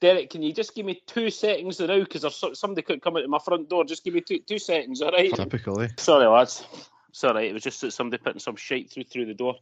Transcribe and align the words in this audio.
Derek, 0.00 0.30
can 0.30 0.42
you 0.42 0.54
just 0.54 0.74
give 0.74 0.86
me 0.86 1.02
two 1.06 1.30
seconds 1.30 1.78
now? 1.78 1.98
Because 1.98 2.24
somebody 2.54 2.82
could 2.82 3.02
come 3.02 3.16
into 3.16 3.28
my 3.28 3.38
front 3.38 3.68
door. 3.68 3.84
Just 3.84 4.02
give 4.02 4.14
me 4.14 4.22
two 4.22 4.38
two 4.38 4.58
seconds, 4.58 5.02
all 5.02 5.12
right? 5.12 5.34
Typically. 5.34 5.90
Sorry, 5.98 6.26
lads. 6.26 6.64
Sorry, 7.12 7.48
it 7.48 7.52
was 7.52 7.62
just 7.62 7.82
that 7.82 7.92
somebody 7.92 8.22
putting 8.22 8.40
some 8.40 8.56
shite 8.56 8.90
through 8.90 9.04
through 9.04 9.26
the 9.26 9.34
door. 9.34 9.56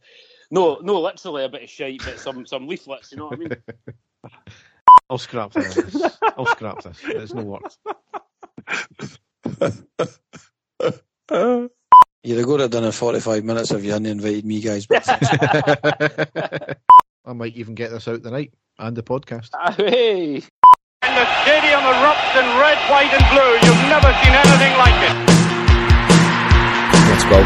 No, 0.49 0.79
no, 0.81 1.01
literally 1.01 1.43
a 1.43 1.49
bit 1.49 1.63
of 1.63 1.69
shite, 1.69 2.01
but 2.05 2.19
some 2.19 2.45
some 2.45 2.67
leaflets. 2.67 3.11
You 3.11 3.17
know 3.17 3.27
what 3.27 3.33
I 3.33 3.37
mean? 3.37 3.55
I'll 5.09 5.17
scrap 5.17 5.51
this. 5.51 5.77
I'll 6.37 6.45
scrap 6.45 6.83
this. 6.83 7.01
There's 7.01 7.33
no 7.33 7.43
words. 7.43 7.77
You'd 12.23 12.37
have 12.37 12.47
got 12.47 12.59
it 12.61 12.71
done 12.71 12.83
in 12.83 12.91
45 12.91 13.43
minutes 13.43 13.71
if 13.71 13.83
you 13.83 13.91
hadn't 13.91 14.07
invited 14.07 14.45
me, 14.45 14.61
guys. 14.61 14.85
I 17.25 17.33
might 17.33 17.55
even 17.55 17.75
get 17.75 17.91
this 17.91 18.07
out 18.07 18.23
tonight 18.23 18.53
and 18.79 18.95
the 18.95 19.03
podcast. 19.03 19.49
Hey! 19.77 20.41
And 21.01 21.15
the 21.15 21.25
stadium 21.43 21.79
erupts 21.79 22.35
in 22.35 22.45
red, 22.59 22.77
white, 22.89 23.13
and 23.13 23.25
blue. 23.31 23.53
You've 23.63 23.87
never 23.87 24.11
seen 24.21 24.33
anything 24.33 24.73
like 24.77 24.99
it. 25.07 25.15
Let's 27.09 27.23
go. 27.23 27.39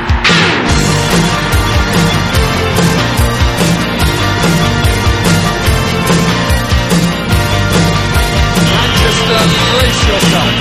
Manchester, 8.74 9.42
brace 9.70 10.02
yourself. 10.08 10.52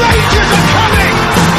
Rangers 0.00 0.50
are 0.58 0.66
coming! 0.74 1.57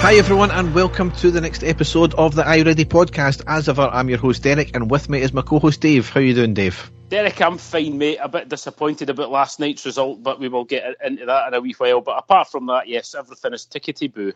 Hi 0.00 0.14
everyone 0.14 0.50
and 0.50 0.74
welcome 0.74 1.10
to 1.16 1.30
the 1.30 1.42
next 1.42 1.62
episode 1.62 2.14
of 2.14 2.34
the 2.34 2.44
I 2.44 2.62
Ready 2.62 2.86
podcast. 2.86 3.42
As 3.46 3.68
ever, 3.68 3.82
I'm 3.92 4.08
your 4.08 4.16
host 4.16 4.42
Derek 4.42 4.74
and 4.74 4.90
with 4.90 5.10
me 5.10 5.20
is 5.20 5.34
my 5.34 5.42
co-host 5.42 5.82
Dave. 5.82 6.08
How 6.08 6.20
you 6.20 6.32
doing, 6.32 6.54
Dave? 6.54 6.90
Derek, 7.10 7.42
I'm 7.42 7.58
fine, 7.58 7.98
mate. 7.98 8.16
A 8.22 8.26
bit 8.26 8.48
disappointed 8.48 9.10
about 9.10 9.30
last 9.30 9.60
night's 9.60 9.84
result, 9.84 10.22
but 10.22 10.40
we 10.40 10.48
will 10.48 10.64
get 10.64 10.96
into 11.04 11.26
that 11.26 11.48
in 11.48 11.54
a 11.54 11.60
wee 11.60 11.74
while. 11.76 12.00
But 12.00 12.16
apart 12.16 12.48
from 12.48 12.64
that, 12.68 12.88
yes, 12.88 13.14
everything 13.14 13.52
is 13.52 13.66
tickety 13.66 14.10
boo. 14.12 14.32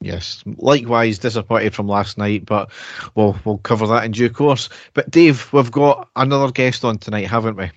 Yes, 0.00 0.42
likewise 0.46 1.18
disappointed 1.18 1.74
from 1.74 1.88
last 1.88 2.16
night, 2.16 2.46
but 2.46 2.70
we'll 3.14 3.38
we'll 3.44 3.58
cover 3.58 3.86
that 3.88 4.04
in 4.04 4.12
due 4.12 4.30
course. 4.30 4.70
But 4.94 5.10
Dave, 5.10 5.52
we've 5.52 5.70
got 5.70 6.08
another 6.16 6.50
guest 6.50 6.86
on 6.86 6.96
tonight, 6.96 7.28
haven't 7.28 7.56
we? 7.56 7.70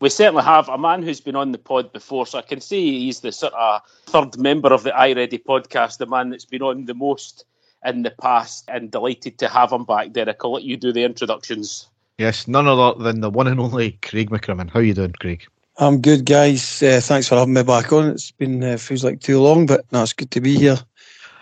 We 0.00 0.10
certainly 0.10 0.42
have 0.42 0.68
a 0.68 0.76
man 0.76 1.02
who's 1.02 1.20
been 1.20 1.36
on 1.36 1.52
the 1.52 1.58
pod 1.58 1.92
before, 1.92 2.26
so 2.26 2.38
I 2.38 2.42
can 2.42 2.60
say 2.60 2.80
he's 2.80 3.20
the 3.20 3.32
sort 3.32 3.54
of 3.54 3.80
third 4.06 4.38
member 4.38 4.72
of 4.72 4.82
the 4.82 4.94
I 4.94 5.12
Ready 5.12 5.38
podcast, 5.38 5.98
the 5.98 6.06
man 6.06 6.30
that's 6.30 6.44
been 6.44 6.62
on 6.62 6.84
the 6.84 6.94
most 6.94 7.44
in 7.84 8.02
the 8.02 8.10
past, 8.10 8.64
and 8.68 8.90
delighted 8.90 9.38
to 9.38 9.48
have 9.48 9.72
him 9.72 9.84
back. 9.84 10.12
Derek, 10.12 10.38
I'll 10.44 10.52
let 10.52 10.64
you 10.64 10.76
do 10.76 10.92
the 10.92 11.04
introductions. 11.04 11.88
Yes, 12.18 12.46
none 12.46 12.66
other 12.66 13.02
than 13.02 13.20
the 13.20 13.30
one 13.30 13.46
and 13.46 13.60
only 13.60 13.92
Craig 14.02 14.30
McCrimmon. 14.30 14.70
How 14.70 14.80
you 14.80 14.94
doing, 14.94 15.12
Craig? 15.12 15.46
I'm 15.78 16.00
good, 16.00 16.24
guys. 16.24 16.82
Uh, 16.82 17.00
thanks 17.02 17.28
for 17.28 17.36
having 17.36 17.54
me 17.54 17.62
back 17.62 17.92
on. 17.92 18.10
It's 18.10 18.30
been 18.30 18.64
uh, 18.64 18.78
feels 18.78 19.04
like 19.04 19.20
too 19.20 19.40
long, 19.40 19.66
but 19.66 19.84
no, 19.92 20.02
it's 20.02 20.14
good 20.14 20.30
to 20.30 20.40
be 20.40 20.56
here. 20.56 20.78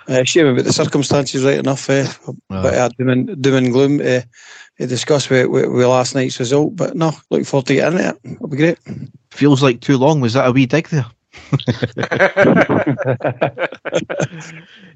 Uh, 0.09 0.25
shame 0.25 0.47
about 0.47 0.65
the 0.65 0.73
circumstances, 0.73 1.45
right 1.45 1.59
enough. 1.59 1.89
Uh, 1.89 2.07
but 2.49 2.75
uh, 2.75 2.89
doom, 2.99 3.09
and, 3.09 3.43
doom 3.43 3.55
and 3.55 3.73
gloom 3.73 4.01
uh, 4.01 4.03
to 4.03 4.27
discuss 4.79 5.29
with, 5.31 5.49
with, 5.49 5.71
with 5.71 5.87
last 5.87 6.15
night's 6.15 6.39
result. 6.41 6.77
But 6.77 6.97
no, 6.97 7.13
looking 7.31 7.45
forward 7.45 7.67
to 7.67 7.75
getting 7.75 8.01
it. 8.01 8.17
It'll 8.25 8.49
be 8.49 8.57
great. 8.57 8.79
Feels 9.31 9.63
like 9.63 9.81
too 9.81 9.99
long. 9.99 10.21
Was 10.21 10.33
that 10.35 10.49
a 10.49 10.53
wee 10.53 10.67
dig 10.67 10.89
there? 10.89 11.07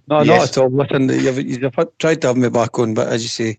No, 0.08 0.22
Yes. 0.22 0.40
not 0.40 0.48
at 0.48 0.58
all. 0.58 0.70
Listen, 0.70 1.08
you've, 1.08 1.62
you've 1.62 1.98
tried 1.98 2.20
to 2.22 2.28
have 2.28 2.36
me 2.36 2.48
back 2.48 2.78
on, 2.78 2.94
but 2.94 3.08
as 3.08 3.22
you 3.22 3.28
say, 3.28 3.58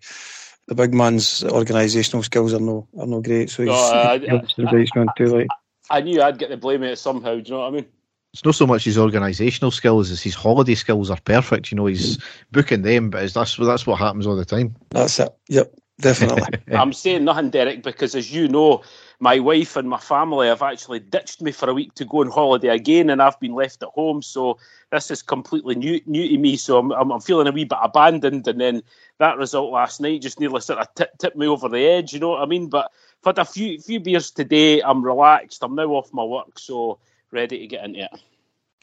the 0.67 0.75
big 0.75 0.93
man's 0.93 1.41
organisational 1.43 2.23
skills 2.23 2.53
are 2.53 2.59
no 2.59 2.87
are 2.99 3.05
no 3.05 3.21
great. 3.21 3.49
So 3.49 3.63
he's, 3.63 3.69
No, 3.71 3.75
I- 3.75 4.17
he 4.19 4.29
obviously 4.29 4.63
invites 4.65 4.95
me 4.95 5.05
too 5.17 5.25
late. 5.27 5.47
I 5.91 6.01
knew 6.01 6.21
I'd 6.21 6.37
get 6.37 6.49
the 6.49 6.57
blame 6.57 6.83
of 6.83 6.89
it 6.89 6.97
somehow. 6.97 7.35
Do 7.35 7.41
you 7.45 7.51
know 7.51 7.59
what 7.59 7.67
I 7.67 7.71
mean? 7.71 7.85
It's 8.33 8.45
not 8.45 8.53
so 8.55 8.67
much 8.67 8.83
his 8.83 8.97
organisational 8.97 9.73
skills 9.73 10.11
as 10.11 10.21
his 10.21 10.35
holiday 10.35 10.75
skills 10.75 11.09
are 11.09 11.19
perfect. 11.25 11.71
You 11.71 11.77
know, 11.77 11.87
he's 11.87 12.19
booking 12.51 12.83
them, 12.83 13.09
but 13.09 13.23
it's, 13.23 13.33
that's 13.33 13.57
that's 13.57 13.87
what 13.87 13.97
happens 13.99 14.27
all 14.27 14.35
the 14.35 14.45
time. 14.45 14.75
That's 14.91 15.19
it. 15.19 15.29
Yep, 15.49 15.73
definitely. 15.99 16.59
I'm 16.75 16.93
saying 16.93 17.25
nothing, 17.25 17.49
Derek, 17.49 17.83
because 17.83 18.15
as 18.15 18.33
you 18.33 18.47
know, 18.47 18.83
my 19.19 19.39
wife 19.39 19.75
and 19.75 19.89
my 19.89 19.99
family 19.99 20.47
have 20.47 20.61
actually 20.61 20.99
ditched 20.99 21.41
me 21.41 21.51
for 21.51 21.69
a 21.69 21.73
week 21.73 21.93
to 21.95 22.05
go 22.05 22.21
on 22.21 22.31
holiday 22.31 22.69
again, 22.69 23.09
and 23.09 23.21
I've 23.21 23.39
been 23.39 23.53
left 23.53 23.83
at 23.83 23.89
home. 23.89 24.21
So 24.21 24.57
this 24.91 25.11
is 25.11 25.21
completely 25.21 25.75
new 25.75 25.99
new 26.05 26.27
to 26.27 26.37
me. 26.37 26.55
So 26.57 26.79
I'm, 26.79 26.91
I'm, 26.91 27.11
I'm 27.11 27.19
feeling 27.19 27.47
a 27.47 27.51
wee 27.51 27.65
bit 27.65 27.77
abandoned. 27.81 28.47
And 28.47 28.61
then 28.61 28.81
that 29.17 29.37
result 29.37 29.71
last 29.71 29.99
night 29.99 30.21
just 30.21 30.39
nearly 30.39 30.61
sort 30.61 30.79
of 30.79 30.93
tip, 30.95 31.17
tipped 31.17 31.37
me 31.37 31.47
over 31.47 31.67
the 31.67 31.85
edge. 31.85 32.13
You 32.13 32.19
know 32.19 32.29
what 32.29 32.41
I 32.41 32.45
mean? 32.45 32.67
But 32.67 32.91
I've 33.25 33.35
had 33.35 33.39
a 33.39 33.45
few 33.45 33.79
few 33.79 33.99
beers 33.99 34.31
today. 34.31 34.81
I'm 34.81 35.03
relaxed. 35.03 35.63
I'm 35.63 35.75
now 35.75 35.87
off 35.89 36.13
my 36.13 36.23
work, 36.23 36.57
so 36.57 36.99
ready 37.31 37.59
to 37.59 37.67
get 37.67 37.83
into 37.83 38.05
it. 38.05 38.11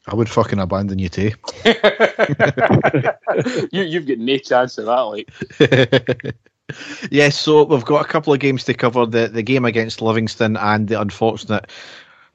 I 0.09 0.15
would 0.15 0.29
fucking 0.29 0.61
abandon 0.61 1.01
you 1.01 1.09
too. 1.09 1.33
you, 3.73 3.83
you've 3.83 4.07
got 4.07 4.19
no 4.19 4.39
chance 4.39 4.79
of 4.79 4.87
that, 4.87 5.01
like. 5.01 6.37
yes, 7.11 7.39
so 7.39 7.65
we've 7.65 7.85
got 7.85 8.05
a 8.05 8.09
couple 8.09 8.33
of 8.33 8.41
games 8.41 8.65
to 8.65 8.75
cover 8.75 9.07
the, 9.07 9.29
the 9.29 9.43
game 9.43 9.65
against 9.65 10.03
Livingston 10.03 10.57
and 10.57 10.89
the 10.89 11.01
unfortunate, 11.01 11.71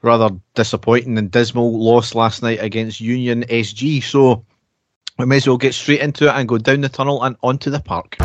rather 0.00 0.30
disappointing 0.54 1.18
and 1.18 1.30
dismal 1.30 1.78
loss 1.78 2.14
last 2.14 2.42
night 2.42 2.62
against 2.62 3.00
Union 3.00 3.44
SG. 3.44 4.02
So 4.02 4.44
we 5.18 5.26
may 5.26 5.36
as 5.36 5.46
well 5.46 5.58
get 5.58 5.74
straight 5.74 6.00
into 6.00 6.28
it 6.28 6.34
and 6.34 6.48
go 6.48 6.58
down 6.58 6.80
the 6.80 6.88
tunnel 6.88 7.22
and 7.22 7.36
onto 7.42 7.70
the 7.70 7.80
park. 7.80 8.16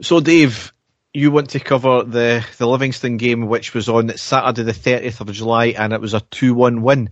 So, 0.00 0.20
Dave, 0.20 0.73
you 1.14 1.30
want 1.30 1.50
to 1.50 1.60
cover 1.60 2.02
the, 2.02 2.44
the 2.58 2.66
Livingston 2.66 3.16
game, 3.16 3.46
which 3.46 3.72
was 3.72 3.88
on 3.88 4.16
Saturday, 4.16 4.64
the 4.64 4.72
30th 4.72 5.20
of 5.20 5.30
July, 5.32 5.66
and 5.66 5.92
it 5.92 6.00
was 6.00 6.12
a 6.12 6.20
2 6.20 6.52
1 6.52 6.82
win. 6.82 7.08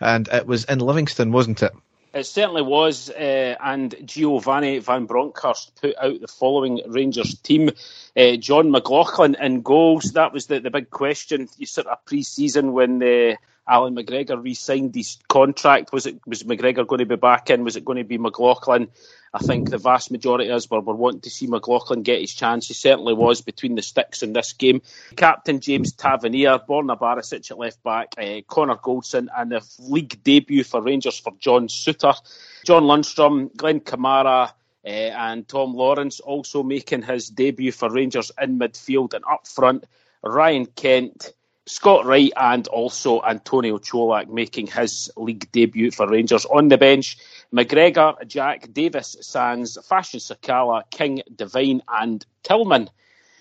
And 0.00 0.26
it 0.28 0.46
was 0.46 0.64
in 0.64 0.80
Livingston, 0.80 1.30
wasn't 1.30 1.62
it? 1.62 1.72
It 2.14 2.26
certainly 2.26 2.62
was, 2.62 3.08
uh, 3.08 3.56
and 3.62 3.94
Giovanni 4.04 4.78
Van 4.80 5.06
Bronckhorst 5.06 5.80
put 5.80 5.96
out 5.96 6.20
the 6.20 6.28
following 6.28 6.80
Rangers 6.86 7.38
team: 7.38 7.70
uh, 8.16 8.36
Jon 8.36 8.70
McLaughlin 8.70 9.34
in 9.40 9.62
goals. 9.62 10.12
That 10.12 10.32
was 10.32 10.46
the, 10.46 10.60
the 10.60 10.70
big 10.70 10.90
question. 10.90 11.48
You 11.56 11.64
sort 11.64 11.86
of 11.86 12.04
pre-season 12.04 12.72
when 12.72 13.02
uh, 13.02 13.36
Alan 13.68 13.94
McGregor 13.94 14.42
re-signed 14.42 14.94
his 14.94 15.18
contract. 15.28 15.92
Was 15.92 16.06
it 16.06 16.20
was 16.26 16.42
McGregor 16.42 16.86
going 16.86 16.98
to 16.98 17.06
be 17.06 17.16
back 17.16 17.50
in? 17.50 17.64
Was 17.64 17.76
it 17.76 17.84
going 17.84 17.98
to 17.98 18.04
be 18.04 18.18
McLaughlin? 18.18 18.88
I 19.34 19.38
think 19.38 19.70
the 19.70 19.78
vast 19.78 20.10
majority 20.10 20.50
of 20.50 20.56
us 20.56 20.68
were, 20.68 20.80
were 20.80 20.94
wanting 20.94 21.22
to 21.22 21.30
see 21.30 21.46
McLaughlin 21.46 22.02
get 22.02 22.20
his 22.20 22.34
chance. 22.34 22.68
He 22.68 22.74
certainly 22.74 23.14
was 23.14 23.40
between 23.40 23.76
the 23.76 23.82
sticks 23.82 24.22
in 24.22 24.34
this 24.34 24.52
game. 24.52 24.82
Captain 25.16 25.60
James 25.60 25.92
Tavernier, 25.92 26.58
Borna 26.58 26.98
Barisic 26.98 27.50
at 27.50 27.58
left 27.58 27.82
back, 27.82 28.14
uh, 28.18 28.42
Connor 28.46 28.76
Goldson, 28.76 29.28
and 29.34 29.52
the 29.52 29.66
league 29.78 30.22
debut 30.22 30.64
for 30.64 30.82
Rangers 30.82 31.18
for 31.18 31.32
John 31.38 31.68
Souttar. 31.68 32.16
John 32.64 32.82
Lundstram, 32.82 33.56
Glenn 33.56 33.80
Kamara, 33.80 34.52
uh, 34.84 34.88
and 34.88 35.48
Tom 35.48 35.74
Lawrence 35.74 36.20
also 36.20 36.62
making 36.62 37.02
his 37.02 37.28
debut 37.30 37.72
for 37.72 37.88
Rangers 37.88 38.32
in 38.40 38.58
midfield 38.58 39.14
and 39.14 39.24
up 39.24 39.46
front. 39.46 39.84
Ryan 40.22 40.66
Kent, 40.66 41.32
Scott 41.66 42.04
Wright, 42.04 42.32
and 42.36 42.66
also 42.68 43.22
Antonio 43.22 43.78
Čolak 43.78 44.28
making 44.28 44.66
his 44.66 45.10
league 45.16 45.50
debut 45.52 45.90
for 45.92 46.08
Rangers. 46.08 46.44
On 46.46 46.68
the 46.68 46.76
bench, 46.76 47.16
McGregor, 47.54 48.26
Jack, 48.26 48.72
Davis, 48.72 49.16
Sands, 49.20 49.78
Fashion 49.86 50.18
Sakala, 50.18 50.82
King, 50.90 51.22
Devine, 51.34 51.82
and 51.88 52.26
Tillman. 52.42 52.90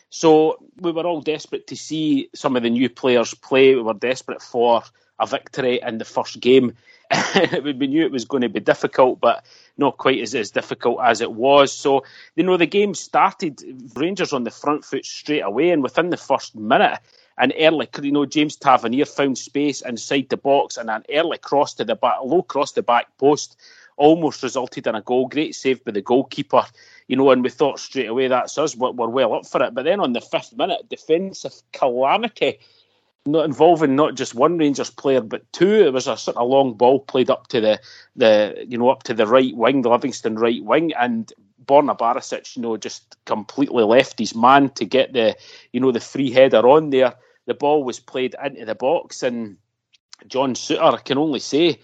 So 0.09 0.57
we 0.77 0.91
were 0.91 1.07
all 1.07 1.21
desperate 1.21 1.67
to 1.67 1.75
see 1.75 2.29
some 2.35 2.55
of 2.55 2.63
the 2.63 2.69
new 2.69 2.89
players 2.89 3.33
play. 3.33 3.73
We 3.73 3.81
were 3.81 3.93
desperate 3.93 4.41
for 4.41 4.83
a 5.19 5.25
victory 5.25 5.79
in 5.81 5.97
the 5.97 6.05
first 6.05 6.39
game. 6.39 6.73
we 7.63 7.73
knew 7.73 8.05
it 8.05 8.11
was 8.11 8.25
going 8.25 8.41
to 8.41 8.49
be 8.49 8.59
difficult, 8.59 9.19
but 9.19 9.45
not 9.77 9.97
quite 9.97 10.21
as, 10.21 10.35
as 10.35 10.51
difficult 10.51 10.99
as 11.01 11.21
it 11.21 11.31
was. 11.31 11.71
So, 11.71 12.03
you 12.35 12.43
know, 12.43 12.57
the 12.57 12.65
game 12.65 12.93
started 12.93 13.61
Rangers 13.95 14.33
on 14.33 14.43
the 14.43 14.51
front 14.51 14.85
foot 14.85 15.05
straight 15.05 15.41
away, 15.41 15.71
and 15.71 15.83
within 15.83 16.09
the 16.09 16.17
first 16.17 16.55
minute, 16.55 16.99
an 17.37 17.53
early, 17.59 17.87
you 18.01 18.11
know, 18.11 18.25
James 18.25 18.55
Tavernier 18.55 19.05
found 19.05 19.37
space 19.37 19.81
inside 19.81 20.29
the 20.29 20.37
box, 20.37 20.77
and 20.77 20.89
an 20.89 21.03
early 21.09 21.37
cross 21.37 21.73
to 21.75 21.85
the 21.85 21.95
back, 21.95 22.17
low 22.23 22.41
cross 22.41 22.71
to 22.71 22.75
the 22.75 22.83
back 22.83 23.15
post, 23.17 23.57
almost 23.97 24.43
resulted 24.43 24.87
in 24.87 24.95
a 24.95 25.01
goal. 25.01 25.27
Great 25.27 25.55
save 25.55 25.83
by 25.83 25.91
the 25.91 26.01
goalkeeper, 26.01 26.65
you 27.07 27.15
know, 27.15 27.31
and 27.31 27.43
we 27.43 27.49
thought 27.49 27.79
straight 27.79 28.09
away 28.09 28.27
that's 28.27 28.57
us. 28.57 28.75
We're, 28.75 28.91
we're 28.91 29.07
well 29.07 29.33
up 29.33 29.45
for 29.45 29.63
it. 29.63 29.73
But 29.73 29.85
then 29.85 29.99
on 29.99 30.13
the 30.13 30.21
fifth 30.21 30.55
minute, 30.55 30.89
defensive 30.89 31.53
calamity, 31.73 32.59
not 33.25 33.45
involving 33.45 33.95
not 33.95 34.15
just 34.15 34.33
one 34.33 34.57
Rangers 34.57 34.89
player 34.89 35.21
but 35.21 35.51
two. 35.53 35.85
It 35.85 35.93
was 35.93 36.07
a 36.07 36.17
sort 36.17 36.37
of 36.37 36.47
long 36.47 36.73
ball 36.73 36.99
played 36.99 37.29
up 37.29 37.47
to 37.47 37.61
the 37.61 37.79
the 38.15 38.65
you 38.67 38.77
know 38.77 38.89
up 38.89 39.03
to 39.03 39.13
the 39.13 39.27
right 39.27 39.55
wing, 39.55 39.83
the 39.83 39.89
Livingston 39.89 40.35
right 40.35 40.63
wing, 40.63 40.91
and 40.99 41.31
Borna 41.65 41.97
Barisic, 41.97 42.55
you 42.55 42.61
know, 42.61 42.77
just 42.77 43.17
completely 43.25 43.83
left 43.83 44.19
his 44.19 44.35
man 44.35 44.69
to 44.71 44.85
get 44.85 45.13
the 45.13 45.35
you 45.73 45.79
know 45.79 45.91
the 45.91 45.99
free 45.99 46.31
header 46.31 46.67
on 46.67 46.89
there. 46.89 47.13
The 47.45 47.53
ball 47.53 47.83
was 47.83 47.99
played 47.99 48.35
into 48.43 48.65
the 48.65 48.75
box 48.75 49.23
and 49.23 49.57
John 50.27 50.53
Souttar, 50.53 50.93
I 50.93 51.01
can 51.01 51.17
only 51.17 51.39
say, 51.39 51.79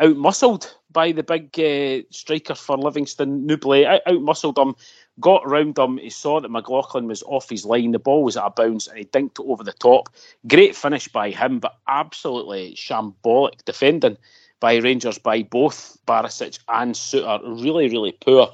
outmuscled 0.00 0.74
by 0.90 1.12
the 1.12 1.22
big 1.22 1.58
uh, 1.58 2.06
striker 2.10 2.54
for 2.54 2.76
Livingston, 2.76 3.46
Nouble, 3.46 3.86
out, 3.86 4.00
outmuscled 4.06 4.58
him, 4.58 4.74
got 5.20 5.42
around 5.44 5.78
him. 5.78 5.98
He 5.98 6.10
saw 6.10 6.40
that 6.40 6.50
McLaughlin 6.50 7.06
was 7.06 7.22
off 7.24 7.48
his 7.48 7.64
line. 7.64 7.92
The 7.92 7.98
ball 7.98 8.24
was 8.24 8.36
at 8.36 8.46
a 8.46 8.50
bounce 8.50 8.86
and 8.86 8.98
he 8.98 9.04
dinked 9.04 9.38
it 9.38 9.46
over 9.46 9.64
the 9.64 9.72
top. 9.72 10.08
Great 10.46 10.74
finish 10.76 11.08
by 11.08 11.30
him, 11.30 11.60
but 11.60 11.78
absolutely 11.88 12.74
shambolic 12.74 13.64
defending 13.64 14.16
by 14.60 14.76
Rangers 14.76 15.18
by 15.18 15.42
both 15.42 15.98
Barisic 16.06 16.58
and 16.68 16.94
Souttar. 16.94 17.40
Really, 17.42 17.88
really 17.88 18.12
poor. 18.12 18.50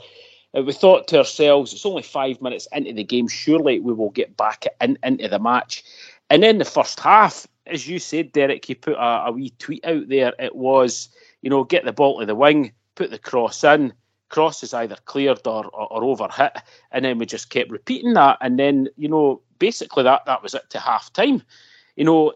Uh, 0.59 0.63
we 0.63 0.73
thought 0.73 1.09
to 1.09 1.19
ourselves, 1.19 1.73
it's 1.73 1.87
only 1.87 2.03
five 2.03 2.41
minutes 2.41 2.69
into 2.73 2.93
the 2.93 3.05
game. 3.05 3.29
Surely 3.29 3.81
we 3.81 3.93
will 3.93 4.11
get 4.11 4.37
back 4.37 4.65
in, 4.81 4.99
into 5.03 5.29
the 5.29 5.39
match. 5.39 5.85
And 6.31 6.43
then 6.43 6.59
the 6.59 6.65
first 6.65 7.01
half, 7.01 7.47
as 7.67 7.87
you 7.87 7.99
said, 7.99 8.33
Derek, 8.33 8.69
you 8.69 8.75
put 8.75 8.95
a, 8.95 9.27
a 9.27 9.33
wee 9.33 9.51
tweet 9.59 9.85
out 9.85 10.09
there. 10.09 10.33
It 10.39 10.55
was, 10.55 11.09
you 11.43 11.51
know, 11.51 11.65
get 11.65 11.85
the 11.85 11.93
ball 11.93 12.21
to 12.21 12.27
the 12.27 12.35
wing, 12.35 12.73
put 12.95 13.11
the 13.11 13.19
cross 13.19 13.65
in. 13.65 13.93
Cross 14.29 14.63
is 14.63 14.75
either 14.75 14.97
cleared 15.07 15.47
or, 15.47 15.67
or, 15.67 15.93
or 15.93 16.05
over 16.05 16.29
hit, 16.29 16.55
and 16.93 17.03
then 17.05 17.17
we 17.19 17.25
just 17.25 17.49
kept 17.49 17.71
repeating 17.71 18.13
that. 18.13 18.37
And 18.43 18.59
then, 18.59 18.89
you 18.97 19.09
know, 19.09 19.41
basically 19.59 20.03
that 20.03 20.27
that 20.27 20.43
was 20.43 20.55
it 20.55 20.69
to 20.71 20.79
half 20.79 21.11
time. 21.15 21.43
You 21.97 22.05
know, 22.05 22.35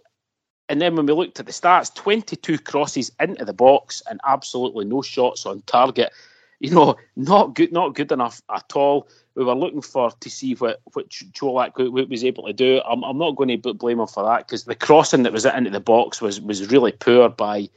and 0.71 0.81
then 0.81 0.97
when 0.97 1.05
we 1.05 1.13
looked 1.13 1.39
at 1.39 1.45
the 1.45 1.53
stats, 1.53 1.95
22 1.95 2.59
crosses 2.61 3.13
into 3.21 3.45
the 3.45 3.53
box 3.53 4.03
and 4.09 4.21
absolutely 4.27 4.87
no 4.87 5.03
shots 5.03 5.45
on 5.45 5.63
target. 5.67 6.13
You 6.63 6.71
know, 6.71 6.97
not 7.17 7.57
good, 7.57 7.73
not 7.73 7.97
good 7.97 8.13
enough 8.13 8.41
at 8.49 8.71
all. 8.77 9.09
We 9.35 9.45
were 9.45 9.53
looking 9.53 9.83
for 9.83 10.13
to 10.13 10.31
see 10.31 10.55
what 10.55 10.81
what 10.93 11.09
Čolak 11.11 12.09
was 12.09 12.23
able 12.23 12.47
to 12.47 12.53
do. 12.53 12.81
I'm, 12.89 13.03
I'm 13.03 13.19
not 13.19 13.35
going 13.35 13.61
to 13.61 13.75
blame 13.75 13.99
him 13.99 14.07
for 14.07 14.23
that 14.23 14.47
because 14.47 14.63
the 14.63 14.77
crossing 14.77 15.25
that 15.25 15.33
was 15.33 15.45
into 15.45 15.71
the 15.71 15.81
box 15.81 16.21
was 16.21 16.41
was 16.41 16.71
really 16.71 16.93
poor 16.93 17.29
by 17.29 17.69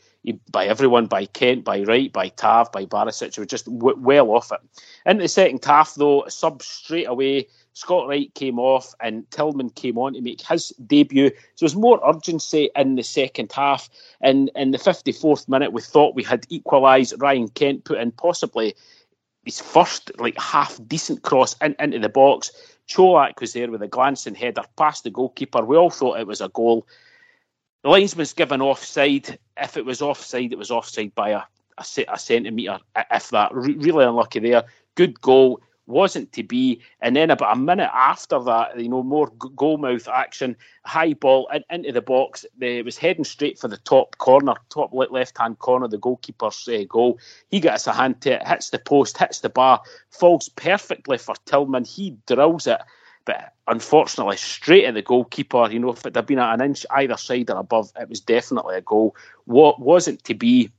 by 0.52 0.68
everyone, 0.68 1.08
by 1.08 1.26
Kent, 1.26 1.64
by 1.64 1.82
Wright, 1.82 2.14
by 2.14 2.30
Tav, 2.30 2.72
by 2.72 2.86
Barisic. 2.86 3.36
We 3.36 3.42
were 3.42 3.48
just 3.48 3.66
w- 3.66 3.98
well 4.00 4.30
off 4.30 4.52
it. 4.52 4.60
In 5.08 5.18
the 5.18 5.28
second 5.28 5.66
half, 5.66 5.96
though, 5.96 6.26
sub 6.28 6.62
straight 6.62 7.08
away 7.08 7.48
Scott 7.76 8.08
Wright 8.08 8.34
came 8.36 8.58
off 8.58 8.96
and 9.02 9.30
Tillman 9.32 9.70
came 9.70 9.98
on 9.98 10.14
to 10.14 10.22
make 10.22 10.42
his 10.42 10.70
debut. 10.88 11.30
So 11.30 11.66
there 11.66 11.66
was 11.66 11.76
more 11.76 12.00
urgency 12.08 12.70
in 12.74 12.96
the 12.96 13.04
second 13.04 13.52
half. 13.52 13.90
And 14.22 14.50
in 14.56 14.72
the 14.72 14.78
54th 14.78 15.50
minute, 15.50 15.74
we 15.74 15.82
thought 15.82 16.16
we 16.16 16.24
had 16.24 16.46
equalised. 16.50 17.16
Ryan 17.20 17.50
Kent 17.50 17.84
put 17.84 18.00
in 18.00 18.14
possibly 18.14 18.76
his 19.44 19.60
first 19.60 20.10
like 20.20 20.40
half 20.40 20.80
decent 20.88 21.24
cross 21.24 21.54
in, 21.62 21.76
into 21.80 22.00
the 22.00 22.08
box. 22.08 22.50
Čolak 22.88 23.42
was 23.42 23.52
there 23.52 23.70
with 23.70 23.82
a 23.82 23.90
glancing 23.90 24.36
header 24.36 24.64
past 24.78 25.04
the 25.04 25.10
goalkeeper. 25.10 25.66
We 25.66 25.76
all 25.76 25.90
thought 25.90 26.20
it 26.22 26.28
was 26.28 26.40
a 26.40 26.48
goal. 26.48 26.88
The 27.84 27.90
linesman's 27.90 28.32
given 28.32 28.62
offside. 28.62 29.38
If 29.58 29.76
it 29.76 29.84
was 29.84 30.02
offside, 30.02 30.54
it 30.54 30.58
was 30.58 30.72
offside 30.72 31.14
by 31.14 31.32
a, 31.32 31.42
a, 31.78 32.06
a 32.08 32.18
centimetre, 32.18 32.80
if 33.12 33.30
that. 33.32 33.54
really 33.54 34.06
unlucky 34.06 34.40
there. 34.40 34.64
Good 34.96 35.20
goal 35.20 35.60
wasn't 35.88 36.32
to 36.34 36.44
be. 36.44 36.82
And 37.02 37.16
then 37.16 37.32
about 37.32 37.56
a 37.56 37.60
minute 37.60 37.90
after 37.94 38.40
that, 38.44 38.80
you 38.80 38.90
know, 38.90 39.04
more 39.04 39.30
goalmouth 39.32 40.08
action, 40.08 40.56
high 40.84 41.14
ball 41.14 41.50
in, 41.54 41.64
into 41.70 41.92
the 41.92 42.02
box. 42.02 42.46
It 42.60 42.86
was 42.86 42.98
heading 42.98 43.24
straight 43.24 43.60
for 43.60 43.68
the 43.68 43.78
top 43.78 44.18
corner, 44.18 44.56
top 44.70 44.94
left 44.94 45.38
hand 45.38 45.60
corner, 45.60 45.88
the 45.88 45.98
goalkeeper's 45.98 46.68
uh, 46.68 46.84
goal. 46.88 47.20
He 47.50 47.60
gets 47.60 47.88
a 47.88 47.94
hand 47.94 48.22
to 48.22 48.34
it, 48.34 48.48
hits 48.48 48.70
the 48.70 48.80
post, 48.80 49.18
hits 49.18 49.40
the 49.40 49.50
bar, 49.50 49.82
falls 50.10 50.50
perfectly 50.50 51.18
for 51.18 51.36
Tillman. 51.46 51.86
He 51.86 52.18
drills 52.28 52.68
it. 52.68 52.82
But 53.26 53.54
unfortunately, 53.68 54.38
straight 54.38 54.86
at 54.86 54.94
the 54.94 55.02
goalkeeper. 55.02 55.70
You 55.72 55.80
know, 55.80 55.92
if 55.92 56.06
it 56.06 56.16
had 56.16 56.28
been 56.28 56.40
an 56.40 56.62
inch 56.62 56.86
either 56.92 57.18
side 57.18 57.50
or 57.50 57.58
above, 57.58 57.92
it 58.00 58.08
was 58.08 58.22
definitely 58.22 58.76
a 58.76 58.82
goal. 58.82 59.16
What 59.46 59.80
wasn't 59.80 60.24
to 60.26 60.36
be. 60.36 60.72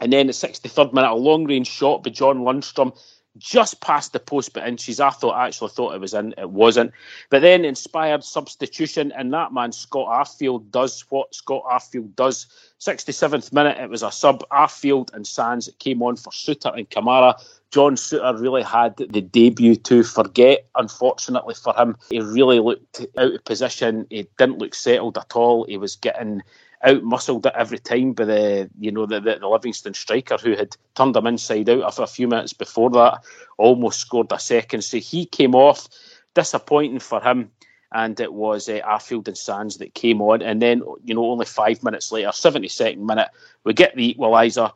And 0.00 0.12
then 0.12 0.26
the 0.26 0.32
63rd 0.32 0.92
minute, 0.92 1.10
a 1.10 1.14
long 1.14 1.44
range 1.44 1.68
shot 1.68 2.02
by 2.02 2.10
John 2.10 2.40
Lundstram 2.40 2.98
just 3.38 3.80
past 3.80 4.12
the 4.12 4.20
post 4.20 4.52
but 4.52 4.66
inches. 4.66 5.00
I 5.00 5.10
thought 5.10 5.32
I 5.32 5.46
actually 5.46 5.70
thought 5.70 5.94
it 5.94 6.00
was 6.00 6.14
in, 6.14 6.34
it 6.38 6.50
wasn't. 6.50 6.92
But 7.30 7.42
then 7.42 7.64
inspired 7.64 8.22
substitution, 8.22 9.12
and 9.12 9.32
that 9.32 9.52
man 9.52 9.72
Scott 9.72 10.08
Arfield 10.08 10.70
does 10.70 11.04
what 11.10 11.34
Scott 11.34 11.64
Arfield 11.64 12.14
does. 12.14 12.46
67th 12.80 13.52
minute, 13.52 13.78
it 13.78 13.90
was 13.90 14.02
a 14.02 14.12
sub. 14.12 14.46
Arfield 14.50 15.12
and 15.14 15.26
Sands 15.26 15.70
came 15.78 16.02
on 16.02 16.16
for 16.16 16.30
Souttar 16.30 16.76
and 16.76 16.88
Kamara. 16.90 17.34
John 17.70 17.96
Souttar 17.96 18.40
really 18.40 18.62
had 18.62 18.96
the 18.96 19.20
debut 19.20 19.74
to 19.76 20.04
forget, 20.04 20.66
unfortunately 20.76 21.54
for 21.54 21.74
him. 21.74 21.96
He 22.10 22.20
really 22.20 22.60
looked 22.60 23.04
out 23.18 23.34
of 23.34 23.44
position. 23.44 24.06
He 24.10 24.28
didn't 24.38 24.58
look 24.58 24.74
settled 24.74 25.18
at 25.18 25.34
all. 25.34 25.64
He 25.64 25.76
was 25.76 25.96
getting 25.96 26.42
out 26.84 27.02
muscled 27.02 27.46
it 27.46 27.52
every 27.56 27.78
time 27.78 28.12
by 28.12 28.24
the 28.24 28.70
you 28.78 28.92
know 28.92 29.06
the, 29.06 29.20
the, 29.20 29.38
the, 29.40 29.48
Livingston 29.48 29.94
striker 29.94 30.36
who 30.36 30.54
had 30.54 30.76
turned 30.94 31.16
him 31.16 31.26
inside 31.26 31.68
out 31.68 31.82
after 31.82 32.02
a 32.02 32.06
few 32.06 32.28
minutes 32.28 32.52
before 32.52 32.90
that, 32.90 33.24
almost 33.58 34.00
scored 34.00 34.30
a 34.32 34.38
second. 34.38 34.82
So 34.82 34.98
he 34.98 35.26
came 35.26 35.54
off, 35.54 35.88
disappointing 36.34 37.00
for 37.00 37.20
him. 37.20 37.50
And 37.92 38.18
it 38.18 38.32
was 38.32 38.68
uh, 38.68 38.80
Arfield 38.84 39.28
and 39.28 39.38
Sands 39.38 39.76
that 39.76 39.94
came 39.94 40.20
on, 40.20 40.42
and 40.42 40.60
then 40.60 40.82
you 41.04 41.14
know 41.14 41.30
only 41.30 41.46
five 41.46 41.80
minutes 41.84 42.10
later, 42.10 42.32
seventy 42.32 42.66
second 42.66 43.06
minute, 43.06 43.28
we 43.62 43.72
get 43.72 43.94
the 43.94 44.14
equaliser. 44.14 44.72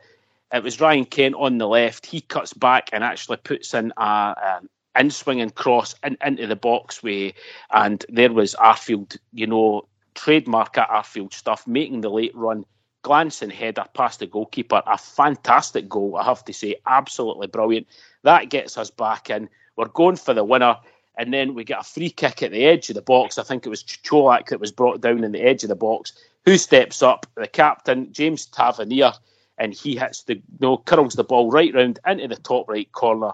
It 0.53 0.63
was 0.63 0.81
Ryan 0.81 1.05
Kent 1.05 1.35
on 1.35 1.59
the 1.59 1.67
left. 1.67 2.07
He 2.07 2.21
cuts 2.21 2.53
back 2.53 2.91
and 2.93 3.03
actually 3.03 3.39
puts 3.39 3.75
in 3.75 3.93
a, 3.97 4.03
a 4.05 4.61
in 5.01 5.11
swinging 5.11 5.51
cross 5.51 5.97
in, 6.05 6.17
into 6.25 6.47
the 6.47 6.55
box 6.55 7.03
way, 7.03 7.35
and 7.73 8.05
there 8.09 8.33
was 8.33 8.55
Arfield, 8.55 9.17
you 9.33 9.49
know, 9.49 9.89
trademark 10.19 10.77
at 10.77 10.89
Arfield 10.89 11.33
stuff, 11.33 11.67
making 11.67 12.01
the 12.01 12.11
late 12.11 12.35
run, 12.35 12.65
glancing 13.03 13.51
header 13.51 13.85
past 13.95 14.19
the 14.19 14.27
goalkeeper. 14.27 14.83
A 14.87 14.99
fantastic 14.99 15.89
goal, 15.89 16.17
I 16.17 16.25
have 16.25 16.45
to 16.47 16.53
say. 16.53 16.75
Absolutely 16.87 17.47
brilliant. 17.47 17.87
That 18.25 18.51
gets 18.51 18.77
us 18.77 18.91
back 18.91 19.31
in. 19.31 19.49
We're 19.77 19.87
going 19.87 20.17
for 20.17 20.35
the 20.35 20.45
winner. 20.45 20.77
And 21.17 21.33
then 21.33 21.55
we 21.55 21.65
get 21.65 21.81
a 21.81 21.85
free 21.85 22.11
kick 22.11 22.43
at 22.43 22.53
the 22.53 22.65
edge 22.65 22.91
of 22.91 22.95
the 22.95 23.03
box. 23.03 23.39
I 23.39 23.43
think 23.43 23.65
it 23.65 23.71
was 23.71 23.83
Čolak 23.83 24.49
that 24.49 24.61
was 24.61 24.73
brought 24.73 25.01
down 25.01 25.25
in 25.25 25.33
the 25.33 25.43
edge 25.43 25.63
of 25.65 25.69
the 25.69 25.77
box. 25.77 26.13
Who 26.45 26.57
steps 26.57 27.03
up? 27.03 27.27
The 27.35 27.49
captain, 27.49 28.13
James 28.13 28.47
Tavernier, 28.47 29.13
and 29.59 29.75
he 29.75 29.97
hits 29.97 30.23
the, 30.23 30.35
you 30.35 30.43
know, 30.61 30.79
curls 30.79 31.15
the 31.15 31.25
ball 31.25 31.51
right 31.51 31.75
round 31.75 31.99
into 32.07 32.29
the 32.29 32.37
top 32.37 32.69
right 32.69 32.91
corner. 32.93 33.33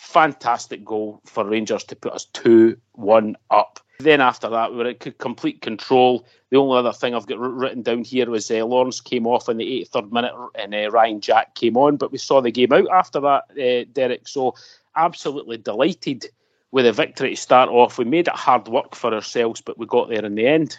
Fantastic 0.00 0.82
goal 0.82 1.20
for 1.26 1.44
Rangers 1.44 1.84
to 1.84 1.94
put 1.94 2.14
us 2.14 2.24
2 2.32 2.76
1 2.92 3.36
up. 3.50 3.78
Then 4.00 4.22
after 4.22 4.48
that, 4.48 4.70
we 4.72 4.78
were 4.78 4.86
at 4.86 5.18
complete 5.18 5.60
control. 5.60 6.26
The 6.48 6.56
only 6.56 6.78
other 6.78 6.92
thing 6.92 7.14
I've 7.14 7.26
got 7.26 7.38
written 7.38 7.82
down 7.82 8.02
here 8.02 8.28
was 8.28 8.50
uh, 8.50 8.64
Lawrence 8.64 9.00
came 9.00 9.26
off 9.26 9.48
in 9.50 9.58
the 9.58 9.84
83rd 9.84 10.10
minute 10.10 10.32
and 10.54 10.74
uh, 10.74 10.90
Ryan 10.90 11.20
Jack 11.20 11.54
came 11.54 11.76
on, 11.76 11.98
but 11.98 12.12
we 12.12 12.18
saw 12.18 12.40
the 12.40 12.50
game 12.50 12.72
out 12.72 12.88
after 12.88 13.20
that, 13.20 13.44
uh, 13.50 13.84
Derek. 13.92 14.26
So 14.26 14.54
absolutely 14.96 15.58
delighted 15.58 16.24
with 16.72 16.86
a 16.86 16.92
victory 16.92 17.30
to 17.30 17.36
start 17.36 17.68
off. 17.68 17.98
We 17.98 18.06
made 18.06 18.26
it 18.26 18.34
hard 18.34 18.68
work 18.68 18.94
for 18.94 19.12
ourselves, 19.12 19.60
but 19.60 19.76
we 19.78 19.84
got 19.84 20.08
there 20.08 20.24
in 20.24 20.34
the 20.34 20.46
end. 20.46 20.78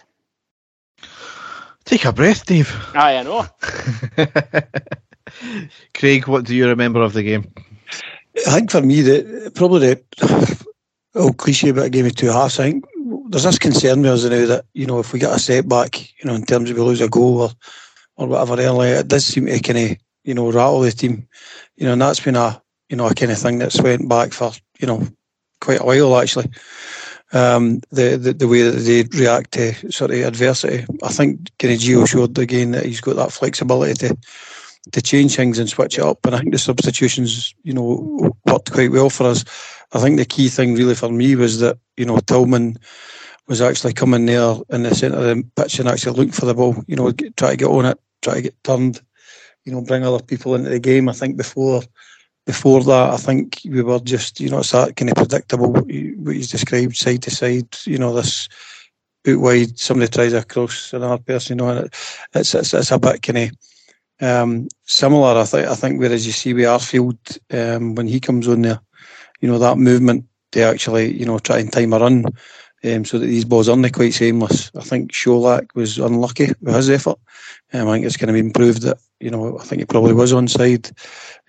Take 1.86 2.06
a 2.06 2.12
breath, 2.12 2.48
Dave. 2.48 2.76
Aye, 2.96 3.18
I 3.18 3.24
know. 3.24 3.46
Craig, 5.94 6.28
what 6.28 6.44
do 6.44 6.56
you 6.56 6.68
remember 6.68 7.02
of 7.02 7.14
the 7.14 7.24
game? 7.24 7.54
I 8.36 8.52
think 8.52 8.72
for 8.72 8.82
me, 8.82 9.02
the 9.02 9.52
probably 9.54 9.94
the 9.94 10.66
old 11.16 11.38
cliche 11.38 11.70
about 11.70 11.86
a 11.86 11.90
game 11.90 12.06
of 12.06 12.16
two 12.16 12.32
halves. 12.32 12.60
I 12.60 12.72
think 12.72 12.86
there's 13.30 13.44
this 13.44 13.60
concern 13.60 14.02
with 14.02 14.12
us 14.12 14.24
now 14.24 14.46
that 14.46 14.66
you 14.74 14.86
know 14.86 15.00
if 15.00 15.14
we 15.14 15.20
get 15.20 15.36
a 15.36 15.40
setback, 15.40 16.00
you 16.20 16.26
know, 16.26 16.36
in 16.36 16.46
terms 16.46 16.70
of 16.70 16.78
we 16.78 16.84
lose 16.84 17.02
a 17.02 17.10
goal 17.10 17.42
or 17.42 17.50
or 18.18 18.28
whatever 18.28 18.62
early, 18.62 18.90
it 18.90 19.08
does 19.08 19.26
seem 19.26 19.46
to 19.48 19.60
kind 19.60 19.92
of 19.92 19.98
you 20.24 20.34
know 20.34 20.52
rattle 20.52 20.82
the 20.82 20.92
team, 20.92 21.28
you 21.76 21.86
know, 21.86 21.94
and 21.94 22.02
that's 22.02 22.20
been 22.20 22.36
a 22.36 22.62
you 22.90 22.96
know 22.96 23.08
a 23.08 23.14
kind 23.14 23.32
of 23.32 23.38
thing 23.38 23.58
that's 23.58 23.82
went 23.82 24.08
back 24.08 24.32
for 24.32 24.52
you 24.80 24.88
know 24.88 25.06
quite 25.60 25.82
a 25.82 25.86
while 25.86 26.18
actually. 26.18 26.50
Um, 27.34 27.80
the, 27.92 28.18
the 28.18 28.34
the 28.34 28.48
way 28.48 28.64
that 28.64 28.72
they 28.72 29.04
react 29.18 29.54
to 29.54 29.74
sort 29.90 30.12
of 30.12 30.18
adversity, 30.18 30.86
I 31.02 31.10
think 31.10 31.50
of 31.64 31.70
Gio 31.70 32.08
showed 32.08 32.38
again 32.38 32.72
that 32.72 32.86
he's 32.86 33.00
got 33.00 33.16
that 33.16 33.32
flexibility 33.32 33.94
to 33.94 34.18
to 34.92 35.02
change 35.02 35.36
things 35.36 35.60
and 35.60 35.70
switch 35.70 35.98
it 35.98 36.04
up. 36.04 36.26
And 36.26 36.36
I 36.36 36.40
think 36.40 36.52
the 36.52 36.58
substitutions, 36.58 37.54
you 37.64 37.74
know, 37.74 38.34
worked 38.46 38.72
quite 38.72 38.92
well 38.92 39.10
for 39.10 39.28
us. 39.28 39.46
I 39.94 40.00
think 40.00 40.18
the 40.18 40.26
key 40.26 40.50
thing 40.50 40.76
really 40.76 40.96
for 40.96 41.10
me 41.10 41.36
was 41.36 41.60
that 41.60 41.78
you 41.98 42.06
know 42.06 42.18
Tillman 42.18 42.78
was 43.48 43.62
actually 43.62 43.94
coming 43.94 44.26
there 44.26 44.56
in 44.70 44.84
the 44.84 44.96
centre 44.96 45.18
of 45.18 45.24
the 45.24 45.44
pitch 45.56 45.80
and 45.80 45.90
actually 45.90 46.18
looking 46.18 46.32
for 46.32 46.46
the 46.46 46.54
ball. 46.54 46.84
You 46.88 46.96
know, 46.96 47.12
try 47.12 47.52
to 47.52 47.58
get 47.58 47.68
on 47.68 47.86
it, 47.86 48.00
try 48.22 48.36
to 48.36 48.42
get 48.42 48.64
turned. 48.64 49.02
You 49.66 49.74
know, 49.74 49.82
bring 49.82 50.04
other 50.04 50.24
people 50.24 50.56
into 50.56 50.72
the 50.72 50.80
game. 50.80 51.08
I 51.10 51.14
think 51.14 51.38
before 51.38 51.84
before 52.48 52.84
that, 52.84 53.14
I 53.14 53.18
think 53.18 53.62
we 53.66 53.84
were 53.84 54.00
just 54.00 54.40
you 54.40 54.50
know 54.50 54.60
it's 54.60 54.72
that 54.72 54.96
kind 54.96 55.10
of 55.10 55.16
predictable 55.16 55.72
what 55.72 55.90
you, 55.90 56.16
what 56.20 56.36
you 56.36 56.44
described 56.44 56.96
side 56.96 57.22
to 57.24 57.32
side. 57.32 57.78
You 57.86 58.00
know 58.00 58.14
this 58.14 58.50
out 59.28 59.40
wide, 59.40 59.78
somebody 59.78 60.10
tries 60.10 60.34
a 60.34 60.44
cross 60.44 60.94
another 60.94 61.22
person. 61.22 61.60
You 61.60 61.66
know, 61.66 61.72
and 61.72 61.86
it, 61.86 61.96
it's, 62.34 62.56
it's 62.56 62.74
it's 62.74 62.92
a 62.92 62.98
bit 62.98 63.22
kind 63.22 63.38
of 63.38 63.52
um, 64.22 64.68
similar, 64.86 65.40
I 65.40 65.46
think. 65.46 65.68
I 65.68 65.76
think 65.76 66.00
whereas 66.00 66.26
you 66.26 66.32
see 66.32 66.54
with 66.54 66.66
Arfield 66.66 67.40
um, 67.52 67.96
when 67.96 68.08
he 68.08 68.20
comes 68.20 68.48
on 68.48 68.62
there, 68.62 68.80
you 69.42 69.50
know 69.50 69.60
that 69.60 69.78
movement 69.78 70.26
to 70.52 70.62
actually 70.62 71.18
you 71.18 71.26
know 71.26 71.40
try 71.40 71.58
and 71.58 71.72
time 71.72 71.94
a 71.94 72.00
run 72.00 72.26
um, 72.84 73.06
so 73.06 73.20
that 73.20 73.26
these 73.26 73.46
balls 73.46 73.70
aren't 73.70 73.94
quite 73.94 74.14
seamless. 74.14 74.72
I 74.76 74.82
think 74.82 75.12
Čolak 75.12 75.76
was 75.76 75.98
unlucky 75.98 76.54
with 76.62 76.76
his 76.76 76.90
effort. 76.90 77.18
Um, 77.74 77.88
I 77.88 77.94
think 77.94 78.06
it's 78.06 78.18
going 78.18 78.28
to 78.28 78.34
be 78.34 78.40
improved 78.40 78.82
that 78.84 78.98
you 79.20 79.30
know 79.30 79.60
I 79.60 79.64
think 79.64 79.82
he 79.82 79.86
probably 79.86 80.14
was 80.14 80.34
onside. 80.34 80.92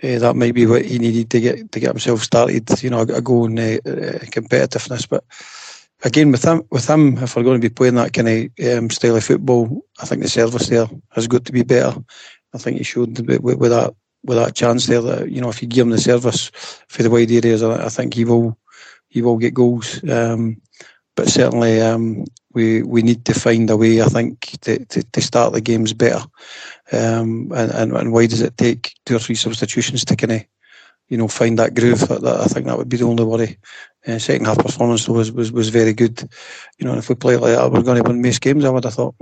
Uh, 0.02 0.18
that 0.18 0.36
might 0.36 0.54
be 0.54 0.66
what 0.66 0.84
he 0.84 0.98
needed 0.98 1.30
to 1.30 1.40
get 1.40 1.72
to 1.72 1.80
get 1.80 1.90
himself 1.90 2.22
started. 2.22 2.68
You 2.82 2.90
know, 2.90 3.00
a, 3.00 3.16
a 3.16 3.20
goal 3.20 3.46
in 3.46 3.58
uh, 3.58 3.78
uh, 3.84 4.18
competitiveness. 4.30 5.08
But 5.08 5.24
again, 6.04 6.32
with 6.32 6.44
him, 6.44 6.62
with 6.70 6.88
him, 6.88 7.18
if 7.18 7.36
we're 7.36 7.44
going 7.44 7.60
to 7.60 7.68
be 7.68 7.74
playing 7.74 7.94
that 7.94 8.12
kind 8.12 8.28
of 8.28 8.78
um, 8.78 8.90
style 8.90 9.16
of 9.16 9.24
football, 9.24 9.84
I 10.00 10.06
think 10.06 10.22
the 10.22 10.28
service 10.28 10.68
there 10.68 10.88
has 11.10 11.26
got 11.26 11.44
to 11.46 11.52
be 11.52 11.62
better. 11.62 11.94
I 12.54 12.58
think 12.58 12.78
he 12.78 12.84
showed 12.84 13.18
with, 13.26 13.58
with 13.58 13.70
that 13.70 13.94
with 14.24 14.38
that 14.38 14.54
chance 14.54 14.86
there 14.86 15.00
that 15.00 15.30
you 15.30 15.40
know 15.40 15.48
if 15.48 15.62
you 15.62 15.68
give 15.68 15.86
him 15.86 15.90
the 15.90 15.98
service 15.98 16.50
for 16.88 17.02
the 17.02 17.10
wide 17.10 17.30
areas, 17.30 17.62
I, 17.62 17.86
I 17.86 17.88
think 17.88 18.14
he 18.14 18.24
will 18.24 18.58
he 19.08 19.22
will 19.22 19.38
get 19.38 19.54
goals. 19.54 20.02
Um, 20.08 20.60
but 21.14 21.28
certainly 21.28 21.80
um, 21.80 22.24
we 22.54 22.82
we 22.82 23.02
need 23.02 23.24
to 23.26 23.34
find 23.34 23.68
a 23.70 23.76
way. 23.76 24.00
I 24.00 24.06
think 24.06 24.40
to, 24.62 24.84
to, 24.86 25.02
to 25.02 25.20
start 25.20 25.52
the 25.52 25.60
games 25.60 25.92
better. 25.92 26.24
Um, 26.90 27.52
and, 27.54 27.70
and, 27.72 27.92
and 27.92 28.12
why 28.12 28.26
does 28.26 28.40
it 28.40 28.56
take 28.56 28.94
two 29.06 29.16
or 29.16 29.18
three 29.18 29.34
substitutions 29.34 30.04
to 30.06 30.16
kind 30.16 30.32
of 30.32 30.44
you 31.08 31.18
know 31.18 31.28
find 31.28 31.58
that 31.58 31.74
groove? 31.74 32.00
That, 32.08 32.22
that, 32.22 32.40
I 32.40 32.44
think 32.46 32.66
that 32.66 32.78
would 32.78 32.88
be 32.88 32.96
the 32.96 33.04
only 33.04 33.24
worry. 33.24 33.58
Uh, 34.06 34.18
second 34.18 34.46
half 34.46 34.58
performance 34.58 35.08
was, 35.08 35.30
was 35.30 35.52
was 35.52 35.68
very 35.68 35.92
good. 35.92 36.28
You 36.78 36.86
know, 36.86 36.96
if 36.96 37.08
we 37.08 37.14
play 37.14 37.36
like 37.36 37.56
that, 37.56 37.70
we're 37.70 37.82
going 37.82 38.02
to 38.02 38.08
win 38.08 38.22
most 38.22 38.40
games. 38.40 38.64
I 38.64 38.70
would 38.70 38.84
have 38.84 38.94
thought. 38.94 39.14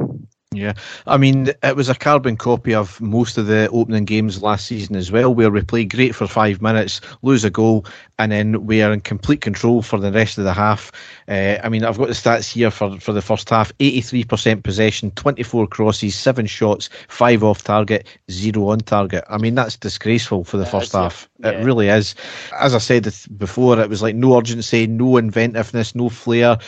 Yeah, 0.52 0.72
I 1.06 1.16
mean, 1.16 1.52
it 1.62 1.76
was 1.76 1.88
a 1.88 1.94
carbon 1.94 2.36
copy 2.36 2.74
of 2.74 3.00
most 3.00 3.38
of 3.38 3.46
the 3.46 3.68
opening 3.70 4.04
games 4.04 4.42
last 4.42 4.66
season 4.66 4.96
as 4.96 5.12
well, 5.12 5.32
where 5.32 5.48
we 5.48 5.62
play 5.62 5.84
great 5.84 6.12
for 6.12 6.26
five 6.26 6.60
minutes, 6.60 7.00
lose 7.22 7.44
a 7.44 7.50
goal, 7.50 7.86
and 8.18 8.32
then 8.32 8.66
we 8.66 8.82
are 8.82 8.92
in 8.92 9.00
complete 9.00 9.42
control 9.42 9.80
for 9.80 10.00
the 10.00 10.10
rest 10.10 10.38
of 10.38 10.44
the 10.44 10.52
half. 10.52 10.90
Uh, 11.28 11.58
I 11.62 11.68
mean, 11.68 11.84
I've 11.84 11.98
got 11.98 12.08
the 12.08 12.14
stats 12.14 12.52
here 12.52 12.72
for, 12.72 12.98
for 12.98 13.12
the 13.12 13.22
first 13.22 13.48
half 13.48 13.72
83% 13.78 14.64
possession, 14.64 15.12
24 15.12 15.68
crosses, 15.68 16.16
seven 16.16 16.46
shots, 16.46 16.90
five 17.06 17.44
off 17.44 17.62
target, 17.62 18.08
zero 18.28 18.70
on 18.70 18.80
target. 18.80 19.22
I 19.30 19.38
mean, 19.38 19.54
that's 19.54 19.76
disgraceful 19.76 20.42
for 20.42 20.56
the 20.56 20.64
yeah, 20.64 20.70
first 20.70 20.92
half. 20.94 21.28
Yeah. 21.38 21.50
It 21.50 21.64
really 21.64 21.90
is. 21.90 22.16
As 22.58 22.74
I 22.74 22.78
said 22.78 23.08
before, 23.36 23.78
it 23.78 23.88
was 23.88 24.02
like 24.02 24.16
no 24.16 24.36
urgency, 24.36 24.88
no 24.88 25.16
inventiveness, 25.16 25.94
no 25.94 26.08
flair 26.08 26.58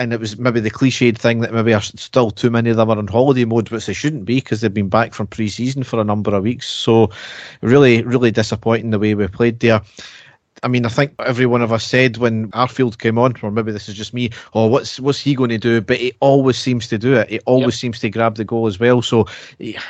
and 0.00 0.14
it 0.14 0.18
was 0.18 0.38
maybe 0.38 0.60
the 0.60 0.70
cliched 0.70 1.18
thing 1.18 1.40
that 1.40 1.52
maybe 1.52 1.78
still 1.80 2.30
too 2.30 2.48
many 2.48 2.70
of 2.70 2.78
them 2.78 2.90
are 2.90 2.96
on 2.96 3.06
holiday 3.06 3.44
mode, 3.44 3.68
which 3.68 3.84
they 3.84 3.92
shouldn't 3.92 4.24
be 4.24 4.36
because 4.36 4.62
they've 4.62 4.72
been 4.72 4.88
back 4.88 5.12
from 5.12 5.26
pre-season 5.26 5.84
for 5.84 6.00
a 6.00 6.04
number 6.04 6.34
of 6.34 6.42
weeks. 6.42 6.66
So, 6.66 7.10
really, 7.60 8.02
really 8.02 8.30
disappointing 8.30 8.90
the 8.90 8.98
way 8.98 9.14
we 9.14 9.28
played 9.28 9.60
there. 9.60 9.82
I 10.62 10.68
mean, 10.68 10.86
I 10.86 10.88
think 10.88 11.14
every 11.20 11.44
one 11.44 11.60
of 11.60 11.70
us 11.70 11.84
said 11.84 12.16
when 12.16 12.50
Arfield 12.52 12.98
came 12.98 13.18
on, 13.18 13.34
or 13.42 13.50
maybe 13.50 13.72
this 13.72 13.90
is 13.90 13.94
just 13.94 14.14
me, 14.14 14.30
oh, 14.54 14.66
what's 14.66 14.98
what's 14.98 15.20
he 15.20 15.34
going 15.34 15.50
to 15.50 15.58
do? 15.58 15.82
But 15.82 15.98
he 15.98 16.14
always 16.20 16.56
seems 16.56 16.88
to 16.88 16.98
do 16.98 17.14
it. 17.14 17.28
He 17.28 17.40
always 17.40 17.74
yep. 17.74 17.80
seems 17.80 18.00
to 18.00 18.10
grab 18.10 18.36
the 18.36 18.44
goal 18.44 18.66
as 18.66 18.80
well. 18.80 19.02
So 19.02 19.26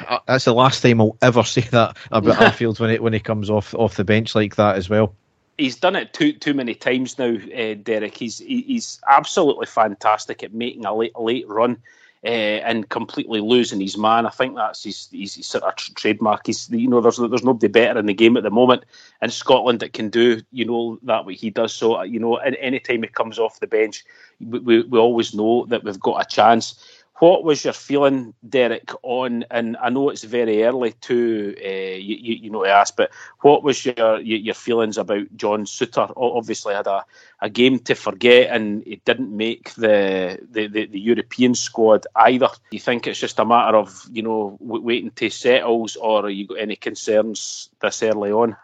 uh, 0.09 0.19
that's 0.27 0.45
the 0.45 0.55
last 0.55 0.83
time 0.83 1.01
I'll 1.01 1.17
ever 1.23 1.45
say 1.45 1.63
that 1.63 1.97
about 2.11 2.37
Arfield 2.37 2.81
when 2.81 2.91
it 2.91 3.01
when 3.01 3.13
he 3.13 3.21
comes 3.21 3.49
off 3.49 3.75
off 3.77 3.95
the 3.95 4.05
bench 4.05 4.35
like 4.35 4.57
that 4.57 4.75
as 4.75 4.89
well 4.89 5.15
he's 5.61 5.77
done 5.77 5.97
it 5.97 6.13
too 6.13 6.33
too 6.33 6.55
many 6.55 6.75
times 6.75 7.19
now, 7.19 7.37
uh, 7.57 7.75
Derek. 7.83 8.17
He's 8.17 8.39
he's 8.39 9.01
absolutely 9.09 9.67
fantastic 9.67 10.43
at 10.43 10.55
making 10.55 10.85
a 10.85 10.95
late 10.95 11.19
late 11.19 11.49
run. 11.49 11.79
Uh, 12.23 12.61
and 12.69 12.91
completely 12.91 13.41
losing 13.41 13.81
his 13.81 13.97
man. 13.97 14.27
I 14.27 14.29
think 14.29 14.55
that's 14.55 14.85
his, 14.85 15.09
his, 15.11 15.37
his, 15.37 15.47
sort 15.47 15.65
of 15.65 15.75
trademark. 15.95 16.47
He's 16.47 16.69
you 16.69 16.87
know 16.87 17.01
there's 17.01 17.17
there's 17.17 17.43
nobody 17.43 17.69
better 17.69 17.99
in 17.99 18.05
the 18.05 18.13
game 18.13 18.37
at 18.37 18.43
the 18.43 18.51
moment 18.51 18.85
in 19.23 19.31
Scotland 19.31 19.81
that 19.81 19.95
can 19.95 20.11
do 20.11 20.43
you 20.53 20.67
know 20.67 20.99
that 21.05 21.25
what 21.25 21.37
he 21.37 21.49
does. 21.49 21.73
So 21.73 22.03
you 22.03 22.21
know 22.21 22.37
any 22.37 22.79
time 22.79 23.05
he 23.05 23.09
comes 23.09 23.39
off 23.39 23.61
the 23.61 23.67
bench, 23.67 24.05
we, 24.39 24.59
we, 24.59 24.83
we 24.83 24.99
always 24.99 25.35
know 25.35 25.65
that 25.71 25.83
we've 25.83 25.99
got 25.99 26.23
a 26.23 26.29
chance. 26.29 26.75
What 27.21 27.45
was 27.45 27.65
your 27.65 27.75
feeling, 27.75 28.33
Derek, 28.49 28.91
on? 29.03 29.45
And 29.51 29.77
I 29.77 29.91
know 29.91 30.09
it's 30.09 30.25
very 30.25 30.65
early 30.65 30.93
to 31.03 31.55
uh, 31.63 31.97
you, 31.97 32.17
you, 32.17 32.51
know 32.51 32.65
to 32.65 32.71
ask, 32.71 32.97
but 32.97 33.11
what 33.43 33.63
was 33.63 33.85
your 33.85 34.19
your 34.21 34.55
feelings 34.55 34.97
about 34.97 35.27
John 35.37 35.67
Souttar? 35.67 36.15
Obviously, 36.17 36.73
had 36.73 36.87
a, 36.87 37.05
a 37.43 37.51
game 37.51 37.79
to 37.81 37.95
forget, 37.95 38.51
and 38.51 38.83
it 38.87 39.05
didn't 39.05 39.37
make 39.37 39.75
the, 39.75 40.39
the, 40.51 40.67
the, 40.67 40.87
the 40.87 40.99
European 40.99 41.55
squad 41.55 42.07
either. 42.17 42.49
Do 42.49 42.77
you 42.77 42.81
think 42.81 43.07
it's 43.07 43.21
just 43.21 43.39
a 43.39 43.45
matter 43.45 43.77
of 43.77 44.03
you 44.11 44.23
know 44.23 44.57
waiting 44.59 45.11
to 45.11 45.29
settles, 45.29 45.97
or 45.97 46.31
you 46.31 46.47
got 46.47 46.59
any 46.59 46.77
concerns 46.77 47.69
this 47.83 48.03
early 48.03 48.33
on? 48.33 48.57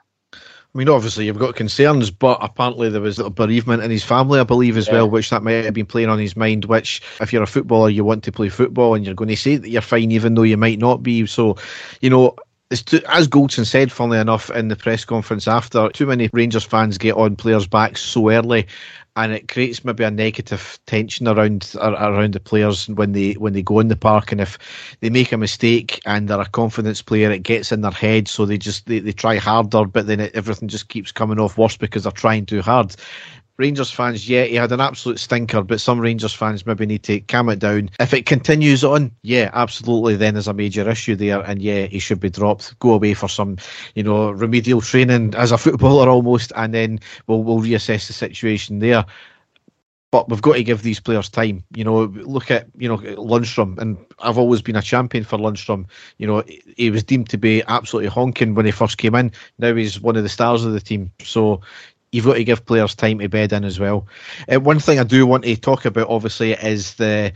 I 0.77 0.79
mean, 0.79 0.91
obviously 0.91 1.25
you've 1.25 1.39
got 1.39 1.57
concerns, 1.57 2.11
but 2.11 2.37
apparently 2.43 2.91
there 2.91 3.01
was 3.01 3.19
a 3.19 3.31
bereavement 3.31 3.83
in 3.83 3.91
his 3.91 4.05
family, 4.05 4.39
I 4.39 4.43
believe, 4.43 4.77
as 4.77 4.89
yeah. 4.89 4.93
well, 4.93 5.09
which 5.09 5.31
that 5.31 5.43
might 5.43 5.65
have 5.65 5.73
been 5.73 5.87
playing 5.87 6.11
on 6.11 6.19
his 6.19 6.37
mind. 6.37 6.67
Which, 6.67 7.01
if 7.19 7.33
you're 7.33 7.43
a 7.43 7.47
footballer, 7.47 7.89
you 7.89 8.05
want 8.05 8.25
to 8.25 8.33
play 8.33 8.51
football, 8.51 8.95
and 8.95 9.03
you're 9.03 9.15
going 9.15 9.31
to 9.31 9.39
say 9.39 9.57
that 9.57 9.71
you're 9.71 9.81
fine, 9.81 10.11
even 10.11 10.35
though 10.35 10.43
you 10.43 10.59
might 10.59 10.79
not 10.79 11.03
be. 11.03 11.25
So, 11.25 11.57
you 12.03 12.11
know, 12.11 12.37
as 12.71 12.83
Goldson 12.83 13.65
said, 13.65 13.91
funnily 13.91 14.19
enough, 14.19 14.51
in 14.51 14.69
the 14.69 14.77
press 14.77 15.07
conference 15.07 15.49
after, 15.49 15.89
too 15.89 16.05
many 16.05 16.29
Rangers 16.35 16.65
fans 16.65 16.99
get 16.99 17.17
on 17.17 17.37
players' 17.37 17.67
backs 17.67 18.03
so 18.03 18.29
early, 18.29 18.67
and 19.17 19.33
it 19.33 19.49
creates 19.49 19.83
maybe 19.85 20.05
a 20.05 20.11
negative 20.11 20.79
tension 20.87 21.27
around 21.27 21.73
around 21.81 22.35
the 22.35 22.41
players 22.41 22.87
when 22.91 23.13
they 23.13 23.33
when 23.33 23.55
they 23.55 23.63
go 23.63 23.81
in 23.81 23.89
the 23.89 23.97
park 23.97 24.31
and 24.31 24.41
if 24.41 24.59
they 25.01 25.11
make 25.11 25.33
a 25.33 25.39
mistake 25.39 26.01
and 26.05 26.29
they're 26.29 26.41
a 26.41 26.47
confidence 26.47 27.01
player 27.03 27.31
it 27.31 27.43
gets 27.43 27.73
in 27.73 27.81
their 27.81 27.91
head 27.91 28.29
so 28.29 28.45
they 28.45 28.59
just 28.59 28.87
they, 28.87 28.99
they 28.99 29.13
try 29.13 29.37
harder 29.39 29.87
but 29.87 30.07
then 30.07 30.21
it, 30.21 30.35
everything 30.35 30.69
just 30.69 30.89
keeps 30.89 31.11
coming 31.11 31.41
off 31.41 31.57
worse 31.59 31.77
because 31.77 32.03
they're 32.05 32.13
trying 32.13 32.47
too 32.47 32.63
hard 32.63 32.95
Rangers 33.59 33.91
fans, 33.91 34.29
yeah, 34.29 34.45
he 34.45 34.55
had 34.57 34.73
an 34.73 34.81
absolute 34.81 35.19
stinker, 35.19 35.63
but 35.63 35.81
some 35.81 35.99
Rangers 35.99 36.35
fans 36.35 36.67
maybe 36.67 36.85
need 36.85 37.03
to 37.05 37.21
calm 37.21 37.49
it 37.49 37.59
down. 37.59 37.91
If 37.99 38.13
it 38.13 38.27
continues 38.27 38.85
on, 38.85 39.13
yeah, 39.23 39.51
absolutely, 39.55 40.17
then 40.17 40.35
there's 40.35 40.49
a 40.49 40.53
major 40.53 40.89
issue 40.89 41.17
there, 41.17 41.41
and 41.41 41.63
yeah, 41.63 41.87
he 41.87 41.99
should 41.99 42.21
be 42.21 42.29
dropped. 42.29 42.79
Go 42.81 42.93
away 42.93 43.15
for 43.15 43.29
some, 43.29 43.57
you 43.95 44.03
know, 44.03 44.31
remedial 44.31 44.83
training 44.83 45.35
as 45.35 45.53
a 45.53 45.59
footballer 45.59 46.09
almost, 46.09 46.53
and 46.55 46.75
then 46.75 47.01
we'll 47.27 47.43
we'll 47.43 47.61
reassess 47.61 48.07
the 48.07 48.13
situation 48.13 48.81
there. 48.81 49.07
But 50.13 50.29
we've 50.29 50.43
got 50.43 50.55
to 50.55 50.63
give 50.63 50.83
these 50.83 51.01
players 51.01 51.29
time. 51.29 51.65
You 51.75 51.85
know, 51.85 52.05
look 52.05 52.51
at 52.51 52.69
you 52.77 52.89
know 52.89 52.99
Lundstram, 52.99 53.79
and 53.79 53.97
I've 54.19 54.39
always 54.39 54.63
been 54.63 54.77
a 54.77 54.83
champion 54.83 55.25
for 55.25 55.39
Lundstram. 55.39 55.87
You 56.19 56.27
know, 56.27 56.45
he 56.77 56.91
was 56.91 57.03
deemed 57.03 57.31
to 57.31 57.39
be 57.39 57.63
absolutely 57.67 58.11
honking 58.11 58.55
when 58.55 58.67
he 58.67 58.71
first 58.73 58.99
came 58.99 59.15
in. 59.15 59.33
Now 59.59 59.75
he's 59.75 60.01
one 60.01 60.17
of 60.17 60.23
the 60.23 60.29
stars 60.29 60.65
of 60.65 60.73
the 60.73 60.81
team. 60.81 61.11
So 61.23 61.63
you've 62.17 62.25
got 62.25 62.35
to 62.35 62.45
give 62.45 62.65
players 62.65 62.95
time 62.95 63.19
to 63.19 63.29
bed 63.29 63.53
in 63.53 63.63
as 63.63 63.79
well. 63.79 64.07
Uh, 64.51 64.59
one 64.59 64.81
thing 64.81 64.99
I 64.99 65.05
do 65.05 65.27
want 65.27 65.45
to 65.45 65.55
talk 65.55 65.85
about, 65.85 66.09
obviously, 66.09 66.53
is 66.53 66.95
the 66.95 67.31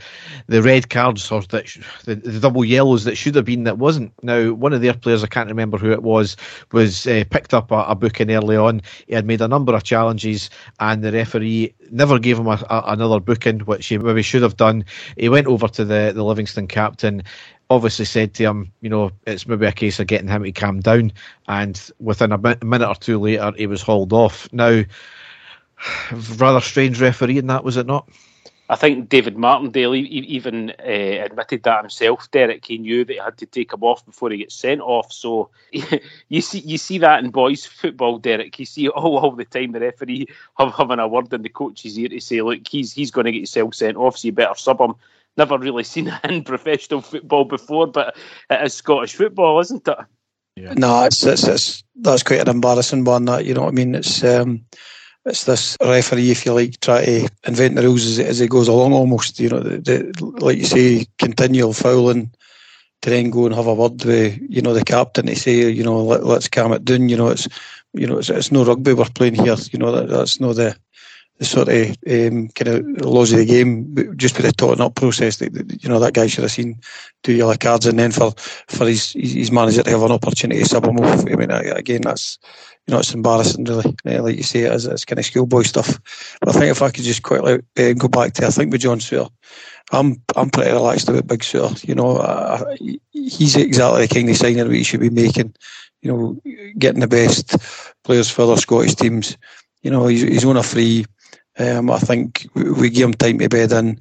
the 0.47 0.63
red 0.63 0.89
cards 0.89 1.31
or 1.31 1.43
the, 1.43 1.85
the, 2.05 2.15
the, 2.15 2.41
double 2.41 2.65
yellows 2.65 3.05
that 3.05 3.17
should 3.17 3.35
have 3.35 3.45
been 3.45 3.65
that 3.65 3.77
wasn't. 3.77 4.13
Now, 4.23 4.55
one 4.55 4.73
of 4.73 4.81
their 4.81 4.95
players, 4.95 5.23
I 5.23 5.27
can't 5.27 5.51
remember 5.51 5.77
who 5.77 5.93
it 5.93 6.03
was, 6.03 6.37
was 6.73 7.07
uh, 7.07 7.25
picked 7.29 7.53
up 7.53 7.71
a, 7.71 7.85
a 7.89 7.95
booking 7.95 8.31
early 8.31 8.57
on. 8.57 8.81
He 9.07 9.15
had 9.15 9.27
made 9.27 9.43
a 9.43 9.49
number 9.49 9.75
of 9.75 9.85
challenges, 9.85 10.49
and 10.81 11.05
the 11.05 11.13
referee 11.13 11.75
never 11.91 12.19
gave 12.19 12.39
him 12.39 12.47
a, 12.47 12.65
a, 12.71 12.83
another 12.87 13.21
booking, 13.21 13.61
which 13.61 13.87
he 13.87 13.99
maybe 13.99 14.23
should 14.23 14.43
have 14.43 14.57
done. 14.57 14.87
He 15.19 15.29
went 15.29 15.47
over 15.47 15.69
to 15.69 15.85
the, 15.85 16.13
the 16.15 16.25
Livingston 16.25 16.67
captain 16.69 17.23
obviously 17.71 18.05
said 18.05 18.35
to 18.35 18.45
him, 18.45 18.73
you 18.81 18.91
know, 18.91 19.11
it's 19.27 19.47
maybe 19.47 19.65
a 19.65 19.73
case 19.73 20.01
of 20.01 20.09
getting 20.09 20.29
him 20.29 20.43
to 20.43 20.53
calm 20.53 20.81
down. 20.81 21.13
And 21.49 21.81
within 22.01 22.33
a 22.33 22.39
minute 22.39 22.89
or 22.89 22.97
two 22.97 23.19
later, 23.19 23.53
he 23.57 23.67
was 23.67 23.81
hauled 23.81 24.13
off. 24.13 24.53
Now, 24.53 24.83
rather 26.37 26.61
strange 26.61 27.01
refereeing 27.01 27.47
that, 27.47 27.65
was 27.65 27.77
it 27.77 27.87
not? 27.87 28.09
I 28.69 28.77
think 28.77 29.09
David 29.09 29.37
Martindale 29.37 29.97
even 29.97 30.71
uh, 30.79 31.25
admitted 31.25 31.65
that 31.65 31.81
himself. 31.81 32.31
Derek, 32.31 32.65
he 32.65 32.79
knew 32.79 33.05
that 33.05 33.13
he 33.13 33.19
had 33.19 33.37
to 33.39 33.47
take 33.47 33.73
him 33.73 33.83
off 33.83 34.07
before 34.07 34.31
he 34.31 34.39
gets 34.39 34.55
sent 34.55 34.81
off. 34.81 35.13
So 35.13 35.51
you 36.29 36.41
see, 36.41 36.61
you 36.61 36.79
see 36.79 36.99
that 36.99 37.25
in 37.25 37.31
boys' 37.31 37.67
football, 37.67 38.19
Derek. 38.19 38.57
You 38.61 38.65
see 38.65 38.89
all, 38.89 39.19
all 39.19 39.33
the 39.33 39.45
time 39.45 39.73
the 39.73 39.81
referee 39.81 40.29
having 40.57 41.01
a 41.01 41.09
word 41.09 41.33
in 41.33 41.43
the 41.43 41.49
coach's 41.49 41.99
ear 41.99 42.11
to 42.11 42.21
say, 42.21 42.43
"Look, 42.43 42.61
he's 42.69 42.93
he's 42.93 43.11
going 43.11 43.25
to 43.25 43.33
get 43.33 43.39
himself 43.39 43.75
sent 43.75 43.97
off, 43.97 44.19
so 44.19 44.29
you 44.29 44.33
better 44.33 44.55
sub 44.55 44.81
him." 44.81 44.95
Never 45.41 45.59
really 45.59 45.85
seen 45.85 46.09
it 46.25 46.31
in 46.31 46.45
professional 46.45 47.01
football 47.01 47.45
before, 47.45 47.87
but 47.87 48.17
it 48.49 48.63
is 48.65 48.75
Scottish 48.75 49.15
football, 49.15 49.59
isn't 49.61 49.89
it? 49.89 49.99
Yeah. 50.57 50.75
No, 50.77 51.05
it's, 51.05 51.25
it's, 51.25 51.45
it's 51.45 51.85
that's 51.97 52.23
quite 52.23 52.41
an 52.41 52.49
embarrassing 52.49 53.05
one. 53.05 53.25
That 53.25 53.47
you 53.47 53.55
know 53.55 53.63
what 53.63 53.73
I 53.73 53.73
mean? 53.73 53.95
It's 53.95 54.23
um, 54.23 54.65
it's 55.25 55.45
this 55.45 55.77
referee, 55.81 56.31
if 56.31 56.45
you 56.45 56.53
like, 56.53 56.81
try 56.81 57.05
to 57.05 57.29
invent 57.47 57.77
the 57.77 57.83
rules 57.83 58.05
as 58.05 58.19
it, 58.19 58.27
as 58.27 58.41
it 58.41 58.51
goes 58.51 58.69
along. 58.69 58.93
Almost, 58.93 59.41
you 59.41 59.49
know, 59.49 59.61
the, 59.61 59.79
the, 59.79 60.25
like 60.41 60.59
you 60.59 60.65
say, 60.65 61.07
continual 61.19 61.73
fouling 61.73 62.31
to 63.03 63.11
then 63.11 63.31
go 63.31 63.47
and 63.47 63.55
have 63.55 63.67
a 63.67 63.75
word 63.75 64.05
with 64.05 64.39
you 64.49 64.61
know 64.61 64.75
the 64.75 64.85
captain 64.85 65.27
to 65.27 65.37
say, 65.37 65.71
you 65.71 65.85
know, 65.85 66.03
let, 66.03 66.23
us 66.23 66.49
calm 66.49 66.73
it 66.73 66.85
down. 66.85 67.09
You 67.09 67.17
know, 67.17 67.29
it's 67.29 67.49
you 67.95 68.07
know, 68.07 68.19
it's, 68.19 68.29
it's 68.29 68.53
no 68.53 68.65
rugby 68.65 68.93
we're 68.93 69.05
playing 69.07 69.37
here. 69.37 69.57
You 69.73 69.79
know, 69.79 69.93
that, 69.93 70.09
that's 70.09 70.41
not 70.41 70.57
the 70.57 70.77
the 71.41 71.47
sort 71.47 71.69
of 71.69 71.89
um, 72.07 72.49
kind 72.51 72.69
of 72.69 73.05
laws 73.07 73.33
of 73.33 73.39
the 73.39 73.47
game, 73.47 73.97
just 74.17 74.37
with 74.37 74.45
the 74.45 74.53
totting 74.53 74.83
up 74.85 74.95
process, 74.95 75.39
that, 75.39 75.83
you 75.83 75.89
know 75.89 75.99
that 75.99 76.13
guy 76.13 76.27
should 76.27 76.45
have 76.45 76.53
seen 76.53 76.79
two 77.23 77.33
yellow 77.33 77.57
cards, 77.57 77.87
and 77.87 77.99
then 77.99 78.13
for 78.13 78.33
for 78.69 78.87
his 78.87 79.13
his 79.13 79.51
manager 79.51 79.83
to 79.83 79.91
have 79.91 80.03
an 80.03 80.13
opportunity 80.13 80.61
to 80.61 80.69
sub 80.69 80.85
him 80.85 80.99
off. 80.99 81.25
I 81.27 81.37
mean, 81.37 81.51
again, 81.51 82.03
that's 82.03 82.39
you 82.87 82.93
know 82.93 83.01
it's 83.01 83.15
embarrassing, 83.15 83.65
really. 83.65 83.97
Uh, 84.05 84.23
like 84.23 84.37
you 84.37 84.43
say, 84.43 84.61
it's, 84.61 84.85
it's 84.85 85.07
kind 85.07 85.19
of 85.19 85.25
schoolboy 85.25 85.63
stuff. 85.63 85.99
But 86.41 86.51
I 86.51 86.53
think 86.53 86.67
if 86.67 86.83
I 86.83 86.91
could 86.91 87.05
just 87.05 87.23
quickly 87.23 87.55
uh, 87.55 87.93
go 87.95 88.09
back 88.09 88.35
to, 88.35 88.47
I 88.47 88.51
think 88.51 88.71
with 88.71 88.83
John 88.83 88.99
Souttar, 88.99 89.31
I'm 89.93 90.23
I'm 90.37 90.51
pretty 90.51 90.73
relaxed 90.73 91.09
about 91.09 91.27
Big 91.27 91.41
Souttar. 91.41 91.89
You 91.89 91.95
know, 91.95 92.77
he's 93.13 93.57
exactly 93.57 94.07
the 94.07 94.15
kind 94.15 94.29
of 94.29 94.37
signing 94.37 94.59
that 94.59 94.71
he 94.71 94.85
should 94.85 95.01
be 95.01 95.09
making. 95.09 95.55
You 96.03 96.13
know, 96.13 96.41
getting 96.79 97.01
the 97.01 97.09
best 97.09 97.57
players 98.05 98.29
for 98.29 98.43
other 98.43 98.57
Scottish 98.57 98.95
teams. 98.95 99.39
You 99.83 99.91
know, 99.91 100.07
he's, 100.07 100.21
he's 100.21 100.45
on 100.45 100.59
a 100.59 100.63
free 100.63 101.07
um, 101.59 101.91
I 101.91 101.99
think 101.99 102.49
we 102.55 102.91
give 102.91 103.09
him 103.09 103.15
time 103.15 103.39
to 103.39 103.49
bed 103.49 103.73
in. 103.73 104.01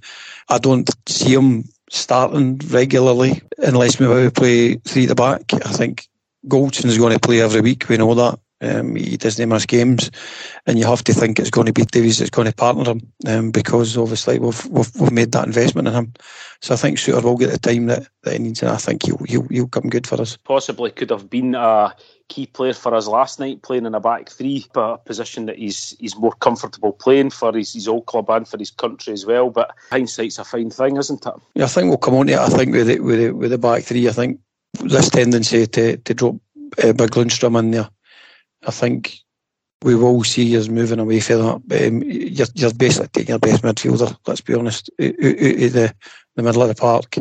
I 0.49 0.57
don't 0.57 0.89
see 1.07 1.33
him 1.33 1.65
starting 1.89 2.59
regularly 2.69 3.41
unless 3.57 3.99
we 3.99 4.29
play 4.29 4.75
three 4.75 5.03
at 5.03 5.09
the 5.09 5.15
back. 5.15 5.53
I 5.53 5.71
think 5.71 6.07
Goldson's 6.47 6.97
going 6.97 7.13
to 7.13 7.19
play 7.19 7.41
every 7.41 7.61
week. 7.61 7.89
We 7.89 7.97
know 7.97 8.13
that. 8.13 8.39
Um, 8.61 8.95
he 8.95 9.15
doesn't 9.15 9.47
miss 9.47 9.65
games, 9.65 10.11
and 10.65 10.77
you 10.77 10.85
have 10.85 11.03
to 11.05 11.13
think 11.13 11.39
it's 11.39 11.49
going 11.49 11.67
to 11.67 11.73
be 11.73 11.85
Davies 11.85 12.19
that's 12.19 12.29
going 12.29 12.47
to 12.47 12.53
partner 12.53 12.91
him 12.91 13.13
um, 13.25 13.51
because 13.51 13.95
obviously 13.95 14.37
we've, 14.37 14.65
we've, 14.65 14.91
we've 14.99 15.13
made 15.13 15.31
that 15.31 15.47
investment 15.47 15.87
in 15.87 15.93
him. 15.93 16.13
So 16.61 16.73
I 16.73 16.77
think 16.77 16.97
Souttar 16.97 17.23
will 17.23 17.37
get 17.37 17.51
the 17.51 17.57
time 17.57 17.85
that, 17.85 18.09
that 18.23 18.33
he 18.33 18.39
needs, 18.39 18.61
and 18.61 18.71
I 18.71 18.75
think 18.75 19.05
he'll, 19.05 19.17
he'll 19.19 19.47
he'll 19.47 19.67
come 19.69 19.89
good 19.89 20.05
for 20.05 20.19
us. 20.19 20.35
Possibly 20.35 20.91
could 20.91 21.09
have 21.09 21.29
been 21.29 21.55
a 21.55 21.95
key 22.29 22.45
player 22.45 22.73
for 22.73 22.95
us 22.95 23.07
last 23.07 23.39
night, 23.39 23.61
playing 23.61 23.85
in 23.85 23.95
a 23.95 23.99
back 23.99 24.29
three, 24.29 24.65
a 24.75 24.97
position 24.97 25.47
that 25.47 25.57
he's 25.57 25.97
he's 25.99 26.15
more 26.15 26.31
comfortable 26.39 26.93
playing 26.93 27.31
for 27.31 27.51
his, 27.53 27.73
his 27.73 27.87
old 27.87 28.05
club 28.05 28.29
and 28.29 28.47
for 28.47 28.57
his 28.57 28.71
country 28.71 29.11
as 29.11 29.25
well. 29.25 29.49
But 29.49 29.75
hindsight's 29.91 30.39
a 30.39 30.45
fine 30.45 30.69
thing, 30.69 30.97
isn't 30.97 31.25
it? 31.25 31.33
Yeah, 31.55 31.65
I 31.65 31.67
think 31.67 31.89
we'll 31.89 31.97
come 31.97 32.15
on 32.15 32.27
to 32.27 32.33
it. 32.33 32.39
I 32.39 32.47
think 32.47 32.73
with 32.73 32.87
the, 32.87 32.99
with 32.99 33.19
the, 33.19 33.31
with 33.31 33.51
the 33.51 33.57
back 33.57 33.83
three, 33.83 34.07
I 34.07 34.11
think 34.11 34.39
this 34.81 35.09
tendency 35.09 35.67
to 35.67 35.97
to 35.97 36.13
drop 36.13 36.35
uh, 36.83 36.93
Big 36.93 37.11
Lundstram 37.11 37.59
in 37.59 37.71
there, 37.71 37.89
I 38.65 38.71
think 38.71 39.19
we 39.81 39.95
will 39.95 40.23
see 40.23 40.57
us 40.57 40.67
moving 40.67 40.99
away 40.99 41.21
from 41.21 41.61
that. 41.67 41.87
Um, 41.87 42.03
you're, 42.03 42.47
you're 42.53 42.73
basically 42.73 43.07
taking 43.13 43.29
your 43.29 43.39
best 43.39 43.63
midfielder, 43.63 44.15
let's 44.27 44.41
be 44.41 44.53
honest, 44.53 44.89
out, 44.99 45.07
out 45.07 45.13
of 45.13 45.73
the, 45.73 45.95
the 46.35 46.43
middle 46.43 46.61
of 46.61 46.67
the 46.67 46.75
park. 46.75 47.17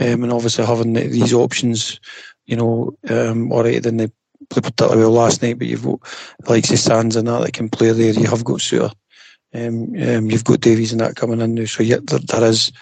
Um, 0.00 0.24
and 0.24 0.32
obviously 0.32 0.66
having 0.66 0.92
these 0.94 1.32
options, 1.32 2.00
you 2.46 2.56
know, 2.56 2.96
um, 3.08 3.52
all 3.52 3.62
right, 3.62 3.80
they 3.80 3.90
played 3.90 4.12
particularly 4.50 4.98
well 4.98 5.10
last 5.10 5.42
night, 5.42 5.58
but 5.58 5.66
you've 5.66 5.84
got 5.84 6.00
like 6.48 6.66
say 6.66 6.76
Sands 6.76 7.16
and 7.16 7.28
that 7.28 7.42
that 7.42 7.52
can 7.52 7.68
play 7.68 7.92
there. 7.92 8.12
You 8.12 8.28
have 8.28 8.44
got 8.44 8.60
Souttar, 8.60 8.92
um, 9.54 9.94
um, 10.00 10.30
you've 10.30 10.44
got 10.44 10.60
Davies 10.60 10.92
and 10.92 11.00
that 11.00 11.16
coming 11.16 11.40
in 11.40 11.54
now. 11.54 11.64
So 11.64 11.82
yeah, 11.82 11.98
there, 12.02 12.18
there 12.20 12.44
is 12.44 12.72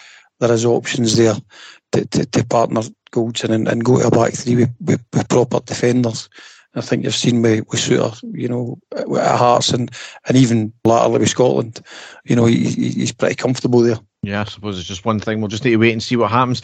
there 0.41 0.53
is 0.53 0.65
options 0.65 1.17
there 1.17 1.35
to, 1.93 2.07
to, 2.07 2.27
to 2.27 2.45
partner 2.45 2.83
Goldson 3.13 3.51
and, 3.51 3.69
and 3.69 3.85
go 3.85 4.01
to 4.01 4.07
a 4.07 4.11
back 4.11 4.33
three 4.33 4.57
with, 4.57 4.75
with, 4.81 5.05
with 5.13 5.29
proper 5.29 5.61
defenders. 5.61 6.29
I 6.75 6.81
think 6.81 7.05
you've 7.05 7.15
seen 7.15 7.43
with, 7.43 7.67
with 7.69 7.81
Souttar, 7.81 8.19
you 8.35 8.49
know, 8.49 8.79
at 8.97 9.39
Hearts 9.39 9.71
and, 9.71 9.91
and 10.27 10.37
even 10.37 10.73
latterly 10.85 11.19
with 11.19 11.29
Scotland, 11.29 11.83
you 12.25 12.35
know, 12.35 12.47
he, 12.47 12.65
he's 12.65 13.13
pretty 13.13 13.35
comfortable 13.35 13.81
there. 13.81 13.99
Yeah, 14.23 14.41
I 14.41 14.45
suppose 14.45 14.79
it's 14.79 14.89
just 14.89 15.05
one 15.05 15.21
thing. 15.21 15.41
We'll 15.41 15.49
just 15.49 15.65
need 15.65 15.73
to 15.73 15.77
wait 15.77 15.93
and 15.93 16.03
see 16.03 16.17
what 16.17 16.31
happens 16.31 16.63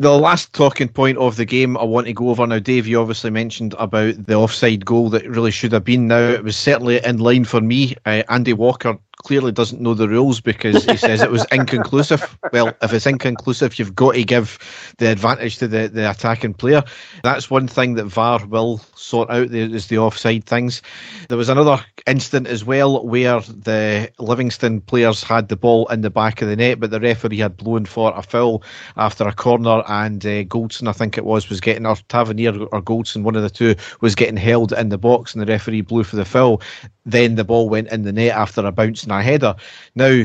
the 0.00 0.12
last 0.12 0.52
talking 0.52 0.88
point 0.88 1.18
of 1.18 1.36
the 1.36 1.44
game 1.44 1.76
I 1.76 1.82
want 1.82 2.06
to 2.06 2.12
go 2.12 2.30
over 2.30 2.46
now, 2.46 2.60
Dave. 2.60 2.86
You 2.86 3.00
obviously 3.00 3.30
mentioned 3.30 3.74
about 3.78 4.26
the 4.26 4.34
offside 4.34 4.84
goal 4.84 5.10
that 5.10 5.28
really 5.28 5.50
should 5.50 5.72
have 5.72 5.84
been. 5.84 6.06
Now 6.06 6.20
it 6.20 6.44
was 6.44 6.56
certainly 6.56 7.04
in 7.04 7.18
line 7.18 7.44
for 7.44 7.60
me. 7.60 7.96
Uh, 8.06 8.22
Andy 8.28 8.52
Walker 8.52 8.98
clearly 9.24 9.52
doesn't 9.52 9.80
know 9.80 9.94
the 9.94 10.08
rules 10.08 10.40
because 10.40 10.84
he 10.84 10.96
says 10.96 11.20
it 11.20 11.30
was 11.30 11.44
inconclusive. 11.52 12.38
well, 12.52 12.72
if 12.82 12.92
it's 12.92 13.06
inconclusive, 13.06 13.78
you've 13.78 13.94
got 13.94 14.14
to 14.14 14.24
give 14.24 14.58
the 14.98 15.08
advantage 15.08 15.58
to 15.58 15.68
the, 15.68 15.88
the 15.88 16.10
attacking 16.10 16.54
player. 16.54 16.82
That's 17.22 17.50
one 17.50 17.68
thing 17.68 17.94
that 17.94 18.04
VAR 18.04 18.44
will 18.46 18.78
sort 18.94 19.30
out 19.30 19.52
is 19.52 19.88
the 19.88 19.98
offside 19.98 20.44
things. 20.44 20.82
There 21.28 21.38
was 21.38 21.48
another 21.48 21.84
incident 22.06 22.46
as 22.46 22.64
well 22.64 23.04
where 23.04 23.40
the 23.40 24.10
Livingston 24.18 24.80
players 24.80 25.22
had 25.22 25.48
the 25.48 25.56
ball 25.56 25.86
in 25.88 26.02
the 26.02 26.10
back 26.10 26.40
of 26.40 26.48
the 26.48 26.56
net, 26.56 26.80
but 26.80 26.90
the 26.90 27.00
referee 27.00 27.38
had 27.38 27.56
blown 27.56 27.84
for 27.84 28.12
a 28.16 28.22
foul 28.22 28.62
after 28.96 29.26
a 29.26 29.32
corner, 29.32 29.82
and 29.88 30.24
uh, 30.24 30.44
Goldson, 30.44 30.88
I 30.88 30.92
think 30.92 31.18
it 31.18 31.24
was, 31.24 31.48
was 31.48 31.60
getting, 31.60 31.86
or 31.86 31.96
Tavernier 32.08 32.56
or 32.72 32.82
Goldson, 32.82 33.22
one 33.22 33.36
of 33.36 33.42
the 33.42 33.50
two, 33.50 33.74
was 34.00 34.14
getting 34.14 34.36
held 34.36 34.72
in 34.72 34.90
the 34.90 34.98
box, 34.98 35.34
and 35.34 35.42
the 35.42 35.46
referee 35.46 35.80
blew 35.80 36.04
for 36.04 36.16
the 36.16 36.24
foul. 36.24 36.62
Then 37.04 37.36
the 37.36 37.44
ball 37.44 37.68
went 37.68 37.90
in 37.90 38.02
the 38.02 38.12
net 38.12 38.32
after 38.32 38.64
a 38.64 38.70
bounce 38.70 39.06
and 39.10 39.20
a 39.20 39.22
header. 39.22 39.56
Now, 39.94 40.24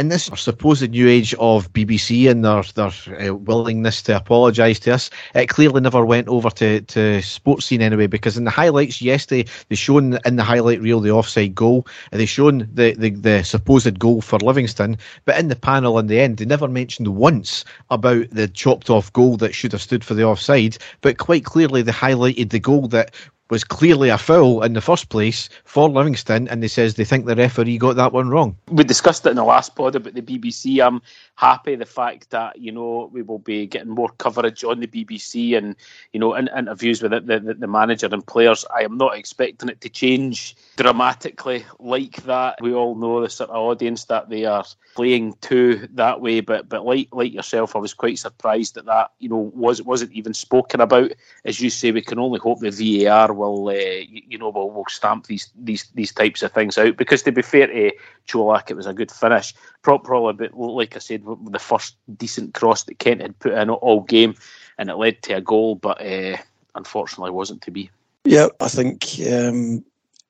in 0.00 0.08
this 0.08 0.30
supposed 0.34 0.88
new 0.90 1.08
age 1.08 1.34
of 1.34 1.72
BBC 1.74 2.30
and 2.30 2.42
their 2.42 2.62
their 2.74 3.30
uh, 3.30 3.34
willingness 3.34 4.00
to 4.02 4.16
apologise 4.16 4.78
to 4.80 4.94
us, 4.94 5.10
it 5.34 5.48
clearly 5.48 5.82
never 5.82 6.06
went 6.06 6.26
over 6.28 6.48
to, 6.48 6.80
to 6.80 7.18
Sportscene 7.18 7.80
anyway. 7.80 8.06
Because 8.06 8.38
in 8.38 8.44
the 8.44 8.50
highlights 8.50 9.02
yesterday, 9.02 9.48
they 9.68 9.74
shown 9.74 10.18
in 10.24 10.36
the 10.36 10.42
highlight 10.42 10.80
reel 10.80 11.00
the 11.00 11.10
offside 11.10 11.54
goal, 11.54 11.86
and 12.10 12.20
they 12.20 12.26
shown 12.26 12.68
the, 12.72 12.94
the 12.94 13.10
the 13.10 13.42
supposed 13.42 13.98
goal 13.98 14.22
for 14.22 14.38
Livingston. 14.38 14.96
But 15.26 15.38
in 15.38 15.48
the 15.48 15.56
panel 15.56 15.98
in 15.98 16.06
the 16.06 16.20
end, 16.20 16.38
they 16.38 16.46
never 16.46 16.68
mentioned 16.68 17.08
once 17.08 17.64
about 17.90 18.30
the 18.30 18.48
chopped 18.48 18.88
off 18.88 19.12
goal 19.12 19.36
that 19.38 19.54
should 19.54 19.72
have 19.72 19.82
stood 19.82 20.04
for 20.04 20.14
the 20.14 20.24
offside. 20.24 20.78
But 21.02 21.18
quite 21.18 21.44
clearly, 21.44 21.82
they 21.82 21.92
highlighted 21.92 22.50
the 22.50 22.60
goal 22.60 22.88
that 22.88 23.14
was 23.50 23.64
clearly 23.64 24.08
a 24.08 24.18
foul 24.18 24.62
in 24.62 24.72
the 24.72 24.80
first 24.80 25.08
place 25.08 25.48
for 25.64 25.88
Livingston, 25.88 26.48
and 26.48 26.62
they 26.62 26.68
says 26.68 26.94
they 26.94 27.04
think 27.04 27.26
the 27.26 27.34
referee 27.34 27.78
got 27.78 27.96
that 27.96 28.12
one 28.12 28.30
wrong. 28.30 28.56
We 28.68 28.84
discussed 28.84 29.26
it 29.26 29.30
in 29.30 29.36
the 29.36 29.44
last 29.44 29.74
pod 29.74 29.96
about 29.96 30.14
the 30.14 30.22
BBC. 30.22 30.84
I'm 30.84 31.02
happy 31.34 31.74
the 31.74 31.86
fact 31.86 32.30
that 32.30 32.58
you 32.58 32.70
know 32.70 33.10
we 33.12 33.22
will 33.22 33.38
be 33.38 33.66
getting 33.66 33.90
more 33.90 34.10
coverage 34.18 34.62
on 34.62 34.80
the 34.80 34.86
BBC 34.86 35.56
and 35.56 35.74
you 36.12 36.20
know 36.20 36.34
in, 36.34 36.48
interviews 36.56 37.02
with 37.02 37.10
the, 37.10 37.20
the, 37.20 37.54
the 37.54 37.66
manager 37.66 38.08
and 38.10 38.26
players. 38.26 38.64
I 38.74 38.82
am 38.82 38.96
not 38.96 39.16
expecting 39.16 39.68
it 39.68 39.80
to 39.80 39.88
change 39.88 40.56
dramatically 40.76 41.64
like 41.78 42.22
that. 42.24 42.56
We 42.60 42.72
all 42.72 42.94
know 42.94 43.20
the 43.20 43.28
sort 43.28 43.50
of 43.50 43.56
audience 43.56 44.04
that 44.06 44.28
they 44.28 44.44
are 44.44 44.64
playing 44.94 45.34
to 45.42 45.88
that 45.94 46.20
way, 46.20 46.40
but 46.40 46.68
but 46.68 46.84
like 46.84 47.08
like 47.12 47.32
yourself, 47.32 47.74
I 47.74 47.78
was 47.80 47.94
quite 47.94 48.18
surprised 48.18 48.74
that 48.76 48.86
that 48.86 49.12
you 49.18 49.28
know 49.28 49.50
was 49.54 49.82
wasn't 49.82 50.12
even 50.12 50.34
spoken 50.34 50.80
about. 50.80 51.12
As 51.44 51.60
you 51.60 51.70
say, 51.70 51.90
we 51.90 52.02
can 52.02 52.18
only 52.18 52.38
hope 52.38 52.60
the 52.60 52.70
VAR 52.70 53.32
will 53.40 53.68
uh, 53.68 53.72
you 53.72 54.38
know 54.38 54.50
will, 54.50 54.70
will 54.70 54.84
stamp 54.88 55.26
these 55.26 55.50
these 55.58 55.88
these 55.94 56.12
types 56.12 56.42
of 56.42 56.52
things 56.52 56.78
out 56.78 56.96
because 56.96 57.22
to 57.22 57.32
be 57.32 57.42
fair 57.42 57.66
to 57.66 57.92
Čolak, 58.28 58.70
it 58.70 58.76
was 58.76 58.86
a 58.86 58.94
good 58.94 59.10
finish. 59.10 59.54
Probably, 59.82 60.32
but 60.34 60.56
like 60.56 60.94
I 60.94 60.98
said, 60.98 61.24
the 61.24 61.58
first 61.58 61.96
decent 62.16 62.54
cross 62.54 62.84
that 62.84 62.98
Kent 62.98 63.22
had 63.22 63.38
put 63.38 63.54
in 63.54 63.70
all 63.70 64.02
game, 64.02 64.34
and 64.78 64.90
it 64.90 64.96
led 64.96 65.22
to 65.22 65.34
a 65.34 65.40
goal, 65.40 65.74
but 65.74 66.00
uh, 66.00 66.36
unfortunately 66.74 67.30
wasn't 67.30 67.62
to 67.62 67.70
be. 67.70 67.90
Yeah, 68.24 68.48
I 68.60 68.68
think 68.68 69.04
um, 69.32 69.84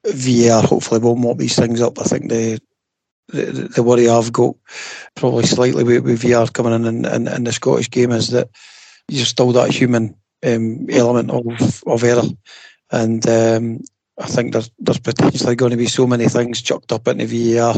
VAR 0.06 0.62
hopefully 0.62 1.00
will 1.00 1.16
mop 1.16 1.38
these 1.38 1.56
things 1.56 1.80
up. 1.80 1.98
I 1.98 2.04
think 2.04 2.30
the 2.30 2.60
the, 3.28 3.82
worry 3.82 4.08
I've 4.08 4.32
got 4.32 4.56
probably 5.14 5.46
slightly 5.46 5.84
with, 5.84 6.04
with 6.04 6.22
VAR 6.22 6.48
coming 6.48 6.72
in, 6.72 6.86
in, 6.86 7.04
in 7.04 7.28
in 7.28 7.44
the 7.44 7.52
Scottish 7.52 7.90
game 7.90 8.12
is 8.12 8.28
that 8.28 8.48
you're 9.08 9.24
still 9.24 9.52
that 9.52 9.70
human 9.70 10.16
um, 10.44 10.86
element 10.90 11.30
of 11.30 11.82
of 11.86 12.04
error, 12.04 12.22
and 12.92 13.26
um, 13.28 13.80
I 14.18 14.26
think 14.26 14.52
there's 14.52 14.70
there's 14.78 14.98
potentially 14.98 15.56
going 15.56 15.70
to 15.70 15.76
be 15.76 15.86
so 15.86 16.06
many 16.06 16.26
things 16.28 16.62
chucked 16.62 16.92
up 16.92 17.08
into 17.08 17.26
VAR. 17.26 17.76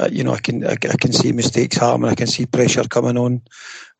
Uh, 0.00 0.08
you 0.12 0.22
know, 0.22 0.32
I 0.32 0.38
can 0.38 0.64
I, 0.64 0.72
I, 0.72 0.96
can 0.96 1.12
see 1.12 1.32
mistakes 1.32 1.76
happening. 1.76 2.10
I 2.10 2.14
can 2.14 2.28
see 2.28 2.46
pressure 2.46 2.84
coming 2.84 3.18
on 3.18 3.42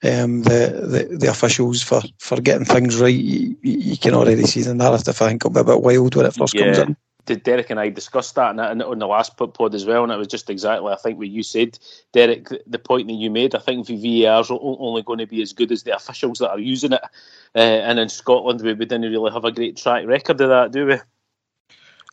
um, 0.05 0.43
the, 0.43 1.09
the 1.11 1.17
the 1.19 1.31
officials 1.31 1.83
for, 1.83 2.01
for 2.19 2.41
getting 2.41 2.65
things 2.65 3.01
right. 3.01 3.15
You, 3.15 3.57
you 3.63 3.97
can 3.97 4.15
already 4.15 4.45
see 4.45 4.63
the 4.63 4.75
narrative. 4.75 5.21
I 5.21 5.29
think 5.29 5.45
will 5.45 5.51
be 5.51 5.61
a 5.61 5.65
bit 5.65 5.83
wild 5.83 6.15
when 6.15 6.27
it 6.27 6.35
first 6.35 6.55
yeah. 6.55 6.65
comes 6.65 6.79
in 6.79 6.97
Derek 7.37 7.71
and 7.71 7.81
I 7.81 7.89
discussed 7.89 8.35
that 8.35 8.51
in, 8.51 8.61
in, 8.61 8.83
on 8.83 8.99
the 8.99 9.07
last 9.07 9.37
pod 9.37 9.75
as 9.75 9.85
well, 9.85 10.03
and 10.03 10.13
it 10.13 10.17
was 10.17 10.29
just 10.29 10.51
exactly 10.51 10.93
I 10.93 10.97
think 10.97 11.19
what 11.19 11.29
you 11.29 11.43
said, 11.43 11.79
Derek. 12.13 12.49
The 12.67 12.79
point 12.79 13.09
that 13.09 13.15
you 13.15 13.31
made, 13.31 13.55
I 13.55 13.59
think 13.59 13.87
VAR 13.87 14.41
is 14.41 14.51
only 14.51 15.03
going 15.03 15.19
to 15.19 15.27
be 15.27 15.43
as 15.43 15.53
good 15.53 15.73
as 15.73 15.83
the 15.83 15.95
officials 15.95 16.39
that 16.39 16.51
are 16.51 16.59
using 16.59 16.93
it, 16.93 17.03
uh, 17.55 17.59
and 17.59 17.99
in 17.99 18.09
Scotland 18.09 18.61
we, 18.63 18.75
we 18.75 18.85
didn't 18.85 19.11
really 19.11 19.33
have 19.33 19.45
a 19.45 19.53
great 19.53 19.77
track 19.77 20.07
record 20.07 20.41
of 20.41 20.49
that, 20.49 20.73
do 20.73 20.87
we? 20.87 20.97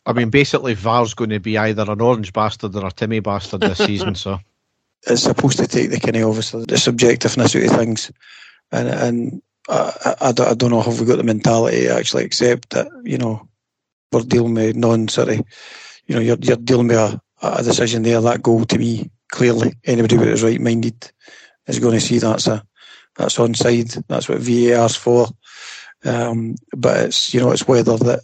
I 0.06 0.12
mean, 0.12 0.30
basically, 0.30 0.74
VAR's 0.74 1.14
going 1.14 1.30
to 1.30 1.40
be 1.40 1.58
either 1.58 1.90
an 1.90 2.00
orange 2.00 2.32
bastard 2.32 2.76
or 2.76 2.86
a 2.86 2.92
Timmy 2.92 3.18
bastard 3.20 3.60
this 3.60 3.78
season. 3.84 4.14
So 4.14 4.38
it's 5.06 5.22
supposed 5.22 5.58
to 5.58 5.66
take 5.66 5.90
the 5.90 6.00
kind 6.00 6.16
of 6.16 6.28
obviously 6.28 6.64
the 6.64 6.76
subjectiveness 6.76 7.56
out 7.56 7.70
of 7.70 7.78
things, 7.78 8.12
and 8.70 8.88
and 8.88 9.42
I, 9.68 10.14
I, 10.20 10.28
I 10.28 10.54
don't 10.54 10.70
know 10.70 10.82
have 10.82 11.00
we 11.00 11.06
got 11.06 11.16
the 11.16 11.24
mentality 11.24 11.82
to 11.82 11.94
actually 11.94 12.24
accept 12.24 12.70
that 12.70 12.88
you 13.02 13.18
know 13.18 13.48
we're 14.12 14.22
dealing 14.22 14.54
with 14.54 14.76
non 14.76 15.08
sort 15.08 15.30
of, 15.30 15.42
you 16.06 16.14
know, 16.14 16.20
you're, 16.20 16.38
you're 16.40 16.56
dealing 16.56 16.88
with 16.88 16.96
a, 16.96 17.20
a 17.42 17.62
decision 17.62 18.02
there. 18.02 18.20
That 18.20 18.42
goal 18.42 18.64
to 18.64 18.78
me, 18.78 19.10
clearly, 19.30 19.74
anybody 19.84 20.16
who 20.16 20.22
is 20.24 20.42
right 20.42 20.60
minded 20.60 21.10
is 21.66 21.78
going 21.78 21.94
to 21.94 22.00
see 22.00 22.18
that's 22.18 22.46
a 22.46 22.64
that's 23.16 23.36
onside. 23.38 24.04
That's 24.08 24.28
what 24.28 24.38
VAR's 24.38 24.96
for. 24.96 25.28
Um, 26.04 26.54
but 26.76 27.06
it's 27.06 27.34
you 27.34 27.40
know 27.40 27.50
it's 27.50 27.66
whether 27.66 27.96
that 27.96 28.20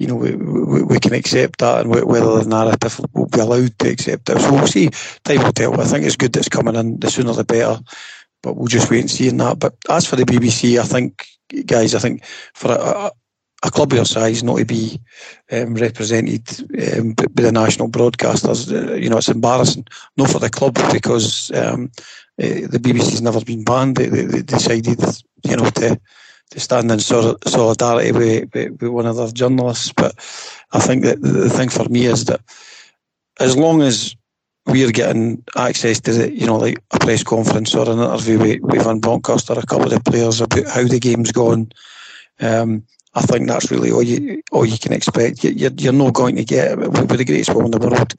you 0.00 0.06
know, 0.06 0.14
we, 0.14 0.34
we, 0.34 0.82
we 0.82 0.98
can 0.98 1.12
accept 1.12 1.58
that 1.58 1.82
and 1.82 1.90
whether 1.90 2.42
the 2.42 2.48
narrative 2.48 3.00
will 3.12 3.26
be 3.26 3.38
allowed 3.38 3.78
to 3.78 3.90
accept 3.90 4.30
it. 4.30 4.40
So 4.40 4.52
we'll 4.52 4.66
see. 4.66 4.88
Time 5.24 5.42
will 5.42 5.52
tell. 5.52 5.78
I 5.78 5.84
think 5.84 6.06
it's 6.06 6.16
good 6.16 6.32
that's 6.32 6.48
coming 6.48 6.74
in. 6.74 6.98
The 6.98 7.10
sooner 7.10 7.34
the 7.34 7.44
better. 7.44 7.78
But 8.42 8.56
we'll 8.56 8.66
just 8.66 8.90
wait 8.90 9.00
and 9.00 9.10
see 9.10 9.28
in 9.28 9.36
that. 9.36 9.58
But 9.58 9.74
as 9.90 10.06
for 10.06 10.16
the 10.16 10.24
BBC, 10.24 10.80
I 10.80 10.84
think, 10.84 11.26
guys, 11.66 11.94
I 11.94 11.98
think 11.98 12.24
for 12.54 12.72
a, 12.72 13.10
a 13.62 13.70
club 13.70 13.92
your 13.92 14.04
size 14.04 14.42
not 14.42 14.58
to 14.58 14.64
be 14.64 15.00
um, 15.52 15.74
represented 15.74 16.48
um, 16.98 17.12
by 17.12 17.42
the 17.42 17.52
national 17.52 17.90
broadcasters, 17.90 18.72
uh, 18.72 18.94
you 18.94 19.10
know, 19.10 19.18
it's 19.18 19.28
embarrassing. 19.28 19.86
Not 20.16 20.30
for 20.30 20.38
the 20.38 20.48
club 20.48 20.78
because 20.92 21.50
um, 21.52 21.90
uh, 22.38 22.66
the 22.68 22.80
BBC's 22.80 23.22
never 23.22 23.44
been 23.44 23.64
banned. 23.64 23.96
They, 23.96 24.06
they, 24.06 24.24
they, 24.24 24.42
decided, 24.42 25.00
you 25.44 25.56
know, 25.56 25.68
to 25.70 26.00
to 26.50 26.58
stand 26.58 26.90
in 26.90 26.98
solidarity 26.98 28.10
with, 28.10 28.52
with, 28.52 28.82
with 28.82 28.90
one 28.90 29.06
of 29.06 29.16
their 29.16 29.28
journalists. 29.28 29.92
But 29.92 30.16
I 30.72 30.80
think 30.80 31.04
that 31.04 31.22
the 31.22 31.48
thing 31.48 31.68
for 31.68 31.88
me 31.88 32.06
is 32.06 32.24
that 32.24 32.40
as 33.38 33.56
long 33.56 33.82
as 33.82 34.16
we're 34.66 34.90
getting 34.90 35.44
access 35.56 36.00
to 36.00 36.12
the, 36.12 36.32
you 36.32 36.46
know, 36.46 36.56
like 36.56 36.82
a 36.90 36.98
press 36.98 37.22
conference 37.22 37.74
or 37.74 37.88
an 37.88 37.98
interview 37.98 38.38
with, 38.38 38.60
with 38.62 38.84
Van 38.84 38.98
Bronckhorst 38.98 39.50
or 39.50 39.58
a 39.58 39.66
couple 39.66 39.84
of 39.84 39.90
the 39.90 40.10
players 40.10 40.40
about 40.40 40.66
how 40.66 40.84
the 40.84 40.98
game's 40.98 41.30
gone, 41.30 41.70
um, 42.40 42.84
I 43.14 43.22
think 43.22 43.48
that's 43.48 43.70
really 43.70 43.90
all 43.90 44.02
you 44.02 44.42
all 44.52 44.64
you 44.64 44.78
can 44.78 44.92
expect. 44.92 45.42
You, 45.42 45.50
you're, 45.50 45.72
you're 45.76 45.92
not 45.92 46.14
going 46.14 46.36
to 46.36 46.44
get 46.44 46.78
with 46.78 47.08
the 47.08 47.24
greatest 47.24 47.54
one 47.54 47.64
in 47.66 47.70
the 47.72 47.78
world, 47.78 48.14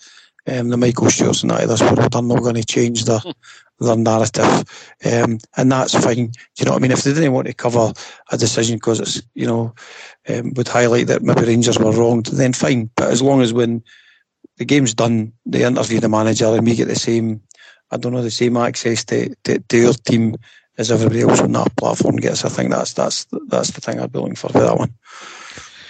um, 0.47 0.69
the 0.69 0.77
Michael 0.77 1.09
Stewarts 1.09 1.43
and 1.43 1.51
that 1.51 1.63
of 1.63 1.69
this 1.69 1.81
world. 1.81 2.11
They're 2.11 2.21
not 2.21 2.41
going 2.41 2.55
to 2.55 2.65
change 2.65 3.05
their 3.05 3.19
their 3.79 3.95
narrative, 3.95 4.45
um, 5.05 5.39
and 5.55 5.71
that's 5.71 5.93
fine. 5.93 6.27
Do 6.27 6.39
you 6.59 6.65
know 6.65 6.71
what 6.71 6.79
I 6.79 6.81
mean? 6.81 6.91
If 6.91 7.03
they 7.03 7.13
didn't 7.13 7.31
want 7.31 7.47
to 7.47 7.53
cover 7.53 7.93
a 8.31 8.37
decision 8.37 8.75
because 8.77 8.99
it's 8.99 9.21
you 9.33 9.47
know 9.47 9.73
um, 10.27 10.53
would 10.55 10.67
highlight 10.67 11.07
that 11.07 11.23
maybe 11.23 11.41
Rangers 11.41 11.79
were 11.79 11.93
wrong, 11.93 12.23
then 12.23 12.53
fine. 12.53 12.89
But 12.95 13.11
as 13.11 13.21
long 13.21 13.41
as 13.41 13.53
when 13.53 13.83
the 14.57 14.65
game's 14.65 14.93
done, 14.93 15.33
they 15.45 15.63
interview 15.63 15.99
the 15.99 16.09
manager 16.09 16.47
and 16.47 16.65
we 16.65 16.75
get 16.75 16.87
the 16.87 16.95
same, 16.95 17.41
I 17.89 17.97
don't 17.97 18.13
know, 18.13 18.21
the 18.21 18.29
same 18.29 18.57
access 18.57 19.05
to, 19.05 19.33
to, 19.43 19.59
to 19.59 19.77
your 19.77 19.93
team 19.93 20.35
as 20.81 20.91
everybody 20.91 21.21
else 21.21 21.39
on 21.39 21.51
that 21.53 21.75
platform 21.77 22.17
gets. 22.17 22.43
I 22.43 22.49
think 22.49 22.71
that's 22.71 22.93
that's 22.93 23.25
that's 23.47 23.71
the 23.71 23.81
thing 23.81 23.99
I'd 23.99 24.11
be 24.11 24.19
looking 24.19 24.35
for 24.35 24.49
for 24.49 24.59
that 24.59 24.77
one. 24.77 24.93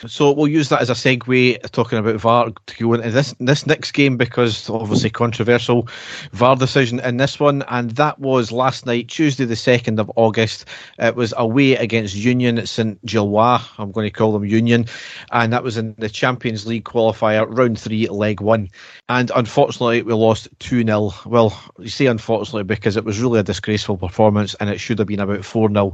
So 0.08 0.32
we'll 0.32 0.48
use 0.48 0.70
that 0.70 0.82
as 0.82 0.90
a 0.90 0.94
segue 0.94 1.70
talking 1.72 2.00
about 2.00 2.16
VAR 2.16 2.50
to 2.50 2.84
go 2.84 2.94
into 2.94 3.12
this 3.12 3.36
this 3.40 3.68
next 3.68 3.92
game 3.92 4.18
because 4.18 4.68
obviously 4.70 5.12
controversial 5.12 5.88
VAR 6.32 6.56
decision 6.56 7.00
in 7.02 7.18
this 7.18 7.40
one, 7.40 7.64
and 7.68 7.92
that 7.92 8.18
was 8.20 8.52
last 8.52 8.86
night, 8.88 9.10
Tuesday 9.10 9.46
the 9.46 9.56
second 9.56 10.00
of 10.00 10.12
August. 10.16 10.66
It 10.98 11.16
was 11.16 11.34
away 11.38 11.76
against 11.76 12.16
Union 12.16 12.66
Saint 12.66 13.04
Gilloise. 13.06 13.62
I'm 13.78 13.92
going 13.92 14.08
to 14.08 14.12
call 14.12 14.34
them 14.34 14.46
Union, 14.46 14.86
and 15.32 15.54
that 15.54 15.64
was 15.64 15.78
in 15.78 15.94
the 16.00 16.10
Champions 16.10 16.66
League 16.66 16.86
qualifier, 16.86 17.46
round 17.48 17.80
three, 17.80 18.08
leg 18.08 18.42
one. 18.42 18.70
And 19.08 19.32
unfortunately, 19.36 20.02
we 20.02 20.14
lost 20.14 20.48
two 20.60 20.84
0 20.84 21.14
Well, 21.26 21.60
you 21.78 21.90
say 21.90 22.08
unfortunately 22.08 22.64
because 22.64 22.98
it 22.98 23.06
was 23.06 23.22
really 23.22 23.40
a 23.40 23.44
disgraceful 23.44 23.98
performance, 23.98 24.56
and 24.56 24.70
it 24.70 24.80
should 24.80 24.98
have 24.98 25.08
been 25.08 25.20
about 25.20 25.46
four 25.46 25.70
0 25.70 25.94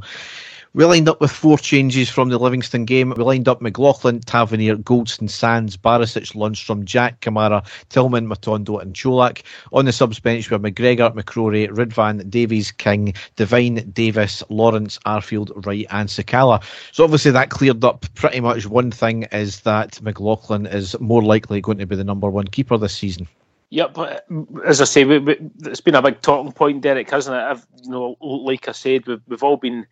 we 0.77 0.85
lined 0.85 1.09
up 1.09 1.19
with 1.19 1.31
four 1.31 1.57
changes 1.57 2.07
from 2.07 2.29
the 2.29 2.37
Livingston 2.37 2.85
game. 2.85 3.09
We 3.09 3.23
lined 3.23 3.47
up 3.47 3.63
McLaughlin, 3.63 4.19
Tavernier, 4.19 4.75
Goldson, 4.75 5.27
Sands, 5.27 5.75
Barisic, 5.75 6.35
Lundstram, 6.35 6.83
Jack, 6.83 7.19
Kamara, 7.19 7.65
Tillman, 7.89 8.27
Matondo, 8.27 8.79
and 8.79 8.93
Čolak. 8.93 9.41
On 9.73 9.85
the 9.85 9.91
subs 9.91 10.19
bench, 10.19 10.51
we 10.51 10.53
have 10.53 10.61
McGregor, 10.61 11.11
McCrorie, 11.15 11.67
Ridvan, 11.67 12.29
Davies, 12.29 12.71
King, 12.71 13.15
Devine, 13.37 13.89
Davis, 13.91 14.43
Lawrence, 14.49 14.99
Arfield, 15.07 15.65
Wright, 15.65 15.87
and 15.89 16.09
Sakala. 16.09 16.63
So 16.91 17.03
obviously 17.03 17.31
that 17.31 17.49
cleared 17.49 17.83
up 17.83 18.05
pretty 18.13 18.39
much 18.39 18.67
one 18.67 18.91
thing 18.91 19.23
is 19.31 19.61
that 19.61 19.99
McLaughlin 20.03 20.67
is 20.67 20.95
more 20.99 21.23
likely 21.23 21.59
going 21.59 21.79
to 21.79 21.87
be 21.87 21.95
the 21.95 22.03
number 22.03 22.29
one 22.29 22.45
keeper 22.45 22.77
this 22.77 22.93
season. 22.93 23.27
Yep, 23.71 23.97
uh, 23.97 24.19
as 24.63 24.79
I 24.79 24.85
say, 24.85 25.05
we, 25.05 25.17
we, 25.17 25.39
it's 25.65 25.81
been 25.81 25.95
a 25.95 26.03
big 26.03 26.21
talking 26.21 26.51
point, 26.51 26.81
Derek, 26.81 27.09
hasn't 27.09 27.35
it? 27.35 27.39
I've, 27.39 27.65
you 27.81 27.89
know, 27.89 28.15
like 28.21 28.67
I 28.67 28.73
said, 28.73 29.07
we've, 29.07 29.21
we've 29.27 29.43
all 29.43 29.57
been 29.57 29.87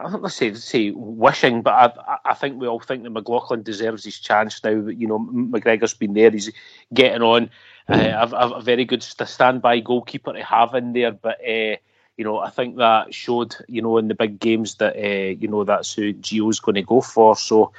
I 0.00 0.10
don't 0.10 0.28
say 0.28 0.52
say 0.54 0.90
wishing, 0.90 1.62
but 1.62 1.72
I 1.72 2.18
I 2.24 2.34
think 2.34 2.60
we 2.60 2.66
all 2.66 2.80
think 2.80 3.04
that 3.04 3.10
McLaughlin 3.10 3.62
deserves 3.62 4.04
his 4.04 4.18
chance 4.18 4.62
now. 4.64 4.70
You 4.70 5.06
know, 5.06 5.20
McGregor's 5.20 5.94
been 5.94 6.14
there; 6.14 6.30
he's 6.30 6.50
getting 6.92 7.22
on. 7.22 7.50
Uh, 7.88 8.26
a, 8.32 8.48
a 8.54 8.62
very 8.62 8.84
good 8.84 9.02
standby 9.02 9.78
goalkeeper 9.80 10.32
to 10.32 10.42
have 10.42 10.74
in 10.74 10.94
there, 10.94 11.12
but 11.12 11.38
uh, 11.46 11.76
you 12.16 12.24
know, 12.24 12.38
I 12.38 12.50
think 12.50 12.76
that 12.76 13.12
showed 13.14 13.54
you 13.68 13.82
know 13.82 13.98
in 13.98 14.08
the 14.08 14.14
big 14.14 14.40
games 14.40 14.76
that 14.76 14.96
uh, 14.96 15.30
you 15.38 15.48
know 15.48 15.64
that's 15.64 15.92
who 15.92 16.12
Gio's 16.14 16.60
going 16.60 16.76
to 16.76 16.82
go 16.82 17.00
for. 17.00 17.36
So 17.36 17.72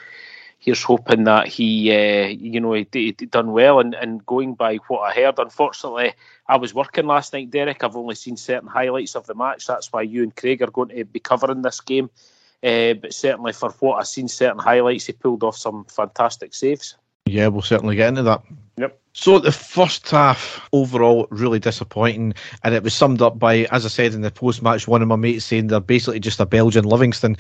here's 0.66 0.82
hoping 0.82 1.26
that 1.26 1.48
he, 1.48 1.92
uh, 1.92 2.26
you 2.28 2.60
know, 2.60 2.74
he, 2.74 2.88
he, 2.92 3.12
done 3.12 3.52
well. 3.52 3.80
And, 3.80 3.94
and 3.94 4.26
going 4.26 4.56
by 4.56 4.78
what 4.88 5.02
I 5.02 5.14
heard, 5.14 5.38
unfortunately, 5.38 6.14
I 6.48 6.58
was 6.58 6.74
working 6.74 7.06
last 7.06 7.34
night, 7.34 7.52
Derek. 7.52 7.84
I've 7.84 7.96
only 7.96 8.16
seen 8.16 8.36
certain 8.36 8.68
highlights 8.68 9.16
of 9.16 9.28
the 9.28 9.36
match. 9.36 9.68
That's 9.68 9.94
why 9.94 10.02
you 10.02 10.24
and 10.24 10.36
Craig 10.36 10.64
are 10.64 10.72
going 10.72 10.90
to 10.90 11.06
be 11.06 11.20
covering 11.20 11.62
this 11.62 11.80
game. 11.82 12.10
Uh, 12.64 12.96
but 12.96 13.14
certainly, 13.14 13.54
for 13.54 13.70
what 13.80 14.00
I've 14.00 14.08
seen, 14.08 14.28
certain 14.28 14.58
highlights, 14.58 15.06
he 15.06 15.14
pulled 15.14 15.44
off 15.44 15.56
some 15.56 15.86
fantastic 15.86 16.56
saves. 16.56 16.96
Yeah, 17.28 17.48
we'll 17.48 17.62
certainly 17.62 17.96
get 17.96 18.10
into 18.10 18.24
that. 18.24 18.42
Yep. 18.78 19.00
So 19.14 19.40
the 19.40 19.52
first 19.52 20.10
half 20.10 20.68
overall 20.74 21.28
really 21.30 21.60
disappointing, 21.60 22.34
and 22.64 22.74
it 22.74 22.82
was 22.82 22.96
summed 22.96 23.22
up 23.22 23.38
by, 23.38 23.66
as 23.72 23.86
I 23.86 23.90
said 23.90 24.14
in 24.14 24.22
the 24.22 24.32
post 24.32 24.64
match, 24.64 24.88
one 24.88 25.04
of 25.04 25.08
my 25.08 25.16
mates 25.16 25.46
saying 25.46 25.68
they're 25.68 25.80
basically 25.80 26.20
just 26.20 26.40
a 26.40 26.46
Belgian 26.46 26.86
Livingston. 26.86 27.38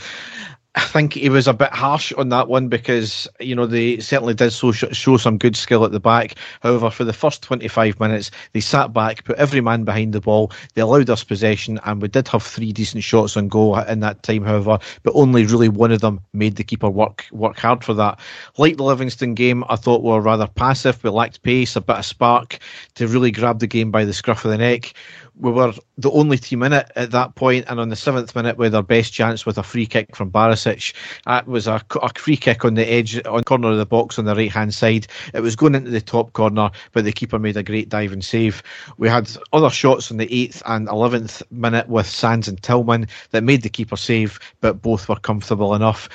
I 0.75 0.81
think 0.81 1.13
he 1.13 1.29
was 1.29 1.47
a 1.47 1.53
bit 1.53 1.71
harsh 1.71 2.11
on 2.13 2.29
that 2.29 2.49
one 2.49 2.67
because 2.67 3.29
you 3.39 3.55
know 3.55 3.65
they 3.65 3.99
certainly 3.99 4.33
did 4.33 4.51
so 4.51 4.73
show 4.73 5.15
some 5.15 5.37
good 5.37 5.55
skill 5.55 5.85
at 5.85 5.93
the 5.93 6.01
back. 6.01 6.35
However, 6.61 6.89
for 6.89 7.05
the 7.05 7.13
first 7.13 7.41
25 7.43 7.97
minutes, 7.99 8.29
they 8.51 8.59
sat 8.59 8.91
back, 8.91 9.23
put 9.23 9.37
every 9.37 9.61
man 9.61 9.85
behind 9.85 10.11
the 10.11 10.19
ball. 10.19 10.51
They 10.73 10.81
allowed 10.81 11.09
us 11.09 11.23
possession, 11.23 11.79
and 11.85 12.01
we 12.01 12.09
did 12.09 12.27
have 12.27 12.43
three 12.43 12.73
decent 12.73 13.03
shots 13.03 13.37
on 13.37 13.47
goal 13.47 13.79
in 13.79 14.01
that 14.01 14.21
time. 14.23 14.43
However, 14.43 14.77
but 15.03 15.13
only 15.15 15.45
really 15.45 15.69
one 15.69 15.93
of 15.93 16.01
them 16.01 16.19
made 16.33 16.57
the 16.57 16.63
keeper 16.63 16.89
work 16.89 17.25
work 17.31 17.57
hard 17.57 17.81
for 17.81 17.93
that. 17.93 18.19
Like 18.57 18.75
the 18.75 18.83
Livingston 18.83 19.33
game, 19.33 19.63
I 19.69 19.77
thought 19.77 20.03
we 20.03 20.09
were 20.09 20.19
rather 20.19 20.47
passive. 20.47 21.01
We 21.03 21.09
lacked 21.09 21.41
pace, 21.43 21.77
a 21.77 21.81
bit 21.81 21.97
of 21.97 22.05
spark 22.05 22.59
to 22.95 23.07
really 23.07 23.31
grab 23.31 23.59
the 23.59 23.67
game 23.67 23.91
by 23.91 24.03
the 24.03 24.13
scruff 24.13 24.43
of 24.43 24.51
the 24.51 24.57
neck 24.57 24.93
we 25.39 25.51
were 25.51 25.73
the 25.97 26.11
only 26.11 26.37
team 26.37 26.63
in 26.63 26.73
it 26.73 26.91
at 26.95 27.11
that 27.11 27.35
point, 27.35 27.65
and 27.67 27.79
on 27.79 27.89
the 27.89 27.95
seventh 27.95 28.35
minute, 28.35 28.57
with 28.57 28.73
our 28.73 28.83
best 28.83 29.13
chance 29.13 29.45
with 29.45 29.57
a 29.57 29.63
free 29.63 29.85
kick 29.85 30.15
from 30.15 30.31
Barisic, 30.31 30.93
that 31.25 31.47
was 31.47 31.67
a, 31.67 31.81
a 32.01 32.09
free 32.17 32.37
kick 32.37 32.63
on 32.63 32.75
the 32.75 32.89
edge, 32.89 33.23
on 33.25 33.43
corner 33.43 33.71
of 33.71 33.77
the 33.77 33.85
box 33.85 34.17
on 34.17 34.25
the 34.25 34.35
right 34.35 34.51
hand 34.51 34.73
side. 34.73 35.07
It 35.33 35.41
was 35.41 35.55
going 35.55 35.75
into 35.75 35.91
the 35.91 36.01
top 36.01 36.33
corner, 36.33 36.71
but 36.93 37.03
the 37.03 37.11
keeper 37.11 37.39
made 37.39 37.57
a 37.57 37.63
great 37.63 37.89
dive 37.89 38.13
and 38.13 38.23
save. 38.23 38.63
We 38.97 39.09
had 39.09 39.29
other 39.53 39.69
shots 39.69 40.11
on 40.11 40.17
the 40.17 40.33
eighth 40.33 40.61
and 40.65 40.87
eleventh 40.87 41.41
minute 41.51 41.89
with 41.89 42.07
Sands 42.07 42.47
and 42.47 42.61
Tillman 42.61 43.07
that 43.31 43.43
made 43.43 43.61
the 43.61 43.69
keeper 43.69 43.97
save, 43.97 44.39
but 44.61 44.81
both 44.81 45.09
were 45.09 45.15
comfortable 45.15 45.75
enough. 45.75 46.09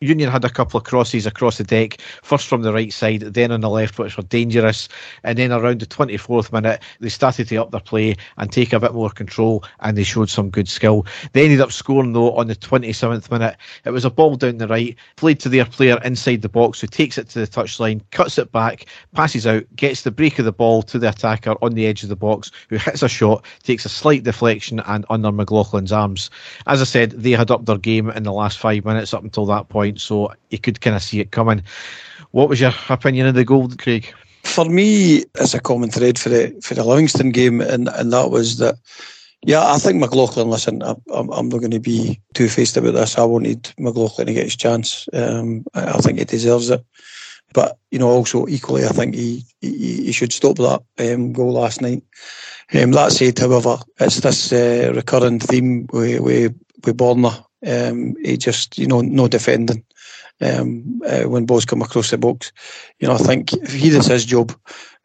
Union 0.00 0.30
had 0.30 0.44
a 0.44 0.48
couple 0.48 0.78
of 0.78 0.84
crosses 0.84 1.26
across 1.26 1.58
the 1.58 1.64
deck, 1.64 2.00
first 2.22 2.46
from 2.46 2.62
the 2.62 2.72
right 2.72 2.92
side, 2.92 3.20
then 3.20 3.50
on 3.50 3.62
the 3.62 3.68
left, 3.68 3.98
which 3.98 4.16
were 4.16 4.22
dangerous. 4.22 4.88
And 5.24 5.36
then 5.36 5.50
around 5.50 5.80
the 5.80 5.86
24th 5.86 6.52
minute, 6.52 6.80
they 7.00 7.08
started 7.08 7.48
to 7.48 7.56
up 7.56 7.72
their 7.72 7.80
play 7.80 8.14
and 8.36 8.52
take 8.52 8.72
a 8.72 8.78
bit 8.78 8.94
more 8.94 9.10
control, 9.10 9.64
and 9.80 9.98
they 9.98 10.04
showed 10.04 10.30
some 10.30 10.50
good 10.50 10.68
skill. 10.68 11.04
They 11.32 11.42
ended 11.42 11.60
up 11.60 11.72
scoring, 11.72 12.12
though, 12.12 12.32
on 12.34 12.46
the 12.46 12.54
27th 12.54 13.28
minute. 13.28 13.56
It 13.84 13.90
was 13.90 14.04
a 14.04 14.10
ball 14.10 14.36
down 14.36 14.58
the 14.58 14.68
right, 14.68 14.94
played 15.16 15.40
to 15.40 15.48
their 15.48 15.64
player 15.64 16.00
inside 16.04 16.42
the 16.42 16.48
box, 16.48 16.80
who 16.80 16.86
takes 16.86 17.18
it 17.18 17.30
to 17.30 17.40
the 17.40 17.48
touchline, 17.48 18.00
cuts 18.12 18.38
it 18.38 18.52
back, 18.52 18.86
passes 19.16 19.48
out, 19.48 19.64
gets 19.74 20.02
the 20.02 20.12
break 20.12 20.38
of 20.38 20.44
the 20.44 20.52
ball 20.52 20.82
to 20.84 21.00
the 21.00 21.08
attacker 21.08 21.56
on 21.60 21.72
the 21.72 21.88
edge 21.88 22.04
of 22.04 22.08
the 22.08 22.14
box, 22.14 22.52
who 22.68 22.76
hits 22.76 23.02
a 23.02 23.08
shot, 23.08 23.44
takes 23.64 23.84
a 23.84 23.88
slight 23.88 24.22
deflection, 24.22 24.78
and 24.78 25.04
under 25.10 25.32
McLaughlin's 25.32 25.90
arms. 25.90 26.30
As 26.68 26.80
I 26.80 26.84
said, 26.84 27.10
they 27.10 27.32
had 27.32 27.50
up 27.50 27.64
their 27.64 27.78
game 27.78 28.10
in 28.10 28.22
the 28.22 28.32
last 28.32 28.60
five 28.60 28.84
minutes 28.84 29.12
up 29.12 29.24
until 29.24 29.46
that 29.46 29.68
point 29.68 29.87
point, 29.88 30.00
so 30.00 30.32
you 30.50 30.58
could 30.58 30.80
kind 30.80 30.96
of 30.96 31.02
see 31.02 31.20
it 31.20 31.30
coming. 31.30 31.62
What 32.32 32.48
was 32.48 32.60
your 32.60 32.72
opinion 32.88 33.26
of 33.26 33.34
the 33.34 33.44
goal, 33.44 33.68
Craig? 33.78 34.12
For 34.44 34.64
me, 34.64 35.24
it's 35.34 35.54
a 35.54 35.60
common 35.60 35.90
thread 35.90 36.18
for 36.18 36.28
the 36.28 36.58
for 36.62 36.74
the 36.74 36.84
Livingston 36.84 37.30
game, 37.30 37.60
and, 37.60 37.88
and 37.88 38.12
that 38.12 38.30
was 38.30 38.58
that. 38.58 38.76
Yeah, 39.46 39.64
I 39.64 39.78
think 39.78 40.00
McLaughlin. 40.00 40.50
Listen, 40.50 40.82
I, 40.82 40.96
I'm, 41.14 41.30
I'm 41.30 41.48
not 41.48 41.58
going 41.58 41.70
to 41.70 41.80
be 41.80 42.20
two 42.34 42.48
faced 42.48 42.76
about 42.76 42.94
this. 42.94 43.16
I 43.16 43.24
wanted 43.24 43.72
McLaughlin 43.78 44.26
to 44.26 44.34
get 44.34 44.44
his 44.44 44.56
chance. 44.56 45.08
Um, 45.12 45.64
I, 45.74 45.90
I 45.90 45.98
think 45.98 46.18
he 46.18 46.24
deserves 46.24 46.70
it. 46.70 46.84
But 47.54 47.78
you 47.90 47.98
know, 47.98 48.08
also 48.08 48.46
equally, 48.46 48.84
I 48.84 48.88
think 48.88 49.14
he 49.14 49.44
he, 49.60 50.04
he 50.06 50.12
should 50.12 50.32
stop 50.32 50.56
that 50.56 50.82
um, 50.98 51.32
goal 51.32 51.52
last 51.52 51.80
night. 51.80 52.02
Um, 52.74 52.90
that 52.92 53.12
said, 53.12 53.38
however, 53.38 53.78
it's 53.98 54.20
this 54.20 54.52
uh, 54.52 54.92
recurring 54.94 55.40
theme 55.40 55.86
with 55.92 56.20
with, 56.20 56.54
with 56.84 56.96
Borna 56.96 57.44
um, 57.66 58.14
he 58.22 58.36
just, 58.36 58.78
you 58.78 58.86
know, 58.86 59.00
no 59.00 59.28
defending 59.28 59.84
um, 60.40 61.00
uh, 61.06 61.24
when 61.24 61.46
balls 61.46 61.64
come 61.64 61.82
across 61.82 62.10
the 62.10 62.18
box. 62.18 62.52
You 63.00 63.08
know, 63.08 63.14
I 63.14 63.18
think 63.18 63.52
if 63.52 63.72
he 63.72 63.90
does 63.90 64.06
his 64.06 64.24
job 64.24 64.56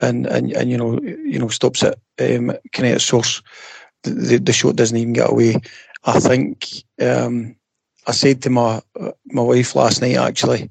and, 0.02 0.26
and, 0.28 0.52
and 0.52 0.70
you 0.70 0.78
know, 0.78 1.00
you 1.02 1.40
know, 1.40 1.48
stops 1.48 1.84
it 1.84 2.00
um, 2.20 2.52
at 2.52 3.02
source, 3.02 3.42
the, 4.04 4.38
the 4.38 4.54
shot 4.54 4.76
doesn't 4.76 4.98
even 4.98 5.14
get 5.14 5.30
away. 5.32 5.56
I 6.06 6.20
think 6.20 6.68
um, 7.02 7.56
I 8.08 8.12
said 8.12 8.42
to 8.42 8.50
my 8.50 8.82
my 9.28 9.42
wife 9.42 9.76
last 9.76 10.02
night 10.02 10.18
actually, 10.18 10.70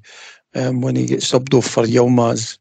um, 0.55 0.81
when 0.81 0.95
he 0.95 1.07
gets 1.07 1.31
subbed 1.31 1.53
off 1.53 1.65
for 1.65 1.83
Yilmaz, 1.83 2.57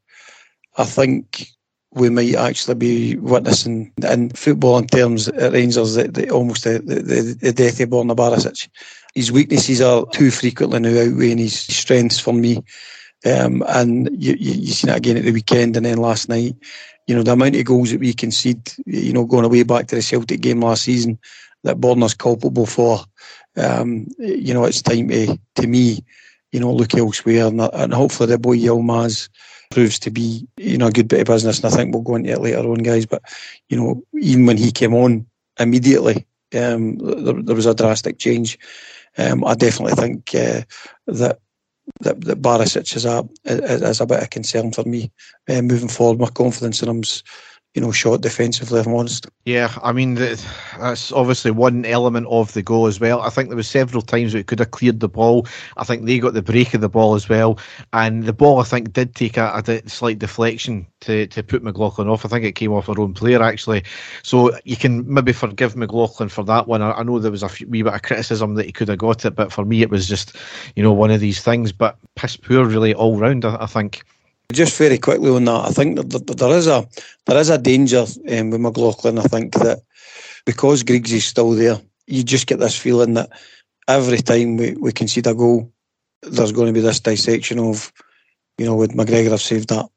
I 0.78 0.84
think 0.84 1.46
we 1.94 2.08
might 2.08 2.34
actually 2.34 2.74
be 2.74 3.16
witnessing 3.16 3.92
in 4.02 4.30
football 4.30 4.78
in 4.78 4.86
terms 4.86 5.28
at 5.28 5.52
Rangers 5.52 5.94
the, 5.94 6.08
the, 6.08 6.30
almost 6.30 6.64
the, 6.64 6.78
the, 6.78 7.36
the 7.38 7.52
death 7.52 7.80
of 7.80 7.90
Borna 7.90 8.16
Barisic. 8.16 8.68
His 9.14 9.30
weaknesses 9.30 9.80
are 9.80 10.06
too 10.06 10.30
frequently 10.30 10.80
now 10.80 11.00
outweighing 11.00 11.38
his 11.38 11.58
strengths 11.58 12.18
for 12.18 12.32
me. 12.32 12.62
Um, 13.24 13.62
and 13.68 14.08
you, 14.12 14.34
you, 14.38 14.52
you 14.52 14.72
seen 14.72 14.90
again 14.90 15.16
at 15.16 15.24
the 15.24 15.32
weekend 15.32 15.76
and 15.76 15.86
then 15.86 15.98
last 15.98 16.28
night. 16.28 16.56
You 17.06 17.16
know, 17.16 17.22
the 17.22 17.32
amount 17.32 17.56
of 17.56 17.64
goals 17.64 17.90
that 17.90 18.00
we 18.00 18.14
concede, 18.14 18.72
you 18.86 19.12
know, 19.12 19.24
going 19.24 19.44
away 19.44 19.64
back 19.64 19.88
to 19.88 19.96
the 19.96 20.02
Celtic 20.02 20.40
game 20.40 20.60
last 20.60 20.82
season 20.82 21.18
that 21.64 21.78
Borna's 21.78 22.14
culpable 22.14 22.66
for. 22.66 23.00
Um, 23.56 24.06
you 24.18 24.54
know, 24.54 24.64
it's 24.64 24.82
time 24.82 25.08
to, 25.08 25.38
to 25.56 25.66
me, 25.66 25.98
you 26.52 26.60
know, 26.60 26.72
look 26.72 26.94
elsewhere. 26.94 27.46
And, 27.46 27.60
and 27.60 27.92
hopefully 27.92 28.28
the 28.28 28.38
boy 28.38 28.56
Yilmaz 28.56 29.28
proves 29.70 29.98
to 30.00 30.10
be, 30.10 30.46
you 30.56 30.78
know, 30.78 30.86
a 30.86 30.92
good 30.92 31.08
bit 31.08 31.20
of 31.20 31.26
business. 31.26 31.62
And 31.62 31.72
I 31.72 31.76
think 31.76 31.92
we'll 31.92 32.02
go 32.02 32.16
into 32.16 32.30
it 32.30 32.40
later 32.40 32.58
on, 32.58 32.78
guys. 32.78 33.06
But, 33.06 33.22
you 33.68 33.76
know, 33.76 34.02
even 34.20 34.46
when 34.46 34.56
he 34.56 34.70
came 34.70 34.94
on 34.94 35.26
immediately, 35.58 36.26
um, 36.54 36.98
there, 36.98 37.42
there, 37.42 37.56
was 37.56 37.66
a 37.66 37.74
drastic 37.74 38.18
change. 38.18 38.58
Um, 39.18 39.44
I 39.44 39.54
definitely 39.54 39.94
think 39.94 40.34
uh, 40.34 40.62
that 41.06 41.38
that, 42.00 42.20
that 42.20 42.40
Barisic 42.40 42.96
is 42.96 43.04
a 43.04 43.28
is 43.44 44.00
a 44.00 44.06
bit 44.06 44.22
of 44.22 44.30
concern 44.30 44.72
for 44.72 44.84
me 44.84 45.10
uh, 45.48 45.62
moving 45.62 45.88
forward. 45.88 46.20
My 46.20 46.28
confidence 46.28 46.82
in 46.82 46.88
him's 46.88 47.22
you 47.74 47.80
know, 47.80 47.90
shot 47.90 48.20
defensively, 48.20 48.80
if 48.80 48.86
I'm 48.86 48.94
honest. 48.94 49.26
Yeah, 49.46 49.72
I 49.82 49.92
mean, 49.92 50.14
that's 50.14 51.10
obviously 51.10 51.50
one 51.50 51.86
element 51.86 52.26
of 52.28 52.52
the 52.52 52.62
goal 52.62 52.86
as 52.86 53.00
well. 53.00 53.22
I 53.22 53.30
think 53.30 53.48
there 53.48 53.56
was 53.56 53.68
several 53.68 54.02
times 54.02 54.34
we 54.34 54.42
could 54.42 54.58
have 54.58 54.72
cleared 54.72 55.00
the 55.00 55.08
ball. 55.08 55.46
I 55.78 55.84
think 55.84 56.04
they 56.04 56.18
got 56.18 56.34
the 56.34 56.42
break 56.42 56.74
of 56.74 56.82
the 56.82 56.90
ball 56.90 57.14
as 57.14 57.30
well. 57.30 57.58
And 57.94 58.24
the 58.24 58.32
ball, 58.34 58.60
I 58.60 58.64
think, 58.64 58.92
did 58.92 59.14
take 59.14 59.38
a, 59.38 59.62
a 59.66 59.88
slight 59.88 60.18
deflection 60.18 60.86
to, 61.00 61.26
to 61.28 61.42
put 61.42 61.62
McLaughlin 61.62 62.08
off. 62.08 62.26
I 62.26 62.28
think 62.28 62.44
it 62.44 62.52
came 62.52 62.72
off 62.72 62.90
our 62.90 63.00
own 63.00 63.14
player, 63.14 63.42
actually. 63.42 63.84
So 64.22 64.52
you 64.64 64.76
can 64.76 65.10
maybe 65.12 65.32
forgive 65.32 65.74
McLaughlin 65.74 66.28
for 66.28 66.44
that 66.44 66.68
one. 66.68 66.82
I, 66.82 66.92
I 66.92 67.02
know 67.04 67.18
there 67.18 67.30
was 67.30 67.42
a 67.42 67.48
few, 67.48 67.66
wee 67.68 67.82
bit 67.82 67.94
of 67.94 68.02
criticism 68.02 68.54
that 68.56 68.66
he 68.66 68.72
could 68.72 68.88
have 68.88 68.98
got 68.98 69.24
it, 69.24 69.34
but 69.34 69.50
for 69.50 69.64
me, 69.64 69.80
it 69.80 69.90
was 69.90 70.06
just, 70.06 70.36
you 70.76 70.82
know, 70.82 70.92
one 70.92 71.10
of 71.10 71.20
these 71.20 71.40
things. 71.42 71.72
But 71.72 71.96
piss 72.16 72.36
poor, 72.36 72.66
really, 72.66 72.92
all 72.92 73.18
round, 73.18 73.46
I, 73.46 73.62
I 73.62 73.66
think. 73.66 74.04
Just 74.52 74.76
very 74.76 74.98
quickly 74.98 75.30
on 75.30 75.44
that, 75.46 75.68
I 75.68 75.70
think 75.70 75.96
that 75.96 76.36
there 76.38 76.50
is 76.50 76.66
a 76.66 76.86
there 77.26 77.38
is 77.38 77.48
a 77.48 77.58
danger 77.58 78.04
um, 78.30 78.50
with 78.50 78.60
McLaughlin. 78.60 79.18
I 79.18 79.22
think 79.22 79.54
that 79.54 79.82
because 80.44 80.82
Griggs 80.82 81.12
is 81.12 81.24
still 81.24 81.52
there, 81.52 81.80
you 82.06 82.22
just 82.22 82.46
get 82.46 82.58
this 82.58 82.78
feeling 82.78 83.14
that 83.14 83.30
every 83.88 84.18
time 84.18 84.56
we, 84.56 84.72
we 84.72 84.92
concede 84.92 85.26
a 85.26 85.34
goal, 85.34 85.72
there's 86.22 86.52
going 86.52 86.66
to 86.66 86.72
be 86.72 86.80
this 86.80 87.00
dissection 87.00 87.58
of, 87.58 87.92
you 88.58 88.66
know, 88.66 88.76
would 88.76 88.90
McGregor 88.90 89.30
have 89.30 89.40
saved 89.40 89.70
that? 89.70 89.88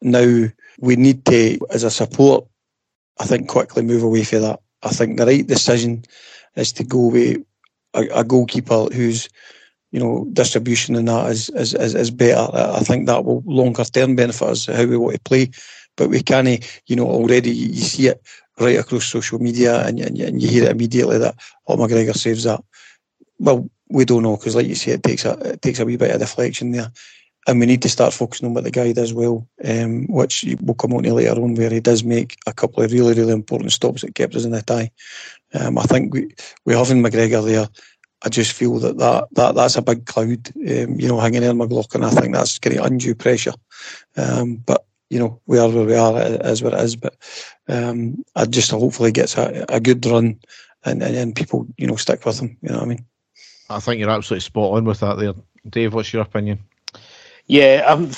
Now 0.00 0.48
we 0.78 0.96
need 0.96 1.24
to, 1.26 1.58
as 1.70 1.84
a 1.84 1.90
support, 1.90 2.46
I 3.20 3.24
think 3.24 3.48
quickly 3.48 3.82
move 3.82 4.02
away 4.02 4.24
from 4.24 4.42
that. 4.42 4.60
I 4.82 4.88
think 4.88 5.16
the 5.16 5.26
right 5.26 5.46
decision 5.46 6.04
is 6.56 6.72
to 6.72 6.84
go 6.84 7.06
with 7.06 7.42
a, 7.94 8.08
a 8.12 8.24
goalkeeper 8.24 8.86
who's 8.86 9.28
you 9.92 10.00
know, 10.00 10.26
distribution 10.32 10.96
and 10.96 11.06
that 11.06 11.30
is, 11.30 11.48
is, 11.50 11.74
is, 11.74 11.94
is 11.94 12.10
better. 12.10 12.48
I 12.52 12.80
think 12.80 13.06
that 13.06 13.24
will 13.24 13.42
longer 13.46 13.84
term 13.84 14.16
benefit 14.16 14.48
us 14.48 14.66
how 14.66 14.84
we 14.84 14.96
want 14.96 15.14
to 15.14 15.20
play. 15.20 15.50
But 15.96 16.08
we 16.08 16.22
can't, 16.22 16.66
you 16.86 16.96
know, 16.96 17.06
already 17.06 17.50
you 17.50 17.82
see 17.82 18.08
it 18.08 18.22
right 18.58 18.78
across 18.78 19.04
social 19.04 19.38
media 19.38 19.86
and, 19.86 20.00
and, 20.00 20.18
and 20.18 20.42
you 20.42 20.48
hear 20.48 20.64
it 20.64 20.70
immediately 20.70 21.18
that, 21.18 21.36
oh, 21.68 21.76
McGregor 21.76 22.14
saves 22.14 22.44
that. 22.44 22.64
Well, 23.38 23.68
we 23.90 24.04
don't 24.06 24.22
know 24.22 24.36
because, 24.36 24.56
like 24.56 24.66
you 24.66 24.74
say, 24.74 24.92
it 24.92 25.02
takes 25.02 25.24
a 25.24 25.32
it 25.52 25.62
takes 25.62 25.78
a 25.78 25.84
wee 25.84 25.96
bit 25.96 26.14
of 26.14 26.20
deflection 26.20 26.70
there, 26.72 26.90
and 27.46 27.60
we 27.60 27.66
need 27.66 27.82
to 27.82 27.88
start 27.88 28.14
focusing 28.14 28.48
on 28.48 28.54
what 28.54 28.64
the 28.64 28.70
guy 28.70 28.92
does 28.92 29.12
well, 29.12 29.46
um, 29.64 30.06
which 30.06 30.44
will 30.62 30.74
come 30.74 30.94
on 30.94 31.02
to 31.02 31.12
later 31.12 31.32
on, 31.32 31.54
where 31.54 31.70
he 31.70 31.80
does 31.80 32.02
make 32.02 32.38
a 32.46 32.52
couple 32.52 32.82
of 32.82 32.92
really 32.92 33.14
really 33.14 33.32
important 33.32 33.72
stops 33.72 34.00
that 34.00 34.14
kept 34.14 34.34
us 34.34 34.44
in 34.44 34.52
the 34.52 34.62
tie. 34.62 34.90
Um, 35.54 35.76
I 35.76 35.82
think 35.82 36.14
we 36.14 36.34
we 36.64 36.74
having 36.74 37.02
McGregor 37.02 37.44
there 37.44 37.68
I 38.24 38.28
just 38.28 38.52
feel 38.52 38.78
that, 38.78 38.98
that, 38.98 39.28
that 39.32 39.54
that's 39.54 39.76
a 39.76 39.82
big 39.82 40.06
cloud, 40.06 40.48
um, 40.56 41.00
you 41.00 41.08
know, 41.08 41.18
hanging 41.18 41.42
in 41.42 41.56
McLaughlin. 41.56 42.04
I 42.04 42.10
think 42.10 42.32
that's 42.32 42.58
getting 42.58 42.78
undue 42.78 43.14
pressure. 43.14 43.54
Um, 44.16 44.56
but, 44.56 44.84
you 45.10 45.18
know, 45.18 45.40
we 45.46 45.58
are 45.58 45.68
where 45.68 45.84
we 45.84 45.96
are, 45.96 46.20
it 46.20 46.46
is 46.46 46.62
what 46.62 46.74
it 46.74 46.80
is. 46.80 46.96
But 46.96 47.16
um, 47.68 48.24
I 48.36 48.44
just 48.46 48.70
hopefully 48.70 49.12
gets 49.12 49.36
a, 49.36 49.64
a 49.68 49.80
good 49.80 50.06
run 50.06 50.38
and, 50.84 51.02
and, 51.02 51.16
and 51.16 51.34
people, 51.34 51.66
you 51.76 51.86
know, 51.86 51.96
stick 51.96 52.24
with 52.24 52.40
him. 52.40 52.56
You 52.62 52.70
know 52.70 52.76
what 52.76 52.84
I 52.84 52.88
mean? 52.88 53.04
I 53.68 53.80
think 53.80 53.98
you're 53.98 54.10
absolutely 54.10 54.40
spot 54.40 54.76
on 54.76 54.84
with 54.84 55.00
that 55.00 55.18
there. 55.18 55.34
Dave, 55.68 55.94
what's 55.94 56.12
your 56.12 56.22
opinion? 56.22 56.60
Yeah, 57.46 57.84
um, 57.86 58.08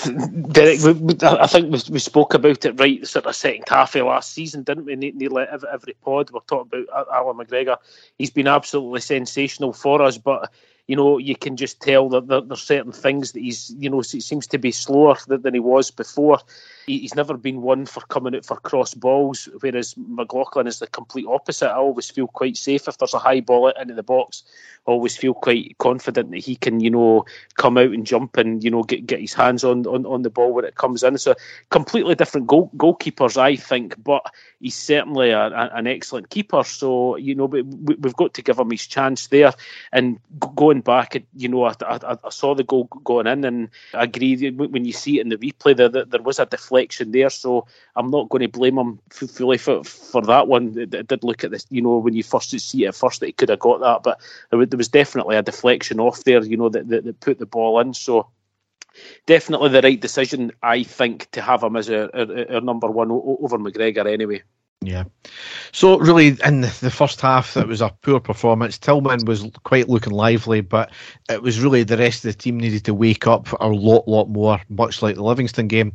Derek, 0.53 0.81
we, 0.83 0.93
we, 0.93 1.15
I 1.23 1.49
think 1.49 1.73
we, 1.73 1.81
we 1.91 1.99
spoke 1.99 2.35
about 2.35 2.65
it 2.65 2.79
right 2.79 3.05
sort 3.07 3.27
of 3.27 3.35
second 3.35 3.65
half 3.69 3.97
of 3.97 4.07
last 4.07 4.33
season, 4.33 4.63
didn't 4.63 4.85
we? 4.85 4.95
Nearly 4.95 5.45
every, 5.51 5.69
every 5.73 5.95
pod 5.95 6.31
we're 6.31 6.41
talking 6.47 6.85
about 6.85 7.09
Alan 7.13 7.37
McGregor. 7.39 7.77
He's 8.19 8.31
been 8.31 8.47
absolutely 8.47 9.01
sensational 9.01 9.73
for 9.73 10.01
us, 10.03 10.19
but 10.19 10.53
you 10.87 10.95
know, 10.95 11.19
you 11.19 11.35
can 11.35 11.57
just 11.57 11.81
tell 11.81 12.09
that 12.11 12.29
there, 12.29 12.43
there's 12.43 12.63
certain 12.63 12.93
things 12.93 13.33
that 13.33 13.41
he's, 13.41 13.75
you 13.79 13.91
know, 13.91 14.03
seems 14.03 14.47
to 14.49 14.59
be 14.59 14.71
slower 14.71 15.17
than 15.27 15.55
he 15.55 15.61
was 15.61 15.91
before. 15.91 16.39
He, 16.87 16.99
he's 16.99 17.15
never 17.15 17.37
been 17.37 17.63
one 17.63 17.87
for 17.87 18.01
coming 18.03 18.35
out 18.35 18.45
for 18.45 18.57
cross 18.57 18.95
balls, 18.95 19.49
whereas 19.61 19.95
McLaughlin 19.97 20.67
is 20.67 20.79
the 20.79 20.87
complete 20.87 21.27
opposite. 21.27 21.71
I 21.71 21.77
always 21.77 22.11
feel 22.11 22.27
quite 22.27 22.57
safe 22.57 22.89
if 22.89 22.99
there's 22.99 23.15
a 23.15 23.19
high 23.19 23.41
ball 23.41 23.69
into 23.69 23.95
the 23.95 24.03
box. 24.03 24.43
I 24.87 24.91
always 24.91 25.17
feel 25.17 25.33
quite 25.33 25.79
confident 25.79 26.31
that 26.31 26.45
he 26.45 26.57
can, 26.57 26.81
you 26.81 26.91
know, 26.91 27.25
come 27.55 27.79
out 27.79 27.93
and 27.93 28.05
jump 28.05 28.37
and, 28.37 28.63
you 28.63 28.71
know, 28.71 28.83
get, 28.83 29.07
get 29.07 29.21
his 29.21 29.33
hands 29.33 29.65
on, 29.65 29.87
on, 29.87 30.05
on 30.05 30.23
the 30.23 30.31
ball 30.31 30.53
when 30.53 30.67
it 30.67 30.75
comes 30.75 31.03
in. 31.03 31.17
So 31.17 31.35
completely 31.71 32.15
different 32.15 32.47
goal, 32.47 32.71
goalkeepers, 32.77 33.39
I 33.39 33.57
think, 33.57 34.03
but 34.05 34.23
he's 34.61 34.75
certainly 34.75 35.31
a, 35.31 35.47
a, 35.47 35.71
an 35.75 35.87
excellent 35.87 36.29
keeper. 36.29 36.63
So, 36.65 37.17
you 37.17 37.35
know, 37.35 37.47
we, 37.47 37.63
we've 37.63 38.17
got 38.17 38.35
to 38.35 38.43
give 38.43 38.59
him 38.59 38.71
his 38.71 38.87
chance 38.87 39.29
there. 39.29 39.55
And 39.93 40.19
going 40.55 40.83
back, 40.83 41.17
you 41.35 41.49
know, 41.49 41.65
I, 41.65 41.75
I, 41.81 42.19
I 42.23 42.31
saw 42.31 42.55
the 42.55 42.65
goal 42.65 42.85
going 43.05 43.27
in 43.27 43.45
and 43.45 43.71
I 43.95 44.05
agree 44.05 44.51
when 44.51 44.85
you 44.85 44.93
see 44.93 45.19
it 45.19 45.23
in 45.23 45.31
the 45.31 45.39
replay, 45.39 45.75
there, 45.75 45.89
there 45.89 46.23
was 46.23 46.39
a 46.39 46.45
deflection 46.45 46.74
deflection 46.75 47.13
there. 47.13 47.31
So 47.31 47.67
I'm 47.97 48.11
not 48.11 48.29
going 48.29 48.43
to 48.43 48.49
blame 48.49 48.79
him 48.79 48.99
fully 49.11 49.59
for, 49.59 49.85
for 49.85 50.23
that 50.23 50.49
one. 50.49 50.77
It, 50.77 51.07
did 51.07 51.25
look 51.25 51.45
at 51.45 51.51
this, 51.51 51.67
you 51.71 51.83
know, 51.83 51.99
when 51.99 52.15
you 52.15 52.23
first 52.23 52.59
see 52.59 52.85
it 52.85 52.89
at 52.89 52.95
first 52.95 53.21
that 53.21 53.27
he 53.27 53.33
could 53.33 53.49
have 53.49 53.61
got 53.61 53.81
that, 53.81 54.03
but 54.03 54.21
there, 54.51 54.77
was 54.77 54.89
definitely 54.89 55.37
a 55.37 55.43
deflection 55.43 56.01
off 56.01 56.25
there, 56.25 56.43
you 56.43 56.57
know, 56.57 56.69
that, 56.69 56.89
that, 56.89 57.05
that 57.05 57.21
put 57.21 57.39
the 57.39 57.47
ball 57.47 57.79
in. 57.81 57.95
So 57.95 58.29
definitely 59.27 59.69
the 59.71 59.83
right 59.83 60.01
decision, 60.01 60.53
I 60.63 60.83
think, 60.83 61.31
to 61.33 61.43
have 61.43 61.63
him 61.63 61.77
as 61.77 61.89
a, 61.89 62.61
number 62.63 62.91
one 62.91 63.11
over 63.11 63.59
McGregor 63.59 64.11
anyway. 64.11 64.43
Yeah. 64.85 65.05
So 65.73 65.99
really, 65.99 66.37
in 66.45 66.61
the 66.61 66.93
first 66.95 67.21
half, 67.21 67.57
it 67.57 67.67
was 67.67 67.81
a 67.81 67.95
poor 68.03 68.21
performance. 68.21 68.79
Tillman 68.79 69.25
was 69.25 69.49
quite 69.63 69.89
looking 69.89 70.13
lively, 70.13 70.61
but 70.61 70.93
it 71.31 71.43
was 71.43 71.61
really 71.61 71.85
the 71.85 71.97
rest 71.97 72.25
of 72.25 72.33
the 72.33 72.39
team 72.39 72.59
needed 72.59 72.85
to 72.85 72.95
wake 72.95 73.27
up 73.27 73.49
a 73.61 73.69
lot, 73.69 74.07
lot 74.07 74.29
more, 74.29 74.61
much 74.69 75.03
like 75.03 75.15
the 75.17 75.25
Livingston 75.25 75.69
game. 75.69 75.93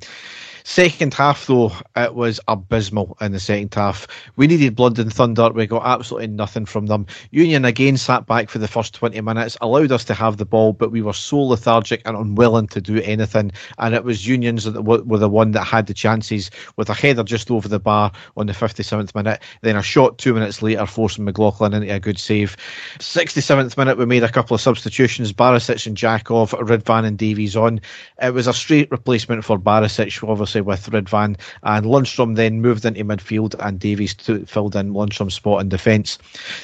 Second 0.64 1.14
half, 1.14 1.48
though, 1.48 1.72
it 1.96 2.14
was 2.14 2.40
abysmal 2.48 3.18
in 3.22 3.32
the 3.32 3.40
second 3.40 3.74
half. 3.74 4.08
We 4.36 4.48
needed 4.48 4.76
blood 4.76 5.00
and 5.00 5.12
thunder. 5.12 5.50
We 5.50 5.68
got 5.68 5.86
absolutely 5.86 6.28
nothing 6.28 6.66
from 6.66 6.88
them. 6.88 7.06
Union 7.32 7.66
again 7.66 7.98
sat 7.98 8.26
back 8.26 8.50
for 8.50 8.60
the 8.60 8.68
first 8.68 8.94
20 8.94 9.20
minutes, 9.22 9.58
allowed 9.62 9.92
us 9.92 10.04
to 10.06 10.14
have 10.14 10.38
the 10.38 10.46
ball, 10.46 10.74
but 10.74 10.92
we 10.92 11.02
were 11.02 11.14
so 11.14 11.40
lethargic 11.40 12.02
and 12.06 12.18
unwilling 12.18 12.68
to 12.68 12.82
do 12.82 13.02
anything. 13.02 13.52
And 13.78 13.96
it 13.96 14.04
was 14.04 14.28
Unions 14.28 14.66
that 14.66 14.82
were 14.82 15.18
the 15.18 15.30
one 15.30 15.52
that 15.52 15.64
had 15.64 15.88
the 15.88 15.94
chances 15.94 16.52
with 16.76 16.90
a 16.90 16.94
header 16.94 17.24
just 17.24 17.50
over 17.50 17.68
the 17.68 17.80
bar 17.80 18.12
on 18.38 18.48
the 18.48 18.54
57th 18.54 19.16
minute. 19.16 19.42
Then 19.62 19.76
a 19.76 19.82
shot 19.82 20.18
two 20.18 20.34
minutes 20.34 20.62
later, 20.62 20.86
forcing 20.86 21.26
McLaughlin 21.26 21.74
into 21.74 21.94
a 21.94 22.00
good 22.00 22.20
save. 22.20 22.58
67th 23.00 23.78
minute, 23.78 23.98
we 23.98 24.06
made 24.06 24.24
a 24.24 24.32
couple 24.32 24.56
of 24.56 24.62
substitutions. 24.62 25.34
Barisic 25.34 25.88
and 25.88 25.96
Jakov, 25.96 26.52
Ridvan 26.52 27.06
and 27.06 27.18
Davies 27.18 27.56
on. 27.56 27.80
It 28.22 28.34
was 28.34 28.48
a 28.48 28.54
straight 28.54 28.92
replacement 28.92 29.46
for 29.46 29.58
Barisic, 29.58 30.28
obviously 30.28 30.49
with 30.56 30.90
Ridvan, 30.90 31.38
and 31.64 31.86
Lundstram 31.86 32.36
then 32.36 32.62
moved 32.62 32.86
into 32.86 33.04
midfield, 33.04 33.56
and 33.60 33.80
Davies 33.80 34.14
to, 34.16 34.46
filled 34.46 34.76
in 34.76 34.94
Lundstram's 34.94 35.36
spot 35.36 35.62
in 35.62 35.70
defence. 35.70 36.18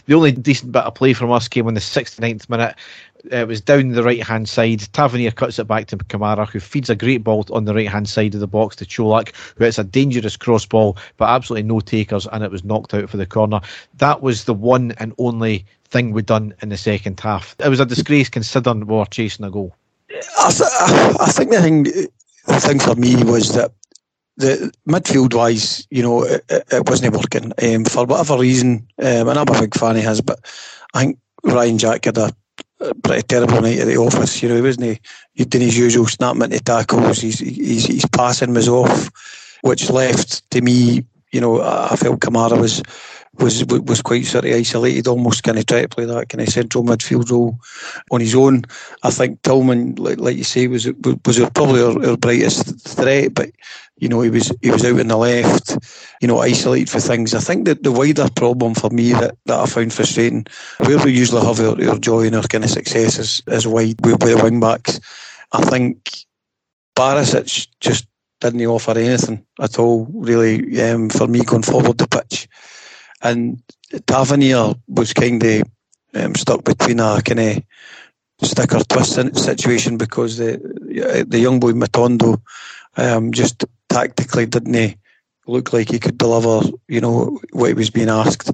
The 0.06 0.16
only 0.16 0.32
decent 0.32 0.72
bit 0.72 0.84
of 0.84 0.96
play 0.96 1.14
from 1.14 1.32
us 1.32 1.48
came 1.48 1.68
in 1.68 1.74
the 1.74 1.80
69th 1.80 2.50
minute. 2.50 2.76
Uh, 3.32 3.38
it 3.38 3.48
was 3.48 3.62
down 3.62 3.90
the 3.90 4.04
right 4.04 4.22
hand 4.22 4.48
side. 4.48 4.82
Tavernier 4.94 5.32
cuts 5.32 5.58
it 5.58 5.68
back 5.68 5.88
to 5.88 5.98
Kamara, 5.98 6.48
who 6.48 6.60
feeds 6.60 6.90
a 6.90 6.96
great 6.96 7.24
ball 7.24 7.46
on 7.52 7.66
the 7.66 7.74
right 7.74 7.90
hand 7.90 8.08
side 8.08 8.34
of 8.34 8.40
the 8.40 8.48
box 8.48 8.76
to 8.78 8.86
Čolak, 8.86 9.34
who 9.56 9.64
hits 9.64 9.80
a 9.80 9.84
dangerous 9.84 10.38
cross 10.38 10.66
ball, 10.66 10.98
but 11.18 11.30
absolutely 11.30 11.68
no 11.68 11.80
takers, 11.80 12.28
and 12.28 12.44
it 12.44 12.52
was 12.52 12.64
knocked 12.64 12.94
out 12.94 13.10
for 13.10 13.18
the 13.18 13.26
corner. 13.26 13.62
That 13.98 14.22
was 14.22 14.44
the 14.44 14.54
one 14.54 14.94
and 14.98 15.14
only 15.18 15.66
thing 15.86 16.12
we'd 16.12 16.26
done 16.26 16.54
in 16.62 16.70
the 16.70 16.78
second 16.78 17.20
half. 17.20 17.56
It 17.60 17.70
was 17.70 17.80
a 17.80 17.86
disgrace 17.86 18.30
considering 18.30 18.86
we 18.86 18.96
were 18.96 19.06
chasing 19.06 19.46
a 19.46 19.52
goal. 19.52 19.76
I, 20.40 20.52
th- 20.52 20.70
I 21.20 21.32
think 21.32 21.52
the 21.52 21.62
thing, 21.62 21.86
the 22.46 22.60
thing 22.60 22.80
for 22.80 22.96
me 22.96 23.24
was 23.24 23.54
that 23.54 23.72
the 24.38 24.72
midfield 24.88 25.34
wise, 25.34 25.88
you 25.90 26.04
know, 26.04 26.24
it, 26.24 26.44
it 26.50 26.90
wasn't 26.90 27.16
working 27.16 27.52
um, 27.64 27.86
for 27.86 28.06
whatever 28.06 28.38
reason. 28.38 28.88
Um, 29.02 29.30
and 29.30 29.40
I'm 29.40 29.48
a 29.48 29.60
big 29.60 29.76
fan 29.76 29.98
of 29.98 30.04
his, 30.04 30.22
but 30.22 30.40
I 30.94 31.06
think 31.06 31.20
Ryan 31.44 31.78
Jack 31.78 32.06
had 32.06 32.18
a 32.18 32.34
pretty 33.04 33.24
terrible 33.24 33.62
night 33.62 33.80
at 33.80 33.88
the 33.88 33.98
office. 33.98 34.42
You 34.42 34.50
know, 34.50 34.56
he 34.56 34.62
wasn't 34.62 35.00
he 35.34 35.46
did 35.46 35.62
his 35.62 35.78
usual 35.78 36.06
snap 36.06 36.36
into 36.36 36.60
tackles. 36.60 37.22
His 37.22 37.40
his 37.40 38.06
passing 38.12 38.54
was 38.54 38.68
off, 38.68 39.10
which 39.62 39.90
left 39.90 40.50
to 40.52 40.62
me. 40.62 41.06
You 41.32 41.42
know, 41.42 41.62
I 41.62 41.96
felt 41.96 42.20
Kamara 42.20 42.60
was 42.60 42.82
was 43.40 43.66
was 43.66 44.02
quite 44.02 44.26
sort 44.26 44.46
of 44.46 44.52
isolated, 44.52 45.08
almost 45.08 45.44
kind 45.44 45.58
of 45.58 45.66
try 45.66 45.82
to 45.82 45.90
play 45.90 46.06
that 46.06 46.30
kind 46.30 46.42
of 46.42 46.50
central 46.50 46.84
midfield 46.84 47.30
role 47.30 47.60
on 48.12 48.22
his 48.22 48.36
own. 48.36 48.64
I 49.04 49.12
think 49.12 49.42
Tillman, 49.42 49.96
like, 49.96 50.20
like 50.20 50.38
you 50.38 50.44
say, 50.44 50.68
was 50.68 50.88
was 50.88 51.40
probably 51.54 51.82
our, 51.82 52.12
our, 52.12 52.18
brightest 52.18 52.80
threat, 52.88 53.34
but 53.34 53.52
you 53.98 54.10
know 54.10 54.22
he 54.22 54.30
was 54.30 54.52
he 54.62 54.72
was 54.72 54.86
out 54.86 55.00
in 55.00 55.08
the 55.08 55.18
left, 55.18 55.78
you 56.22 56.28
know, 56.28 56.40
isolated 56.40 56.90
for 56.90 57.00
things. 57.00 57.34
I 57.34 57.40
think 57.40 57.66
that 57.66 57.84
the 57.84 57.92
wider 57.92 58.28
problem 58.36 58.74
for 58.74 58.90
me 58.90 59.14
that, 59.14 59.38
that 59.46 59.60
I 59.60 59.66
found 59.66 59.94
frustrating, 59.94 60.46
where 60.86 61.04
we 61.04 61.14
usually 61.14 61.46
have 61.46 61.60
our, 61.60 61.90
our 61.90 62.00
joy 62.00 62.28
and 62.28 62.36
our 62.36 62.44
kind 62.44 62.64
of 62.64 62.70
success 62.70 63.20
is, 63.20 63.42
is 63.48 63.68
wide 63.68 63.96
with, 64.04 64.24
with 64.24 64.38
the 64.38 64.44
wing 64.44 64.60
backs. 64.60 65.00
I 65.52 65.62
think 65.62 66.26
Barisic 66.96 67.68
just 67.80 68.08
didn't 68.40 68.66
offer 68.66 68.92
anything 68.92 69.46
at 69.60 69.80
all, 69.80 70.08
really, 70.14 70.82
um, 70.82 71.10
for 71.10 71.28
me 71.28 71.44
going 71.44 71.64
forward 71.64 71.98
the. 71.98 72.15
And 73.26 73.60
Tavernier 74.06 74.76
was 74.88 75.14
kind 75.14 75.44
of 75.44 75.64
um, 76.14 76.36
stuck 76.36 76.64
between 76.64 77.00
a 77.00 77.22
kind 77.24 77.40
of 77.40 77.64
stick 78.48 78.74
or 78.74 78.84
twist 78.84 79.36
situation 79.36 79.98
because 79.98 80.38
the 80.38 81.26
the 81.28 81.40
young 81.40 81.60
boy 81.60 81.72
Matondo 81.72 82.40
um, 82.98 83.32
just 83.32 83.66
tactically 83.90 84.46
didn't 84.46 84.98
look 85.48 85.74
like 85.74 85.90
he 85.90 86.00
could 86.00 86.18
deliver, 86.18 86.70
you 86.88 87.02
know, 87.02 87.40
what 87.52 87.68
he 87.68 87.74
was 87.74 87.90
being 87.90 88.10
asked. 88.10 88.52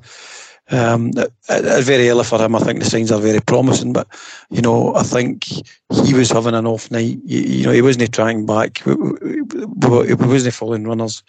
Um, 0.72 1.12
very 1.50 2.10
early 2.10 2.24
for 2.24 2.42
him. 2.42 2.56
I 2.56 2.60
think 2.60 2.80
the 2.80 2.90
signs 2.90 3.12
are 3.12 3.20
very 3.20 3.42
promising, 3.42 3.92
but 3.92 4.08
you 4.50 4.62
know, 4.62 4.96
I 4.96 5.04
think 5.04 5.46
he 5.46 6.14
was 6.14 6.32
having 6.32 6.54
an 6.54 6.66
off 6.66 6.90
night. 6.90 7.20
You, 7.26 7.42
you 7.42 7.66
know, 7.66 7.74
he 7.74 7.82
wasn't 7.82 8.14
trying 8.14 8.46
back. 8.46 8.82
He 8.84 8.94
wasn't 8.94 10.54
following 10.54 10.86
runners. 10.86 11.24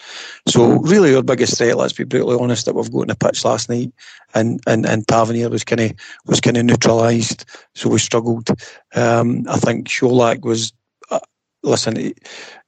So 0.46 0.78
really, 0.80 1.14
our 1.16 1.22
biggest 1.22 1.58
threat, 1.58 1.76
let's 1.76 1.92
be 1.92 2.04
brutally 2.04 2.38
honest, 2.38 2.66
that 2.66 2.74
we've 2.74 2.92
got 2.92 3.02
in 3.02 3.08
the 3.08 3.16
pitch 3.16 3.44
last 3.44 3.68
night, 3.68 3.92
and 4.34 4.60
and 4.68 4.86
and 4.86 5.06
Tavernier 5.08 5.50
was 5.50 5.64
kind 5.64 5.80
of 5.80 5.92
was 6.26 6.40
kind 6.40 6.56
of 6.56 6.64
neutralised. 6.64 7.44
So 7.74 7.88
we 7.88 7.98
struggled. 7.98 8.48
Um, 8.94 9.44
I 9.48 9.56
think 9.56 9.88
Čolak 9.88 10.42
was. 10.42 10.72
Uh, 11.10 11.18
listen, 11.64 11.96
he, 11.96 12.14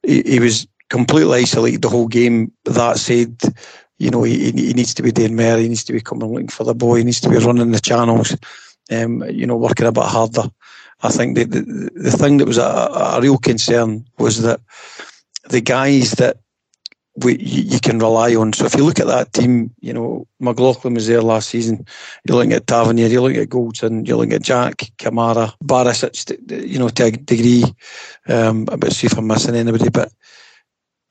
he 0.02 0.40
was 0.40 0.66
completely 0.90 1.40
isolated 1.40 1.82
the 1.82 1.88
whole 1.88 2.08
game. 2.08 2.52
That 2.64 2.98
said, 2.98 3.40
you 3.98 4.10
know, 4.10 4.22
he, 4.22 4.50
he 4.50 4.72
needs 4.72 4.94
to 4.94 5.02
be 5.02 5.12
doing 5.12 5.36
more. 5.36 5.58
He 5.58 5.68
needs 5.68 5.84
to 5.84 5.92
be 5.92 6.00
coming 6.00 6.32
looking 6.32 6.48
for 6.48 6.64
the 6.64 6.74
ball. 6.74 6.94
He 6.94 7.04
needs 7.04 7.20
to 7.20 7.28
be 7.28 7.38
running 7.38 7.70
the 7.70 7.80
channels. 7.80 8.36
Um, 8.90 9.22
you 9.30 9.46
know, 9.46 9.56
working 9.56 9.86
a 9.86 9.92
bit 9.92 10.04
harder. 10.04 10.50
I 11.02 11.08
think 11.08 11.36
the 11.36 11.44
the, 11.44 11.90
the 11.94 12.10
thing 12.10 12.38
that 12.38 12.46
was 12.46 12.58
a, 12.58 12.62
a 12.62 13.20
real 13.20 13.38
concern 13.38 14.06
was 14.18 14.42
that 14.42 14.60
the 15.48 15.60
guys 15.60 16.12
that 16.12 16.38
we, 17.16 17.38
you, 17.38 17.78
can 17.78 17.98
rely 17.98 18.34
on. 18.34 18.52
So 18.52 18.64
if 18.64 18.74
you 18.74 18.84
look 18.84 18.98
at 18.98 19.06
that 19.06 19.32
team, 19.32 19.72
you 19.80 19.92
know, 19.92 20.26
McLaughlin 20.40 20.94
was 20.94 21.06
there 21.06 21.22
last 21.22 21.48
season. 21.48 21.86
You're 22.24 22.36
looking 22.36 22.52
at 22.52 22.66
Tavernier, 22.66 23.06
you're 23.06 23.22
looking 23.22 23.40
at 23.40 23.48
Goldson, 23.48 24.06
you're 24.06 24.16
looking 24.16 24.32
at 24.32 24.42
Jack, 24.42 24.90
Kamara, 24.98 25.54
Barisic, 25.62 26.68
you 26.68 26.78
know, 26.78 26.88
to 26.88 27.04
a 27.04 27.10
degree. 27.12 27.64
Um, 28.28 28.66
I 28.68 28.88
see 28.88 29.06
if 29.06 29.16
I'm 29.16 29.28
missing 29.28 29.54
anybody, 29.54 29.90
but 29.90 30.12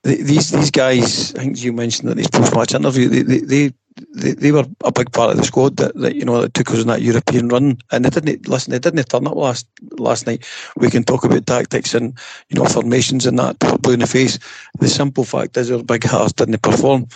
these 0.04 0.52
these 0.52 0.72
guys, 0.72 1.34
I 1.36 1.40
think 1.40 1.64
you 1.64 1.72
mentioned 1.72 2.10
that 2.10 2.16
these 2.16 2.30
post 2.30 2.56
match 2.56 2.74
interview, 2.74 3.08
they, 3.08 3.40
they 3.40 3.74
they, 4.14 4.32
they 4.32 4.52
were 4.52 4.66
a 4.84 4.92
big 4.92 5.12
part 5.12 5.32
of 5.32 5.38
the 5.38 5.44
squad 5.44 5.78
that, 5.78 5.96
that 5.96 6.16
you 6.16 6.26
know 6.26 6.42
that 6.42 6.54
took 6.54 6.72
us 6.72 6.82
on 6.82 6.88
that 6.88 7.02
European 7.02 7.48
run, 7.48 7.78
and 7.92 8.04
they 8.04 8.10
didn't 8.10 8.48
listen. 8.48 8.72
They 8.72 8.80
didn't 8.80 9.08
turn 9.10 9.28
up 9.28 9.36
last 9.36 9.68
last 9.92 10.28
night. 10.28 10.46
We 10.76 10.90
can 10.90 11.04
talk 11.04 11.24
about 11.24 11.46
tactics 11.46 11.94
and 11.94 12.18
you 12.50 12.60
know 12.60 12.66
formations 12.66 13.26
and 13.26 13.40
that 13.40 13.60
blue 13.82 13.94
in 13.94 14.00
the 14.02 14.08
face. 14.08 14.40
The 14.80 14.90
simple 14.90 15.24
fact 15.24 15.56
is, 15.58 15.72
our 15.72 15.84
big 15.84 16.04
hearts 16.04 16.34
didn't 16.34 16.62
perform, 16.62 17.08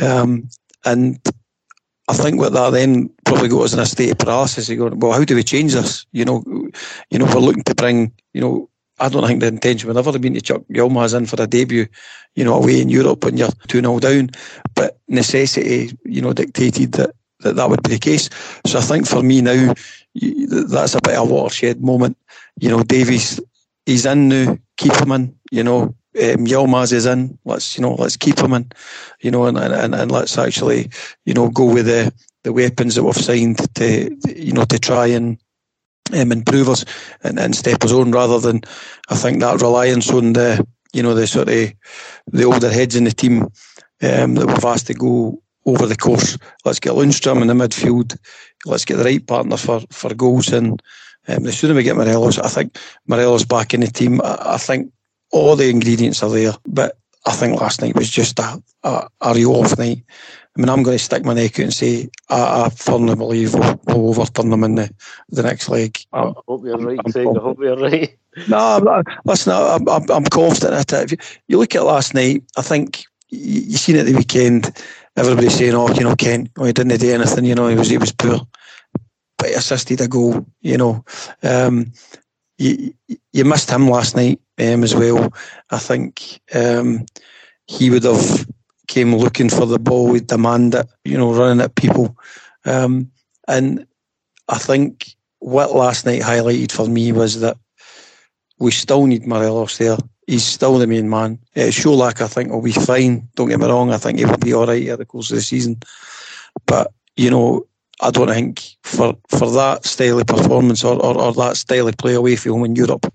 um, 0.00 0.48
and 0.84 1.20
I 2.08 2.14
think 2.14 2.40
what 2.40 2.52
that 2.54 2.70
then 2.70 3.10
probably 3.24 3.48
got 3.48 3.64
us 3.64 3.74
in 3.74 3.80
a 3.80 3.86
state 3.86 4.12
of 4.12 4.18
paralysis. 4.18 4.68
You 4.68 4.76
go, 4.76 4.96
well, 4.96 5.12
how 5.12 5.24
do 5.24 5.34
we 5.34 5.42
change 5.42 5.74
this? 5.74 6.06
You 6.12 6.24
know, 6.24 6.42
you 7.10 7.18
know, 7.18 7.26
we're 7.26 7.40
looking 7.40 7.64
to 7.64 7.74
bring 7.74 8.12
you 8.32 8.40
know 8.40 8.70
I 9.00 9.08
don't 9.08 9.26
think 9.26 9.40
the 9.40 9.48
intention 9.48 9.88
would 9.88 9.96
ever 9.96 10.12
have 10.12 10.20
been 10.20 10.34
to 10.34 10.40
chuck 10.40 10.62
Yilmaz 10.70 11.16
in 11.16 11.26
for 11.26 11.42
a 11.42 11.46
debut, 11.46 11.86
you 12.34 12.44
know, 12.44 12.54
away 12.54 12.80
in 12.80 12.90
Europe 12.90 13.24
when 13.24 13.36
you're 13.36 13.48
2 13.68 13.80
0 13.80 13.98
down. 13.98 14.30
But 14.74 14.98
necessity, 15.08 15.96
you 16.04 16.20
know, 16.20 16.32
dictated 16.32 16.92
that, 16.92 17.14
that 17.40 17.56
that 17.56 17.70
would 17.70 17.82
be 17.82 17.90
the 17.90 17.98
case. 17.98 18.28
So 18.66 18.78
I 18.78 18.82
think 18.82 19.06
for 19.06 19.22
me 19.22 19.40
now, 19.40 19.72
that's 20.14 20.94
a 20.94 21.00
bit 21.00 21.16
of 21.16 21.30
a 21.30 21.32
watershed 21.32 21.82
moment. 21.82 22.18
You 22.60 22.68
know, 22.68 22.82
Davies, 22.82 23.40
he's 23.86 24.04
in 24.04 24.28
now, 24.28 24.58
keep 24.76 24.92
him 24.94 25.12
in, 25.12 25.34
you 25.50 25.64
know. 25.64 25.94
Um, 26.16 26.44
Yilmaz 26.44 26.92
is 26.92 27.06
in. 27.06 27.38
Let's 27.44 27.78
you 27.78 27.82
know, 27.82 27.94
let's 27.94 28.16
keep 28.16 28.38
him 28.38 28.52
in, 28.52 28.70
you 29.20 29.30
know, 29.30 29.46
and, 29.46 29.56
and 29.56 29.94
and 29.94 30.10
let's 30.10 30.36
actually, 30.36 30.90
you 31.24 31.34
know, 31.34 31.48
go 31.48 31.72
with 31.72 31.86
the 31.86 32.12
the 32.42 32.52
weapons 32.52 32.96
that 32.96 33.04
we've 33.04 33.14
signed 33.14 33.58
to, 33.76 34.16
you 34.34 34.52
know, 34.52 34.64
to 34.64 34.78
try 34.78 35.06
and 35.06 35.38
um, 36.14 36.32
improve 36.32 36.68
us 36.68 36.84
and, 37.22 37.38
and 37.38 37.54
step 37.54 37.84
us 37.84 37.92
on 37.92 38.12
rather 38.12 38.38
than 38.38 38.62
I 39.08 39.16
think 39.16 39.40
that 39.40 39.60
reliance 39.60 40.10
on 40.10 40.32
the 40.32 40.66
you 40.92 41.02
know 41.02 41.14
the 41.14 41.26
sort 41.26 41.48
of 41.48 41.72
the 42.26 42.44
older 42.44 42.70
heads 42.70 42.96
in 42.96 43.04
the 43.04 43.12
team 43.12 43.42
um, 44.02 44.34
that 44.34 44.46
we've 44.46 44.64
asked 44.64 44.88
to 44.88 44.94
go 44.94 45.42
over 45.66 45.86
the 45.86 45.96
course. 45.96 46.38
Let's 46.64 46.80
get 46.80 46.92
Lundstram 46.92 47.42
in 47.42 47.48
the 47.48 47.54
midfield. 47.54 48.18
Let's 48.64 48.84
get 48.84 48.96
the 48.96 49.04
right 49.04 49.26
partner 49.26 49.56
for 49.56 49.80
for 49.90 50.14
goals 50.14 50.52
and 50.52 50.82
um, 51.28 51.44
the 51.44 51.52
sooner 51.52 51.74
we 51.74 51.82
get 51.82 51.96
Morelos, 51.96 52.38
I 52.38 52.48
think 52.48 52.78
Morelos 53.06 53.44
back 53.44 53.74
in 53.74 53.80
the 53.80 53.86
team. 53.86 54.20
I, 54.22 54.54
I 54.54 54.56
think 54.58 54.92
all 55.30 55.54
the 55.56 55.68
ingredients 55.68 56.22
are 56.22 56.30
there, 56.30 56.52
but 56.66 56.96
I 57.26 57.32
think 57.32 57.60
last 57.60 57.82
night 57.82 57.94
was 57.94 58.10
just 58.10 58.38
a, 58.38 58.62
a, 58.82 59.08
a 59.20 59.34
real 59.34 59.54
off 59.56 59.78
night. 59.78 60.02
I 60.56 60.60
mean, 60.60 60.68
I'm 60.68 60.82
going 60.82 60.98
to 60.98 61.02
stick 61.02 61.24
my 61.24 61.34
neck 61.34 61.58
out 61.60 61.64
and 61.64 61.74
say 61.74 62.08
I, 62.28 62.64
I 62.64 62.68
firmly 62.70 63.14
believe 63.14 63.54
we'll, 63.54 63.80
we'll, 63.86 64.10
overturn 64.10 64.50
them 64.50 64.64
in 64.64 64.74
the, 64.74 64.92
the 65.28 65.42
next 65.42 65.68
leg. 65.68 65.98
I 66.12 66.32
hope 66.48 66.64
you're 66.64 66.76
right, 66.76 66.98
Craig. 67.12 67.28
I 67.28 67.40
hope 67.40 67.58
you're 67.60 67.76
right. 67.76 68.16
No, 68.48 68.58
I'm 68.58 68.84
not, 68.84 69.06
listen, 69.24 69.52
I'm, 69.52 69.88
I'm, 69.88 70.10
I'm 70.10 70.24
confident 70.24 70.74
at 70.74 70.92
it. 70.92 71.04
If 71.04 71.12
you, 71.12 71.18
you 71.48 71.58
look 71.58 71.74
at 71.74 71.84
last 71.84 72.14
night, 72.14 72.42
I 72.56 72.62
think 72.62 73.04
you, 73.28 73.60
you 73.62 73.76
seen 73.76 73.96
it 73.96 74.04
the 74.04 74.14
weekend, 74.14 74.76
everybody 75.16 75.48
saying, 75.48 75.74
oh, 75.74 75.92
you 75.92 76.02
know, 76.02 76.16
Ken, 76.16 76.48
oh, 76.58 76.64
he 76.64 76.72
didn't 76.72 76.98
do 77.00 77.12
anything, 77.12 77.44
you 77.44 77.54
know, 77.54 77.68
he 77.68 77.76
was, 77.76 77.88
he 77.88 77.98
was 77.98 78.12
poor. 78.12 78.40
But 79.38 79.48
he 79.48 79.54
assisted 79.54 80.00
a 80.00 80.08
goal, 80.08 80.46
you 80.60 80.76
know. 80.76 81.04
Um, 81.42 81.92
you, 82.58 82.92
you 83.32 83.44
missed 83.44 83.70
him 83.70 83.88
last 83.88 84.16
night 84.16 84.40
um, 84.58 84.84
as 84.84 84.94
well. 84.94 85.32
I 85.70 85.78
think 85.78 86.40
um, 86.54 87.06
he 87.66 87.88
would 87.88 88.04
have 88.04 88.46
came 88.90 89.14
looking 89.14 89.48
for 89.48 89.66
the 89.66 89.78
ball, 89.78 90.10
with 90.10 90.26
demand 90.26 90.74
it, 90.74 90.86
you 91.04 91.16
know, 91.16 91.32
running 91.32 91.62
at 91.62 91.76
people. 91.76 92.18
Um, 92.64 93.10
and 93.46 93.86
I 94.48 94.58
think 94.58 95.14
what 95.38 95.74
last 95.74 96.04
night 96.04 96.22
highlighted 96.22 96.72
for 96.72 96.88
me 96.88 97.12
was 97.12 97.40
that 97.40 97.56
we 98.58 98.72
still 98.72 99.06
need 99.06 99.26
Morelos 99.26 99.78
there. 99.78 99.96
He's 100.26 100.44
still 100.44 100.76
the 100.78 100.86
main 100.86 101.08
man. 101.08 101.38
Uh, 101.56 101.70
Čolak, 101.70 102.20
I 102.20 102.26
think, 102.26 102.50
will 102.50 102.62
be 102.62 102.72
fine. 102.72 103.28
Don't 103.36 103.48
get 103.48 103.60
me 103.60 103.66
wrong. 103.66 103.90
I 103.92 103.96
think 103.96 104.18
he 104.18 104.24
will 104.24 104.36
be 104.36 104.52
all 104.52 104.66
right 104.66 104.88
at 104.88 104.98
the 104.98 105.06
course 105.06 105.30
of 105.30 105.36
the 105.36 105.42
season. 105.42 105.78
But, 106.66 106.92
you 107.16 107.30
know, 107.30 107.66
I 108.00 108.10
don't 108.10 108.28
think 108.28 108.62
for, 108.82 109.16
for 109.28 109.50
that 109.52 109.84
style 109.84 110.18
of 110.18 110.26
performance 110.26 110.84
or, 110.84 110.96
or, 110.96 111.16
or 111.16 111.32
that 111.34 111.56
style 111.56 111.88
of 111.88 111.96
play 111.96 112.14
away 112.14 112.36
from 112.36 112.52
home 112.52 112.64
in 112.64 112.76
Europe, 112.76 113.06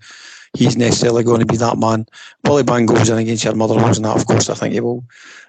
he's 0.56 0.76
necessarily 0.76 1.24
going 1.24 1.40
to 1.40 1.46
be 1.46 1.56
that 1.56 1.78
man. 1.78 2.06
Billy 2.42 2.62
Bang 2.62 2.86
goes 2.86 3.08
in 3.08 3.18
against 3.18 3.44
your 3.44 3.54
Motherwell 3.54 3.86
and 3.86 4.04
that, 4.04 4.16
of 4.16 4.26
course, 4.26 4.48
I 4.48 4.54
think 4.54 4.74
he 4.74 4.80
will. 4.80 5.04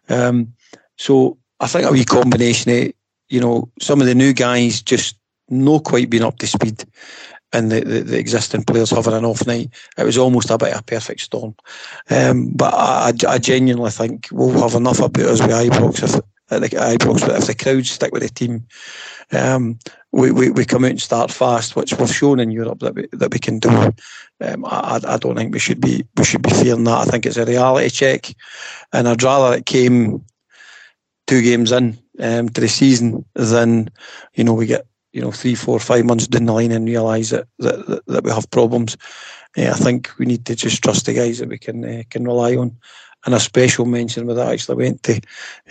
Um, 0.10 0.54
so 0.98 1.38
I 1.60 1.68
think 1.68 1.86
a 1.86 1.92
wee 1.92 2.06
combination 2.06 2.72
of, 2.72 2.94
you 3.30 3.42
know, 3.42 3.70
some 3.80 4.02
of 4.02 4.08
the 4.08 4.16
new 4.16 4.34
guys 4.34 4.82
just 4.82 5.18
not 5.50 5.84
quite 5.84 6.10
being 6.10 6.24
up 6.24 6.38
to 6.40 6.48
speed 6.48 6.84
and 7.54 7.72
the, 7.72 7.82
the, 7.82 8.02
the, 8.02 8.20
existing 8.20 8.64
players 8.64 8.92
having 8.92 9.14
an 9.14 9.26
off 9.26 9.48
night. 9.48 9.70
It 9.98 10.04
was 10.04 10.18
almost 10.18 10.50
a 10.50 10.58
bit 10.58 10.74
of 10.74 10.82
a 10.82 10.84
perfect 10.84 11.22
storm. 11.22 11.56
Um, 12.10 12.52
but 12.54 12.74
I, 12.74 13.14
I, 13.28 13.38
genuinely 13.38 13.92
think 13.92 14.28
we'll 14.32 14.62
have 14.62 14.76
enough 14.76 15.00
about 15.00 15.26
us 15.26 15.42
with 15.42 15.52
Ibrox 15.52 16.04
if, 16.04 16.22
the 16.50 16.70
Ibrox, 16.70 17.22
but 17.22 17.38
if 17.38 17.48
the 17.48 17.56
crowds 17.56 17.92
stick 17.92 18.12
with 18.12 18.24
the 18.24 18.30
team, 18.30 18.66
um, 19.32 19.78
we, 20.12 20.32
we, 20.32 20.50
we 20.52 20.66
come 20.66 20.86
out 20.86 20.92
and 20.92 21.02
start 21.02 21.32
fast, 21.32 21.76
which 21.76 21.94
we've 21.94 22.14
shown 22.14 22.40
in 22.40 22.52
Europe 22.52 22.80
that 22.80 22.96
we, 22.96 23.08
that 23.12 23.32
we 23.32 23.40
can 23.40 23.60
do. 23.60 23.70
Um, 24.40 24.66
I, 24.66 25.00
I 25.06 25.18
don't 25.18 25.36
think 25.36 25.54
we 25.54 25.60
should 25.60 25.82
be 25.82 26.06
we 26.16 26.24
should 26.24 26.42
be 26.42 26.50
fearing 26.50 26.86
that. 26.86 27.00
I 27.00 27.06
think 27.06 27.26
it's 27.26 27.38
a 27.38 27.46
reality 27.46 27.90
check, 27.90 28.34
and 28.94 29.08
I'd 29.08 29.24
rather 29.24 29.58
it 29.58 29.66
came 29.66 30.24
two 31.26 31.42
games 31.42 31.72
in 31.72 31.98
um, 32.20 32.50
to 32.50 32.62
the 32.62 32.70
season 32.70 33.26
than 33.36 33.90
you 34.36 34.44
know 34.44 34.54
we 34.54 34.66
get 34.66 34.88
you 35.12 35.22
know 35.22 35.32
three, 35.32 35.56
four, 35.56 35.80
five 35.80 36.06
months 36.06 36.28
down 36.28 36.46
the 36.46 36.54
line 36.54 36.72
and 36.72 36.88
realise 36.88 37.32
that, 37.32 37.48
that 37.60 38.04
that 38.08 38.24
we 38.24 38.32
have 38.32 38.50
problems. 38.52 38.96
Uh, 39.58 39.70
I 39.70 39.74
think 39.74 40.12
we 40.18 40.26
need 40.26 40.46
to 40.46 40.56
just 40.56 40.84
trust 40.84 41.06
the 41.06 41.14
guys 41.14 41.40
that 41.40 41.50
we 41.50 41.58
can 41.58 41.84
uh, 41.84 42.04
can 42.10 42.24
rely 42.24 42.56
on. 42.56 42.78
And 43.26 43.34
a 43.34 43.40
special 43.40 43.86
mention 43.86 44.26
with 44.26 44.38
that 44.38 44.54
actually 44.54 44.76
went 44.78 45.04
to 45.04 45.20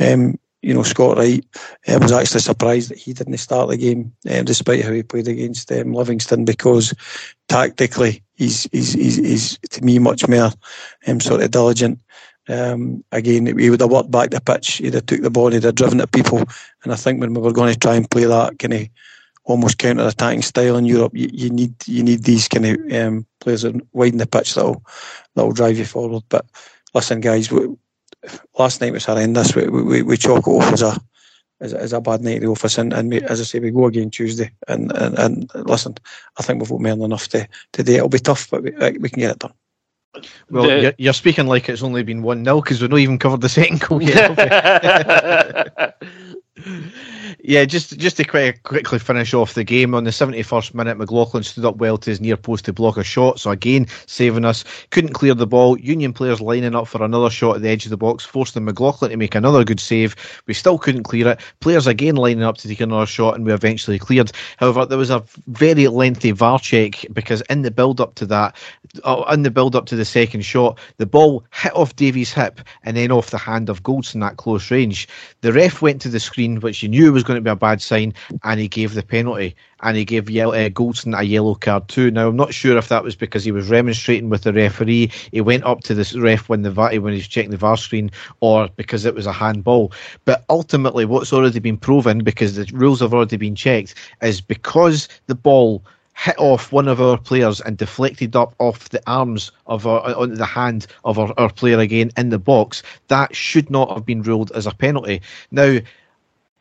um, 0.00 0.38
you 0.66 0.74
know, 0.74 0.82
Scott 0.82 1.16
Wright 1.16 1.44
um, 1.86 2.00
was 2.00 2.10
actually 2.10 2.40
surprised 2.40 2.90
that 2.90 2.98
he 2.98 3.12
didn't 3.12 3.36
start 3.38 3.68
the 3.68 3.76
game, 3.76 4.12
um, 4.28 4.44
despite 4.44 4.84
how 4.84 4.90
he 4.90 5.04
played 5.04 5.28
against 5.28 5.70
um, 5.70 5.92
Livingston, 5.92 6.44
because 6.44 6.92
tactically 7.46 8.24
he's, 8.34 8.64
he's, 8.72 8.94
he's, 8.94 9.16
he's 9.16 9.58
to 9.70 9.84
me 9.84 10.00
much 10.00 10.26
more 10.26 10.50
um, 11.06 11.20
sort 11.20 11.42
of 11.42 11.52
diligent. 11.52 12.00
Um, 12.48 13.04
again, 13.12 13.46
he 13.46 13.70
would 13.70 13.80
have 13.80 13.92
worked 13.92 14.10
back 14.10 14.30
the 14.30 14.40
pitch. 14.40 14.78
He'd 14.78 14.94
have 14.94 15.06
took 15.06 15.22
the 15.22 15.30
ball. 15.30 15.52
He'd 15.52 15.62
have 15.62 15.76
driven 15.76 16.00
at 16.00 16.10
people. 16.10 16.42
And 16.82 16.92
I 16.92 16.96
think 16.96 17.20
when 17.20 17.32
we 17.32 17.40
were 17.40 17.52
going 17.52 17.72
to 17.72 17.78
try 17.78 17.94
and 17.94 18.10
play 18.10 18.24
that 18.24 18.58
kind 18.58 18.74
of 18.74 18.88
almost 19.44 19.78
counter-attacking 19.78 20.42
style 20.42 20.76
in 20.76 20.84
Europe, 20.84 21.12
you, 21.14 21.28
you 21.32 21.50
need 21.50 21.74
you 21.86 22.02
need 22.02 22.24
these 22.24 22.48
kind 22.48 22.66
of 22.66 22.92
um, 22.92 23.26
players 23.38 23.62
that 23.62 23.80
widen 23.92 24.18
the 24.18 24.26
pitch 24.26 24.54
that'll 24.54 24.84
that'll 25.36 25.52
drive 25.52 25.78
you 25.78 25.84
forward. 25.84 26.24
But 26.28 26.44
listen, 26.92 27.20
guys, 27.20 27.52
we, 27.52 27.68
last 28.58 28.80
night 28.80 28.92
was 28.92 29.04
horrendous. 29.04 29.54
We, 29.54 29.66
we, 29.68 30.02
we 30.02 30.16
chalk 30.16 30.46
it 30.46 30.50
off 30.50 30.72
as 30.72 30.82
a 30.82 31.00
as, 31.60 31.72
as 31.72 31.92
a 31.92 32.00
bad 32.00 32.22
night 32.22 32.36
at 32.36 32.42
the 32.42 32.48
office, 32.48 32.78
and, 32.78 32.92
and 32.92 33.10
we, 33.10 33.22
as 33.22 33.40
I 33.40 33.44
say, 33.44 33.58
we 33.60 33.70
go 33.70 33.86
again 33.86 34.10
Tuesday. 34.10 34.50
And, 34.68 34.92
and, 34.92 35.18
and 35.18 35.50
listen, 35.54 35.94
I 36.38 36.42
think 36.42 36.60
we've 36.60 36.68
got 36.68 36.80
more 36.80 36.90
than 36.90 37.04
enough 37.04 37.28
to 37.28 37.48
today. 37.72 37.96
It'll 37.96 38.10
be 38.10 38.18
tough, 38.18 38.50
but 38.50 38.62
we, 38.62 38.72
we 38.72 39.08
can 39.08 39.20
get 39.20 39.32
it 39.32 39.38
done. 39.38 39.54
Well, 40.50 40.64
the, 40.64 40.80
you're, 40.80 40.92
you're, 40.98 41.12
speaking 41.12 41.46
like 41.46 41.68
it's 41.68 41.82
only 41.82 42.02
been 42.02 42.22
1 42.22 42.44
0 42.44 42.60
because 42.60 42.80
we've 42.80 42.90
not 42.90 42.98
even 42.98 43.18
covered 43.18 43.40
the 43.40 43.48
second 43.48 43.80
goal 43.80 44.02
yet. 44.02 44.36
yeah, 47.40 47.64
just 47.66 47.98
just 47.98 48.16
to 48.16 48.24
quite 48.24 48.62
quickly 48.62 48.98
finish 48.98 49.34
off 49.34 49.54
the 49.54 49.64
game 49.64 49.94
on 49.94 50.04
the 50.04 50.10
71st 50.10 50.72
minute, 50.72 50.96
McLaughlin 50.96 51.42
stood 51.42 51.66
up 51.66 51.76
well 51.76 51.98
to 51.98 52.10
his 52.10 52.20
near 52.20 52.36
post 52.36 52.64
to 52.64 52.72
block 52.72 52.96
a 52.96 53.04
shot, 53.04 53.38
so 53.38 53.50
again 53.50 53.86
saving 54.06 54.44
us. 54.44 54.64
Couldn't 54.90 55.12
clear 55.12 55.34
the 55.34 55.46
ball. 55.46 55.78
Union 55.78 56.14
players 56.14 56.40
lining 56.40 56.74
up 56.74 56.88
for 56.88 57.02
another 57.02 57.28
shot 57.28 57.56
at 57.56 57.62
the 57.62 57.68
edge 57.68 57.84
of 57.84 57.90
the 57.90 57.96
box, 57.96 58.24
forcing 58.24 58.64
McLaughlin 58.64 59.10
to 59.10 59.16
make 59.18 59.34
another 59.34 59.64
good 59.64 59.80
save. 59.80 60.16
We 60.46 60.54
still 60.54 60.78
couldn't 60.78 61.02
clear 61.02 61.28
it. 61.28 61.40
Players 61.60 61.86
again 61.86 62.16
lining 62.16 62.42
up 62.42 62.56
to 62.58 62.68
take 62.68 62.80
another 62.80 63.06
shot, 63.06 63.34
and 63.34 63.44
we 63.44 63.52
eventually 63.52 63.98
cleared. 63.98 64.32
However, 64.56 64.86
there 64.86 64.98
was 64.98 65.10
a 65.10 65.22
very 65.48 65.88
lengthy 65.88 66.30
VAR 66.30 66.58
check 66.58 67.04
because 67.12 67.42
in 67.50 67.62
the 67.62 67.70
build 67.70 68.00
up 68.00 68.14
to 68.16 68.26
that, 68.26 68.56
uh, 69.04 69.24
in 69.30 69.42
the 69.42 69.50
build 69.50 69.76
up 69.76 69.86
to 69.86 69.96
the 69.96 70.04
second 70.04 70.42
shot, 70.42 70.78
the 70.96 71.06
ball 71.06 71.44
hit 71.52 71.74
off 71.74 71.96
Davies' 71.96 72.32
hip 72.32 72.60
and 72.82 72.96
then 72.96 73.12
off 73.12 73.30
the 73.30 73.38
hand 73.38 73.68
of 73.68 73.82
Goldson 73.82 74.24
at 74.26 74.38
close 74.38 74.70
range. 74.70 75.08
The 75.42 75.52
ref 75.52 75.82
went 75.82 76.00
to 76.02 76.08
the 76.08 76.20
screen, 76.20 76.45
which 76.54 76.82
you 76.82 76.88
knew 76.88 77.12
was 77.12 77.24
going 77.24 77.36
to 77.36 77.42
be 77.42 77.50
a 77.50 77.56
bad 77.56 77.82
sign, 77.82 78.14
and 78.44 78.60
he 78.60 78.68
gave 78.68 78.94
the 78.94 79.02
penalty. 79.02 79.54
And 79.82 79.96
he 79.96 80.06
gave 80.06 80.30
yellow, 80.30 80.54
uh, 80.54 80.70
Goldson 80.70 81.18
a 81.18 81.22
yellow 81.22 81.54
card 81.54 81.88
too. 81.88 82.10
Now 82.10 82.28
I'm 82.28 82.36
not 82.36 82.54
sure 82.54 82.78
if 82.78 82.88
that 82.88 83.04
was 83.04 83.14
because 83.14 83.44
he 83.44 83.52
was 83.52 83.68
remonstrating 83.68 84.30
with 84.30 84.42
the 84.42 84.52
referee. 84.52 85.10
He 85.32 85.40
went 85.42 85.64
up 85.64 85.82
to 85.82 85.94
the 85.94 86.18
ref 86.18 86.48
when 86.48 86.62
the 86.62 86.70
VAR, 86.70 86.94
when 87.00 87.12
he 87.12 87.18
was 87.18 87.28
checking 87.28 87.50
the 87.50 87.58
VAR 87.58 87.76
screen, 87.76 88.10
or 88.40 88.68
because 88.76 89.04
it 89.04 89.14
was 89.14 89.26
a 89.26 89.32
handball. 89.32 89.92
But 90.24 90.44
ultimately, 90.48 91.04
what's 91.04 91.32
already 91.32 91.58
been 91.58 91.76
proven 91.76 92.24
because 92.24 92.54
the 92.54 92.70
rules 92.72 93.00
have 93.00 93.12
already 93.12 93.36
been 93.36 93.54
checked 93.54 93.94
is 94.22 94.40
because 94.40 95.08
the 95.26 95.34
ball 95.34 95.82
hit 96.16 96.38
off 96.38 96.72
one 96.72 96.88
of 96.88 97.00
our 97.00 97.18
players 97.18 97.60
and 97.60 97.76
deflected 97.76 98.34
up 98.34 98.54
off 98.58 98.88
the 98.88 99.02
arms 99.06 99.52
of 99.66 99.86
our 99.86 100.14
on 100.14 100.34
the 100.34 100.46
hand 100.46 100.86
of 101.04 101.18
our, 101.18 101.32
our 101.36 101.52
player 101.52 101.78
again 101.78 102.10
in 102.16 102.30
the 102.30 102.38
box, 102.38 102.82
that 103.08 103.36
should 103.36 103.70
not 103.70 103.92
have 103.92 104.06
been 104.06 104.22
ruled 104.22 104.50
as 104.52 104.66
a 104.66 104.72
penalty. 104.72 105.20
Now 105.50 105.78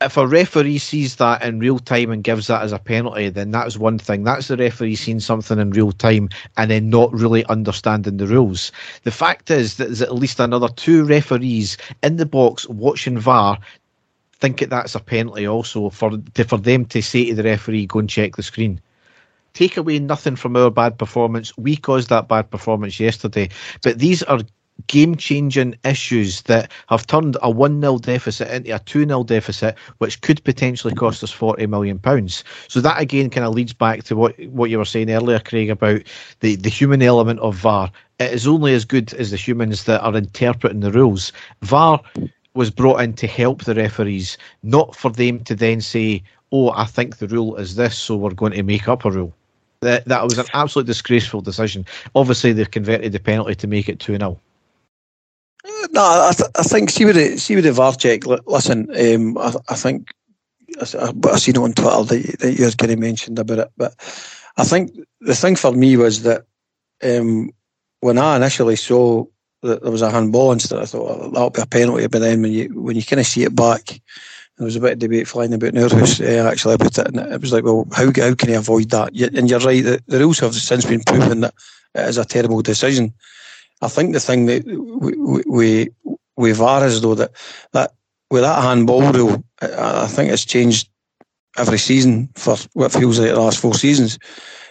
if 0.01 0.17
a 0.17 0.27
referee 0.27 0.77
sees 0.77 1.15
that 1.15 1.41
in 1.41 1.59
real 1.59 1.79
time 1.79 2.11
and 2.11 2.23
gives 2.23 2.47
that 2.47 2.61
as 2.61 2.73
a 2.73 2.79
penalty, 2.79 3.29
then 3.29 3.51
that's 3.51 3.77
one 3.77 3.97
thing. 3.97 4.23
That's 4.23 4.49
the 4.49 4.57
referee 4.57 4.95
seeing 4.95 5.21
something 5.21 5.57
in 5.57 5.71
real 5.71 5.93
time 5.93 6.29
and 6.57 6.69
then 6.69 6.89
not 6.89 7.13
really 7.13 7.45
understanding 7.45 8.17
the 8.17 8.27
rules. 8.27 8.71
The 9.03 9.11
fact 9.11 9.49
is 9.49 9.77
that 9.77 9.85
there's 9.85 10.01
at 10.01 10.13
least 10.13 10.39
another 10.39 10.67
two 10.67 11.05
referees 11.05 11.77
in 12.03 12.17
the 12.17 12.25
box 12.25 12.67
watching 12.67 13.17
VAR 13.17 13.57
think 14.39 14.59
that 14.59 14.69
that's 14.69 14.95
a 14.95 14.99
penalty 14.99 15.47
also 15.47 15.89
for 15.89 16.17
to, 16.33 16.43
for 16.43 16.57
them 16.57 16.85
to 16.85 17.01
say 17.01 17.27
to 17.27 17.35
the 17.35 17.43
referee, 17.43 17.85
go 17.85 17.99
and 17.99 18.09
check 18.09 18.35
the 18.35 18.43
screen. 18.43 18.81
Take 19.53 19.77
away 19.77 19.99
nothing 19.99 20.35
from 20.35 20.57
our 20.57 20.69
bad 20.69 20.97
performance. 20.97 21.57
We 21.57 21.77
caused 21.77 22.09
that 22.09 22.27
bad 22.27 22.51
performance 22.51 22.99
yesterday. 22.99 23.49
But 23.81 23.99
these 23.99 24.21
are 24.23 24.41
game 24.87 25.15
changing 25.15 25.75
issues 25.83 26.41
that 26.43 26.71
have 26.87 27.07
turned 27.07 27.37
a 27.41 27.49
1 27.49 27.81
0 27.81 27.97
deficit 27.99 28.49
into 28.49 28.75
a 28.75 28.79
2 28.79 29.05
0 29.05 29.23
deficit, 29.23 29.75
which 29.99 30.21
could 30.21 30.43
potentially 30.43 30.93
cost 30.93 31.23
us 31.23 31.33
£40 31.33 31.69
million. 31.69 31.99
So 32.67 32.81
that 32.81 33.01
again 33.01 33.29
kind 33.29 33.45
of 33.45 33.53
leads 33.53 33.73
back 33.73 34.03
to 34.03 34.15
what, 34.15 34.39
what 34.47 34.69
you 34.69 34.77
were 34.77 34.85
saying 34.85 35.11
earlier, 35.11 35.39
Craig, 35.39 35.69
about 35.69 36.01
the, 36.41 36.55
the 36.55 36.69
human 36.69 37.01
element 37.01 37.39
of 37.39 37.55
VAR. 37.55 37.91
It 38.19 38.31
is 38.31 38.47
only 38.47 38.73
as 38.73 38.85
good 38.85 39.13
as 39.13 39.31
the 39.31 39.37
humans 39.37 39.85
that 39.85 40.01
are 40.01 40.15
interpreting 40.15 40.81
the 40.81 40.91
rules. 40.91 41.31
VAR 41.61 42.01
was 42.53 42.71
brought 42.71 43.01
in 43.01 43.13
to 43.13 43.27
help 43.27 43.63
the 43.63 43.75
referees, 43.75 44.37
not 44.63 44.95
for 44.95 45.11
them 45.11 45.43
to 45.43 45.55
then 45.55 45.81
say, 45.81 46.23
oh, 46.51 46.71
I 46.71 46.85
think 46.85 47.17
the 47.17 47.27
rule 47.27 47.55
is 47.57 47.75
this, 47.75 47.97
so 47.97 48.15
we're 48.15 48.33
going 48.33 48.53
to 48.53 48.63
make 48.63 48.87
up 48.87 49.03
a 49.03 49.11
rule. 49.11 49.33
That, 49.81 50.05
that 50.05 50.23
was 50.23 50.37
an 50.37 50.45
absolute 50.53 50.87
disgraceful 50.87 51.41
decision. 51.41 51.85
Obviously, 52.15 52.53
they 52.53 52.65
converted 52.65 53.11
the 53.11 53.19
penalty 53.19 53.55
to 53.55 53.67
make 53.67 53.89
it 53.89 53.99
2 53.99 54.17
0. 54.17 54.39
No, 55.91 56.01
I, 56.01 56.33
th- 56.35 56.49
I 56.55 56.63
think 56.63 56.89
see 56.89 57.05
with 57.05 57.15
the 57.15 57.37
see 57.37 57.55
with 57.55 57.65
the 57.65 57.71
VAR 57.71 57.93
check. 57.93 58.25
Listen, 58.25 58.89
um, 58.89 59.37
I, 59.37 59.53
I 59.69 59.75
think 59.75 60.09
I, 60.79 61.11
I 61.31 61.37
seen 61.37 61.55
it 61.55 61.59
on 61.59 61.73
Twitter 61.73 62.03
that, 62.03 62.39
that 62.39 62.53
you 62.53 62.69
kind 62.71 62.91
of 62.91 62.99
mentioned 62.99 63.39
about 63.39 63.59
it, 63.59 63.71
but 63.77 63.93
I 64.57 64.63
think 64.63 64.91
the 65.21 65.35
thing 65.35 65.55
for 65.55 65.71
me 65.71 65.97
was 65.97 66.23
that 66.23 66.45
um, 67.03 67.51
when 67.99 68.17
I 68.17 68.35
initially 68.35 68.75
saw 68.75 69.25
that 69.61 69.81
there 69.81 69.91
was 69.91 70.01
a 70.01 70.11
handball 70.11 70.51
instead, 70.51 70.79
I 70.79 70.85
thought 70.85 71.19
oh, 71.21 71.29
that'll 71.31 71.49
be 71.49 71.61
a 71.61 71.65
penalty. 71.65 72.07
But 72.07 72.19
then 72.19 72.41
when 72.41 72.51
you 72.51 72.69
when 72.81 72.95
you 72.95 73.03
kind 73.03 73.19
of 73.19 73.25
see 73.25 73.43
it 73.43 73.55
back, 73.55 73.99
there 74.57 74.65
was 74.65 74.75
a 74.75 74.79
bit 74.79 74.93
of 74.93 74.99
debate 74.99 75.27
flying 75.27 75.53
about 75.53 75.75
in 75.75 75.77
uh, 75.77 76.49
actually 76.49 76.75
about 76.75 76.97
it, 76.97 77.07
and 77.07 77.17
it 77.17 77.41
was 77.41 77.51
like, 77.51 77.63
well, 77.63 77.87
how 77.91 78.05
how 78.05 78.33
can 78.35 78.49
you 78.49 78.57
avoid 78.57 78.89
that? 78.91 79.13
And 79.33 79.49
you're 79.49 79.59
right, 79.59 79.83
the, 79.83 80.01
the 80.07 80.19
rules 80.19 80.39
have 80.39 80.55
since 80.55 80.85
been 80.85 81.03
proven 81.03 81.41
that 81.41 81.53
it 81.93 82.07
is 82.07 82.17
a 82.17 82.25
terrible 82.25 82.61
decision. 82.61 83.13
I 83.81 83.87
think 83.87 84.13
the 84.13 84.19
thing 84.19 84.45
that 84.45 84.65
we 84.65 85.43
we 85.45 85.89
we 86.37 86.51
VAR 86.51 86.85
is 86.85 87.01
though 87.01 87.15
that 87.15 87.31
that 87.73 87.91
with 88.31 88.43
that 88.43 88.61
handball 88.61 89.11
rule, 89.11 89.43
I 89.61 90.07
think 90.07 90.31
it's 90.31 90.45
changed 90.45 90.89
every 91.57 91.77
season 91.77 92.29
for 92.35 92.57
what 92.73 92.91
feels 92.91 93.19
like 93.19 93.29
the 93.29 93.39
last 93.39 93.59
four 93.59 93.73
seasons. 93.73 94.17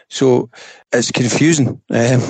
So 0.08 0.50
it's 0.92 1.10
confusing. 1.10 1.80
Um, 1.90 2.20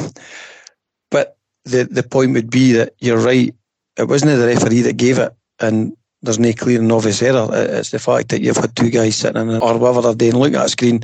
but 1.10 1.36
the 1.64 1.84
the 1.84 2.02
point 2.02 2.32
would 2.34 2.50
be 2.50 2.72
that 2.72 2.94
you're 2.98 3.18
right. 3.18 3.54
It 3.96 4.08
wasn't 4.08 4.38
the 4.38 4.46
referee 4.46 4.82
that 4.82 4.96
gave 4.96 5.18
it, 5.18 5.32
and 5.60 5.96
there's 6.22 6.38
no 6.38 6.52
clear 6.52 6.80
and 6.80 6.90
obvious 6.90 7.22
error. 7.22 7.48
It's 7.52 7.90
the 7.90 7.98
fact 7.98 8.30
that 8.30 8.40
you've 8.40 8.56
had 8.56 8.74
two 8.74 8.90
guys 8.90 9.16
sitting 9.16 9.40
in 9.40 9.62
or 9.62 9.78
whatever 9.78 10.02
they're 10.02 10.14
doing, 10.14 10.36
looking 10.36 10.56
at 10.56 10.66
a 10.66 10.68
screen, 10.68 11.02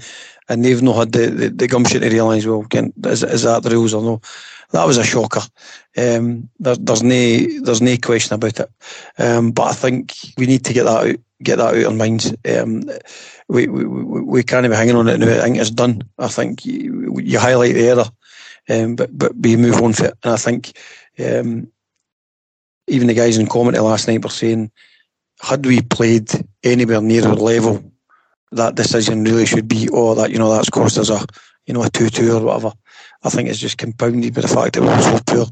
and 0.50 0.64
they've 0.64 0.82
not 0.82 0.96
had 0.96 1.12
the, 1.12 1.26
the, 1.30 1.48
the 1.48 1.68
gumption 1.68 2.02
to 2.02 2.10
realise, 2.10 2.44
well, 2.44 2.66
is, 3.06 3.22
is 3.22 3.42
that 3.44 3.62
the 3.62 3.70
rules 3.70 3.94
or 3.94 4.02
no? 4.02 4.20
that 4.72 4.86
was 4.86 4.98
a 4.98 5.04
shocker. 5.04 5.40
Um, 5.96 6.48
there, 6.58 6.76
there's 6.76 7.02
no 7.02 7.60
there's 7.62 7.82
no 7.82 7.96
question 7.96 8.34
about 8.34 8.60
it. 8.60 8.70
Um, 9.18 9.50
but 9.52 9.68
I 9.68 9.72
think 9.72 10.14
we 10.36 10.46
need 10.46 10.64
to 10.64 10.72
get 10.72 10.84
that 10.84 11.08
out, 11.08 11.16
get 11.42 11.56
that 11.56 11.68
out 11.68 11.76
of 11.76 11.86
our 11.86 11.92
minds. 11.92 12.32
Um, 12.48 12.84
we, 13.48 13.66
we 13.66 13.84
we 13.84 14.42
can't 14.42 14.68
be 14.68 14.76
hanging 14.76 14.96
on 14.96 15.08
it 15.08 15.18
now. 15.18 15.38
I 15.38 15.40
think 15.40 15.56
it's 15.56 15.70
done. 15.70 16.02
I 16.18 16.28
think 16.28 16.64
you, 16.64 17.18
you 17.20 17.38
highlight 17.38 17.74
the 17.74 17.88
error, 17.88 18.04
um, 18.68 18.96
but 18.96 19.16
but 19.16 19.34
we 19.36 19.56
move 19.56 19.82
on 19.82 19.92
for 19.92 20.06
it. 20.06 20.14
And 20.22 20.32
I 20.34 20.36
think 20.36 20.78
um, 21.18 21.70
even 22.86 23.08
the 23.08 23.14
guys 23.14 23.38
in 23.38 23.46
commentary 23.46 23.84
last 23.84 24.06
night 24.06 24.22
were 24.22 24.30
saying, 24.30 24.70
had 25.40 25.66
we 25.66 25.80
played 25.80 26.30
anywhere 26.62 27.00
near 27.00 27.26
our 27.26 27.34
level, 27.34 27.89
that 28.52 28.74
decision 28.74 29.24
really 29.24 29.46
should 29.46 29.68
be, 29.68 29.88
oh, 29.92 30.14
that 30.14 30.30
you 30.30 30.38
know 30.38 30.52
that's 30.52 30.70
cost 30.70 30.98
us 30.98 31.10
a 31.10 31.24
you 31.66 31.74
know 31.74 31.82
a 31.82 31.90
two 31.90 32.08
two 32.08 32.36
or 32.36 32.42
whatever. 32.42 32.72
I 33.22 33.28
think 33.28 33.48
it's 33.48 33.58
just 33.58 33.78
compounded 33.78 34.34
by 34.34 34.40
the 34.40 34.48
fact 34.48 34.74
that 34.74 34.82
we're 34.82 35.02
so 35.02 35.18
poor. 35.26 35.46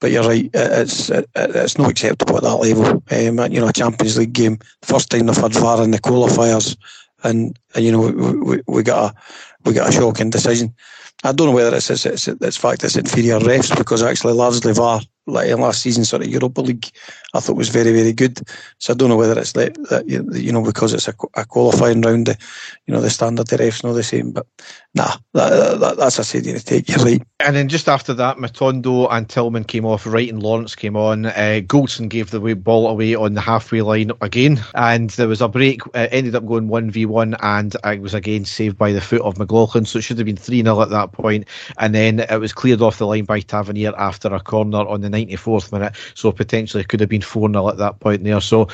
But 0.00 0.10
you're 0.10 0.24
right, 0.28 0.50
it's 0.52 1.10
it's 1.10 1.78
not 1.78 1.90
acceptable 1.90 2.36
at 2.36 2.42
that 2.42 2.56
level. 2.56 3.02
Um, 3.10 3.52
you 3.52 3.60
know, 3.60 3.68
a 3.68 3.72
Champions 3.72 4.18
League 4.18 4.32
game, 4.32 4.58
first 4.82 5.10
time 5.10 5.26
they've 5.26 5.36
had 5.36 5.54
VAR 5.54 5.82
in 5.82 5.90
the 5.90 5.98
qualifiers, 5.98 6.76
and, 7.22 7.58
and 7.74 7.84
you 7.84 7.92
know 7.92 8.00
we, 8.00 8.38
we, 8.38 8.62
we 8.66 8.82
got 8.82 9.12
a 9.12 9.18
we 9.64 9.72
got 9.72 9.88
a 9.88 9.92
shocking 9.92 10.30
decision. 10.30 10.74
I 11.22 11.32
don't 11.32 11.48
know 11.48 11.54
whether 11.54 11.74
it's 11.74 11.90
it's, 11.90 12.04
it's, 12.04 12.28
it's 12.28 12.56
fact 12.56 12.84
it's 12.84 12.96
inferior 12.96 13.38
refs 13.38 13.76
because 13.76 14.02
actually 14.02 14.34
largely 14.34 14.74
VAR 14.74 15.00
like 15.26 15.50
last 15.56 15.82
season 15.82 16.04
sort 16.04 16.22
of 16.22 16.28
Europa 16.28 16.60
League 16.60 16.90
I 17.34 17.40
thought 17.40 17.56
was 17.56 17.68
very 17.70 17.92
very 17.92 18.12
good. 18.12 18.40
So 18.78 18.92
I 18.92 18.96
don't 18.96 19.08
know 19.08 19.16
whether 19.16 19.38
it's 19.38 19.52
that, 19.52 19.76
you 20.06 20.52
know 20.52 20.62
because 20.62 20.92
it's 20.92 21.08
a, 21.08 21.14
a 21.34 21.44
qualifying 21.44 22.02
round, 22.02 22.26
the, 22.26 22.38
you 22.86 22.94
know 22.94 23.00
the 23.00 23.10
standard 23.10 23.46
the 23.46 23.56
refs 23.56 23.82
not 23.82 23.92
the 23.92 24.02
same. 24.02 24.32
But 24.32 24.46
nah, 24.94 25.16
that, 25.32 25.80
that, 25.80 25.96
that's 25.96 26.18
a 26.18 26.24
steady 26.24 26.58
take. 26.58 26.88
You're 26.88 27.04
right. 27.04 27.22
And 27.40 27.54
then 27.54 27.68
just 27.68 27.88
after 27.88 28.14
that, 28.14 28.38
Matondo 28.38 29.08
and 29.10 29.28
Tillman 29.28 29.64
came 29.64 29.84
off. 29.84 30.06
Wright 30.06 30.30
and 30.30 30.42
Lawrence 30.42 30.74
came 30.74 30.96
on. 30.96 31.26
Uh, 31.26 31.60
Goldson 31.66 32.08
gave 32.08 32.30
the 32.30 32.40
ball 32.54 32.88
away 32.88 33.14
on 33.14 33.34
the 33.34 33.40
halfway 33.40 33.82
line 33.82 34.12
again, 34.20 34.62
and 34.74 35.10
there 35.10 35.28
was 35.28 35.40
a 35.40 35.48
break. 35.48 35.84
Uh, 35.88 36.08
ended 36.10 36.34
up 36.34 36.46
going 36.46 36.68
one 36.68 36.90
v 36.90 37.06
one, 37.06 37.36
and 37.42 37.76
it 37.84 38.00
was 38.00 38.14
again 38.14 38.44
saved 38.44 38.78
by 38.78 38.92
the 38.92 39.00
foot 39.00 39.20
of 39.22 39.38
McLaughlin. 39.38 39.84
So 39.84 39.98
it 39.98 40.02
should 40.02 40.18
have 40.18 40.26
been 40.26 40.36
three 40.36 40.62
0 40.62 40.80
at 40.80 40.90
that 40.90 41.12
point. 41.12 41.46
and 41.78 41.94
then 41.94 42.20
it 42.20 42.40
was 42.40 42.52
cleared 42.52 42.80
off 42.80 42.98
the 42.98 43.06
line 43.06 43.24
by 43.24 43.40
Tavernier 43.40 43.94
after 43.98 44.32
a 44.32 44.40
corner 44.40 44.78
on 44.78 45.00
the 45.00 45.10
ninety 45.10 45.36
fourth 45.36 45.72
minute. 45.72 45.94
So 46.14 46.32
potentially 46.32 46.82
it 46.82 46.88
could 46.88 47.00
have 47.00 47.08
been 47.08 47.22
four 47.22 47.50
0 47.50 47.68
at 47.68 47.78
that 47.78 48.00
point 48.00 48.24
there. 48.24 48.40
So 48.40 48.68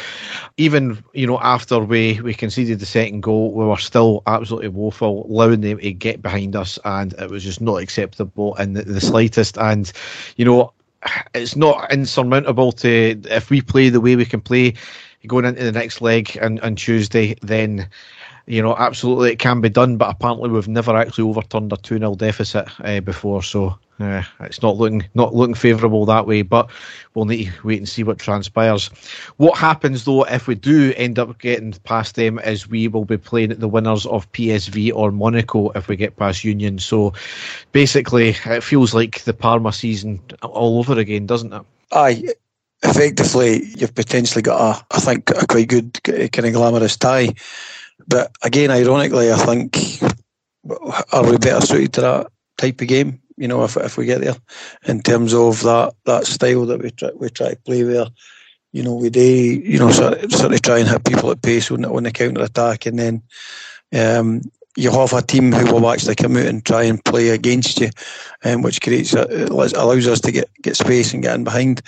even 0.58 1.02
you 1.14 1.26
know 1.26 1.38
after 1.40 1.80
we 1.80 2.20
we 2.20 2.34
conceded 2.34 2.78
the 2.78 2.86
second 2.86 3.22
goal, 3.22 3.52
we 3.52 3.64
were 3.64 3.78
still 3.78 4.22
absolutely 4.26 4.68
woeful, 4.68 5.26
allowing 5.26 5.62
them 5.62 5.78
to 5.78 5.92
get 5.92 6.09
behind 6.18 6.56
us, 6.56 6.78
and 6.84 7.12
it 7.14 7.30
was 7.30 7.44
just 7.44 7.60
not 7.60 7.82
acceptable 7.82 8.54
in 8.56 8.74
the, 8.74 8.82
the 8.82 9.00
slightest. 9.00 9.58
And 9.58 9.90
you 10.36 10.44
know, 10.44 10.72
it's 11.34 11.56
not 11.56 11.92
insurmountable 11.92 12.72
to 12.72 13.20
if 13.24 13.50
we 13.50 13.60
play 13.60 13.88
the 13.88 14.00
way 14.00 14.16
we 14.16 14.26
can 14.26 14.40
play 14.40 14.74
going 15.26 15.44
into 15.44 15.62
the 15.62 15.72
next 15.72 16.00
leg 16.00 16.36
and 16.40 16.60
on 16.60 16.76
Tuesday, 16.76 17.36
then 17.42 17.88
you 18.46 18.62
know, 18.62 18.74
absolutely 18.76 19.32
it 19.32 19.38
can 19.38 19.60
be 19.60 19.68
done, 19.68 19.96
but 19.96 20.10
apparently 20.10 20.50
we've 20.50 20.66
never 20.66 20.96
actually 20.96 21.28
overturned 21.28 21.72
a 21.72 21.76
2 21.76 21.98
0 21.98 22.14
deficit 22.16 22.68
uh, 22.80 23.00
before, 23.00 23.42
so 23.42 23.78
uh, 24.02 24.22
it's 24.40 24.62
not 24.62 24.76
looking 24.76 25.04
not 25.14 25.34
looking 25.34 25.54
favourable 25.54 26.04
that 26.06 26.26
way. 26.26 26.42
But 26.42 26.70
we'll 27.14 27.24
need 27.24 27.46
to 27.46 27.66
wait 27.66 27.78
and 27.78 27.88
see 27.88 28.02
what 28.02 28.18
transpires. 28.18 28.88
What 29.36 29.58
happens 29.58 30.04
though 30.04 30.24
if 30.24 30.46
we 30.46 30.54
do 30.54 30.92
end 30.96 31.18
up 31.18 31.38
getting 31.38 31.72
past 31.84 32.16
them 32.16 32.38
is 32.40 32.68
we 32.68 32.88
will 32.88 33.04
be 33.04 33.18
playing 33.18 33.50
the 33.50 33.68
winners 33.68 34.06
of 34.06 34.30
PSV 34.32 34.92
or 34.94 35.10
Monaco 35.10 35.70
if 35.70 35.88
we 35.88 35.96
get 35.96 36.16
past 36.16 36.44
Union. 36.44 36.78
So 36.78 37.12
basically, 37.72 38.36
it 38.46 38.62
feels 38.62 38.94
like 38.94 39.22
the 39.22 39.34
Parma 39.34 39.72
season 39.72 40.20
all 40.42 40.78
over 40.78 40.98
again, 40.98 41.26
doesn't 41.26 41.52
it? 41.52 41.62
Aye, 41.92 42.24
effectively, 42.82 43.64
you've 43.76 43.94
potentially 43.94 44.42
got 44.42 44.60
a, 44.60 44.86
I 44.96 45.00
think, 45.00 45.30
a 45.30 45.46
quite 45.46 45.68
good 45.68 45.98
kind 46.04 46.46
of 46.46 46.52
glamorous 46.52 46.96
tie. 46.96 47.34
But 48.06 48.32
again, 48.42 48.70
ironically, 48.70 49.32
I 49.32 49.36
think 49.36 50.02
are 51.12 51.28
we 51.28 51.38
better 51.38 51.64
suited 51.64 51.92
to 51.94 52.00
that 52.02 52.32
type 52.60 52.80
of 52.80 52.88
game? 52.88 53.20
You 53.36 53.48
know, 53.48 53.64
if 53.64 53.76
if 53.76 53.96
we 53.96 54.06
get 54.06 54.20
there, 54.20 54.36
in 54.86 55.00
terms 55.00 55.34
of 55.34 55.62
that 55.62 55.94
that 56.04 56.26
style 56.26 56.66
that 56.66 56.82
we 56.82 56.90
try 56.90 57.10
we 57.16 57.30
try 57.30 57.50
to 57.50 57.56
play 57.56 57.84
where, 57.84 58.06
you 58.72 58.82
know, 58.82 58.94
we 58.94 59.10
do 59.10 59.20
you 59.20 59.78
know 59.78 59.90
sort 59.90 60.24
of, 60.24 60.32
sort 60.32 60.52
of 60.52 60.62
try 60.62 60.78
and 60.78 60.88
hit 60.88 61.04
people 61.04 61.30
at 61.30 61.42
pace 61.42 61.70
on 61.70 61.84
on 61.84 62.02
the 62.02 62.10
counter 62.12 62.42
attack, 62.42 62.86
and 62.86 62.98
then 62.98 63.22
um, 63.94 64.42
you 64.76 64.90
have 64.90 65.12
a 65.12 65.22
team 65.22 65.52
who 65.52 65.72
will 65.72 65.90
actually 65.90 66.14
come 66.14 66.36
out 66.36 66.46
and 66.46 66.64
try 66.64 66.84
and 66.84 67.04
play 67.04 67.30
against 67.30 67.80
you, 67.80 67.90
um, 68.44 68.62
which 68.62 68.80
creates 68.80 69.14
a, 69.14 69.24
allows 69.50 70.06
us 70.06 70.20
to 70.20 70.32
get 70.32 70.48
get 70.62 70.76
space 70.76 71.12
and 71.12 71.22
get 71.22 71.34
in 71.34 71.44
behind. 71.44 71.82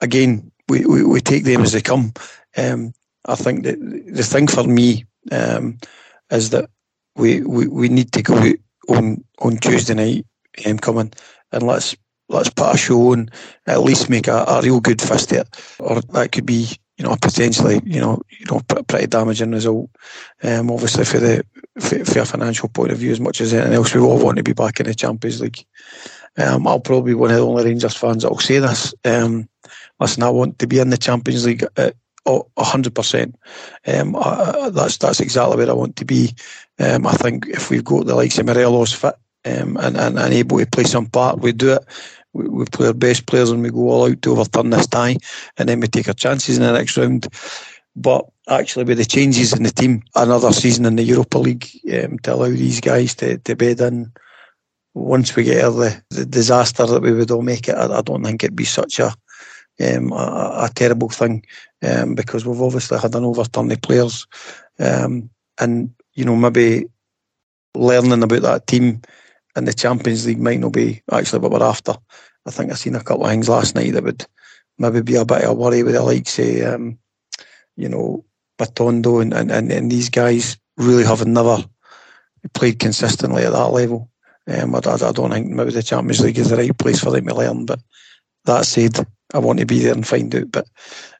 Again, 0.00 0.50
we, 0.68 0.84
we, 0.84 1.04
we 1.04 1.20
take 1.20 1.44
them 1.44 1.62
as 1.62 1.72
they 1.72 1.80
come. 1.80 2.12
Um, 2.56 2.92
I 3.24 3.36
think 3.36 3.64
that 3.64 3.78
the 3.78 4.22
thing 4.24 4.48
for 4.48 4.64
me 4.64 5.04
um, 5.30 5.78
is 6.30 6.50
that 6.50 6.68
we, 7.14 7.40
we, 7.42 7.68
we 7.68 7.88
need 7.88 8.10
to 8.12 8.22
go 8.22 8.52
on 8.88 9.24
on 9.40 9.56
Tuesday 9.58 9.94
night 9.94 10.26
um, 10.66 10.78
coming 10.78 11.12
and 11.52 11.62
let's 11.62 11.96
let's 12.28 12.50
put 12.50 12.74
a 12.74 12.78
show 12.78 13.12
and 13.12 13.30
at 13.66 13.82
least 13.82 14.10
make 14.10 14.26
a, 14.26 14.44
a 14.48 14.62
real 14.62 14.80
good 14.80 15.00
fist 15.00 15.32
at. 15.32 15.48
Or 15.78 16.00
that 16.00 16.32
could 16.32 16.46
be, 16.46 16.68
you 16.96 17.04
know, 17.04 17.16
potentially, 17.20 17.80
you 17.84 18.00
know, 18.00 18.22
you 18.30 18.46
know, 18.46 18.60
pretty 18.88 19.06
damaging 19.06 19.52
result. 19.52 19.90
Um, 20.42 20.70
obviously 20.70 21.04
for 21.04 21.18
the 21.18 21.44
for, 21.78 22.04
for 22.04 22.20
a 22.20 22.24
financial 22.24 22.68
point 22.68 22.92
of 22.92 22.98
view, 22.98 23.12
as 23.12 23.20
much 23.20 23.40
as 23.40 23.52
anything 23.52 23.74
else, 23.74 23.94
we 23.94 24.00
all 24.00 24.22
want 24.22 24.38
to 24.38 24.42
be 24.42 24.52
back 24.54 24.80
in 24.80 24.86
the 24.86 24.94
Champions 24.94 25.40
League. 25.40 25.64
Um, 26.38 26.66
I'll 26.66 26.80
probably 26.80 27.12
be 27.12 27.14
one 27.14 27.30
of 27.30 27.36
the 27.36 27.46
only 27.46 27.64
Rangers 27.64 27.96
fans 27.96 28.22
that 28.22 28.30
will 28.30 28.38
say 28.38 28.58
this. 28.58 28.94
Um, 29.04 29.48
listen, 30.00 30.22
I 30.22 30.30
want 30.30 30.58
to 30.60 30.66
be 30.66 30.78
in 30.78 30.88
the 30.88 30.96
Champions 30.96 31.44
League 31.44 31.64
at 31.76 31.94
hundred 32.58 32.94
percent. 32.94 33.36
Um, 33.86 34.12
that's 34.72 34.98
that's 34.98 35.20
exactly 35.20 35.56
where 35.56 35.70
I 35.70 35.72
want 35.72 35.96
to 35.96 36.04
be. 36.04 36.34
Um, 36.78 37.06
I 37.06 37.12
think 37.12 37.46
if 37.48 37.70
we've 37.70 37.84
got 37.84 38.06
the 38.06 38.14
likes 38.14 38.38
of 38.38 38.46
Morelos 38.46 38.92
fit 38.92 39.14
um, 39.44 39.76
and, 39.76 39.96
and, 39.96 40.18
and 40.18 40.34
able 40.34 40.58
to 40.58 40.66
play 40.66 40.84
some 40.84 41.06
part, 41.06 41.40
we 41.40 41.52
do 41.52 41.72
it. 41.74 41.84
We, 42.32 42.48
we 42.48 42.64
play 42.64 42.86
our 42.86 42.94
best 42.94 43.26
players 43.26 43.50
and 43.50 43.62
we 43.62 43.70
go 43.70 43.90
all 43.90 44.10
out 44.10 44.22
to 44.22 44.32
overturn 44.32 44.70
this 44.70 44.86
tie, 44.86 45.16
and 45.56 45.68
then 45.68 45.80
we 45.80 45.88
take 45.88 46.08
our 46.08 46.14
chances 46.14 46.56
in 46.56 46.62
the 46.62 46.72
next 46.72 46.96
round. 46.96 47.28
But 47.94 48.24
actually, 48.48 48.84
with 48.84 48.98
the 48.98 49.04
changes 49.04 49.52
in 49.52 49.64
the 49.64 49.70
team, 49.70 50.02
another 50.14 50.52
season 50.52 50.86
in 50.86 50.96
the 50.96 51.02
Europa 51.02 51.38
League 51.38 51.68
um, 51.92 52.18
to 52.20 52.34
allow 52.34 52.48
these 52.48 52.80
guys 52.80 53.14
to, 53.16 53.38
to 53.38 53.56
bed 53.56 53.80
in. 53.80 54.12
Once 54.94 55.34
we 55.34 55.44
get 55.44 55.64
out 55.64 55.68
of 55.68 55.76
the, 55.76 56.02
the 56.10 56.26
disaster 56.26 56.84
that 56.84 57.00
we 57.00 57.12
would 57.12 57.30
all 57.30 57.40
make 57.40 57.66
it, 57.66 57.74
I, 57.74 57.86
I 57.86 58.02
don't 58.02 58.22
think 58.22 58.44
it'd 58.44 58.54
be 58.54 58.66
such 58.66 58.98
a 59.00 59.14
um, 59.82 60.12
a, 60.12 60.64
a, 60.64 60.70
terrible 60.74 61.08
thing 61.08 61.44
um, 61.82 62.14
because 62.14 62.46
we've 62.46 62.60
obviously 62.60 62.98
had 62.98 63.14
an 63.14 63.24
overturn 63.24 63.70
of 63.70 63.82
players, 63.82 64.26
um, 64.78 65.30
and 65.58 65.94
you 66.14 66.24
know 66.24 66.36
maybe 66.36 66.86
learning 67.74 68.22
about 68.22 68.42
that 68.42 68.66
team 68.66 69.02
and 69.56 69.66
the 69.66 69.74
Champions 69.74 70.26
League 70.26 70.40
might 70.40 70.60
not 70.60 70.72
be 70.72 71.02
actually 71.10 71.40
what 71.40 71.52
we're 71.52 71.62
after. 71.62 71.94
I 72.46 72.50
think 72.50 72.72
I 72.72 72.74
seen 72.74 72.96
a 72.96 73.02
couple 73.02 73.24
of 73.24 73.30
things 73.30 73.48
last 73.48 73.74
night 73.74 73.92
that 73.92 74.02
would 74.02 74.26
maybe 74.78 75.02
be 75.02 75.16
a 75.16 75.24
bit 75.24 75.44
of 75.44 75.50
a 75.50 75.54
worry 75.54 75.82
with 75.82 75.94
the 75.94 76.02
likes 76.02 76.38
of, 76.38 76.74
um, 76.74 76.98
you 77.76 77.88
know, 77.88 78.24
Matondo 78.58 79.20
and, 79.20 79.32
and, 79.32 79.72
and, 79.72 79.90
these 79.90 80.08
guys 80.08 80.56
really 80.76 81.04
have 81.04 81.26
never 81.26 81.64
played 82.54 82.78
consistently 82.78 83.44
at 83.44 83.52
that 83.52 83.68
level. 83.68 84.10
Um, 84.46 84.74
I, 84.74 84.78
I, 84.78 85.12
don't 85.12 85.30
think 85.30 85.48
maybe 85.48 85.70
the 85.70 85.82
Champions 85.82 86.20
League 86.20 86.38
is 86.38 86.50
the 86.50 86.56
right 86.56 86.76
place 86.76 87.00
for 87.00 87.10
them 87.10 87.26
to 87.26 87.34
learn. 87.34 87.66
But 87.66 87.80
that 88.44 88.66
said, 88.66 89.06
I 89.32 89.38
want 89.38 89.58
to 89.60 89.66
be 89.66 89.80
there 89.80 89.92
and 89.92 90.06
find 90.06 90.34
out. 90.34 90.50
But 90.50 90.66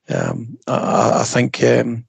um, 0.09 0.59
I, 0.67 1.21
I, 1.21 1.25
think 1.25 1.63
um, 1.63 2.07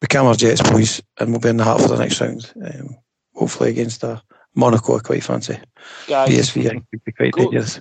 become 0.00 0.26
our 0.26 0.34
Jets 0.34 0.62
boys, 0.62 1.02
and 1.18 1.30
we'll 1.30 1.40
be 1.40 1.48
in 1.48 1.56
the 1.56 1.64
hat 1.64 1.80
for 1.80 1.88
the 1.88 1.98
next 1.98 2.20
round. 2.20 2.52
Um, 2.62 2.96
hopefully 3.34 3.70
against 3.70 4.04
a 4.04 4.22
Monaco, 4.54 4.96
I 4.96 5.00
quite 5.00 5.24
fancy. 5.24 5.58
Guys, 6.06 6.28
PSV, 6.28 6.66
I 6.66 6.68
think 6.70 6.84
would 6.92 7.04
be 7.04 7.12
quite 7.12 7.32
go, 7.32 7.42
dangerous. 7.42 7.80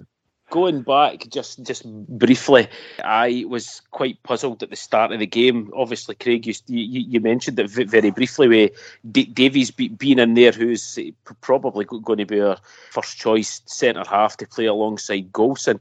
Going 0.50 0.82
back 0.82 1.28
just 1.30 1.64
just 1.64 1.86
briefly, 2.08 2.68
I 3.04 3.44
was 3.50 3.82
quite 3.92 4.24
puzzled 4.24 4.64
at 4.64 4.70
the 4.70 4.78
start 4.78 5.12
of 5.12 5.20
the 5.20 5.28
game. 5.28 5.72
Obviously, 5.76 6.16
Craig, 6.16 6.48
you 6.48 6.54
you, 6.68 7.02
you 7.02 7.20
mentioned 7.20 7.60
it 7.60 7.70
very 7.70 8.12
briefly 8.12 8.48
with 8.48 8.72
Davies 9.12 9.72
being 9.72 10.20
in 10.20 10.34
there, 10.36 10.54
who's 10.54 10.98
probably 11.42 11.84
going 11.86 12.20
to 12.20 12.26
be 12.26 12.40
our 12.40 12.58
first 12.92 13.18
choice 13.18 13.62
centre 13.66 14.04
half 14.08 14.38
to 14.38 14.48
play 14.48 14.66
alongside 14.66 15.34
Goldson 15.34 15.80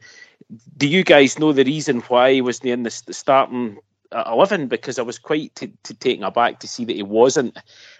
do 0.76 0.86
you 0.86 1.02
guys 1.02 1.38
know 1.38 1.52
the 1.52 1.64
reason 1.64 2.00
why 2.02 2.34
he 2.34 2.40
wasn't 2.40 2.70
in 2.70 2.82
the 2.82 2.90
starting 2.90 3.78
uh, 4.12 4.24
eleven? 4.26 4.68
Because 4.68 4.98
I 4.98 5.02
was 5.02 5.18
quite 5.18 5.54
t- 5.54 5.72
t- 5.82 5.94
taken 5.94 6.24
aback 6.24 6.60
to 6.60 6.68
see 6.68 6.84
that 6.84 6.96
he 6.96 7.02
wasn't 7.02 7.56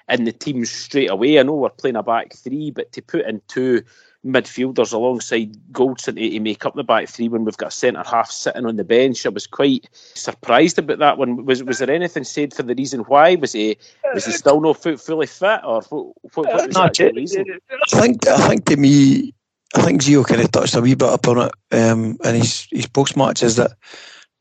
in 0.09 0.25
the 0.25 0.33
team 0.33 0.65
straight 0.65 1.11
away. 1.11 1.39
I 1.39 1.43
know 1.43 1.55
we're 1.55 1.71
playing 1.71 1.97
a 1.97 2.03
back 2.03 2.35
three, 2.35 2.71
but 2.71 2.93
to 2.93 3.03
put 3.03 3.27
in 3.27 3.41
two 3.49 3.83
midfielders 4.27 4.93
alongside 4.93 5.57
Goldson 5.73 6.17
to, 6.17 6.31
to 6.31 6.41
make 6.41 6.67
up 6.67 6.75
the 6.75 6.85
back 6.85 7.09
three 7.09 7.29
when 7.29 7.45
we've 7.45 7.57
got 7.57 7.73
centre 7.73 8.03
half 8.05 8.31
sitting 8.31 8.67
on 8.67 8.77
the 8.77 8.85
bench, 8.85 9.25
I 9.25 9.31
was 9.31 9.47
quite 9.47 9.89
surprised 9.93 10.79
about 10.79 10.99
that 10.99 11.19
one. 11.19 11.45
Was 11.47 11.63
was 11.63 11.79
there 11.79 11.91
anything 11.91 12.25
said 12.25 12.53
for 12.53 12.63
the 12.63 12.75
reason 12.75 13.01
why? 13.01 13.37
Was 13.37 13.53
he 13.53 13.79
was 14.13 14.27
he 14.27 14.33
still 14.33 14.61
not 14.61 14.83
fully 14.83 15.27
fit, 15.27 15.61
or 15.65 15.83
what, 15.83 16.07
what, 16.35 16.47
what 16.47 16.67
was 16.67 16.77
uh, 16.77 16.89
the 16.89 17.13
reason? 17.15 17.45
I 17.93 18.01
think 18.01 18.27
I 18.27 18.49
think 18.49 18.65
to 18.67 18.77
me 18.77 19.33
I 19.75 19.83
think 19.83 20.03
Gio 20.03 20.27
kind 20.27 20.41
of 20.41 20.51
touched 20.51 20.75
a 20.75 20.81
wee 20.81 20.95
bit 20.95 21.13
upon 21.13 21.39
it 21.39 21.53
um, 21.73 22.17
in 22.25 22.35
his, 22.37 22.67
his 22.71 22.87
post 22.87 23.17
match 23.17 23.43
is 23.43 23.57
that 23.57 23.73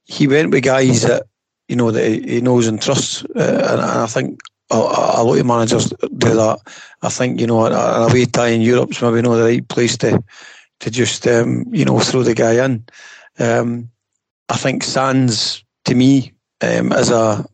he 0.05 0.27
went 0.27 0.51
with 0.51 0.63
guys 0.63 1.01
that 1.01 1.27
you 1.67 1.75
know 1.75 1.91
that 1.91 2.07
he 2.07 2.41
knows 2.41 2.67
and 2.67 2.81
trusts, 2.81 3.23
uh, 3.35 3.67
and, 3.69 3.81
and, 3.81 3.99
I 3.99 4.05
think 4.05 4.39
a, 4.71 4.75
a, 4.75 5.23
lot 5.23 5.39
of 5.39 5.45
managers 5.45 5.89
do 6.17 6.33
that. 6.35 6.59
I 7.01 7.09
think 7.09 7.39
you 7.39 7.47
know 7.47 7.65
an 7.65 7.73
away 8.09 8.25
tie 8.25 8.47
in 8.49 8.61
Europe's 8.61 9.01
maybe 9.01 9.21
not 9.21 9.35
the 9.35 9.43
right 9.43 9.67
place 9.67 9.97
to 9.97 10.23
to 10.79 10.91
just 10.91 11.27
um, 11.27 11.65
you 11.71 11.85
know 11.85 11.99
throw 11.99 12.23
the 12.23 12.33
guy 12.33 12.63
in. 12.63 12.85
Um, 13.39 13.89
I 14.49 14.57
think 14.57 14.83
Sands 14.83 15.63
to 15.85 15.95
me 15.95 16.33
um, 16.61 16.91
as 16.93 17.11
a 17.11 17.45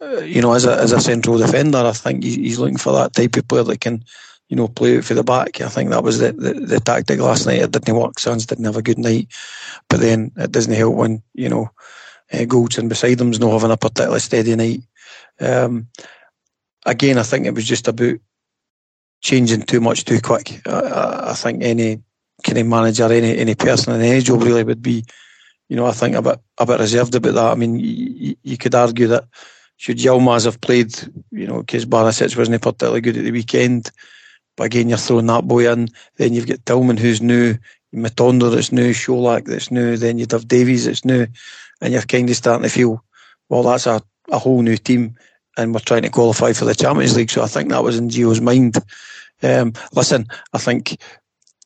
uh, 0.00 0.20
you 0.20 0.42
know 0.42 0.52
as 0.52 0.64
a 0.64 0.76
as 0.76 0.92
a 0.92 1.00
central 1.00 1.38
defender, 1.38 1.78
I 1.78 1.92
think 1.92 2.24
he's 2.24 2.58
looking 2.58 2.78
for 2.78 2.92
that 2.94 3.14
type 3.14 3.36
of 3.36 3.48
player 3.48 3.64
that 3.64 3.80
can 3.80 4.04
you 4.48 4.56
know, 4.56 4.68
play 4.68 4.98
out 4.98 5.04
for 5.04 5.14
the 5.14 5.24
back. 5.24 5.60
I 5.60 5.68
think 5.68 5.90
that 5.90 6.04
was 6.04 6.18
the, 6.20 6.32
the, 6.32 6.54
the 6.54 6.80
tactic 6.80 7.18
last 7.18 7.46
night. 7.46 7.62
It 7.62 7.72
didn't 7.72 7.96
work. 7.96 8.18
Sands 8.18 8.46
didn't 8.46 8.64
have 8.64 8.76
a 8.76 8.82
good 8.82 8.98
night. 8.98 9.28
But 9.88 10.00
then 10.00 10.30
it 10.36 10.52
doesn't 10.52 10.72
help 10.72 10.94
when, 10.94 11.22
you 11.34 11.48
know, 11.48 11.70
uh, 12.32 12.44
Goldson 12.44 12.88
beside 12.88 13.18
them's 13.18 13.40
not 13.40 13.52
having 13.52 13.72
a 13.72 13.76
particularly 13.76 14.20
steady 14.20 14.54
night. 14.54 14.82
Um, 15.40 15.88
again, 16.86 17.18
I 17.18 17.22
think 17.22 17.44
it 17.46 17.54
was 17.54 17.66
just 17.66 17.88
about 17.88 18.16
changing 19.20 19.62
too 19.62 19.80
much 19.80 20.04
too 20.04 20.20
quick. 20.20 20.66
I, 20.66 21.30
I 21.30 21.34
think 21.34 21.62
any 21.62 22.02
kind 22.44 22.58
of 22.58 22.66
manager, 22.66 23.12
any 23.12 23.36
any 23.36 23.54
person 23.54 23.94
in 23.94 24.00
any 24.00 24.22
job 24.22 24.42
really 24.42 24.64
would 24.64 24.82
be, 24.82 25.04
you 25.68 25.76
know, 25.76 25.86
I 25.86 25.92
think 25.92 26.16
a 26.16 26.22
bit 26.22 26.40
a 26.58 26.66
bit 26.66 26.80
reserved 26.80 27.14
about 27.14 27.34
that. 27.34 27.52
I 27.52 27.54
mean, 27.54 27.76
you, 27.76 28.36
you 28.42 28.56
could 28.56 28.74
argue 28.74 29.08
that 29.08 29.24
should 29.76 29.98
Yilmaz 29.98 30.46
have 30.46 30.60
played, 30.60 30.94
you 31.30 31.46
know, 31.46 31.60
because 31.60 31.84
Barisic 31.84 32.36
wasn't 32.36 32.62
particularly 32.62 33.02
good 33.02 33.18
at 33.18 33.24
the 33.24 33.30
weekend, 33.30 33.90
But 34.56 34.64
again, 34.64 34.88
you're 34.88 34.98
throwing 34.98 35.26
that 35.26 35.46
boy 35.46 35.70
in. 35.70 35.88
Then 36.16 36.32
you've 36.32 36.46
got 36.46 36.64
Tillman, 36.64 36.96
who's 36.96 37.20
new, 37.20 37.56
Matondo 37.94 38.52
that's 38.52 38.72
new, 38.72 38.90
Čolak 38.92 39.44
that's 39.44 39.70
new. 39.70 39.96
Then 39.96 40.18
you'd 40.18 40.32
have 40.32 40.48
Davies 40.48 40.86
that's 40.86 41.04
new, 41.04 41.26
and 41.80 41.92
you're 41.92 42.02
kind 42.02 42.28
of 42.28 42.36
starting 42.36 42.62
to 42.62 42.68
feel, 42.70 43.04
well, 43.48 43.62
that's 43.62 43.86
a, 43.86 44.00
a 44.30 44.38
whole 44.38 44.62
new 44.62 44.76
team, 44.76 45.16
and 45.56 45.72
we're 45.74 45.80
trying 45.80 46.02
to 46.02 46.10
qualify 46.10 46.52
for 46.52 46.64
the 46.64 46.74
Champions 46.74 47.16
League. 47.16 47.30
So 47.30 47.42
I 47.42 47.46
think 47.46 47.70
that 47.70 47.82
was 47.82 47.98
in 47.98 48.08
Gio's 48.08 48.40
mind. 48.40 48.76
Um, 49.42 49.72
listen, 49.92 50.26
I 50.52 50.58
think 50.58 51.00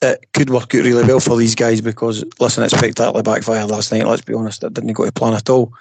it 0.02 0.26
could 0.32 0.50
work 0.50 0.74
out 0.74 0.84
really 0.84 1.04
well 1.04 1.20
for 1.20 1.36
these 1.36 1.54
guys 1.54 1.80
because, 1.80 2.24
listen, 2.38 2.64
it 2.64 2.70
spectacularly 2.70 3.22
backfired 3.22 3.70
last 3.70 3.92
night. 3.92 4.06
Let's 4.06 4.24
be 4.24 4.34
honest, 4.34 4.64
it 4.64 4.74
didn't 4.74 4.92
go 4.92 5.04
to 5.04 5.12
plan 5.12 5.34
at 5.34 5.50
all. 5.50 5.72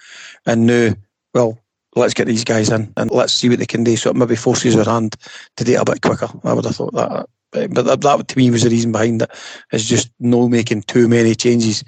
And 0.45 0.66
now, 0.66 0.93
well, 1.34 1.57
let's 1.95 2.14
get 2.14 2.28
these 2.28 2.43
guys 2.43 2.70
in 2.70 2.91
and 2.97 3.12
let's 3.12 3.34
see 3.34 3.49
what 3.49 3.60
they 3.60 3.66
can 3.66 3.84
do. 3.84 3.95
So 3.95 4.10
it 4.10 4.16
maybe 4.16 4.36
forces 4.36 4.76
our 4.76 4.86
hand 4.86 5.16
to 5.57 5.72
it 5.72 5.76
a 5.76 5.86
bit 5.86 6.01
quicker. 6.01 6.30
I 6.43 6.53
would 6.53 6.66
have 6.66 6.76
thought 6.76 6.93
that. 6.93 7.28
But 7.51 7.74
that, 7.86 8.01
that 8.01 8.28
to 8.28 8.38
me 8.38 8.51
was 8.51 8.64
the 8.64 8.70
reason 8.70 8.91
behind 8.91 9.24
it. 9.24 9.32
Is 9.72 9.89
just 9.89 10.12
no 10.20 10.47
making 10.47 10.84
too 10.84 11.07
many 11.07 11.34
changes 11.34 11.84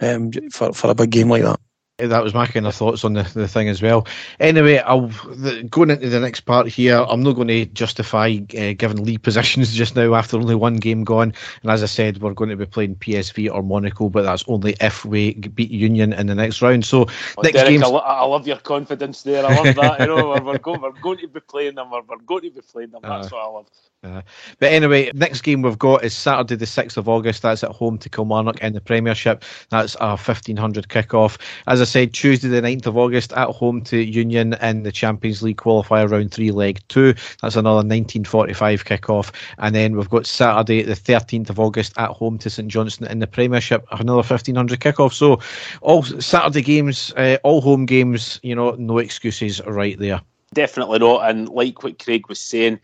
um, 0.00 0.32
for 0.50 0.72
for 0.72 0.90
a 0.90 0.94
big 0.94 1.10
game 1.10 1.28
like 1.28 1.44
that 1.44 1.60
that 1.98 2.24
was 2.24 2.34
my 2.34 2.46
kind 2.46 2.66
of 2.66 2.74
thoughts 2.74 3.04
on 3.04 3.12
the, 3.12 3.22
the 3.22 3.46
thing 3.46 3.68
as 3.68 3.80
well. 3.80 4.04
Anyway, 4.40 4.78
I'll 4.78 5.06
the, 5.06 5.62
going 5.70 5.90
into 5.90 6.08
the 6.08 6.18
next 6.18 6.40
part 6.40 6.66
here. 6.66 6.96
I'm 6.96 7.22
not 7.22 7.34
going 7.34 7.46
to 7.48 7.66
justify 7.66 8.38
uh, 8.58 8.72
giving 8.76 9.04
league 9.04 9.22
positions 9.22 9.72
just 9.74 9.94
now 9.94 10.14
after 10.14 10.36
only 10.36 10.56
one 10.56 10.76
game 10.76 11.04
gone. 11.04 11.32
And 11.62 11.70
as 11.70 11.84
I 11.84 11.86
said, 11.86 12.20
we're 12.20 12.34
going 12.34 12.50
to 12.50 12.56
be 12.56 12.66
playing 12.66 12.96
PSV 12.96 13.52
or 13.52 13.62
Monaco, 13.62 14.08
but 14.08 14.22
that's 14.22 14.44
only 14.48 14.74
if 14.80 15.04
we 15.04 15.34
beat 15.34 15.70
Union 15.70 16.12
in 16.12 16.26
the 16.26 16.34
next 16.34 16.60
round. 16.62 16.84
So 16.84 17.06
oh, 17.38 17.42
next 17.42 17.62
game, 17.62 17.84
I, 17.84 17.86
lo- 17.86 17.98
I, 17.98 18.24
love 18.24 18.46
your 18.46 18.58
confidence 18.58 19.22
there. 19.22 19.46
I 19.46 19.54
love 19.54 19.76
that. 19.76 20.00
you 20.00 20.06
know, 20.06 20.30
we're, 20.30 20.42
we're, 20.42 20.58
going, 20.58 20.80
we're 20.80 20.90
going 21.00 21.18
to 21.18 21.28
be 21.28 21.40
playing 21.40 21.76
them. 21.76 21.92
We're, 21.92 22.02
we're 22.02 22.18
going 22.18 22.42
to 22.42 22.50
be 22.50 22.60
playing 22.60 22.90
them. 22.90 23.02
That's 23.04 23.26
uh, 23.32 23.36
what 23.36 23.40
I 23.40 23.46
love. 23.46 23.66
Uh, 24.04 24.22
but 24.58 24.70
anyway, 24.70 25.10
next 25.14 25.40
game 25.40 25.62
we've 25.62 25.78
got 25.78 26.04
is 26.04 26.14
Saturday 26.14 26.56
the 26.56 26.66
6th 26.66 26.96
of 26.96 27.08
August. 27.08 27.42
That's 27.42 27.64
at 27.64 27.70
home 27.70 27.98
to 27.98 28.08
Kilmarnock 28.08 28.60
in 28.60 28.74
the 28.74 28.80
Premiership. 28.80 29.44
That's 29.70 29.94
a 30.00 30.08
1500 30.08 30.88
kick-off. 30.88 31.38
As 31.66 31.80
I 31.80 31.83
said, 31.84 32.12
Tuesday 32.12 32.48
the 32.48 32.60
9th 32.60 32.86
of 32.86 32.96
August 32.96 33.32
at 33.32 33.48
home 33.48 33.82
to 33.82 33.98
Union 33.98 34.54
in 34.54 34.82
the 34.82 34.92
Champions 34.92 35.42
League 35.42 35.56
qualifier 35.56 36.10
round 36.10 36.32
3 36.32 36.50
leg 36.50 36.80
2. 36.88 37.14
That's 37.42 37.56
another 37.56 37.76
1945 37.76 38.84
kick-off. 38.84 39.32
And 39.58 39.74
then 39.74 39.96
we've 39.96 40.10
got 40.10 40.26
Saturday 40.26 40.82
the 40.82 40.94
13th 40.94 41.50
of 41.50 41.60
August 41.60 41.92
at 41.96 42.10
home 42.10 42.38
to 42.38 42.50
St 42.50 42.68
Johnstone 42.68 43.08
in 43.08 43.18
the 43.18 43.26
Premiership. 43.26 43.86
Another 43.90 44.16
1500 44.16 44.80
kick-off. 44.80 45.14
So 45.14 45.40
all 45.80 46.02
Saturday 46.02 46.62
games, 46.62 47.12
uh, 47.16 47.38
all 47.42 47.60
home 47.60 47.86
games, 47.86 48.40
you 48.42 48.54
know, 48.54 48.72
no 48.72 48.98
excuses 48.98 49.60
right 49.66 49.98
there. 49.98 50.20
Definitely 50.52 51.00
not. 51.00 51.28
And 51.28 51.48
like 51.48 51.82
what 51.82 51.98
Craig 51.98 52.28
was 52.28 52.40
saying, 52.40 52.80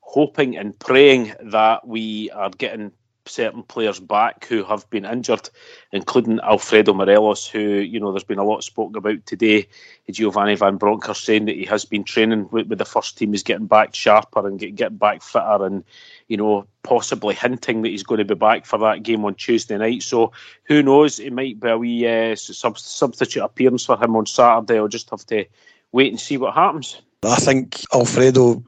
hoping 0.00 0.56
and 0.56 0.78
praying 0.78 1.34
that 1.42 1.86
we 1.86 2.30
are 2.30 2.50
getting 2.50 2.92
certain 3.26 3.62
players 3.62 4.00
back 4.00 4.44
who 4.46 4.64
have 4.64 4.88
been 4.90 5.04
injured, 5.04 5.48
including 5.92 6.40
Alfredo 6.40 6.92
Morelos, 6.92 7.46
who, 7.46 7.60
you 7.60 7.98
know, 7.98 8.12
there's 8.12 8.24
been 8.24 8.38
a 8.38 8.44
lot 8.44 8.62
spoken 8.64 8.96
about 8.96 9.24
today. 9.26 9.66
Giovanni 10.10 10.54
Van 10.54 10.76
Bronckhorst 10.76 11.24
saying 11.24 11.46
that 11.46 11.56
he 11.56 11.64
has 11.64 11.84
been 11.84 12.04
training 12.04 12.48
with, 12.50 12.66
with 12.68 12.78
the 12.78 12.84
first 12.84 13.16
team, 13.16 13.32
is 13.34 13.42
getting 13.42 13.66
back 13.66 13.94
sharper 13.94 14.46
and 14.46 14.58
get, 14.58 14.74
getting 14.74 14.98
back 14.98 15.22
fitter 15.22 15.64
and, 15.64 15.84
you 16.28 16.36
know, 16.36 16.66
possibly 16.82 17.34
hinting 17.34 17.82
that 17.82 17.88
he's 17.88 18.02
going 18.02 18.18
to 18.18 18.24
be 18.24 18.34
back 18.34 18.66
for 18.66 18.78
that 18.78 19.02
game 19.02 19.24
on 19.24 19.34
Tuesday 19.34 19.78
night. 19.78 20.02
So 20.02 20.32
who 20.64 20.82
knows? 20.82 21.18
It 21.18 21.32
might 21.32 21.58
be 21.58 21.68
a 21.68 21.78
wee 21.78 22.06
uh, 22.06 22.36
sub- 22.36 22.78
substitute 22.78 23.42
appearance 23.42 23.86
for 23.86 23.96
him 24.02 24.16
on 24.16 24.26
Saturday. 24.26 24.78
I'll 24.78 24.88
just 24.88 25.10
have 25.10 25.24
to 25.26 25.46
wait 25.92 26.10
and 26.10 26.20
see 26.20 26.36
what 26.36 26.54
happens. 26.54 27.00
I 27.26 27.36
think 27.36 27.80
Alfredo. 27.92 28.62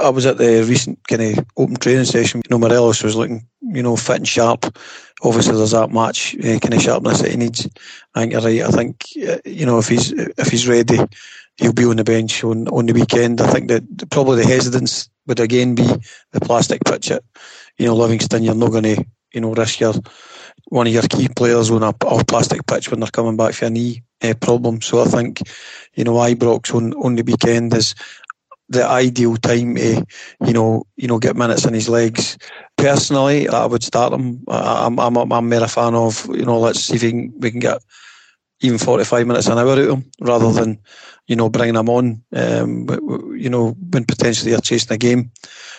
I 0.00 0.08
was 0.08 0.26
at 0.26 0.38
the 0.38 0.64
recent 0.68 1.06
kind 1.08 1.22
of 1.22 1.46
open 1.56 1.76
training 1.76 2.04
session. 2.04 2.42
You 2.44 2.50
know, 2.50 2.58
Morelos 2.58 3.02
was 3.02 3.16
looking, 3.16 3.46
you 3.60 3.82
know, 3.82 3.96
fit 3.96 4.16
and 4.16 4.28
sharp. 4.28 4.76
Obviously, 5.22 5.56
there's 5.56 5.70
that 5.70 5.90
match 5.90 6.36
uh, 6.36 6.58
kind 6.58 6.74
of 6.74 6.82
sharpness 6.82 7.22
that 7.22 7.30
he 7.30 7.36
needs. 7.36 7.68
I 8.14 8.20
think 8.20 8.32
you're 8.32 8.42
right. 8.42 8.62
I 8.62 8.68
think 8.68 9.04
uh, 9.28 9.38
you 9.44 9.66
know 9.66 9.78
if 9.78 9.88
he's 9.88 10.12
if 10.12 10.48
he's 10.48 10.68
ready, 10.68 10.98
he'll 11.56 11.72
be 11.72 11.84
on 11.84 11.96
the 11.96 12.04
bench 12.04 12.42
on 12.44 12.68
on 12.68 12.86
the 12.86 12.92
weekend. 12.92 13.40
I 13.40 13.50
think 13.50 13.68
that 13.68 14.10
probably 14.10 14.42
the 14.42 14.48
hesitance 14.48 15.08
would 15.26 15.40
again 15.40 15.74
be 15.74 15.88
the 16.32 16.40
plastic 16.40 16.82
pitch 16.84 17.10
at 17.10 17.22
you 17.78 17.86
know 17.86 17.94
Livingston. 17.94 18.42
You're 18.42 18.54
not 18.54 18.72
going 18.72 18.84
to 18.84 19.04
you 19.32 19.40
know 19.40 19.52
risk 19.52 19.80
your 19.80 19.94
one 20.68 20.86
of 20.86 20.92
your 20.92 21.02
key 21.02 21.28
players 21.28 21.70
on 21.70 21.82
a, 21.82 21.92
plastic 21.92 22.66
pitch 22.66 22.90
when 22.90 23.00
they're 23.00 23.10
coming 23.10 23.36
back 23.36 23.54
for 23.54 23.66
a 23.66 23.70
knee 23.70 24.02
uh, 24.22 24.34
problem. 24.40 24.80
So 24.80 25.02
I 25.02 25.04
think, 25.04 25.42
you 25.94 26.04
know, 26.04 26.14
Ibrox 26.14 26.74
on, 26.74 26.94
on 26.94 27.14
the 27.14 27.22
weekend 27.22 27.74
is 27.74 27.94
the 28.68 28.86
ideal 28.86 29.36
time 29.36 29.76
to, 29.76 30.04
you 30.44 30.52
know, 30.52 30.84
you 30.96 31.08
know, 31.08 31.18
get 31.18 31.36
minutes 31.36 31.66
in 31.66 31.74
his 31.74 31.88
legs. 31.88 32.38
Personally, 32.76 33.48
I 33.48 33.66
would 33.66 33.82
start 33.82 34.12
him. 34.12 34.42
I'm, 34.48 34.98
I'm, 34.98 35.16
I'm 35.16 35.48
more 35.48 35.62
a 35.62 35.68
fan 35.68 35.94
of, 35.94 36.26
you 36.34 36.44
know, 36.44 36.58
let's 36.58 36.80
see 36.80 36.96
if 36.96 37.02
we 37.02 37.10
can, 37.10 37.34
we 37.38 37.50
can 37.50 37.60
get 37.60 37.82
even 38.60 38.78
45 38.78 39.26
minutes 39.26 39.46
an 39.48 39.58
hour 39.58 39.72
out 39.72 39.78
of 39.78 39.88
him 39.88 40.10
rather 40.20 40.50
than, 40.52 40.78
you 41.26 41.36
know, 41.36 41.50
bringing 41.50 41.76
him 41.76 41.88
on, 41.88 42.22
um, 42.32 42.88
you 43.36 43.50
know, 43.50 43.76
when 43.90 44.04
potentially 44.04 44.52
you're 44.52 44.60
chasing 44.60 44.94
a 44.94 44.98
game. 44.98 45.30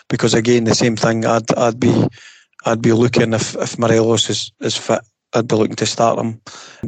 Because 0.10 0.34
again, 0.34 0.66
the 0.66 0.76
same 0.76 0.96
thing, 0.96 1.26
I'd, 1.26 1.52
I'd 1.56 1.80
be, 1.80 2.08
I'd 2.66 2.82
be 2.82 2.94
looking 2.94 3.34
if, 3.34 3.56
if 3.56 3.78
Morelos 3.78 4.30
is, 4.30 4.52
is 4.60 4.78
fit 4.78 5.02
I'd 5.34 5.48
be 5.48 5.56
looking 5.56 5.76
to 5.76 5.86
start 5.86 6.20
him 6.20 6.42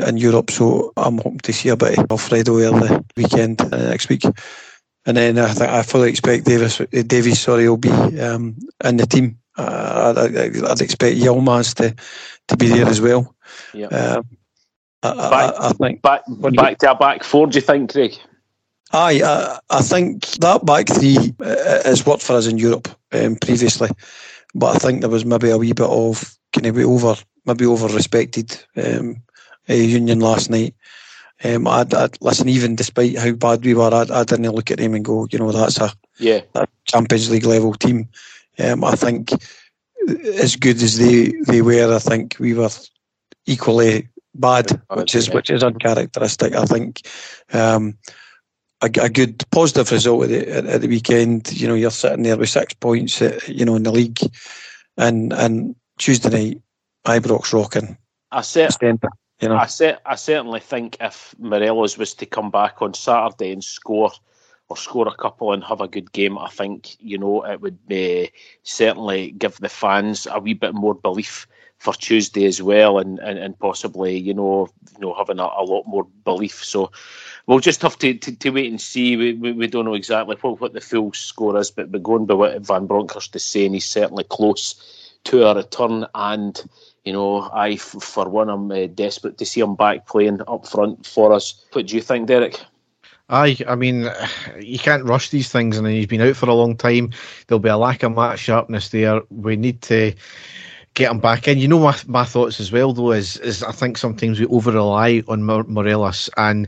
in 0.05 0.17
Europe. 0.17 0.51
So 0.51 0.93
I'm 0.97 1.17
hoping 1.17 1.39
to 1.39 1.53
see 1.53 1.69
a 1.69 1.78
bit 1.78 1.97
of 1.97 2.05
Alfredo 2.11 2.59
early 2.59 2.99
weekend 3.17 3.61
uh, 3.61 3.89
next 3.89 4.09
week. 4.09 4.23
And 5.05 5.17
then 5.17 5.38
I 5.38 5.53
think 5.53 5.71
I 5.71 5.82
fully 5.84 6.09
expect 6.09 6.45
Davis, 6.45 6.82
uh, 6.82 6.86
Davies, 6.91 7.39
sorry, 7.39 7.67
will 7.69 7.78
be 7.78 7.89
um, 8.19 8.55
in 8.84 8.97
the 8.97 9.05
team. 9.05 9.39
Uh, 9.57 10.13
I'd, 10.17 10.63
I'd, 10.63 10.82
expect 10.82 11.17
Yilmaz 11.17 11.76
to, 11.76 11.95
to 12.47 12.57
be 12.57 12.67
there 12.67 12.88
as 12.88 12.99
well. 12.99 13.36
Yeah. 13.73 13.88
Um, 13.88 14.28
I, 15.01 15.13
back, 15.13 15.53
I, 15.53 15.67
I, 15.67 15.73
think 15.73 16.01
back, 16.01 16.21
back 16.28 16.78
to 16.80 16.91
a 16.91 16.95
back 16.95 17.23
four. 17.23 17.47
Do 17.47 17.55
you 17.55 17.61
think, 17.61 17.93
Craig? 17.93 18.17
Aye, 18.91 19.21
I, 19.23 19.59
I 19.69 19.82
think 19.82 20.26
that 20.39 20.65
back 20.65 20.88
three 20.88 21.34
uh, 21.39 21.84
has 21.84 22.05
worked 22.05 22.23
for 22.23 22.34
us 22.34 22.47
in 22.47 22.57
Europe 22.57 22.88
um, 23.11 23.36
previously, 23.38 23.89
but 24.55 24.75
I 24.75 24.79
think 24.79 25.01
there 25.01 25.09
was 25.09 25.25
maybe 25.25 25.49
a 25.49 25.57
wee 25.57 25.73
bit 25.73 25.89
of 25.89 26.35
kind 26.53 26.65
of 26.65 26.77
over 26.77 27.15
maybe 27.45 27.65
over 27.65 27.87
respected 27.87 28.57
um, 28.77 29.17
Union 29.67 30.19
last 30.19 30.49
night. 30.49 30.73
Um, 31.43 31.67
I'd, 31.67 31.93
I'd, 31.93 32.17
listen, 32.21 32.47
even 32.47 32.75
despite 32.75 33.17
how 33.17 33.33
bad 33.33 33.63
we 33.65 33.73
were, 33.73 33.93
I, 33.93 34.05
I 34.21 34.23
didn't 34.23 34.53
look 34.53 34.71
at 34.71 34.77
them 34.77 34.93
and 34.93 35.03
go, 35.03 35.27
you 35.29 35.37
know, 35.37 35.51
that's 35.51 35.79
a 35.79 35.91
yeah 36.17 36.41
a 36.55 36.65
Champions 36.85 37.29
League 37.29 37.45
level 37.45 37.73
team. 37.73 38.07
Um, 38.57 38.83
I 38.83 38.95
think 38.95 39.31
as 40.07 40.55
good 40.55 40.81
as 40.81 40.97
they, 40.97 41.33
they 41.45 41.61
were, 41.61 41.93
I 41.93 41.99
think 41.99 42.37
we 42.39 42.53
were 42.53 42.69
equally 43.45 44.07
bad, 44.33 44.81
which 44.93 45.13
is 45.15 45.29
which 45.29 45.49
is 45.49 45.63
uncharacteristic. 45.63 46.55
I 46.55 46.65
think 46.65 47.01
um, 47.51 47.97
a, 48.86 49.05
a, 49.05 49.09
good 49.09 49.43
positive 49.51 49.91
result 49.91 50.23
at 50.23 50.29
the, 50.29 50.73
at 50.73 50.81
the 50.81 50.88
weekend. 50.88 51.51
You 51.51 51.67
know, 51.67 51.73
you're 51.73 51.91
sitting 51.91 52.23
there 52.23 52.38
with 52.38 52.49
six 52.49 52.73
points, 52.73 53.21
at, 53.21 53.47
you 53.47 53.65
know, 53.65 53.75
in 53.75 53.83
the 53.83 53.91
league, 53.91 54.19
and 54.97 55.33
and 55.33 55.75
Tuesday 55.97 56.29
night 56.29 56.61
Ibrox 57.05 57.53
rocking. 57.53 57.97
I 58.31 58.41
said, 58.41 58.75
you 58.81 59.49
know. 59.49 59.55
I, 59.55 59.65
said, 59.65 59.99
I 60.05 60.15
certainly 60.15 60.59
think 60.59 60.97
if 60.99 61.36
Morelos 61.39 61.97
was 61.97 62.13
to 62.15 62.25
come 62.25 62.51
back 62.51 62.81
on 62.81 62.93
Saturday 62.93 63.51
and 63.51 63.63
score 63.63 64.11
or 64.67 64.77
score 64.77 65.07
a 65.07 65.15
couple 65.15 65.53
and 65.53 65.63
have 65.63 65.81
a 65.81 65.88
good 65.88 66.11
game, 66.11 66.38
I 66.38 66.49
think 66.49 66.95
you 66.99 67.17
know 67.17 67.45
it 67.45 67.61
would 67.61 67.88
be 67.88 68.31
certainly 68.63 69.31
give 69.31 69.57
the 69.57 69.69
fans 69.69 70.27
a 70.29 70.39
wee 70.39 70.53
bit 70.53 70.73
more 70.73 70.95
belief 70.95 71.47
for 71.77 71.93
Tuesday 71.93 72.45
as 72.45 72.61
well, 72.61 72.97
and, 72.97 73.19
and, 73.19 73.38
and 73.38 73.59
possibly 73.59 74.17
you 74.17 74.33
know 74.33 74.67
you 74.93 74.99
know 74.99 75.13
having 75.13 75.39
a, 75.39 75.43
a 75.43 75.63
lot 75.63 75.86
more 75.86 76.07
belief. 76.23 76.63
So 76.63 76.91
we'll 77.47 77.59
just 77.59 77.81
have 77.81 77.97
to, 77.99 78.13
to, 78.13 78.35
to 78.35 78.49
wait 78.49 78.69
and 78.69 78.81
see. 78.81 79.15
We, 79.15 79.33
we, 79.33 79.51
we, 79.51 79.67
don't 79.67 79.85
know 79.85 79.93
exactly 79.93 80.35
what, 80.41 80.61
what 80.61 80.73
the 80.73 80.81
full 80.81 81.13
score 81.13 81.57
is, 81.57 81.71
but, 81.71 81.91
but 81.91 82.03
going 82.03 82.25
by 82.25 82.33
what 82.33 82.61
Van 82.61 82.87
Bronckhorst 82.87 83.35
is 83.35 83.45
saying, 83.45 83.73
he's 83.73 83.85
certainly 83.85 84.23
close 84.23 85.11
to 85.25 85.45
a 85.45 85.55
return 85.55 86.05
and 86.13 86.63
you 87.05 87.13
know, 87.13 87.49
I, 87.53 87.77
for 87.77 88.27
one, 88.27 88.49
I'm 88.49 88.71
uh, 88.71 88.87
desperate 88.87 89.37
to 89.37 89.45
see 89.45 89.61
him 89.61 89.75
back 89.75 90.07
playing 90.07 90.41
up 90.47 90.67
front 90.67 91.05
for 91.05 91.31
us. 91.31 91.63
What 91.71 91.85
do 91.85 91.95
you 91.95 92.01
think, 92.01 92.27
Derek? 92.27 92.59
Aye, 93.29 93.57
I 93.67 93.75
mean, 93.75 94.09
you 94.59 94.79
can't 94.79 95.05
rush 95.05 95.29
these 95.29 95.51
things, 95.51 95.77
and 95.77 95.87
he's 95.87 96.07
been 96.07 96.21
out 96.21 96.35
for 96.35 96.49
a 96.49 96.55
long 96.55 96.75
time. 96.75 97.11
There'll 97.47 97.59
be 97.59 97.69
a 97.69 97.77
lack 97.77 98.01
of 98.01 98.15
match 98.15 98.39
sharpness 98.39 98.89
there. 98.89 99.21
We 99.29 99.55
need 99.55 99.83
to 99.83 100.15
get 100.95 101.11
him 101.11 101.19
back 101.19 101.47
in. 101.47 101.59
You 101.59 101.67
know, 101.67 101.79
my, 101.79 101.95
my 102.07 102.25
thoughts 102.25 102.59
as 102.59 102.71
well, 102.71 102.91
though, 102.91 103.11
is, 103.11 103.37
is 103.37 103.61
I 103.61 103.71
think 103.71 103.99
sometimes 103.99 104.39
we 104.39 104.47
over 104.47 104.71
rely 104.71 105.21
on 105.27 105.43
Morelos, 105.43 106.27
and 106.37 106.67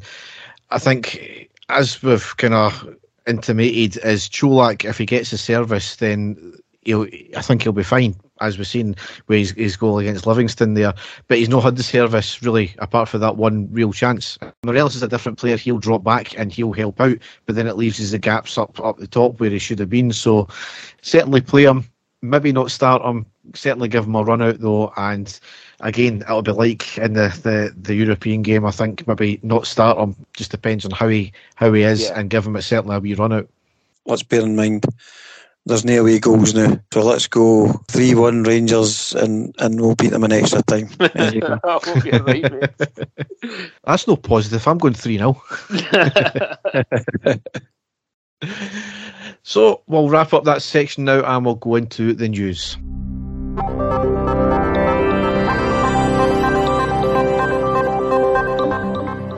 I 0.69 0.79
think 0.79 1.49
as 1.69 2.01
we've 2.01 2.35
kind 2.37 2.53
of 2.53 2.95
intimated, 3.25 4.03
is 4.03 4.29
Čolak, 4.29 4.85
if 4.85 4.97
he 4.97 5.05
gets 5.05 5.31
the 5.31 5.37
service, 5.37 5.97
then 5.97 6.53
he'll, 6.81 7.07
I 7.35 7.41
think 7.41 7.61
he'll 7.63 7.71
be 7.71 7.83
fine 7.83 8.15
as 8.39 8.57
we've 8.57 8.67
seen 8.67 8.95
with 9.27 9.39
his, 9.39 9.51
his 9.51 9.77
goal 9.77 9.97
against 9.99 10.27
Livingston 10.27 10.75
there. 10.75 10.93
But 11.27 11.39
he's 11.39 11.49
not 11.49 11.63
had 11.63 11.75
the 11.75 11.83
service 11.83 12.41
really, 12.43 12.75
apart 12.77 13.09
from 13.09 13.21
that 13.21 13.37
one 13.37 13.67
real 13.71 13.91
chance. 13.91 14.37
Morelos 14.63 14.95
is 14.95 15.03
a 15.03 15.07
different 15.07 15.39
player. 15.39 15.57
He'll 15.57 15.79
drop 15.79 16.03
back 16.03 16.37
and 16.37 16.51
he'll 16.51 16.73
help 16.73 17.01
out, 17.01 17.17
but 17.45 17.55
then 17.55 17.67
it 17.67 17.77
leaves 17.77 18.11
the 18.11 18.19
gaps 18.19 18.57
up 18.57 18.79
up 18.79 18.97
the 18.97 19.07
top 19.07 19.39
where 19.39 19.49
he 19.49 19.59
should 19.59 19.79
have 19.79 19.89
been. 19.89 20.11
So 20.11 20.47
certainly 21.01 21.41
play 21.41 21.63
him. 21.63 21.89
maybe 22.21 22.51
not 22.51 22.71
start 22.71 23.03
him. 23.03 23.25
Certainly 23.53 23.89
give 23.89 24.05
him 24.05 24.15
a 24.15 24.23
run 24.23 24.41
out 24.41 24.59
though, 24.59 24.93
and 24.97 25.39
again, 25.81 26.21
it'll 26.21 26.41
be 26.41 26.51
like 26.51 26.97
in 26.97 27.13
the, 27.13 27.27
the, 27.43 27.73
the 27.79 27.95
European 27.95 28.41
game. 28.41 28.65
I 28.65 28.71
think 28.71 29.07
maybe 29.07 29.39
not 29.43 29.67
start 29.67 29.97
him. 29.97 30.15
Just 30.33 30.51
depends 30.51 30.85
on 30.85 30.91
how 30.91 31.07
he 31.07 31.33
how 31.55 31.71
he 31.73 31.83
is, 31.83 32.03
yeah. 32.03 32.19
and 32.19 32.29
give 32.29 32.45
him 32.45 32.55
a 32.55 32.61
certainly 32.61 32.95
a 32.95 32.99
wee 32.99 33.13
run 33.13 33.33
out. 33.33 33.49
Let's 34.05 34.23
bear 34.23 34.41
in 34.41 34.55
mind 34.55 34.85
there's 35.67 35.85
no 35.85 36.01
away 36.01 36.19
goals 36.19 36.53
now. 36.53 36.79
So 36.93 37.03
let's 37.03 37.27
go 37.27 37.73
3 37.89 38.15
1 38.15 38.43
Rangers 38.43 39.13
and, 39.15 39.53
and 39.59 39.79
we'll 39.79 39.95
beat 39.95 40.11
them 40.11 40.23
in 40.23 40.31
extra 40.31 40.61
time. 40.63 40.89
That's 43.83 44.07
no 44.07 44.15
positive. 44.15 44.65
I'm 44.67 44.77
going 44.77 44.93
3 44.93 45.17
0. 45.17 45.41
so 49.43 49.81
we'll 49.87 50.09
wrap 50.09 50.33
up 50.33 50.45
that 50.45 50.61
section 50.61 51.05
now 51.05 51.23
and 51.23 51.45
we'll 51.45 51.55
go 51.55 51.75
into 51.75 52.13
the 52.13 52.29
news. 52.29 52.77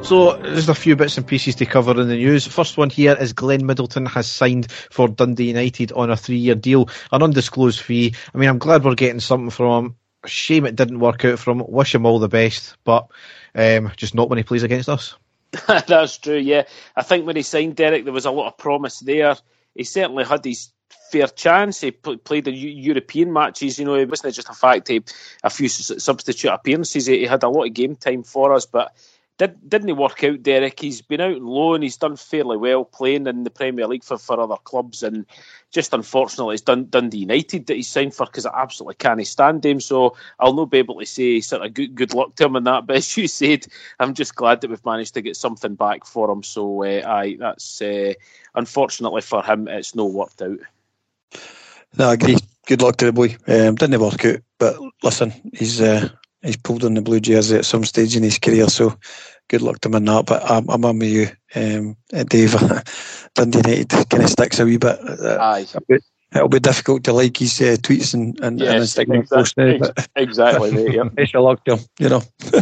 So 0.10 0.36
there's 0.38 0.68
a 0.68 0.74
few 0.74 0.96
bits 0.96 1.20
and 1.20 1.28
pieces 1.28 1.54
to 1.58 1.68
cover 1.68 1.92
in 1.92 2.08
the 2.08 2.16
news. 2.16 2.48
First 2.48 2.78
one 2.78 2.90
here 2.90 3.14
is 3.14 3.34
Glenn 3.34 3.68
Middleton 3.68 4.08
has 4.08 4.26
signed 4.26 4.72
for 4.72 5.08
Dundee 5.08 5.50
United 5.50 5.92
on 5.92 6.10
a 6.10 6.18
three-year 6.18 6.56
deal, 6.56 6.90
an 7.12 7.22
undisclosed 7.22 7.80
fee. 7.80 8.16
I 8.34 8.38
mean, 8.40 8.50
I'm 8.50 8.58
glad 8.58 8.84
we're 8.84 8.96
getting 8.96 9.20
something 9.20 9.52
from 9.52 9.86
him. 9.86 9.96
Shame 10.26 10.66
it 10.66 10.76
didn't 10.76 10.98
work 10.98 11.26
out 11.26 11.38
for 11.38 11.52
him. 11.52 11.64
Wish 11.68 11.94
him 11.94 12.08
all 12.08 12.18
the 12.18 12.28
best, 12.28 12.76
but 12.84 13.08
um, 13.54 13.92
just 13.98 14.16
not 14.16 14.30
when 14.30 14.40
he 14.40 14.44
plays 14.44 14.64
against 14.64 14.90
us. 14.90 15.16
That's 15.68 16.18
true. 16.18 16.40
Yeah, 16.40 16.64
I 16.96 17.04
think 17.04 17.28
when 17.28 17.36
he 17.36 17.44
signed 17.44 17.76
Derek, 17.76 18.04
there 18.04 18.12
was 18.12 18.26
a 18.26 18.32
lot 18.32 18.48
of 18.48 18.58
promise 18.58 19.02
there. 19.02 19.36
He 19.76 19.84
certainly 19.84 20.24
had 20.24 20.44
his 20.44 20.72
fair 21.12 21.28
chance. 21.28 21.82
He 21.82 21.92
played 21.92 22.46
the 22.46 22.52
European 22.52 23.32
matches. 23.32 23.78
You 23.78 23.86
know, 23.86 23.94
it 23.94 24.10
wasn't 24.10 24.34
just 24.34 24.50
a 24.50 24.54
fact 24.54 24.88
he 24.88 25.04
a 25.44 25.52
few 25.52 25.70
substitute 25.70 26.52
appearances. 26.52 27.06
He 27.06 27.26
had 27.26 27.44
a 27.44 27.50
lot 27.50 27.68
of 27.68 27.74
game 27.76 27.96
time 27.96 28.24
for 28.24 28.54
us, 28.54 28.66
but 28.66 28.96
did, 29.40 29.70
didn't 29.70 29.88
he 29.88 29.94
work 29.94 30.22
out, 30.26 30.44
Derek? 30.44 30.82
He's 30.82 31.02
been 31.02 31.22
out 31.22 31.36
on 31.36 31.46
loan. 31.46 31.82
He's 31.82 31.96
done 31.96 32.18
fairly 32.18 32.58
well 32.58 32.84
playing 32.84 33.26
in 33.26 33.46
the 33.46 33.50
Premier 33.50 33.88
League 33.88 34.04
for, 34.04 34.18
for 34.18 34.38
other 34.38 34.58
clubs, 34.58 35.02
and 35.02 35.26
just 35.72 35.94
unfortunately, 35.94 36.56
it's 36.56 36.62
Dun- 36.62 36.90
Dundee 36.90 37.20
United 37.20 37.66
that 37.66 37.78
he's 37.78 37.88
signed 37.88 38.14
for 38.14 38.26
because 38.26 38.46
I 38.46 38.62
absolutely 38.62 38.96
can't 38.96 39.26
stand 39.26 39.66
him. 39.66 39.80
So 39.80 40.16
I'll 40.42 40.54
not 40.54 40.70
be 40.70 40.80
able 40.80 41.00
to 41.00 41.06
say 41.06 41.40
sort 41.40 41.66
of 41.66 41.74
good, 41.74 41.96
good 41.96 42.14
luck 42.14 42.36
to 42.36 42.46
him 42.46 42.58
in 42.58 42.66
that. 42.66 42.86
But 42.90 42.98
as 42.98 43.16
you 43.16 43.28
said, 43.30 43.66
I'm 44.00 44.14
just 44.14 44.36
glad 44.36 44.60
that 44.60 44.70
we've 44.70 44.86
managed 44.86 45.14
to 45.14 45.22
get 45.22 45.38
something 45.38 45.76
back 45.76 46.06
for 46.06 46.30
him. 46.30 46.44
So 46.44 46.84
uh, 46.84 47.02
aye, 47.08 47.38
that's 47.40 47.82
uh, 47.82 48.14
unfortunately 48.56 49.22
for 49.22 49.42
him, 49.42 49.70
it's 49.70 49.96
no 49.96 50.06
worked 50.06 50.42
out. 50.42 50.60
No, 51.98 52.10
I 52.10 52.14
agree. 52.14 52.36
Good 52.68 52.82
luck 52.82 52.98
to 52.98 53.06
the 53.06 53.14
boy. 53.14 53.38
Um, 53.48 53.76
didn't 53.76 54.02
work 54.02 54.26
out, 54.26 54.40
but 54.58 54.78
listen, 55.02 55.34
he's 55.54 55.80
uh, 55.80 56.10
he's 56.42 56.58
pulled 56.58 56.84
on 56.84 56.94
the 56.94 57.02
blue 57.02 57.20
jersey 57.20 57.58
at 57.58 57.66
some 57.66 57.86
stage 57.86 58.16
in 58.16 58.24
his 58.24 58.40
career. 58.40 58.68
So 58.68 58.98
good 59.48 59.62
luck 59.62 59.80
to 59.82 59.90
him 59.90 59.96
in 59.96 60.06
that. 60.06 60.26
But 60.26 60.50
I'm, 60.50 60.70
I'm 60.70 60.86
on 60.86 61.00
with 61.00 61.10
you, 61.10 61.28
um, 61.56 61.98
Dave. 62.26 62.54
Dundee 63.36 63.60
United 63.60 64.10
kind 64.10 64.24
of 64.24 64.30
sticks 64.30 64.60
a 64.60 64.66
wee 64.66 64.78
bit. 64.78 65.00
Uh, 65.00 65.38
Aye. 65.40 65.66
It'll 66.36 66.48
be 66.48 66.60
difficult 66.60 67.04
to 67.06 67.14
like 67.14 67.38
his 67.38 67.60
uh, 67.60 67.76
tweets 67.80 68.14
and, 68.14 68.40
and, 68.42 68.60
yes, 68.60 68.98
and 68.98 69.10
Instagram 69.10 69.30
posts 69.30 69.58
now. 69.58 69.80
Exactly, 70.16 70.72
mate, 70.72 70.94
yep. 70.94 71.12
Best 71.16 71.34
of 71.34 71.44
luck 71.44 71.66
to 71.66 71.78
him, 71.78 71.86
you 71.98 72.10
know. 72.10 72.22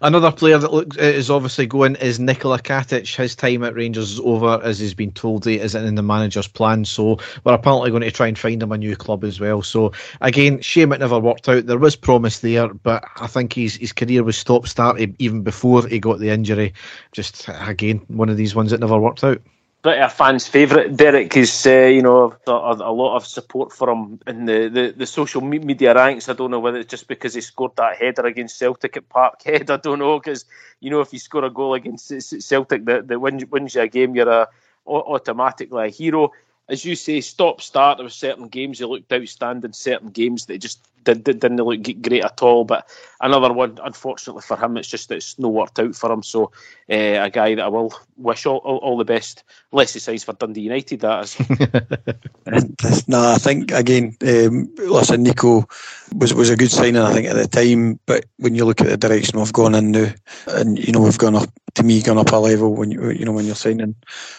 Another 0.00 0.32
player 0.32 0.58
that 0.58 0.72
looks 0.72 0.96
uh, 0.98 1.02
is 1.02 1.30
obviously 1.30 1.66
going 1.66 1.96
is 1.96 2.18
Nikola 2.18 2.58
Katic. 2.58 3.14
His 3.14 3.36
time 3.36 3.64
at 3.64 3.74
Rangers 3.74 4.12
is 4.12 4.20
over, 4.20 4.60
as 4.62 4.78
he's 4.78 4.94
been 4.94 5.12
told 5.12 5.44
he 5.44 5.58
isn't 5.58 5.84
in 5.84 5.94
the 5.94 6.02
manager's 6.02 6.48
plan. 6.48 6.84
So 6.84 7.18
we're 7.44 7.54
apparently 7.54 7.90
going 7.90 8.02
to 8.02 8.10
try 8.10 8.26
and 8.26 8.38
find 8.38 8.62
him 8.62 8.72
a 8.72 8.78
new 8.78 8.96
club 8.96 9.24
as 9.24 9.40
well. 9.40 9.62
So 9.62 9.92
again, 10.20 10.60
shame 10.60 10.92
it 10.92 11.00
never 11.00 11.18
worked 11.18 11.48
out. 11.48 11.66
There 11.66 11.78
was 11.78 11.96
promise 11.96 12.40
there, 12.40 12.68
but 12.68 13.04
I 13.16 13.26
think 13.26 13.52
his 13.52 13.76
his 13.76 13.92
career 13.92 14.24
was 14.24 14.36
stop 14.36 14.66
started 14.66 15.14
even 15.18 15.42
before 15.42 15.86
he 15.86 15.98
got 15.98 16.18
the 16.18 16.30
injury. 16.30 16.74
Just 17.12 17.48
again, 17.48 17.98
one 18.08 18.28
of 18.28 18.36
these 18.36 18.54
ones 18.54 18.70
that 18.70 18.80
never 18.80 18.98
worked 18.98 19.24
out 19.24 19.40
bit 19.84 19.98
of 19.98 20.10
a 20.10 20.14
fan's 20.14 20.48
favourite. 20.48 20.96
Derek 20.96 21.36
is, 21.36 21.66
uh, 21.66 21.86
you 21.86 22.02
know, 22.02 22.34
a, 22.46 22.50
a, 22.50 22.92
lot 22.92 23.16
of 23.16 23.26
support 23.26 23.70
for 23.70 23.90
him 23.90 24.18
in 24.26 24.46
the, 24.46 24.68
the, 24.68 24.94
the, 24.96 25.06
social 25.06 25.42
media 25.42 25.94
ranks. 25.94 26.28
I 26.28 26.32
don't 26.32 26.50
know 26.50 26.58
whether 26.58 26.78
it's 26.78 26.90
just 26.90 27.06
because 27.06 27.34
he 27.34 27.42
scored 27.42 27.76
that 27.76 27.98
header 27.98 28.24
against 28.24 28.58
Celtic 28.58 28.96
at 28.96 29.08
Parkhead. 29.10 29.68
I 29.76 29.76
don't 29.76 29.98
know 29.98 30.18
because 30.18 30.46
you 30.80 30.90
know 30.90 31.02
if 31.02 31.12
you 31.12 31.18
score 31.18 31.44
a 31.44 31.50
goal 31.50 31.74
against 31.74 32.08
Celtic 32.42 32.86
that, 32.86 33.08
that 33.08 33.20
wins, 33.20 33.44
wins 33.46 33.74
you 33.74 33.82
a 33.82 33.88
game, 33.88 34.16
you're 34.16 34.28
a, 34.28 34.48
automatically 34.86 35.86
a 35.86 35.90
hero. 35.90 36.32
As 36.66 36.82
you 36.84 36.96
say, 36.96 37.20
stop 37.20 37.60
start. 37.60 37.98
Were 37.98 38.08
certain 38.08 38.48
games 38.48 38.78
he 38.78 38.86
looked 38.86 39.12
outstanding. 39.12 39.74
Certain 39.74 40.08
games 40.08 40.46
that 40.46 40.58
just 40.58 40.88
did, 41.04 41.24
did, 41.24 41.40
didn't 41.40 41.58
look 41.58 41.82
great 42.02 42.24
at 42.24 42.42
all. 42.42 42.64
But 42.64 42.88
another 43.20 43.52
one, 43.52 43.78
unfortunately 43.82 44.42
for 44.42 44.56
him, 44.56 44.76
it's 44.76 44.88
just 44.88 45.10
it's 45.10 45.38
no 45.38 45.48
worked 45.48 45.78
out 45.78 45.94
for 45.94 46.10
him. 46.12 46.22
So 46.22 46.50
uh, 46.90 47.22
a 47.22 47.30
guy 47.30 47.54
that 47.54 47.64
I 47.64 47.68
will 47.68 47.94
wish 48.16 48.46
all, 48.46 48.58
all, 48.58 48.78
all 48.78 48.98
the 48.98 49.04
best. 49.04 49.44
Less 49.72 49.92
he 49.92 50.00
signs 50.00 50.24
for 50.24 50.32
Dundee 50.32 50.62
United, 50.62 51.00
that 51.00 51.24
is. 51.24 53.08
no, 53.08 53.32
I 53.32 53.36
think 53.36 53.70
again, 53.72 54.16
um, 54.22 54.68
listen, 54.76 55.22
Nico 55.22 55.66
was 56.14 56.34
was 56.34 56.50
a 56.50 56.56
good 56.56 56.70
signing, 56.70 57.02
I 57.02 57.12
think, 57.12 57.28
at 57.28 57.36
the 57.36 57.46
time. 57.46 58.00
But 58.06 58.26
when 58.38 58.54
you 58.54 58.64
look 58.64 58.80
at 58.80 58.88
the 58.88 58.96
direction 58.96 59.38
we've 59.38 59.52
gone 59.52 59.74
in 59.74 59.90
now, 59.90 60.12
and 60.48 60.78
you 60.78 60.92
know 60.92 61.00
we've 61.00 61.18
gone 61.18 61.36
up 61.36 61.48
to 61.74 61.82
me, 61.82 62.02
gone 62.02 62.18
up 62.18 62.32
a 62.32 62.36
level 62.36 62.74
when 62.74 62.90
you 62.90 63.10
you 63.10 63.24
know 63.24 63.32
when 63.32 63.46
you're 63.46 63.54
signing 63.54 63.94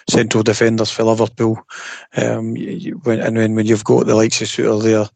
central 0.10 0.44
defenders 0.44 0.92
for 0.92 1.04
Liverpool, 1.04 1.60
um, 2.18 2.56
you, 2.56 3.00
when, 3.04 3.20
and 3.20 3.38
when, 3.38 3.56
when 3.56 3.66
you've 3.66 3.84
got 3.84 4.06
the 4.06 4.16
likes 4.16 4.42
of 4.42 4.48
Souttar 4.48 4.84
there 4.84 5.10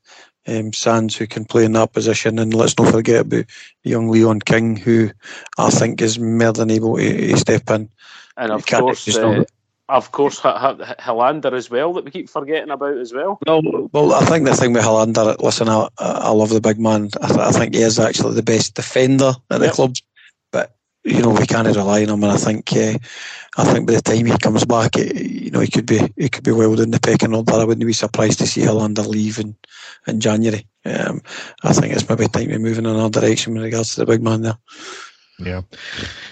um, 0.49 0.73
Sands 0.73 1.15
who 1.15 1.27
can 1.27 1.45
play 1.45 1.65
in 1.65 1.73
that 1.73 1.93
position. 1.93 2.39
And 2.39 2.53
let's 2.53 2.77
not 2.77 2.91
forget 2.91 3.21
about 3.21 3.45
young 3.83 4.09
Leon 4.09 4.41
King, 4.41 4.75
who 4.75 5.11
I 5.57 5.69
think 5.69 6.01
is 6.01 6.19
more 6.19 6.53
than 6.53 6.71
able 6.71 6.97
to, 6.97 7.27
to 7.31 7.37
step 7.37 7.69
in. 7.69 7.89
And 8.37 8.51
of 8.51 8.65
course, 8.65 9.15
uh, 9.15 9.43
of 9.89 10.11
course, 10.11 10.39
Helander 10.39 11.53
as 11.53 11.69
well 11.69 11.93
that 11.93 12.05
we 12.05 12.11
keep 12.11 12.29
forgetting 12.29 12.69
about 12.69 12.97
as 12.97 13.11
well. 13.11 13.39
Well, 13.45 13.89
well, 13.91 14.13
I 14.13 14.23
think 14.25 14.45
the 14.45 14.55
thing 14.55 14.73
with 14.73 14.83
Helander, 14.83 15.37
listen, 15.39 15.67
I, 15.67 15.87
I 15.97 16.29
love 16.29 16.49
the 16.49 16.61
big 16.61 16.79
man. 16.79 17.09
I, 17.21 17.27
th- 17.27 17.39
I 17.39 17.51
think 17.51 17.73
he 17.73 17.81
is 17.81 17.99
actually 17.99 18.35
the 18.35 18.43
best 18.43 18.75
defender 18.75 19.33
at 19.49 19.59
yep. 19.59 19.71
the 19.71 19.75
club. 19.75 19.95
You 21.03 21.21
know, 21.21 21.29
we 21.29 21.45
can't 21.45 21.67
rely 21.67 22.03
on 22.03 22.09
him, 22.09 22.23
and 22.23 22.31
I 22.31 22.37
think 22.37 22.73
uh, 22.73 22.97
I 23.57 23.63
think 23.63 23.87
by 23.87 23.93
the 23.93 24.01
time 24.01 24.25
he 24.25 24.37
comes 24.37 24.65
back, 24.65 24.97
it, 24.97 25.15
you 25.15 25.49
know, 25.49 25.61
he 25.61 25.71
could 25.71 25.85
be 25.85 25.99
he 26.17 26.29
could 26.29 26.43
be 26.43 26.51
well 26.51 26.75
down 26.75 26.91
the 26.91 26.99
pecking 26.99 27.33
order. 27.33 27.53
I 27.53 27.63
wouldn't 27.63 27.85
be 27.85 27.93
surprised 27.93 28.39
to 28.39 28.47
see 28.47 28.61
Helander 28.61 29.07
leave 29.07 29.39
in, 29.39 29.55
in 30.07 30.19
January. 30.19 30.67
Um, 30.85 31.21
I 31.63 31.73
think 31.73 31.93
it's 31.93 32.07
maybe 32.07 32.27
time 32.27 32.49
to 32.49 32.59
move 32.59 32.77
in 32.77 32.85
another 32.85 33.21
direction 33.21 33.53
with 33.53 33.63
regards 33.63 33.95
to 33.95 34.01
the 34.01 34.05
big 34.05 34.21
man 34.21 34.41
there. 34.41 34.57
Yeah. 35.39 35.61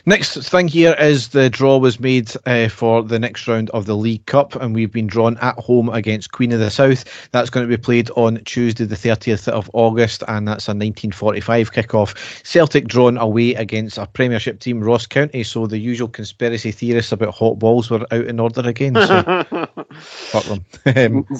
Next 0.06 0.36
thing 0.50 0.68
here 0.68 0.94
is 1.00 1.30
the 1.30 1.50
draw 1.50 1.78
was 1.78 2.00
made 2.00 2.32
uh, 2.46 2.68
for 2.68 3.04
the 3.04 3.20
next 3.20 3.48
round 3.48 3.70
of 3.70 3.86
the 3.86 3.96
League 3.96 4.26
Cup, 4.26 4.56
and 4.56 4.76
we've 4.76 4.92
been 4.92 5.08
drawn 5.08 5.38
at 5.38 5.58
home 5.58 5.90
against 5.90 6.34
Queen 6.34 6.52
of 6.52 6.60
the 6.60 6.70
South. 6.70 7.06
That's 7.32 7.50
going 7.50 7.68
to 7.68 7.78
be 7.78 7.82
played 7.82 8.10
on 8.12 8.44
Tuesday, 8.44 8.86
the 8.86 8.96
30th 8.96 9.48
of 9.48 9.70
August, 9.74 10.24
and 10.28 10.48
that's 10.48 10.68
a 10.68 10.72
1945 10.72 11.72
kickoff. 11.72 12.46
Celtic 12.46 12.88
drawn 12.88 13.18
away 13.18 13.54
against 13.56 13.98
a 13.98 14.08
Premiership 14.08 14.60
team, 14.60 14.84
Ross 14.84 15.06
County. 15.06 15.44
So 15.44 15.68
the 15.68 15.78
usual 15.78 16.10
conspiracy 16.10 16.72
theorists 16.72 17.12
about 17.12 17.34
hot 17.34 17.60
balls 17.60 17.90
were 17.90 18.06
out 18.12 18.26
in 18.26 18.40
order 18.40 18.68
again. 18.68 18.96
So 18.96 19.68
fuck 20.00 20.44
them. 20.84 21.26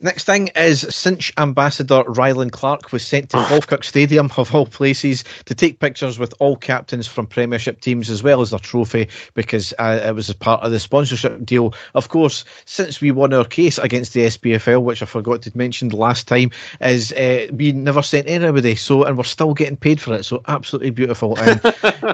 Um, 0.00 0.10
Next 0.10 0.24
thing 0.24 0.48
is 0.56 0.80
Cinch 0.90 1.32
ambassador 1.38 2.02
Rylan 2.04 2.50
Clark 2.50 2.92
was 2.92 3.06
sent 3.06 3.30
to 3.30 3.44
Falkirk 3.44 3.84
Stadium, 3.84 4.30
of 4.36 4.54
all 4.54 4.66
places, 4.66 5.24
to 5.44 5.54
take 5.54 5.78
pictures 5.78 6.18
with 6.18 6.34
all 6.40 6.56
captains 6.56 7.06
from 7.06 7.26
Premiership 7.26 7.80
teams 7.80 8.10
as 8.10 8.22
well 8.22 8.40
as 8.40 8.50
their 8.50 8.58
trophy 8.58 9.08
because 9.34 9.72
uh, 9.78 10.00
it 10.04 10.14
was 10.14 10.28
a 10.28 10.34
part 10.34 10.62
of 10.62 10.72
the 10.72 10.80
sponsorship 10.80 11.44
deal. 11.44 11.74
Of 11.94 12.08
course, 12.08 12.44
since 12.64 13.00
we 13.00 13.12
won 13.12 13.32
our 13.32 13.44
case 13.44 13.78
against 13.78 14.12
the 14.12 14.26
SPFL, 14.26 14.82
which 14.82 15.02
I 15.02 15.06
forgot 15.06 15.42
to 15.42 15.52
mention 15.56 15.90
last 15.90 16.26
time, 16.26 16.50
is 16.80 17.12
uh, 17.12 17.46
we 17.52 17.72
never 17.72 18.02
sent 18.02 18.28
anybody, 18.28 18.74
so 18.74 19.04
and 19.04 19.16
we're 19.16 19.24
still 19.24 19.54
getting 19.54 19.76
paid 19.76 20.00
for 20.00 20.14
it. 20.14 20.24
So 20.24 20.42
absolutely 20.48 20.90
beautiful, 20.90 21.38
and 21.38 21.60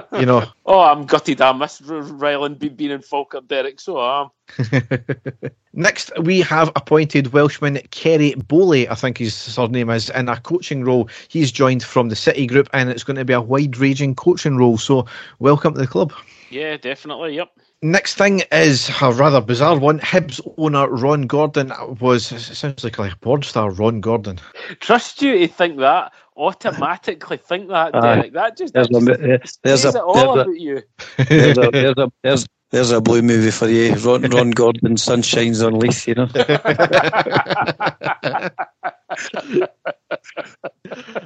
you 0.19 0.25
know. 0.25 0.45
Oh, 0.65 0.81
I'm 0.81 1.05
gutted. 1.05 1.41
I 1.41 1.51
miss 1.53 1.81
Rylan 1.81 2.59
being 2.59 2.91
in 2.91 3.01
Falkirk, 3.01 3.47
Derek. 3.47 3.79
So 3.79 3.97
I 3.97 4.21
am. 4.21 4.29
Next, 5.73 6.11
we 6.19 6.41
have 6.41 6.69
appointed 6.75 7.33
Welshman 7.33 7.79
Kerry 7.91 8.33
Bowley, 8.35 8.89
I 8.89 8.95
think 8.95 9.17
his 9.17 9.35
surname 9.35 9.89
is, 9.89 10.09
in 10.09 10.29
a 10.29 10.39
coaching 10.39 10.83
role. 10.83 11.09
He's 11.27 11.51
joined 11.51 11.83
from 11.83 12.09
the 12.09 12.15
City 12.15 12.47
Group, 12.47 12.69
and 12.73 12.89
it's 12.89 13.03
going 13.03 13.17
to 13.17 13.25
be 13.25 13.33
a 13.33 13.41
wide 13.41 13.77
ranging 13.77 14.15
coaching 14.15 14.57
role. 14.57 14.77
So, 14.77 15.05
welcome 15.39 15.73
to 15.73 15.79
the 15.79 15.87
club. 15.87 16.13
Yeah, 16.49 16.77
definitely. 16.77 17.35
Yep. 17.35 17.49
Next 17.83 18.15
thing 18.15 18.41
is 18.51 18.89
a 19.01 19.11
rather 19.11 19.39
bizarre 19.39 19.77
one. 19.77 19.99
Hibs 19.99 20.41
owner 20.57 20.89
Ron 20.89 21.27
Gordon 21.27 21.71
was 21.99 22.25
sounds 22.25 22.83
like 22.83 22.97
a 22.97 23.15
porn 23.21 23.43
star. 23.43 23.69
Ron 23.69 24.01
Gordon. 24.01 24.39
Trust 24.79 25.21
you 25.21 25.37
to 25.37 25.47
think 25.47 25.77
that. 25.77 26.11
Automatically 26.35 27.37
think 27.37 27.69
that, 27.69 27.93
Derek. 28.01 28.33
That 28.33 28.57
just, 28.57 28.73
there's, 28.73 28.87
that 28.87 29.39
just 29.43 29.57
a, 29.57 29.59
there's 29.63 29.85
a, 29.85 29.89
it 29.89 29.95
all 29.97 30.39
about 30.39 30.55
a, 30.55 30.59
you. 30.59 30.81
There's 31.17 31.57
a, 31.57 31.69
there's 31.71 31.97
a, 31.97 32.11
there's, 32.23 32.47
there's 32.71 32.91
a 32.91 33.01
blue 33.01 33.21
movie 33.21 33.51
for 33.51 33.67
you. 33.67 33.93
Ron, 33.95 34.21
Ron 34.31 34.51
Gordon, 34.51 34.95
Sunshine's 34.97 35.61
on 35.61 35.79
Leith, 35.79 36.07
you 36.07 36.15
know. 36.15 36.25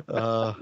uh, 0.10 0.54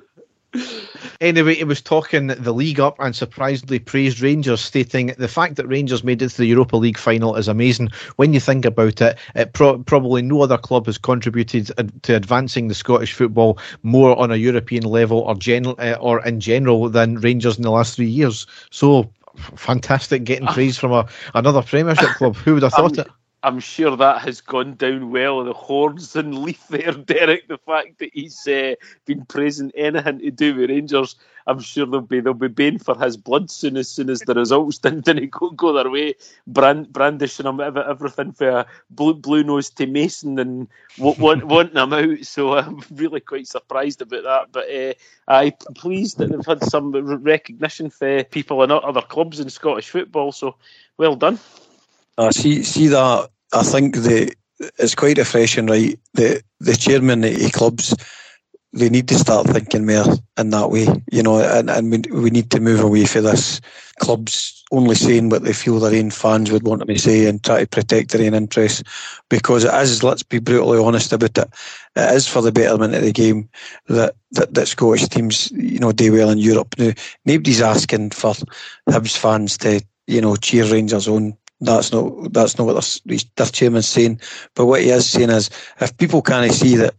Anyway, 1.21 1.53
he 1.53 1.63
was 1.63 1.81
talking 1.81 2.27
the 2.27 2.53
league 2.53 2.79
up 2.79 2.95
and 2.99 3.15
surprisingly 3.15 3.77
praised 3.77 4.21
Rangers, 4.21 4.61
stating 4.61 5.13
the 5.17 5.27
fact 5.27 5.57
that 5.57 5.67
Rangers 5.67 6.03
made 6.03 6.21
it 6.21 6.29
to 6.29 6.37
the 6.37 6.47
Europa 6.47 6.75
League 6.75 6.97
final 6.97 7.35
is 7.35 7.47
amazing. 7.47 7.89
When 8.15 8.33
you 8.33 8.39
think 8.39 8.65
about 8.65 9.01
it, 9.01 9.17
it 9.35 9.53
pro- 9.53 9.79
probably 9.79 10.21
no 10.21 10.41
other 10.41 10.57
club 10.57 10.87
has 10.87 10.97
contributed 10.97 11.71
to 12.03 12.15
advancing 12.15 12.67
the 12.67 12.73
Scottish 12.73 13.13
football 13.13 13.59
more 13.83 14.17
on 14.17 14.31
a 14.31 14.37
European 14.37 14.85
level 14.85 15.19
or 15.19 15.35
general 15.35 15.75
uh, 15.77 15.97
or 15.99 16.25
in 16.25 16.39
general 16.39 16.89
than 16.89 17.19
Rangers 17.19 17.57
in 17.57 17.63
the 17.63 17.71
last 17.71 17.95
three 17.95 18.09
years. 18.09 18.47
So 18.71 19.11
fantastic 19.39 20.23
getting 20.23 20.47
praise 20.47 20.77
from 20.77 20.91
a, 20.91 21.07
another 21.33 21.61
Premiership 21.61 22.09
club. 22.09 22.35
Who 22.37 22.55
would 22.55 22.63
have 22.63 22.73
thought 22.73 22.99
um, 22.99 23.05
it? 23.05 23.11
I'm 23.41 23.59
sure 23.59 23.95
that 23.95 24.21
has 24.23 24.41
gone 24.41 24.75
down 24.75 25.11
well. 25.11 25.43
The 25.45 25.53
horns 25.53 26.15
and 26.15 26.39
Leaf 26.39 26.67
there, 26.67 26.91
Derek. 27.05 27.47
The 27.47 27.57
fact 27.57 27.99
that 27.99 28.11
he's 28.13 28.45
uh, 28.47 28.75
been 29.05 29.25
praising 29.25 29.71
anything 29.75 30.19
to 30.19 30.31
do 30.31 30.55
with 30.55 30.69
Rangers, 30.69 31.15
I'm 31.47 31.61
sure 31.61 31.85
they'll 31.85 32.01
be 32.01 32.19
they'll 32.19 32.33
be 32.33 32.49
baying 32.49 32.79
for 32.79 32.97
his 32.99 33.15
blood 33.15 33.49
soon 33.49 33.77
as 33.77 33.89
soon 33.89 34.09
as 34.09 34.19
the 34.19 34.33
results 34.33 34.77
didn't 34.79 35.31
go, 35.31 35.51
go 35.51 35.71
their 35.71 35.89
way. 35.89 36.15
Brand, 36.47 36.91
brandishing 36.91 37.45
him 37.45 37.61
everything 37.61 38.33
for 38.33 38.49
a 38.49 38.65
blue 38.89 39.13
blue 39.13 39.43
nose 39.43 39.69
to 39.71 39.87
Mason 39.87 40.37
and 40.37 40.67
want, 40.97 41.43
wanting 41.47 41.77
him 41.77 41.93
out. 41.93 42.25
So 42.25 42.57
I'm 42.57 42.81
really 42.91 43.21
quite 43.21 43.47
surprised 43.47 44.01
about 44.01 44.23
that. 44.23 44.51
But 44.51 44.69
uh, 44.69 44.93
I'm 45.33 45.73
pleased 45.75 46.17
that 46.17 46.29
they've 46.29 46.45
had 46.45 46.63
some 46.65 46.91
recognition 47.23 47.89
for 47.89 48.23
people 48.25 48.61
in 48.63 48.71
other 48.71 49.01
clubs 49.01 49.39
in 49.39 49.49
Scottish 49.49 49.89
football. 49.89 50.33
So 50.33 50.55
well 50.97 51.15
done. 51.15 51.39
Uh, 52.19 52.31
see, 52.31 52.63
see 52.63 52.87
that. 52.87 53.29
I 53.53 53.63
think 53.63 53.95
the 53.95 54.35
it's 54.77 54.93
quite 54.93 55.17
refreshing, 55.17 55.67
right? 55.67 55.97
The 56.15 56.43
the 56.59 56.75
chairman 56.75 57.23
of 57.23 57.33
the 57.33 57.49
clubs 57.49 57.95
they 58.73 58.89
need 58.89 59.07
to 59.07 59.15
start 59.15 59.47
thinking 59.47 59.85
more 59.85 60.05
in 60.37 60.49
that 60.51 60.69
way, 60.69 60.87
you 61.11 61.23
know, 61.23 61.39
and, 61.39 61.69
and 61.69 61.89
we, 61.89 62.21
we 62.21 62.29
need 62.29 62.51
to 62.51 62.59
move 62.59 62.81
away 62.81 63.05
from 63.05 63.23
this 63.23 63.61
clubs 63.99 64.63
only 64.71 64.93
saying 64.93 65.29
what 65.29 65.43
they 65.43 65.53
feel 65.53 65.79
their 65.79 65.99
own 65.99 66.11
fans 66.11 66.51
would 66.51 66.63
want 66.63 66.79
them 66.79 66.87
to 66.87 66.99
say 66.99 67.25
and 67.25 67.43
try 67.43 67.61
to 67.61 67.67
protect 67.67 68.11
their 68.11 68.25
own 68.27 68.35
interests 68.35 68.83
because 69.29 69.63
it 69.63 69.73
is, 69.73 70.03
let's 70.03 70.21
be 70.21 70.39
brutally 70.39 70.77
honest 70.77 71.11
about 71.11 71.37
it, 71.37 71.49
it 71.95 72.15
is 72.15 72.27
for 72.27 72.41
the 72.43 72.51
betterment 72.51 72.93
of 72.93 73.01
the 73.01 73.11
game 73.11 73.49
that, 73.87 74.15
that, 74.31 74.53
that 74.53 74.67
Scottish 74.67 75.07
teams, 75.07 75.51
you 75.51 75.79
know, 75.79 75.91
do 75.91 76.13
well 76.13 76.29
in 76.29 76.37
Europe. 76.37 76.75
Now, 76.77 76.91
nobody's 77.25 77.61
asking 77.61 78.11
for 78.11 78.35
Hibs 78.87 79.17
fans 79.17 79.57
to, 79.59 79.83
you 80.05 80.21
know, 80.21 80.35
cheer 80.35 80.65
Rangers 80.71 81.07
on 81.07 81.35
that's 81.61 81.91
not 81.91 82.31
that's 82.33 82.57
not 82.57 82.67
what 82.67 83.01
their, 83.05 83.17
their 83.35 83.45
chairman's 83.47 83.87
saying. 83.87 84.21
But 84.55 84.65
what 84.65 84.81
he 84.81 84.89
is 84.89 85.09
saying 85.09 85.29
is, 85.29 85.49
if 85.79 85.95
people 85.97 86.21
can't 86.21 86.51
see 86.51 86.75
that 86.77 86.95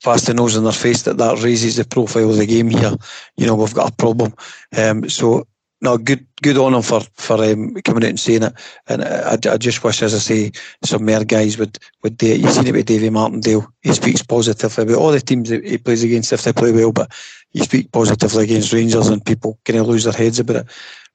fast 0.00 0.26
the 0.26 0.34
nose 0.34 0.56
in 0.56 0.64
their 0.64 0.72
face, 0.72 1.02
that 1.02 1.18
that 1.18 1.42
raises 1.42 1.76
the 1.76 1.84
profile 1.84 2.30
of 2.30 2.36
the 2.36 2.46
game 2.46 2.68
here, 2.68 2.94
you 3.36 3.46
know, 3.46 3.54
we've 3.54 3.74
got 3.74 3.92
a 3.92 3.96
problem. 3.96 4.34
Um, 4.76 5.08
so 5.08 5.46
no, 5.80 5.96
good 5.96 6.26
good 6.42 6.58
on 6.58 6.74
him 6.74 6.82
for 6.82 7.00
for 7.14 7.42
um, 7.42 7.74
coming 7.82 8.04
out 8.04 8.10
and 8.10 8.20
saying 8.20 8.42
it. 8.42 8.52
And 8.88 9.02
I, 9.02 9.38
I 9.50 9.56
just 9.56 9.82
wish, 9.82 10.02
as 10.02 10.14
I 10.14 10.18
say, 10.18 10.52
some 10.84 11.06
more 11.06 11.24
guys 11.24 11.56
would 11.56 11.78
would 12.02 12.18
do 12.18 12.26
it. 12.26 12.40
You've 12.40 12.50
seen 12.50 12.66
it 12.66 12.74
with 12.74 12.86
Davy 12.86 13.08
Martindale. 13.08 13.72
He 13.80 13.94
speaks 13.94 14.22
positively 14.22 14.84
about 14.84 14.96
all 14.96 15.12
the 15.12 15.20
teams 15.20 15.48
that 15.48 15.64
he 15.64 15.78
plays 15.78 16.02
against 16.02 16.32
if 16.32 16.42
they 16.42 16.52
play 16.52 16.72
well, 16.72 16.92
but 16.92 17.10
he 17.50 17.60
speaks 17.60 17.88
positively 17.90 18.44
against 18.44 18.72
Rangers, 18.72 19.08
and 19.08 19.24
people 19.24 19.58
kind 19.64 19.78
of 19.78 19.86
lose 19.86 20.04
their 20.04 20.12
heads 20.12 20.40
about 20.40 20.56
it 20.56 20.66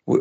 we, 0.05 0.19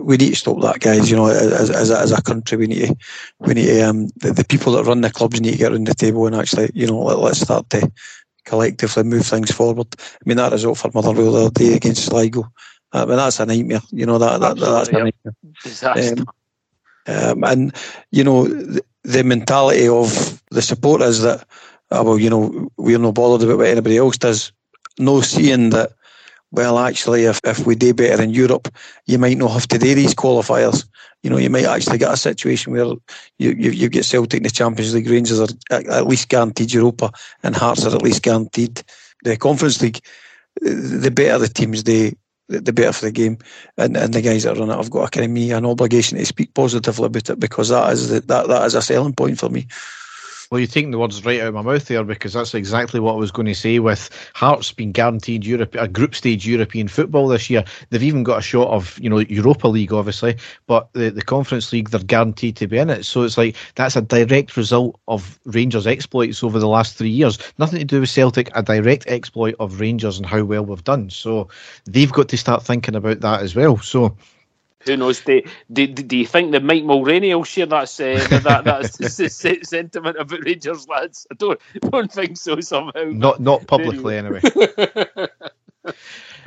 we, 0.00 0.16
need 0.16 0.30
to 0.30 0.36
stop 0.36 0.60
that, 0.60 0.80
guys. 0.80 1.10
You 1.10 1.16
know, 1.16 1.26
as, 1.26 1.70
as, 1.70 1.90
a, 1.90 1.98
as 1.98 2.12
a 2.12 2.22
country, 2.22 2.58
we 2.58 2.66
need 2.66 2.86
to, 2.88 2.96
we 3.40 3.54
need 3.54 3.66
to, 3.66 3.82
um, 3.82 4.06
the, 4.16 4.32
the, 4.32 4.44
people 4.44 4.72
that 4.72 4.84
run 4.84 5.00
the 5.00 5.10
clubs 5.10 5.40
need 5.40 5.52
to 5.52 5.58
get 5.58 5.72
around 5.72 5.86
the 5.86 5.94
table 5.94 6.26
and 6.26 6.36
actually, 6.36 6.70
you 6.74 6.86
know, 6.86 6.98
let, 6.98 7.18
let's 7.18 7.40
start 7.40 7.68
to 7.70 7.90
collectively 8.44 9.02
move 9.04 9.26
things 9.26 9.50
forward. 9.50 9.86
I 9.98 10.22
mean, 10.26 10.36
that 10.36 10.52
result 10.52 10.78
for 10.78 10.90
Motherwell 10.94 11.32
the 11.32 11.46
other 11.46 11.50
day 11.50 11.74
against 11.74 12.06
Sligo, 12.06 12.50
I 12.92 13.04
mean, 13.04 13.16
that's 13.16 13.40
a 13.40 13.46
nightmare. 13.46 13.80
You 13.90 14.06
know, 14.06 14.18
that, 14.18 14.40
that 14.40 14.58
that's 14.58 14.88
a 14.88 14.92
nightmare. 14.92 15.34
Disaster. 15.62 16.20
Um, 16.20 16.26
um, 17.08 17.44
and, 17.44 17.76
you 18.10 18.24
know, 18.24 18.46
the, 18.46 18.82
the 19.04 19.24
mentality 19.24 19.88
of 19.88 20.42
the 20.50 20.62
support 20.62 21.02
is 21.02 21.22
that, 21.22 21.46
oh, 21.90 22.02
well, 22.02 22.18
you 22.18 22.28
know, 22.28 22.68
we're 22.76 22.98
not 22.98 23.14
bothered 23.14 23.46
about 23.46 23.58
what 23.58 23.68
anybody 23.68 23.96
else 23.96 24.18
does. 24.18 24.52
No 24.98 25.20
seeing 25.20 25.70
that 25.70 25.92
well, 26.52 26.78
actually, 26.78 27.24
if, 27.24 27.40
if 27.44 27.66
we 27.66 27.74
do 27.74 27.92
better 27.92 28.22
in 28.22 28.30
Europe, 28.30 28.68
you 29.06 29.18
might 29.18 29.36
not 29.36 29.50
have 29.52 29.68
to 29.68 29.78
do 29.78 29.94
these 29.94 30.14
qualifiers. 30.14 30.86
You 31.22 31.30
know, 31.30 31.38
you 31.38 31.50
might 31.50 31.64
actually 31.64 31.98
get 31.98 32.12
a 32.12 32.16
situation 32.16 32.72
where 32.72 32.86
you, 33.38 33.50
you, 33.50 33.70
you 33.70 33.88
get 33.88 34.04
Celtic 34.04 34.38
in 34.38 34.42
the 34.44 34.50
Champions 34.50 34.94
League, 34.94 35.10
Rangers 35.10 35.40
are 35.40 35.48
at 35.70 36.06
least 36.06 36.28
guaranteed 36.28 36.72
Europa, 36.72 37.10
and 37.42 37.56
Hearts 37.56 37.84
are 37.84 37.94
at 37.94 38.02
least 38.02 38.22
guaranteed 38.22 38.82
the 39.24 39.36
Conference 39.36 39.82
League. 39.82 40.00
The 40.60 41.10
better 41.14 41.38
the 41.38 41.48
teams, 41.48 41.84
they 41.84 42.14
the 42.48 42.72
better 42.72 42.92
for 42.92 43.06
the 43.06 43.12
game. 43.12 43.38
And, 43.76 43.96
and 43.96 44.14
the 44.14 44.22
guys 44.22 44.44
that 44.44 44.56
run 44.56 44.70
it, 44.70 44.76
I've 44.76 44.90
got 44.90 45.08
a 45.08 45.10
kind 45.10 45.24
of 45.24 45.30
me 45.30 45.50
an 45.52 45.66
obligation 45.66 46.18
to 46.18 46.26
speak 46.26 46.54
positively 46.54 47.06
about 47.06 47.30
it 47.30 47.40
because 47.40 47.68
that 47.70 47.92
is 47.92 48.08
the, 48.08 48.20
that 48.20 48.48
that 48.48 48.66
is 48.66 48.74
a 48.74 48.82
selling 48.82 49.14
point 49.14 49.38
for 49.38 49.48
me. 49.48 49.66
Well, 50.50 50.60
you're 50.60 50.68
taking 50.68 50.92
the 50.92 50.98
words 50.98 51.24
right 51.24 51.40
out 51.40 51.48
of 51.48 51.54
my 51.54 51.62
mouth 51.62 51.86
there 51.86 52.04
because 52.04 52.32
that's 52.32 52.54
exactly 52.54 53.00
what 53.00 53.14
I 53.14 53.16
was 53.16 53.32
going 53.32 53.46
to 53.46 53.54
say. 53.54 53.80
With 53.80 54.10
Hearts 54.34 54.70
being 54.70 54.92
guaranteed 54.92 55.44
Europe, 55.44 55.74
a 55.74 55.88
group 55.88 56.14
stage 56.14 56.46
European 56.46 56.86
football 56.86 57.26
this 57.26 57.50
year, 57.50 57.64
they've 57.90 58.02
even 58.02 58.22
got 58.22 58.38
a 58.38 58.42
shot 58.42 58.68
of 58.68 58.96
you 59.00 59.10
know 59.10 59.18
Europa 59.18 59.66
League, 59.66 59.92
obviously, 59.92 60.36
but 60.68 60.88
the, 60.92 61.10
the 61.10 61.22
Conference 61.22 61.72
League 61.72 61.90
they're 61.90 62.00
guaranteed 62.00 62.56
to 62.56 62.68
be 62.68 62.78
in 62.78 62.90
it. 62.90 63.04
So 63.04 63.22
it's 63.22 63.36
like 63.36 63.56
that's 63.74 63.96
a 63.96 64.02
direct 64.02 64.56
result 64.56 65.00
of 65.08 65.40
Rangers' 65.46 65.86
exploits 65.86 66.44
over 66.44 66.60
the 66.60 66.68
last 66.68 66.96
three 66.96 67.10
years. 67.10 67.38
Nothing 67.58 67.80
to 67.80 67.84
do 67.84 68.00
with 68.00 68.10
Celtic, 68.10 68.48
a 68.54 68.62
direct 68.62 69.06
exploit 69.08 69.56
of 69.58 69.80
Rangers 69.80 70.16
and 70.16 70.26
how 70.26 70.44
well 70.44 70.64
we've 70.64 70.84
done. 70.84 71.10
So 71.10 71.48
they've 71.86 72.12
got 72.12 72.28
to 72.28 72.36
start 72.36 72.62
thinking 72.62 72.94
about 72.94 73.20
that 73.20 73.42
as 73.42 73.56
well. 73.56 73.78
So 73.78 74.16
who 74.86 74.96
knows? 74.96 75.20
Do, 75.20 75.42
do, 75.72 75.86
do 75.86 76.16
you 76.16 76.26
think 76.26 76.52
that 76.52 76.62
Mike 76.62 76.84
Mulroney 76.84 77.34
will 77.34 77.44
share 77.44 77.66
that 77.66 77.88
uh, 78.00 78.38
that, 78.38 78.64
that 78.64 79.62
sentiment 79.66 80.16
about 80.18 80.44
Rangers 80.44 80.88
lads? 80.88 81.26
I 81.30 81.34
don't 81.34 81.60
don't 81.90 82.12
think 82.12 82.36
so 82.36 82.60
somehow. 82.60 83.04
Not 83.04 83.40
not 83.40 83.66
publicly 83.66 84.16
anyway. 84.16 84.40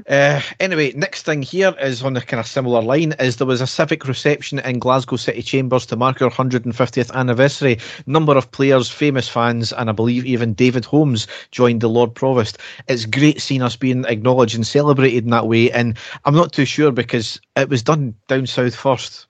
Uh, 0.07 0.41
anyway, 0.59 0.91
next 0.93 1.23
thing 1.23 1.41
here 1.41 1.75
is 1.79 2.03
on 2.03 2.15
a 2.15 2.21
kind 2.21 2.39
of 2.39 2.47
similar 2.47 2.81
line 2.81 3.13
is 3.19 3.37
there 3.37 3.47
was 3.47 3.61
a 3.61 3.67
civic 3.67 4.07
reception 4.07 4.59
in 4.59 4.79
Glasgow 4.79 5.15
City 5.15 5.41
Chambers 5.41 5.85
to 5.87 5.95
mark 5.95 6.21
our 6.21 6.29
150th 6.29 7.11
anniversary. 7.13 7.77
Number 8.05 8.37
of 8.37 8.51
players, 8.51 8.89
famous 8.89 9.27
fans, 9.27 9.73
and 9.73 9.89
I 9.89 9.93
believe 9.93 10.25
even 10.25 10.53
David 10.53 10.85
Holmes 10.85 11.27
joined 11.51 11.81
the 11.81 11.89
Lord 11.89 12.15
Provost. 12.15 12.57
It's 12.87 13.05
great 13.05 13.41
seeing 13.41 13.61
us 13.61 13.75
being 13.75 14.05
acknowledged 14.05 14.55
and 14.55 14.65
celebrated 14.65 15.23
in 15.23 15.31
that 15.31 15.47
way, 15.47 15.71
and 15.71 15.97
I'm 16.25 16.35
not 16.35 16.53
too 16.53 16.65
sure 16.65 16.91
because 16.91 17.39
it 17.55 17.69
was 17.69 17.83
done 17.83 18.15
down 18.27 18.47
south 18.47 18.75
first. 18.75 19.28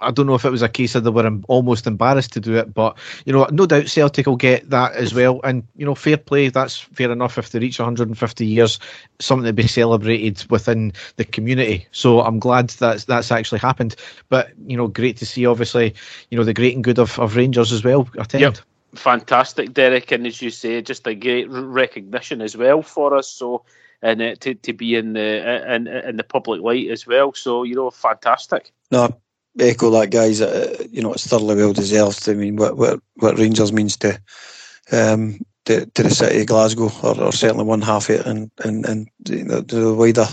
I 0.00 0.10
don't 0.10 0.26
know 0.26 0.34
if 0.34 0.44
it 0.44 0.50
was 0.50 0.62
a 0.62 0.68
case 0.68 0.94
of 0.94 1.04
they 1.04 1.10
were 1.10 1.30
almost 1.48 1.86
embarrassed 1.86 2.32
to 2.34 2.40
do 2.40 2.56
it, 2.56 2.72
but 2.72 2.96
you 3.24 3.32
know, 3.32 3.46
no 3.50 3.66
doubt 3.66 3.88
Celtic 3.88 4.26
will 4.26 4.36
get 4.36 4.70
that 4.70 4.92
as 4.94 5.14
well. 5.14 5.40
And 5.44 5.66
you 5.76 5.86
know, 5.86 5.94
fair 5.94 6.16
play. 6.16 6.48
That's 6.48 6.78
fair 6.78 7.10
enough 7.10 7.38
if 7.38 7.50
they 7.50 7.58
reach 7.58 7.78
150 7.78 8.46
years, 8.46 8.78
something 9.18 9.46
to 9.46 9.52
be 9.52 9.66
celebrated 9.66 10.44
within 10.50 10.92
the 11.16 11.24
community. 11.24 11.86
So 11.92 12.20
I'm 12.20 12.38
glad 12.38 12.70
that 12.70 13.04
that's 13.06 13.32
actually 13.32 13.60
happened. 13.60 13.96
But 14.28 14.50
you 14.66 14.76
know, 14.76 14.88
great 14.88 15.16
to 15.18 15.26
see. 15.26 15.46
Obviously, 15.46 15.94
you 16.30 16.38
know, 16.38 16.44
the 16.44 16.54
great 16.54 16.74
and 16.74 16.84
good 16.84 16.98
of, 16.98 17.18
of 17.18 17.36
Rangers 17.36 17.72
as 17.72 17.84
well 17.84 18.08
attend. 18.18 18.42
Yep. 18.42 18.58
Fantastic, 18.94 19.74
Derek, 19.74 20.10
and 20.12 20.26
as 20.26 20.40
you 20.40 20.48
say, 20.48 20.80
just 20.80 21.06
a 21.06 21.14
great 21.14 21.46
recognition 21.50 22.40
as 22.40 22.56
well 22.56 22.80
for 22.80 23.14
us. 23.14 23.28
So 23.28 23.64
and 24.02 24.22
uh, 24.22 24.34
to, 24.40 24.54
to 24.54 24.72
be 24.72 24.94
in 24.94 25.12
the 25.12 25.74
in, 25.74 25.86
in 25.86 26.16
the 26.16 26.24
public 26.24 26.60
light 26.60 26.88
as 26.88 27.06
well. 27.06 27.32
So 27.34 27.62
you 27.62 27.74
know, 27.74 27.90
fantastic. 27.90 28.72
No, 28.90 29.20
echo 29.58 29.90
that, 29.90 30.10
guys. 30.10 30.40
Uh, 30.40 30.84
you 30.90 31.02
know, 31.02 31.12
it's 31.12 31.26
thoroughly 31.26 31.56
well 31.56 31.72
deserved. 31.72 32.28
I 32.28 32.34
mean, 32.34 32.56
what 32.56 32.76
what, 32.76 33.00
what 33.14 33.38
Rangers 33.38 33.72
means 33.72 33.96
to, 33.98 34.20
um, 34.92 35.40
to 35.64 35.86
to 35.86 36.02
the 36.02 36.10
city 36.10 36.40
of 36.40 36.46
Glasgow, 36.46 36.90
or, 37.02 37.20
or 37.20 37.32
certainly 37.32 37.64
one 37.64 37.82
half 37.82 38.08
of 38.08 38.20
it, 38.20 38.26
and 38.26 38.50
and 38.64 38.86
and 38.86 39.08
the, 39.20 39.64
the 39.66 39.94
wider 39.94 40.26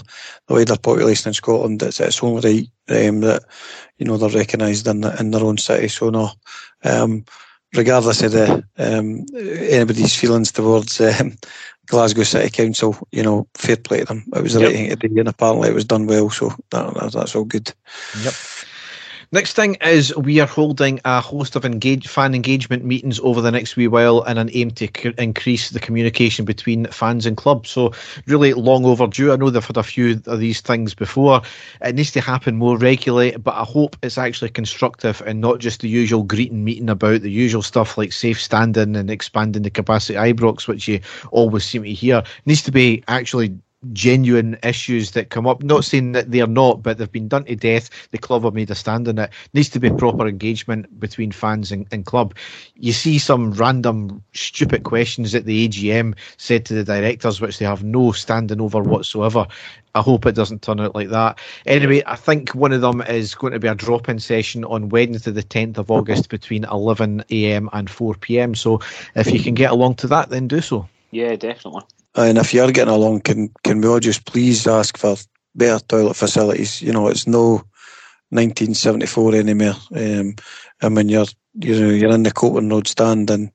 the 0.48 0.54
wider 0.54 0.78
population 0.78 1.30
in 1.30 1.34
Scotland. 1.34 1.82
It's 1.84 2.00
it's 2.00 2.24
only 2.24 2.70
right 2.88 3.08
um, 3.08 3.22
that 3.22 3.44
you 3.98 4.06
know 4.06 4.18
they're 4.18 4.30
recognised 4.30 4.88
in 4.88 5.04
in 5.04 5.32
their 5.32 5.44
own 5.44 5.58
city. 5.58 5.88
So 5.88 6.10
no. 6.10 6.32
Um, 6.84 7.26
regardless 7.74 8.22
of 8.22 8.32
the 8.32 8.64
um, 8.78 9.26
anybody's 9.36 10.16
feelings 10.16 10.52
towards 10.52 11.02
um, 11.02 11.36
Glasgow 11.88 12.24
City 12.24 12.50
Council, 12.50 12.98
you 13.12 13.24
know, 13.24 13.48
fair 13.54 13.78
play 13.78 14.00
to 14.00 14.06
them. 14.06 14.26
It 14.36 14.42
was 14.42 14.54
the 14.54 14.62
yep. 14.62 14.70
right 14.70 14.76
thing 14.76 14.90
to 14.90 15.08
do, 15.08 15.20
and 15.20 15.28
apparently 15.28 15.70
it 15.70 15.76
was 15.76 15.86
done 15.86 16.08
well. 16.08 16.30
So 16.30 16.54
that, 16.72 17.12
that's 17.14 17.36
all 17.36 17.46
good. 17.46 17.74
Yep. 18.24 18.34
Next 19.32 19.54
thing 19.54 19.76
is 19.82 20.16
we 20.16 20.40
are 20.40 20.48
holding 20.48 21.00
a 21.04 21.20
host 21.20 21.56
of 21.56 21.66
engage, 21.66 22.08
fan 22.08 22.36
engagement 22.36 22.86
meetings 22.86 23.20
over 23.20 23.42
the 23.42 23.52
next 23.52 23.76
wee 23.76 23.88
while 23.88 24.24
in 24.24 24.38
an 24.38 24.50
aim 24.54 24.72
to 24.72 24.88
c- 24.88 25.14
increase 25.18 25.72
the 25.72 25.80
communication 25.80 26.46
between 26.46 26.86
fans 26.88 27.26
and 27.26 27.36
clubs. 27.36 27.70
So 27.70 27.94
really 28.28 28.54
long 28.54 28.86
overdue. 28.86 29.32
I 29.34 29.36
know 29.36 29.50
they've 29.50 29.66
had 29.66 29.78
a 29.78 29.84
few 29.84 30.22
of 30.28 30.40
these 30.40 30.62
things 30.62 30.94
before. 30.94 31.42
It 31.82 31.96
needs 31.96 32.12
to 32.12 32.22
happen 32.22 32.56
more 32.56 32.78
regularly, 32.78 33.36
but 33.38 33.56
I 33.56 33.64
hope 33.64 33.96
it's 34.04 34.18
actually 34.18 34.50
constructive 34.50 35.22
and 35.26 35.42
not 35.42 35.60
just 35.60 35.82
the 35.82 35.90
usual 35.90 36.24
greeting 36.24 36.64
meeting 36.64 36.90
about 36.90 37.22
the 37.22 37.32
usual 37.32 37.62
stuff 37.62 37.98
like 37.98 38.14
safe 38.14 38.42
standing 38.42 38.96
and 38.96 39.10
expanding 39.10 39.64
the 39.64 39.70
capacity 39.70 40.18
Ibrox, 40.18 40.68
which 40.68 40.88
you 40.88 41.00
always 41.32 41.66
seem 41.66 41.84
to 41.84 41.94
hear. 41.94 42.20
It 42.20 42.46
needs 42.46 42.62
to 42.64 42.72
be 42.72 43.04
actually 43.08 43.58
genuine 43.94 44.58
issues 44.64 45.12
that 45.12 45.30
come 45.30 45.48
up. 45.48 45.64
Not 45.64 45.86
saying 45.86 46.14
that 46.14 46.32
they're 46.32 46.48
not, 46.48 46.84
but 46.84 46.98
they've 46.98 47.12
been 47.12 47.28
done 47.28 47.46
to 47.46 47.56
death. 47.56 47.90
The 48.12 48.18
club 48.18 48.44
have 48.44 48.54
made 48.54 48.72
a 48.72 48.76
stand 48.76 49.08
on 49.08 49.20
it. 49.20 49.32
Needs 49.54 49.70
to 49.70 49.80
be 49.80 49.90
proper 49.90 50.28
engagement 50.28 51.00
between 51.00 51.32
fans 51.32 51.72
and, 51.72 51.88
and 51.92 52.06
club. 52.06 52.36
You 52.76 52.94
see 52.94 53.20
some 53.20 53.52
random 53.52 54.24
stupid 54.34 54.84
questions 54.84 55.32
that 55.32 55.46
the 55.46 55.68
AGM 55.68 56.16
said 56.38 56.66
to 56.66 56.74
the 56.74 56.84
directors, 56.84 57.42
which 57.42 57.60
they 57.60 57.66
have 57.66 57.84
no 57.84 58.12
standing 58.12 58.62
over 58.62 58.82
whatsoever. 58.82 59.48
I 59.96 60.02
hope 60.02 60.26
it 60.26 60.36
doesn't 60.36 60.62
turn 60.62 60.82
out 60.82 60.94
like 60.94 61.10
that. 61.10 61.40
Anyway, 61.66 62.04
I 62.06 62.18
think 62.18 62.54
one 62.54 62.74
of 62.74 62.82
them 62.82 63.02
is 63.02 63.34
going 63.34 63.54
to 63.54 63.60
be 63.60 63.70
a 63.70 63.76
drop 63.76 64.10
in 64.10 64.20
session 64.20 64.66
on 64.66 64.90
Wednesday, 64.90 65.32
the 65.32 65.42
10th 65.42 65.78
of 65.78 65.90
August, 65.90 66.30
between 66.30 66.64
11am 66.64 67.70
and 67.72 67.88
4pm. 67.88 68.58
So 68.58 68.82
if 69.16 69.32
you 69.32 69.40
can 69.42 69.54
get 69.54 69.72
along 69.72 69.96
to 69.96 70.08
that, 70.08 70.30
then 70.30 70.50
do 70.50 70.60
so. 70.60 70.90
Yeah, 71.12 71.38
definitely. 71.38 71.84
And 72.16 72.38
if 72.38 72.54
you're 72.54 72.72
getting 72.72 72.94
along, 72.94 73.22
can 73.22 73.50
can 73.64 73.82
we 73.82 73.88
all 73.88 74.00
just 74.00 74.26
please 74.26 74.66
ask 74.68 74.98
for 74.98 75.18
better 75.54 75.84
toilet 75.86 76.16
facilities? 76.16 76.82
You 76.82 76.94
know, 76.94 77.08
it's 77.08 77.28
no 77.28 77.64
1974 78.30 79.36
anymore. 79.36 79.76
Um, 79.94 80.36
and 80.82 80.96
when 80.96 81.10
you're 81.10 81.26
you 81.60 81.80
know 81.80 81.90
you're 81.90 82.14
in 82.14 82.24
the 82.24 82.32
Copeland 82.32 82.72
Road 82.72 82.88
stand 82.88 83.30
and 83.30 83.52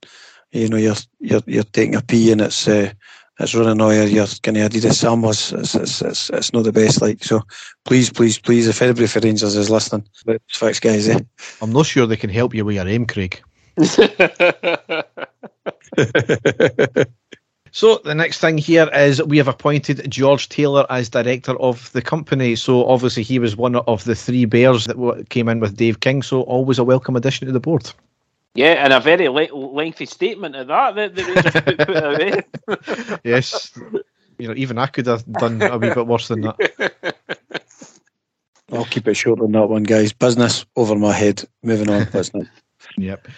you 0.53 0.69
know 0.69 0.77
you're 0.77 0.97
you're 1.21 1.43
you're 1.47 1.65
taking 1.65 1.95
a 1.95 2.03
pee 2.03 2.33
and 2.33 2.43
it's 2.43 2.69
uh, 2.69 2.93
it's 3.39 3.55
running 3.55 3.81
oil. 3.81 4.07
You're 4.07 4.27
kind 4.43 4.59
of 4.59 4.71
Adidas 4.71 5.03
Sambas. 5.03 5.59
It's, 5.59 5.75
it's 5.75 6.03
it's 6.03 6.31
it's 6.31 6.53
not 6.53 6.65
the 6.65 6.73
best. 6.73 7.01
Like 7.01 7.25
so, 7.25 7.41
please 7.87 8.11
please 8.11 8.39
please, 8.39 8.69
if 8.69 8.83
anybody 8.83 9.07
for 9.07 9.21
Rangers 9.21 9.57
is 9.57 9.71
listening, 9.71 10.07
but 10.27 10.43
facts 10.51 10.81
guys, 10.81 11.09
eh? 11.09 11.21
I'm 11.63 11.73
not 11.73 11.87
sure 11.87 12.07
they 12.07 12.19
can 12.19 12.31
help 12.31 12.55
you 12.55 12.67
with 12.67 12.77
your 12.77 12.89
aim, 12.89 13.07
Craig. 13.07 13.43
So 17.73 18.01
the 18.05 18.15
next 18.15 18.41
thing 18.41 18.59
here 18.59 18.89
is 18.93 19.23
we 19.23 19.39
have 19.39 19.49
appointed 19.49 20.11
George 20.11 20.49
Taylor 20.49 20.87
as 20.91 21.09
director 21.09 21.59
of 21.61 21.91
the 21.93 22.03
company. 22.03 22.57
So 22.57 22.87
obviously 22.87 23.23
he 23.23 23.39
was 23.39 23.57
one 23.57 23.77
of 23.77 24.05
the 24.05 24.15
three 24.15 24.45
bears 24.45 24.87
that 24.87 25.27
came 25.31 25.49
in 25.49 25.61
with 25.61 25.77
Dave 25.77 26.01
King. 26.01 26.23
So 26.23 26.43
always 26.43 26.79
a 26.79 26.85
welcome 26.85 27.17
addition 27.17 27.47
to 27.47 27.53
the 27.53 27.61
board. 27.61 27.93
Yeah, 28.55 28.85
and 28.85 28.93
a 28.93 28.99
very 28.99 29.29
le- 29.29 29.55
lengthy 29.55 30.07
statement 30.07 30.57
at 30.57 30.67
that 30.67 30.97
that 30.97 31.15
the 31.15 31.25
Rangers 31.25 31.53
put, 31.63 31.79
put 31.79 32.05
away. 32.05 33.19
yes, 33.25 33.79
you 34.39 34.49
know, 34.49 34.55
even 34.57 34.79
I 34.79 34.87
could 34.87 35.07
have 35.07 35.25
done 35.35 35.63
a 35.63 35.79
wee 35.79 35.95
bit 35.95 36.07
worse 36.07 36.29
than 36.29 36.41
that. 36.41 36.93
I'll 38.73 38.85
keep 38.85 39.07
it 39.07 39.15
short 39.15 39.41
on 39.41 39.53
that 39.53 39.69
one, 39.69 39.83
guys. 39.83 40.13
Business 40.13 40.65
over 40.77 40.97
my 40.97 41.13
head. 41.13 41.45
Moving 41.63 41.91
on, 41.91 42.09
business. 42.11 42.49
Yep. 42.97 43.29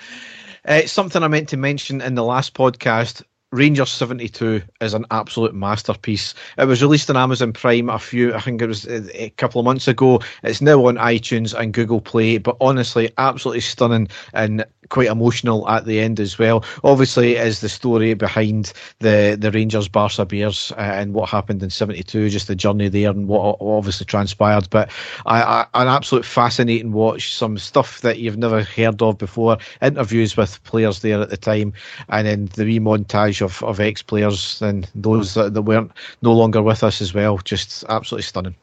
Uh, 0.64 0.82
something 0.86 1.22
I 1.22 1.28
meant 1.28 1.48
to 1.50 1.56
mention 1.56 2.00
in 2.00 2.14
the 2.14 2.24
last 2.24 2.54
podcast 2.54 3.22
Rangers 3.52 3.90
72 3.90 4.62
is 4.80 4.94
an 4.94 5.04
absolute 5.10 5.54
masterpiece. 5.54 6.32
It 6.56 6.64
was 6.64 6.80
released 6.80 7.10
on 7.10 7.18
Amazon 7.18 7.52
Prime 7.52 7.90
a 7.90 7.98
few, 7.98 8.32
I 8.34 8.40
think 8.40 8.62
it 8.62 8.66
was 8.66 8.88
a 8.88 9.28
couple 9.36 9.60
of 9.60 9.66
months 9.66 9.86
ago. 9.86 10.20
It's 10.42 10.62
now 10.62 10.86
on 10.86 10.96
iTunes 10.96 11.52
and 11.52 11.74
Google 11.74 12.00
Play, 12.00 12.38
but 12.38 12.56
honestly, 12.62 13.12
absolutely 13.18 13.60
stunning 13.60 14.08
and 14.32 14.64
quite 14.88 15.08
emotional 15.08 15.68
at 15.68 15.84
the 15.84 16.00
end 16.00 16.18
as 16.18 16.38
well. 16.38 16.64
Obviously, 16.82 17.36
is 17.36 17.60
the 17.60 17.68
story 17.68 18.14
behind 18.14 18.72
the, 19.00 19.36
the 19.38 19.50
Rangers 19.50 19.88
Barca 19.88 20.24
Bears 20.24 20.72
uh, 20.72 20.80
and 20.80 21.12
what 21.12 21.28
happened 21.28 21.62
in 21.62 21.70
72, 21.70 22.30
just 22.30 22.48
the 22.48 22.56
journey 22.56 22.88
there 22.88 23.10
and 23.10 23.28
what 23.28 23.58
obviously 23.60 24.06
transpired. 24.06 24.68
But 24.70 24.90
I, 25.26 25.42
I, 25.42 25.66
an 25.74 25.88
absolute 25.88 26.24
fascinating 26.24 26.92
watch, 26.92 27.34
some 27.34 27.58
stuff 27.58 28.00
that 28.00 28.18
you've 28.18 28.38
never 28.38 28.62
heard 28.62 29.02
of 29.02 29.18
before, 29.18 29.58
interviews 29.82 30.38
with 30.38 30.62
players 30.64 31.00
there 31.00 31.20
at 31.20 31.30
the 31.30 31.36
time, 31.36 31.74
and 32.08 32.26
then 32.26 32.44
the 32.54 32.64
remontage 32.64 33.41
of, 33.42 33.62
of 33.62 33.80
ex 33.80 34.02
players 34.02 34.62
and 34.62 34.88
those 34.94 35.34
that, 35.34 35.54
that 35.54 35.62
weren't 35.62 35.92
no 36.22 36.32
longer 36.32 36.62
with 36.62 36.82
us 36.82 37.00
as 37.00 37.12
well. 37.12 37.38
Just 37.38 37.84
absolutely 37.88 38.22
stunning. 38.22 38.54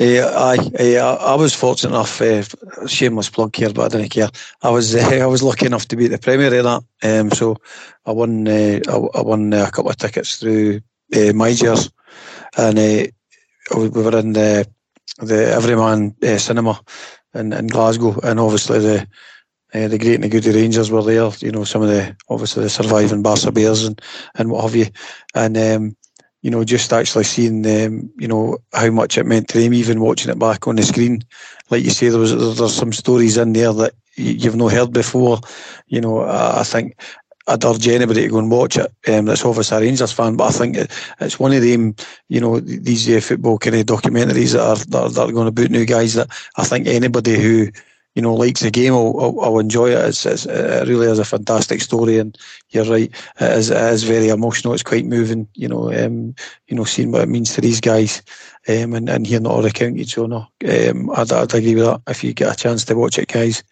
Uh, 0.00 0.54
I, 0.78 0.96
uh, 0.96 1.16
I 1.16 1.34
was 1.34 1.54
fortunate 1.54 1.90
enough. 1.90 2.20
Uh, 2.20 2.42
shameless 2.86 3.30
plug 3.30 3.56
here, 3.56 3.72
but 3.72 3.86
I 3.86 3.96
didn't 3.96 4.12
care. 4.12 4.30
I 4.62 4.70
was 4.70 4.94
uh, 4.94 5.00
I 5.22 5.26
was 5.26 5.42
lucky 5.42 5.66
enough 5.66 5.88
to 5.88 5.96
be 5.96 6.04
at 6.04 6.12
the 6.12 6.18
premiere 6.18 6.54
of 6.60 6.64
that. 6.64 7.20
Um, 7.20 7.30
so 7.30 7.56
I 8.06 8.12
won 8.12 8.46
uh, 8.46 8.80
I, 8.88 9.18
I, 9.18 9.22
won 9.22 9.52
a 9.52 9.70
couple 9.70 9.90
of 9.90 9.96
tickets 9.96 10.36
through 10.36 10.76
uh, 11.12 11.32
MyJers, 11.34 11.90
and 12.56 12.78
we 13.76 13.88
were 13.88 14.18
in 14.18 14.34
the 14.34 14.68
the 15.18 15.52
Everyman 15.52 16.14
cinema 16.38 16.80
in, 17.34 17.52
in 17.52 17.66
Glasgow, 17.66 18.20
and 18.22 18.38
obviously 18.38 18.78
the 18.78 19.08
uh, 19.74 19.88
the 19.88 19.98
great 19.98 20.14
and 20.14 20.24
the 20.24 20.28
good 20.28 20.46
Rangers 20.46 20.90
were 20.90 21.02
there. 21.02 21.30
You 21.40 21.52
know, 21.52 21.64
some 21.64 21.82
of 21.82 21.88
the 21.88 22.16
obviously 22.28 22.62
the 22.62 22.70
surviving 22.70 23.22
Barca 23.22 23.52
Bears 23.52 23.84
and 23.84 24.00
and 24.34 24.50
what 24.50 24.64
have 24.64 24.74
you, 24.74 24.86
and 25.34 25.56
um, 25.56 25.96
you 26.42 26.50
know, 26.50 26.64
just 26.64 26.92
actually 26.92 27.24
seeing 27.24 27.62
them, 27.62 28.10
you 28.16 28.28
know, 28.28 28.58
how 28.72 28.90
much 28.90 29.18
it 29.18 29.26
meant 29.26 29.48
to 29.48 29.58
them, 29.58 29.74
even 29.74 30.00
watching 30.00 30.30
it 30.30 30.38
back 30.38 30.66
on 30.66 30.76
the 30.76 30.82
screen. 30.82 31.22
Like 31.70 31.84
you 31.84 31.90
say, 31.90 32.08
there 32.08 32.20
was 32.20 32.58
there's 32.58 32.74
some 32.74 32.92
stories 32.92 33.36
in 33.36 33.52
there 33.52 33.72
that 33.74 33.94
you've 34.14 34.56
not 34.56 34.72
heard 34.72 34.92
before. 34.92 35.40
You 35.86 36.00
know, 36.00 36.20
I 36.20 36.62
think 36.64 36.96
I'd 37.48 37.64
urge 37.64 37.88
anybody 37.88 38.22
to 38.22 38.28
go 38.28 38.38
and 38.38 38.50
watch 38.50 38.76
it. 38.76 38.92
Um, 39.08 39.24
that's 39.24 39.44
obviously 39.44 39.76
a 39.76 39.80
Rangers 39.80 40.12
fan, 40.12 40.36
but 40.36 40.48
I 40.48 40.50
think 40.50 40.76
it, 40.76 40.92
it's 41.20 41.40
one 41.40 41.52
of 41.52 41.62
them, 41.62 41.96
you 42.28 42.40
know, 42.40 42.60
these 42.60 43.08
uh, 43.08 43.20
football 43.20 43.58
kind 43.58 43.76
of 43.76 43.86
documentaries 43.86 44.52
that 44.52 44.60
are, 44.60 44.76
that 44.76 44.98
are, 44.98 45.08
that 45.08 45.28
are 45.28 45.32
going 45.32 45.46
to 45.46 45.52
boot 45.52 45.70
new 45.70 45.86
guys 45.86 46.14
that 46.14 46.28
I 46.56 46.64
think 46.64 46.86
anybody 46.86 47.40
who 47.40 47.68
you 48.14 48.22
know, 48.22 48.34
likes 48.34 48.60
the 48.60 48.70
game, 48.70 48.92
I'll, 48.92 49.14
I'll, 49.20 49.40
I'll 49.40 49.58
enjoy 49.58 49.90
it. 49.90 50.08
It's, 50.08 50.26
it's, 50.26 50.46
it 50.46 50.88
really 50.88 51.06
is 51.06 51.18
a 51.18 51.24
fantastic 51.24 51.80
story, 51.80 52.18
and 52.18 52.36
you're 52.70 52.84
right, 52.84 53.10
it 53.40 53.52
is, 53.52 53.70
it 53.70 53.92
is 53.92 54.02
very 54.02 54.28
emotional. 54.28 54.74
It's 54.74 54.82
quite 54.82 55.04
moving, 55.04 55.46
you 55.54 55.68
know, 55.68 55.92
um, 55.92 56.34
you 56.66 56.76
know, 56.76 56.84
seeing 56.84 57.12
what 57.12 57.22
it 57.22 57.28
means 57.28 57.54
to 57.54 57.60
these 57.60 57.80
guys, 57.80 58.22
um, 58.68 58.94
and, 58.94 59.08
and 59.08 59.26
hearing 59.26 59.46
it 59.46 59.48
all 59.48 59.62
recounted. 59.62 60.08
So 60.08 60.26
no, 60.26 60.48
um, 60.68 61.10
I'd, 61.10 61.32
I'd 61.32 61.54
agree 61.54 61.74
with 61.76 61.84
that. 61.84 62.02
If 62.08 62.24
you 62.24 62.32
get 62.32 62.52
a 62.52 62.56
chance 62.56 62.84
to 62.86 62.94
watch 62.94 63.18
it, 63.18 63.28
guys, 63.28 63.62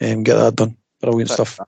um, 0.00 0.22
get 0.22 0.36
that 0.36 0.56
done. 0.56 0.76
Brilliant 1.00 1.30
stuff. 1.30 1.58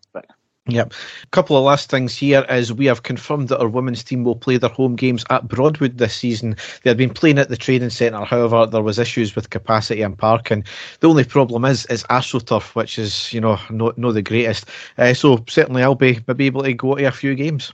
Yep. 0.69 0.93
A 1.23 1.27
couple 1.29 1.57
of 1.57 1.65
last 1.65 1.91
things 1.91 2.15
here 2.15 2.45
is 2.51 2.75
we 2.75 2.85
have 2.87 3.03
confirmed 3.03 3.49
that 3.49 3.59
our 3.59 3.69
women's 3.69 4.05
team 4.05 4.23
will 4.23 4.37
play 4.37 4.59
their 4.59 4.69
home 4.69 4.97
games 4.97 5.25
at 5.31 5.49
Broadwood 5.49 5.97
this 5.97 6.15
season. 6.15 6.57
They 6.83 6.91
had 6.91 6.99
been 6.99 7.13
playing 7.13 7.39
at 7.39 7.49
the 7.49 7.57
training 7.57 7.89
centre, 7.89 8.23
however, 8.23 8.67
there 8.67 8.83
was 8.83 8.99
issues 8.99 9.35
with 9.35 9.49
capacity 9.49 10.03
and 10.03 10.17
parking. 10.17 10.65
The 11.01 11.09
only 11.09 11.25
problem 11.25 11.65
is 11.65 11.87
is 11.87 12.05
AstroTurf, 12.05 12.75
which 12.75 12.99
is 12.99 13.33
you 13.33 13.41
know 13.41 13.59
not 13.71 13.97
not 13.97 14.13
the 14.13 14.23
greatest. 14.23 14.67
Uh, 14.99 15.15
so 15.15 15.43
certainly 15.49 15.83
I'll 15.83 15.95
be 15.95 16.21
maybe 16.27 16.47
able 16.47 16.63
to 16.63 16.75
go 16.75 16.97
to 16.97 17.07
a 17.07 17.13
few 17.13 17.35
games. 17.35 17.73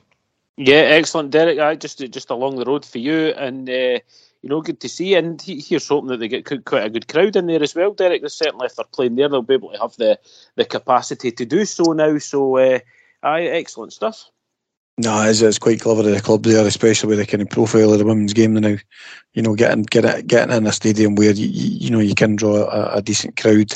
Yeah, 0.57 0.77
excellent, 0.77 1.33
Derek. 1.33 1.59
I 1.59 1.75
just 1.75 1.99
just 1.99 2.31
along 2.31 2.57
the 2.57 2.65
road 2.65 2.85
for 2.85 2.99
you 2.99 3.35
and. 3.37 3.69
Uh, 3.69 3.99
you 4.45 4.51
know, 4.51 4.61
good 4.61 4.81
to 4.81 4.91
see. 4.91 5.15
And 5.15 5.41
here's 5.41 5.89
hoping 5.89 6.09
that 6.09 6.19
they 6.19 6.29
get 6.29 6.45
quite 6.67 6.85
a 6.85 6.91
good 6.91 7.09
crowd 7.09 7.35
in 7.35 7.47
there 7.47 7.63
as 7.63 7.75
well, 7.75 7.95
Derek. 7.95 8.29
Certainly 8.29 8.67
if 8.67 8.77
they're 8.77 8.85
playing 8.85 9.15
there, 9.15 9.27
they'll 9.27 9.41
be 9.41 9.55
able 9.55 9.73
to 9.73 9.81
have 9.81 9.97
the, 9.97 10.21
the 10.57 10.67
capacity 10.67 11.33
to 11.33 11.47
do 11.47 11.65
so 11.65 11.95
now. 11.95 12.19
So, 12.19 12.59
uh, 12.59 12.81
aye, 13.23 13.45
excellent 13.45 13.95
stuff. 13.95 14.31
No, 14.97 15.23
it's, 15.29 15.41
it's 15.41 15.59
quite 15.59 15.81
clever 15.81 16.03
of 16.09 16.15
the 16.15 16.21
club 16.21 16.45
there, 16.45 16.65
especially 16.65 17.09
with 17.09 17.19
the 17.19 17.27
kind 17.27 17.43
of 17.43 17.51
profile 17.51 17.93
of 17.93 17.99
the 17.99 18.05
women's 18.05 18.33
game 18.33 18.55
now. 18.55 18.77
You 19.33 19.43
know, 19.43 19.57
getting 19.57 19.83
getting 19.83 20.25
getting 20.27 20.57
in 20.57 20.69
a 20.69 20.73
stadium 20.73 21.17
where 21.17 21.33
you 21.33 21.49
you 21.49 21.91
know 21.91 21.99
you 21.99 22.15
can 22.15 22.37
draw 22.37 22.59
a, 22.69 22.99
a 22.99 23.03
decent 23.03 23.37
crowd. 23.37 23.73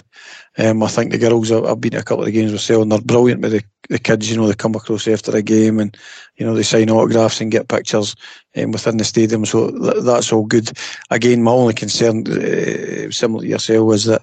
Um, 0.59 0.81
I 0.81 0.87
think 0.87 1.11
the 1.11 1.19
girls 1.19 1.51
I've 1.51 1.81
been 1.81 1.91
to 1.93 1.99
a 1.99 2.03
couple 2.05 2.21
of 2.21 2.27
the 2.27 2.33
games 2.33 2.53
myself, 2.53 2.83
and 2.83 2.93
they're 2.93 3.01
brilliant 3.01 3.41
with 3.41 3.51
the, 3.51 3.64
the 3.89 3.99
kids. 3.99 4.31
You 4.31 4.37
know, 4.37 4.47
they 4.47 4.55
come 4.55 4.77
across 4.77 5.09
after 5.09 5.37
a 5.37 5.43
game 5.43 5.81
and 5.81 5.97
you 6.37 6.47
know 6.47 6.55
they 6.55 6.62
sign 6.62 6.89
autographs 6.89 7.41
and 7.41 7.51
get 7.51 7.66
pictures 7.66 8.14
um, 8.57 8.71
within 8.71 8.99
the 8.99 9.05
stadium. 9.05 9.45
So 9.45 9.73
that's 9.73 10.33
all 10.33 10.47
good. 10.47 10.71
Again, 11.11 11.43
my 11.43 11.51
only 11.51 11.75
concern, 11.75 12.29
uh, 12.29 13.11
similar 13.11 13.43
to 13.43 13.49
yourself, 13.49 13.95
is 13.95 14.05
that. 14.05 14.23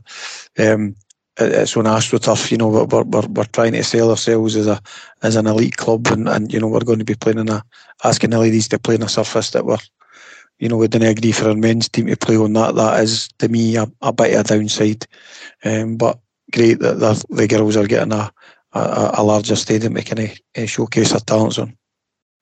Um, 0.57 0.95
it's 1.37 1.75
on 1.75 1.85
AstroTurf. 1.85 2.51
You 2.51 2.57
know, 2.57 2.67
we're, 2.69 3.03
we're, 3.03 3.27
we're 3.27 3.43
trying 3.45 3.73
to 3.73 3.83
sell 3.83 4.09
ourselves 4.09 4.55
as 4.55 4.67
a 4.67 4.81
as 5.21 5.35
an 5.35 5.47
elite 5.47 5.77
club, 5.77 6.07
and, 6.07 6.27
and 6.29 6.51
you 6.51 6.59
know 6.59 6.67
we're 6.67 6.79
going 6.81 6.99
to 6.99 7.05
be 7.05 7.15
playing 7.15 7.39
in 7.39 7.49
a 7.49 7.63
asking 8.03 8.31
the 8.31 8.39
ladies 8.39 8.67
to 8.69 8.79
play 8.79 8.95
on 8.95 9.03
a 9.03 9.09
surface 9.09 9.51
that 9.51 9.65
we're, 9.65 9.77
you 10.59 10.69
know, 10.69 10.77
we 10.77 10.87
didn't 10.87 11.07
agree 11.09 11.31
for 11.31 11.49
our 11.49 11.55
men's 11.55 11.89
team 11.89 12.07
to 12.07 12.17
play 12.17 12.37
on 12.37 12.53
that. 12.53 12.75
That 12.75 13.03
is 13.03 13.29
to 13.39 13.49
me 13.49 13.75
a, 13.75 13.87
a 14.01 14.13
bit 14.13 14.33
of 14.33 14.41
a 14.41 14.43
downside. 14.43 15.05
Um, 15.63 15.97
but 15.97 16.19
great 16.51 16.79
that 16.79 16.99
the 16.99 17.25
the 17.29 17.47
girls 17.47 17.75
are 17.77 17.87
getting 17.87 18.13
a, 18.13 18.31
a, 18.73 19.11
a 19.17 19.23
larger 19.23 19.55
stadium 19.55 19.95
to 19.95 20.03
kind 20.03 20.31
of 20.31 20.39
uh, 20.57 20.65
showcase 20.65 21.11
their 21.11 21.19
talents 21.19 21.59
on. 21.59 21.77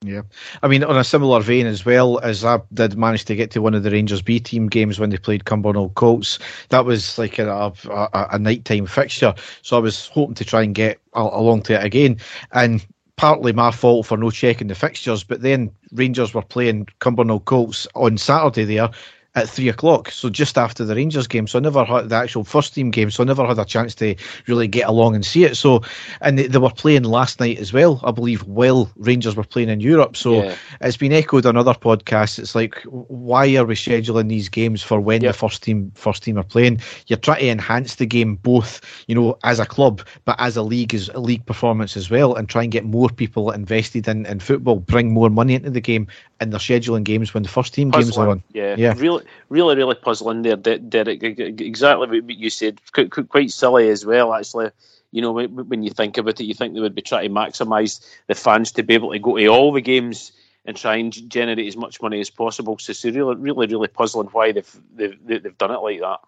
Yeah, 0.05 0.23
I 0.61 0.67
mean, 0.67 0.83
on 0.83 0.97
a 0.97 1.03
similar 1.03 1.39
vein 1.39 1.65
as 1.65 1.85
well, 1.85 2.19
as 2.19 2.43
I 2.43 2.59
did 2.73 2.97
manage 2.97 3.23
to 3.25 3.35
get 3.35 3.51
to 3.51 3.61
one 3.61 3.73
of 3.73 3.83
the 3.83 3.91
Rangers 3.91 4.21
B 4.21 4.37
team 4.37 4.67
games 4.67 4.99
when 4.99 5.11
they 5.11 5.17
played 5.17 5.45
Cumbernauld 5.45 5.95
Colts. 5.95 6.39
That 6.69 6.83
was 6.83 7.17
like 7.17 7.39
a, 7.39 7.71
a, 7.89 8.27
a 8.31 8.37
nighttime 8.37 8.85
fixture, 8.85 9.33
so 9.61 9.77
I 9.77 9.79
was 9.79 10.07
hoping 10.07 10.35
to 10.35 10.43
try 10.43 10.61
and 10.61 10.75
get 10.75 10.99
along 11.13 11.61
to 11.63 11.75
it 11.75 11.85
again. 11.85 12.17
And 12.51 12.85
partly 13.15 13.53
my 13.53 13.71
fault 13.71 14.07
for 14.07 14.17
no 14.17 14.29
checking 14.29 14.67
the 14.67 14.75
fixtures, 14.75 15.23
but 15.23 15.41
then 15.41 15.71
Rangers 15.93 16.33
were 16.33 16.41
playing 16.41 16.87
Cumbernauld 16.99 17.45
Colts 17.45 17.87
on 17.95 18.17
Saturday 18.17 18.65
there, 18.65 18.89
at 19.35 19.49
three 19.49 19.67
o'clock, 19.67 20.11
so 20.11 20.29
just 20.29 20.57
after 20.57 20.85
the 20.85 20.95
Rangers 20.95 21.25
game. 21.25 21.47
So 21.47 21.57
I 21.57 21.61
never 21.61 21.83
had 21.83 22.09
the 22.09 22.15
actual 22.15 22.43
first 22.43 22.75
team 22.75 22.91
game, 22.91 23.09
so 23.09 23.23
I 23.23 23.25
never 23.25 23.45
had 23.45 23.57
a 23.57 23.65
chance 23.65 23.95
to 23.95 24.15
really 24.47 24.67
get 24.67 24.87
along 24.87 25.15
and 25.15 25.25
see 25.25 25.43
it. 25.43 25.57
So, 25.57 25.81
and 26.21 26.37
they, 26.37 26.47
they 26.47 26.59
were 26.59 26.69
playing 26.69 27.03
last 27.03 27.39
night 27.39 27.57
as 27.57 27.73
well, 27.73 27.99
I 28.03 28.11
believe, 28.11 28.43
while 28.43 28.91
Rangers 28.97 29.35
were 29.35 29.43
playing 29.43 29.69
in 29.69 29.79
Europe. 29.79 30.15
So 30.15 30.43
yeah. 30.43 30.55
it's 30.81 30.97
been 30.97 31.13
echoed 31.13 31.47
on 31.47 31.57
other 31.57 31.73
podcasts. 31.73 32.37
It's 32.37 32.53
like, 32.53 32.75
why 32.85 33.55
are 33.55 33.65
we 33.65 33.73
scheduling 33.73 34.29
these 34.29 34.49
games 34.49 34.83
for 34.83 34.99
when 34.99 35.21
the 35.21 35.33
first 35.33 35.63
team 35.63 35.91
first 35.95 36.23
team 36.23 36.37
are 36.37 36.43
playing? 36.43 36.81
You're 37.07 37.17
trying 37.17 37.39
to 37.39 37.49
enhance 37.49 37.95
the 37.95 38.05
game 38.05 38.35
both, 38.35 38.81
you 39.07 39.15
know, 39.15 39.37
as 39.43 39.59
a 39.59 39.65
club, 39.65 40.01
but 40.25 40.35
as 40.39 40.57
a 40.57 40.61
league, 40.61 40.93
as 40.93 41.09
a 41.09 41.19
league 41.19 41.45
performance 41.45 41.97
as 41.97 42.11
well, 42.11 42.35
and 42.35 42.47
try 42.47 42.61
and 42.61 42.71
get 42.71 42.85
more 42.85 43.09
people 43.09 43.49
invested 43.49 44.07
in, 44.07 44.27
in 44.27 44.39
football, 44.39 44.75
bring 44.75 45.11
more 45.11 45.29
money 45.29 45.55
into 45.55 45.71
the 45.71 45.81
game, 45.81 46.07
and 46.43 46.53
they're 46.53 46.59
scheduling 46.59 47.03
games 47.03 47.33
when 47.33 47.43
the 47.43 47.49
first 47.49 47.73
team 47.73 47.91
puzzling, 47.91 48.05
games 48.07 48.17
are 48.17 48.29
on. 48.29 48.43
Yeah, 48.53 48.75
yeah, 48.77 48.93
really, 48.97 49.23
really, 49.49 49.75
really 49.75 49.95
puzzling 49.95 50.43
there, 50.43 50.55
Derek. 50.55 51.23
Exactly 51.23 52.21
what 52.21 52.37
you 52.37 52.49
said. 52.49 52.79
Quite 52.91 53.51
silly 53.51 53.89
as 53.89 54.05
well, 54.05 54.33
actually. 54.33 54.69
You 55.11 55.21
know, 55.21 55.31
when 55.31 55.83
you 55.83 55.91
think 55.91 56.17
about 56.17 56.39
it, 56.39 56.45
you 56.45 56.53
think 56.53 56.73
they 56.73 56.79
would 56.79 56.95
be 56.95 57.01
trying 57.01 57.29
to 57.29 57.33
maximise 57.33 58.05
the 58.27 58.35
fans 58.35 58.71
to 58.73 58.83
be 58.83 58.95
able 58.95 59.11
to 59.11 59.19
go 59.19 59.37
to 59.37 59.47
all 59.47 59.71
the 59.71 59.81
games 59.81 60.31
and 60.65 60.77
try 60.77 60.95
and 60.95 61.29
generate 61.29 61.67
as 61.67 61.77
much 61.77 62.01
money 62.01 62.19
as 62.19 62.29
possible. 62.29 62.77
So 62.79 62.91
it's 62.91 63.03
really, 63.03 63.35
really, 63.35 63.67
really 63.67 63.87
puzzling 63.87 64.27
why 64.27 64.51
they've 64.51 64.75
they've, 64.95 65.17
they've 65.25 65.57
done 65.57 65.71
it 65.71 65.81
like 65.81 65.99
that. 65.99 66.19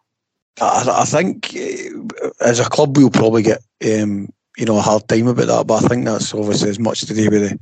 I, 0.62 1.02
I 1.02 1.06
think 1.06 1.56
uh, 1.56 2.30
as 2.42 2.60
a 2.60 2.70
club 2.70 2.96
we'll 2.96 3.10
probably 3.10 3.44
get 3.44 3.60
um, 3.84 4.32
you 4.58 4.66
know 4.66 4.78
a 4.78 4.82
hard 4.82 5.08
time 5.08 5.28
about 5.28 5.48
that, 5.48 5.68
but 5.68 5.84
I 5.84 5.88
think 5.88 6.06
that's 6.06 6.34
obviously 6.34 6.70
as 6.70 6.80
much 6.80 7.02
to 7.02 7.14
do 7.14 7.30
with 7.30 7.50
the 7.50 7.60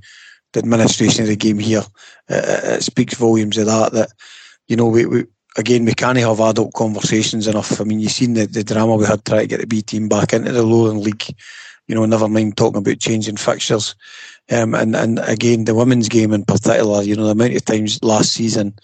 the 0.53 0.59
administration 0.59 1.23
of 1.23 1.27
the 1.27 1.35
game 1.35 1.59
here. 1.59 1.83
It, 2.29 2.77
it 2.77 2.83
speaks 2.83 3.15
volumes 3.15 3.57
of 3.57 3.65
that. 3.65 3.91
That 3.91 4.09
you 4.67 4.75
know, 4.75 4.87
we, 4.87 5.05
we 5.05 5.25
again 5.57 5.85
we 5.85 5.93
can't 5.93 6.17
have 6.17 6.39
adult 6.39 6.73
conversations 6.73 7.47
enough. 7.47 7.79
I 7.79 7.83
mean, 7.83 7.99
you've 7.99 8.11
seen 8.11 8.33
the, 8.33 8.45
the 8.45 8.63
drama 8.63 8.95
we 8.95 9.05
had 9.05 9.25
trying 9.25 9.41
to 9.41 9.47
get 9.47 9.61
the 9.61 9.67
B 9.67 9.81
team 9.81 10.07
back 10.07 10.33
into 10.33 10.51
the 10.51 10.63
Lowland 10.63 11.01
League. 11.01 11.35
You 11.87 11.95
know, 11.95 12.05
never 12.05 12.29
mind 12.29 12.55
talking 12.55 12.79
about 12.79 12.99
changing 12.99 13.37
fixtures. 13.37 13.95
Um, 14.51 14.73
and 14.73 14.95
and 14.95 15.19
again, 15.19 15.65
the 15.65 15.75
women's 15.75 16.09
game 16.09 16.33
in 16.33 16.45
particular. 16.45 17.03
You 17.03 17.15
know, 17.15 17.25
the 17.25 17.31
amount 17.31 17.55
of 17.55 17.65
times 17.65 18.01
last 18.03 18.33
season. 18.33 18.75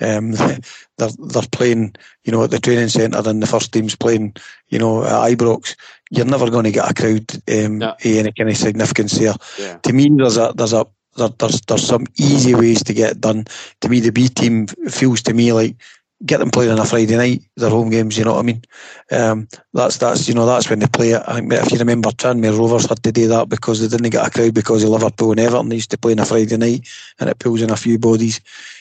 Um, 0.00 0.30
they're 0.98 1.10
they're 1.18 1.42
playing, 1.50 1.94
you 2.24 2.32
know, 2.32 2.44
at 2.44 2.50
the 2.50 2.60
training 2.60 2.88
centre, 2.88 3.22
and 3.24 3.42
the 3.42 3.46
first 3.46 3.72
team's 3.72 3.96
playing, 3.96 4.34
you 4.68 4.78
know, 4.78 5.04
at 5.04 5.36
Ibrox. 5.36 5.76
You're 6.10 6.24
never 6.24 6.50
going 6.50 6.64
to 6.64 6.70
get 6.70 6.90
a 6.90 6.94
crowd 6.94 7.30
um, 7.52 7.78
no. 7.78 7.94
any 8.02 8.32
kind 8.32 8.48
of 8.48 8.56
significance 8.56 9.12
there. 9.18 9.34
Yeah. 9.58 9.78
To 9.78 9.92
me, 9.92 10.08
there's 10.16 10.36
a 10.36 10.52
there's 10.56 10.72
a 10.72 10.86
there, 11.18 11.28
there's 11.38 11.60
there's 11.62 11.86
some 11.86 12.06
easy 12.16 12.54
ways 12.54 12.82
to 12.84 12.94
get 12.94 13.12
it 13.12 13.20
done. 13.20 13.44
To 13.80 13.88
me, 13.88 14.00
the 14.00 14.12
B 14.12 14.28
team 14.28 14.66
feels 14.88 15.22
to 15.22 15.34
me 15.34 15.52
like 15.52 15.76
get 16.24 16.38
them 16.38 16.50
playing 16.50 16.72
on 16.72 16.78
a 16.78 16.84
Friday 16.84 17.16
night, 17.16 17.42
their 17.56 17.70
home 17.70 17.90
games. 17.90 18.18
You 18.18 18.24
know 18.24 18.34
what 18.34 18.40
I 18.40 18.42
mean? 18.42 18.62
Um, 19.10 19.48
that's 19.72 19.98
that's 19.98 20.28
you 20.28 20.34
know 20.34 20.46
that's 20.46 20.68
when 20.68 20.80
they 20.80 20.86
play 20.86 21.10
it. 21.10 21.22
I 21.26 21.40
if 21.40 21.72
you 21.72 21.78
remember, 21.78 22.10
Tranmere 22.10 22.58
Rovers 22.58 22.88
had 22.88 23.02
to 23.02 23.12
do 23.12 23.28
that 23.28 23.48
because 23.48 23.80
they 23.80 23.88
didn't 23.88 24.10
get 24.10 24.26
a 24.26 24.30
crowd 24.30 24.54
because 24.54 24.82
of 24.82 24.90
Liverpool 24.90 25.30
and 25.30 25.40
Everton. 25.40 25.68
They 25.68 25.76
used 25.76 25.90
to 25.90 25.98
play 25.98 26.12
on 26.12 26.18
a 26.18 26.24
Friday 26.24 26.56
night, 26.56 26.88
and 27.20 27.30
it 27.30 27.38
pulls 27.38 27.62
in 27.62 27.70
a 27.70 27.76
few 27.76 27.98
bodies. 27.98 28.40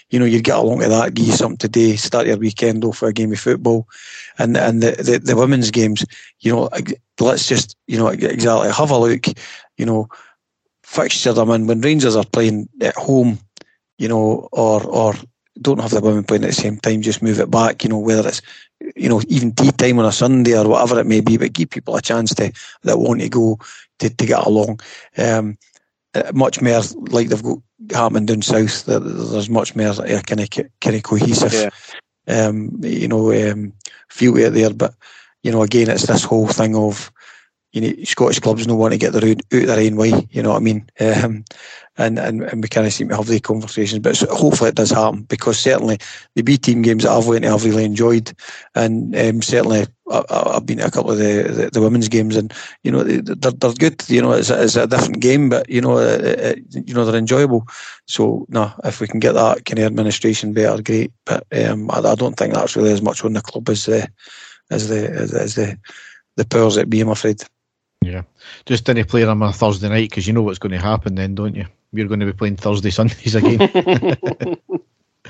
You 0.09 0.19
know, 0.19 0.25
you'd 0.25 0.45
get 0.45 0.57
along 0.57 0.79
to 0.79 0.89
that, 0.89 1.13
give 1.13 1.27
you 1.27 1.33
something 1.33 1.57
to 1.57 1.67
do, 1.67 1.97
start 1.97 2.27
your 2.27 2.38
weekend 2.38 2.85
off 2.85 2.97
for 2.97 3.09
a 3.09 3.13
game 3.13 3.33
of 3.33 3.39
football, 3.39 3.88
and 4.39 4.55
and 4.57 4.81
the, 4.81 4.91
the, 4.91 5.19
the 5.19 5.35
women's 5.35 5.71
games. 5.71 6.05
You 6.39 6.53
know, 6.53 6.69
let's 7.19 7.47
just 7.47 7.75
you 7.88 7.97
know 7.97 8.07
exactly 8.07 8.71
have 8.71 8.91
a 8.91 8.97
look. 8.97 9.25
You 9.77 9.85
know, 9.85 10.07
fixture 10.88 11.33
them 11.33 11.51
in 11.51 11.67
when 11.67 11.81
Rangers 11.81 12.15
are 12.15 12.25
playing 12.25 12.69
at 12.81 12.95
home, 12.95 13.39
you 13.97 14.07
know, 14.07 14.47
or 14.53 14.81
or 14.85 15.13
don't 15.61 15.81
have 15.81 15.91
the 15.91 15.99
women 15.99 16.23
playing 16.23 16.43
at 16.43 16.51
the 16.51 16.55
same 16.55 16.77
time, 16.77 17.01
just 17.01 17.21
move 17.21 17.39
it 17.39 17.51
back, 17.51 17.83
you 17.83 17.89
know, 17.89 17.97
whether 17.97 18.27
it's 18.27 18.41
you 18.95 19.09
know, 19.09 19.21
even 19.27 19.51
tea 19.51 19.71
time 19.71 19.99
on 19.99 20.05
a 20.05 20.11
Sunday 20.11 20.57
or 20.57 20.67
whatever 20.67 20.99
it 20.99 21.07
may 21.07 21.19
be, 21.19 21.35
but 21.35 21.51
give 21.51 21.69
people 21.69 21.95
a 21.95 22.01
chance 22.01 22.33
to 22.35 22.51
that 22.83 22.99
want 22.99 23.19
to 23.21 23.29
go 23.29 23.59
to, 23.99 24.09
to 24.09 24.25
get 24.25 24.45
along. 24.45 24.79
Um, 25.17 25.57
uh, 26.15 26.31
much 26.33 26.61
more 26.61 26.81
like 27.09 27.27
they've 27.27 27.43
got 27.43 27.57
happening 27.91 28.25
down 28.25 28.41
south. 28.41 28.85
There's 28.85 29.49
much 29.49 29.75
more 29.75 29.93
kind 29.93 30.39
of 30.39 30.49
kind 30.79 30.95
of 30.95 31.03
cohesive, 31.03 31.53
yeah. 31.53 32.47
um, 32.47 32.79
you 32.81 33.07
know, 33.07 33.51
um, 33.51 33.73
feel 34.09 34.33
to 34.35 34.45
it 34.45 34.51
there. 34.51 34.73
But 34.73 34.93
you 35.43 35.51
know, 35.51 35.63
again, 35.63 35.89
it's 35.89 36.07
this 36.07 36.23
whole 36.23 36.47
thing 36.47 36.75
of 36.75 37.11
you 37.78 37.97
know, 37.97 38.03
Scottish 38.03 38.39
clubs 38.39 38.65
don't 38.65 38.78
want 38.78 38.93
to 38.93 38.97
get 38.97 39.13
their 39.13 39.30
out, 39.30 39.38
out 39.38 39.67
their 39.67 39.86
own 39.86 39.95
way. 39.97 40.28
You 40.32 40.41
know 40.41 40.49
what 40.49 40.57
I 40.57 40.59
mean? 40.59 40.89
Um, 40.99 41.45
and, 41.99 42.19
and 42.19 42.43
and 42.43 42.61
we 42.61 42.69
kind 42.69 42.86
of 42.86 42.93
seem 42.93 43.09
to 43.09 43.15
have 43.15 43.28
the 43.28 43.39
conversations, 43.39 43.99
but 43.99 44.17
hopefully 44.32 44.69
it 44.69 44.75
does 44.75 44.91
happen 44.91 45.23
because 45.23 45.59
certainly 45.59 45.97
the 46.36 46.43
B 46.43 46.57
team 46.57 46.82
games 46.82 47.03
that 47.03 47.11
I've 47.11 47.28
went 47.28 47.43
to, 47.43 47.49
I've 47.49 47.65
really 47.65 47.86
enjoyed, 47.86 48.34
and 48.75 49.15
um, 49.15 49.41
certainly 49.41 49.86
I, 50.11 50.51
have 50.53 50.65
been 50.65 50.78
to 50.78 50.86
a 50.86 50.91
couple 50.91 51.11
of 51.11 51.17
the, 51.17 51.43
the, 51.43 51.69
the, 51.71 51.82
women's 51.82 52.07
games, 52.07 52.36
and 52.36 52.53
you 52.84 52.91
know 52.91 53.03
they're, 53.03 53.51
they're 53.51 53.73
good. 53.73 54.03
You 54.09 54.21
know, 54.21 54.32
it's 54.32 54.49
a, 54.49 54.63
it's 54.63 54.75
a 54.75 54.88
different 54.88 55.21
game, 55.21 55.49
but 55.49 55.69
you 55.69 55.82
know, 55.82 55.97
it, 55.97 56.21
it, 56.23 56.88
you 56.88 56.93
know 56.93 57.05
they're 57.05 57.15
enjoyable. 57.15 57.67
So 58.05 58.45
no, 58.49 58.71
if 58.84 59.01
we 59.01 59.07
can 59.07 59.19
get 59.19 59.34
that 59.34 59.65
kind 59.65 59.80
of 59.80 59.86
administration 59.86 60.53
better, 60.53 60.82
great. 60.82 61.11
But 61.25 61.45
um, 61.51 61.89
I, 61.91 61.99
I, 61.99 62.15
don't 62.15 62.38
think 62.38 62.53
that's 62.53 62.75
really 62.75 62.91
as 62.91 63.01
much 63.01 63.23
on 63.23 63.34
the 63.34 63.41
club 63.41 63.69
as 63.69 63.86
the 63.86 64.07
as 64.69 64.89
the 64.89 65.09
as, 65.09 65.34
as 65.34 65.55
the 65.55 65.78
the 66.36 66.45
powers 66.45 66.75
that 66.75 66.89
be. 66.89 67.01
I'm 67.01 67.09
afraid. 67.09 67.43
Yeah, 68.02 68.24
just 68.66 68.86
didn't 68.86 69.10
play 69.10 69.24
them 69.24 69.43
on 69.43 69.50
a 69.50 69.54
Thursday 69.54 69.89
night 69.89 70.10
because 70.10 70.28
you 70.28 70.34
know 70.34 70.43
what's 70.43 70.60
going 70.60 70.72
to 70.72 70.80
happen 70.80 71.16
then, 71.16 71.36
don't 71.36 71.56
you? 71.56 71.66
We're 71.91 72.08
going 72.08 72.20
to 72.20 72.26
be 72.26 72.34
playing 72.34 72.58
Thursday, 72.58 72.89
Sundays 72.89 73.36
again. 73.36 73.60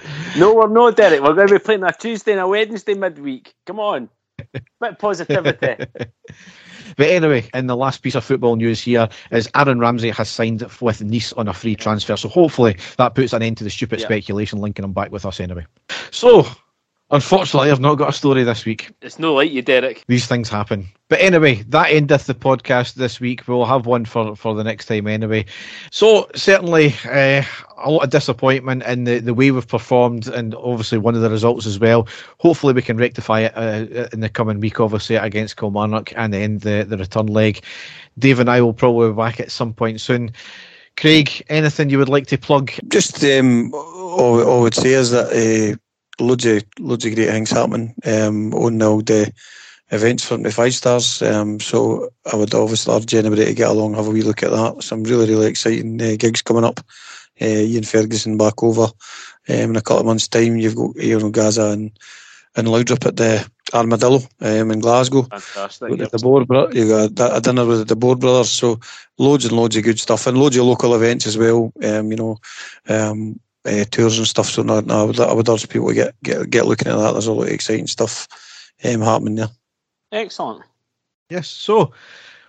no, 0.37 0.53
we're 0.53 0.67
not, 0.67 0.95
Derek. 0.95 1.21
We're 1.21 1.33
going 1.33 1.47
to 1.47 1.55
be 1.55 1.59
playing 1.59 1.83
a 1.83 1.91
Tuesday 1.91 2.33
and 2.33 2.41
a 2.41 2.47
Wednesday 2.47 2.93
midweek. 2.93 3.53
Come 3.65 3.79
on, 3.79 4.09
bit 4.79 4.99
positivity. 4.99 5.85
But 6.95 7.09
anyway, 7.09 7.47
in 7.53 7.67
the 7.67 7.75
last 7.75 8.01
piece 8.01 8.15
of 8.15 8.23
football 8.23 8.55
news 8.55 8.81
here 8.81 9.07
is 9.29 9.49
Aaron 9.55 9.79
Ramsey 9.79 10.09
has 10.09 10.29
signed 10.29 10.65
with 10.81 11.03
Nice 11.03 11.31
on 11.33 11.47
a 11.47 11.53
free 11.53 11.75
transfer. 11.75 12.17
So 12.17 12.27
hopefully 12.27 12.77
that 12.97 13.13
puts 13.13 13.33
an 13.33 13.43
end 13.43 13.57
to 13.57 13.63
the 13.63 13.69
stupid 13.69 13.99
yeah. 13.99 14.07
speculation 14.07 14.59
linking 14.59 14.83
him 14.83 14.93
back 14.93 15.11
with 15.11 15.25
us 15.25 15.39
anyway. 15.39 15.65
So 16.09 16.47
Unfortunately, 17.09 17.71
I've 17.71 17.79
not 17.79 17.95
got 17.95 18.09
a 18.09 18.13
story 18.13 18.43
this 18.43 18.65
week. 18.65 18.91
It's 19.01 19.17
no 19.17 19.33
like 19.35 19.49
you, 19.49 19.61
Derek. 19.61 20.03
These 20.07 20.27
things 20.27 20.49
happen. 20.49 20.87
But 21.07 21.21
anyway, 21.21 21.63
that 21.69 21.89
endeth 21.89 22.25
the 22.25 22.33
podcast 22.33 22.95
this 22.95 23.21
week. 23.21 23.47
We'll 23.47 23.63
have 23.63 23.85
one 23.85 24.03
for, 24.03 24.35
for 24.35 24.53
the 24.53 24.63
next 24.65 24.87
time 24.87 25.07
anyway. 25.07 25.45
So, 25.89 26.29
certainly, 26.35 26.93
uh, 27.09 27.43
a 27.77 27.89
lot 27.89 28.03
of 28.03 28.09
disappointment 28.09 28.83
in 28.83 29.05
the, 29.05 29.19
the 29.19 29.33
way 29.33 29.51
we've 29.51 29.65
performed, 29.65 30.27
and 30.27 30.53
obviously 30.55 30.97
one 30.97 31.15
of 31.15 31.21
the 31.21 31.29
results 31.29 31.65
as 31.65 31.79
well. 31.79 32.09
Hopefully, 32.39 32.73
we 32.73 32.81
can 32.81 32.97
rectify 32.97 33.41
it 33.41 33.53
uh, 33.55 34.09
in 34.11 34.19
the 34.19 34.27
coming 34.27 34.59
week, 34.59 34.81
obviously, 34.81 35.15
against 35.15 35.55
Kilmarnock 35.55 36.11
and 36.17 36.33
then 36.33 36.57
the, 36.57 36.85
the 36.85 36.97
return 36.97 37.27
leg. 37.27 37.63
Dave 38.19 38.41
and 38.41 38.49
I 38.49 38.59
will 38.59 38.73
probably 38.73 39.11
be 39.11 39.15
back 39.15 39.39
at 39.39 39.49
some 39.51 39.73
point 39.73 40.01
soon. 40.01 40.33
Craig, 40.97 41.45
anything 41.47 41.89
you 41.89 41.99
would 41.99 42.09
like 42.09 42.27
to 42.27 42.37
plug? 42.37 42.69
Just 42.89 43.23
um, 43.23 43.73
all, 43.73 44.43
all 44.43 44.59
I 44.59 44.63
would 44.63 44.75
say 44.75 44.89
is 44.89 45.11
that. 45.11 45.73
Uh, 45.73 45.77
loads 46.19 46.45
of 46.45 46.63
loads 46.79 47.05
of 47.05 47.15
great 47.15 47.29
things 47.29 47.51
happening 47.51 47.93
um, 48.05 48.53
on 48.53 48.81
all 48.81 49.01
the 49.01 49.31
events 49.91 50.25
from 50.25 50.43
the 50.43 50.51
five 50.51 50.73
stars. 50.73 51.21
Um, 51.21 51.59
so 51.59 52.09
I 52.31 52.35
would 52.35 52.53
obviously 52.53 52.95
urge 52.95 53.13
anybody 53.13 53.45
to 53.45 53.53
get 53.53 53.69
along, 53.69 53.93
have 53.93 54.07
a 54.07 54.11
wee 54.11 54.21
look 54.21 54.43
at 54.43 54.51
that. 54.51 54.83
Some 54.83 55.03
really 55.03 55.27
really 55.27 55.47
exciting 55.47 56.01
uh, 56.01 56.15
gigs 56.17 56.41
coming 56.41 56.65
up. 56.65 56.79
Uh, 57.39 57.45
Ian 57.45 57.83
Ferguson 57.83 58.37
back 58.37 58.63
over 58.63 58.83
um, 58.83 58.91
in 59.47 59.75
a 59.75 59.81
couple 59.81 59.99
of 59.99 60.05
months' 60.07 60.27
time. 60.27 60.57
You've 60.57 60.75
got 60.75 60.95
Aaron 60.99 61.31
Gazza 61.31 61.71
and 61.71 61.91
and 62.55 62.67
Laudrup 62.67 63.05
at 63.05 63.15
the 63.15 63.47
Armadillo 63.73 64.19
um, 64.41 64.71
in 64.71 64.79
Glasgow. 64.79 65.23
Fantastic. 65.23 65.89
With 65.89 66.11
de 66.11 66.17
Boer, 66.17 66.45
you 66.73 67.09
got 67.09 67.37
a 67.37 67.39
dinner 67.39 67.65
with 67.65 67.87
de 67.87 67.95
Boer 67.95 68.15
brothers. 68.15 68.49
So 68.49 68.79
loads 69.19 69.45
and 69.45 69.55
loads 69.55 69.75
of 69.75 69.83
good 69.83 69.99
stuff 69.99 70.25
and 70.25 70.37
loads 70.37 70.57
of 70.57 70.65
local 70.65 70.95
events 70.95 71.27
as 71.27 71.37
well. 71.37 71.71
Um, 71.83 72.11
you 72.11 72.17
know, 72.17 72.37
um, 72.89 73.39
uh, 73.67 73.85
tours 73.85 74.17
and 74.17 74.27
stuff. 74.27 74.47
So 74.47 74.63
no, 74.63 74.79
no, 74.79 75.01
I 75.01 75.03
would, 75.03 75.19
I 75.19 75.33
would 75.33 75.49
urge 75.49 75.67
people 75.69 75.89
to 75.89 75.93
get, 75.93 76.15
get 76.23 76.49
get 76.49 76.65
looking 76.65 76.87
at 76.87 76.95
that. 76.97 77.11
There's 77.11 77.27
a 77.27 77.33
lot 77.33 77.47
of 77.47 77.49
exciting 77.53 77.87
stuff 77.87 78.27
um, 78.83 79.01
happening 79.01 79.35
there. 79.35 79.49
Excellent. 80.11 80.63
Yes. 81.29 81.47
So 81.47 81.91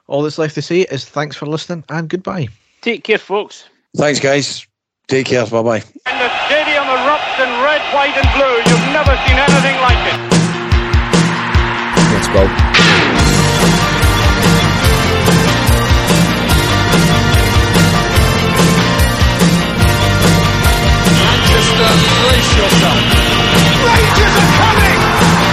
all 0.07 0.23
that's 0.23 0.39
left 0.39 0.55
to 0.55 0.63
say 0.63 0.83
is 0.83 1.05
thanks 1.05 1.37
for 1.37 1.47
listening 1.47 1.85
and 1.89 2.09
goodbye. 2.09 2.49
Take 2.81 3.05
care, 3.05 3.19
folks. 3.19 3.65
Thanks, 3.97 4.21
guys. 4.21 4.67
Take 5.09 5.27
care. 5.27 5.47
Bye 5.47 5.63
bye. 5.63 5.83
And 6.07 6.21
the 6.21 6.47
stadium 6.47 6.85
erupts 6.85 7.39
in 7.41 7.49
red, 7.65 7.83
white, 7.95 8.17
and 8.17 8.29
blue. 8.37 8.57
You've 8.69 8.93
never 8.93 9.17
seen 9.27 9.37
anything 9.37 9.81
like 9.81 9.99
it. 10.13 10.19
Let's 12.13 12.29
go. 12.29 13.28
Master, 21.79 22.11
brace 22.27 22.57
yourself. 22.57 22.99
Rangers 23.87 24.35
are 24.37 24.53
coming! 24.59 25.48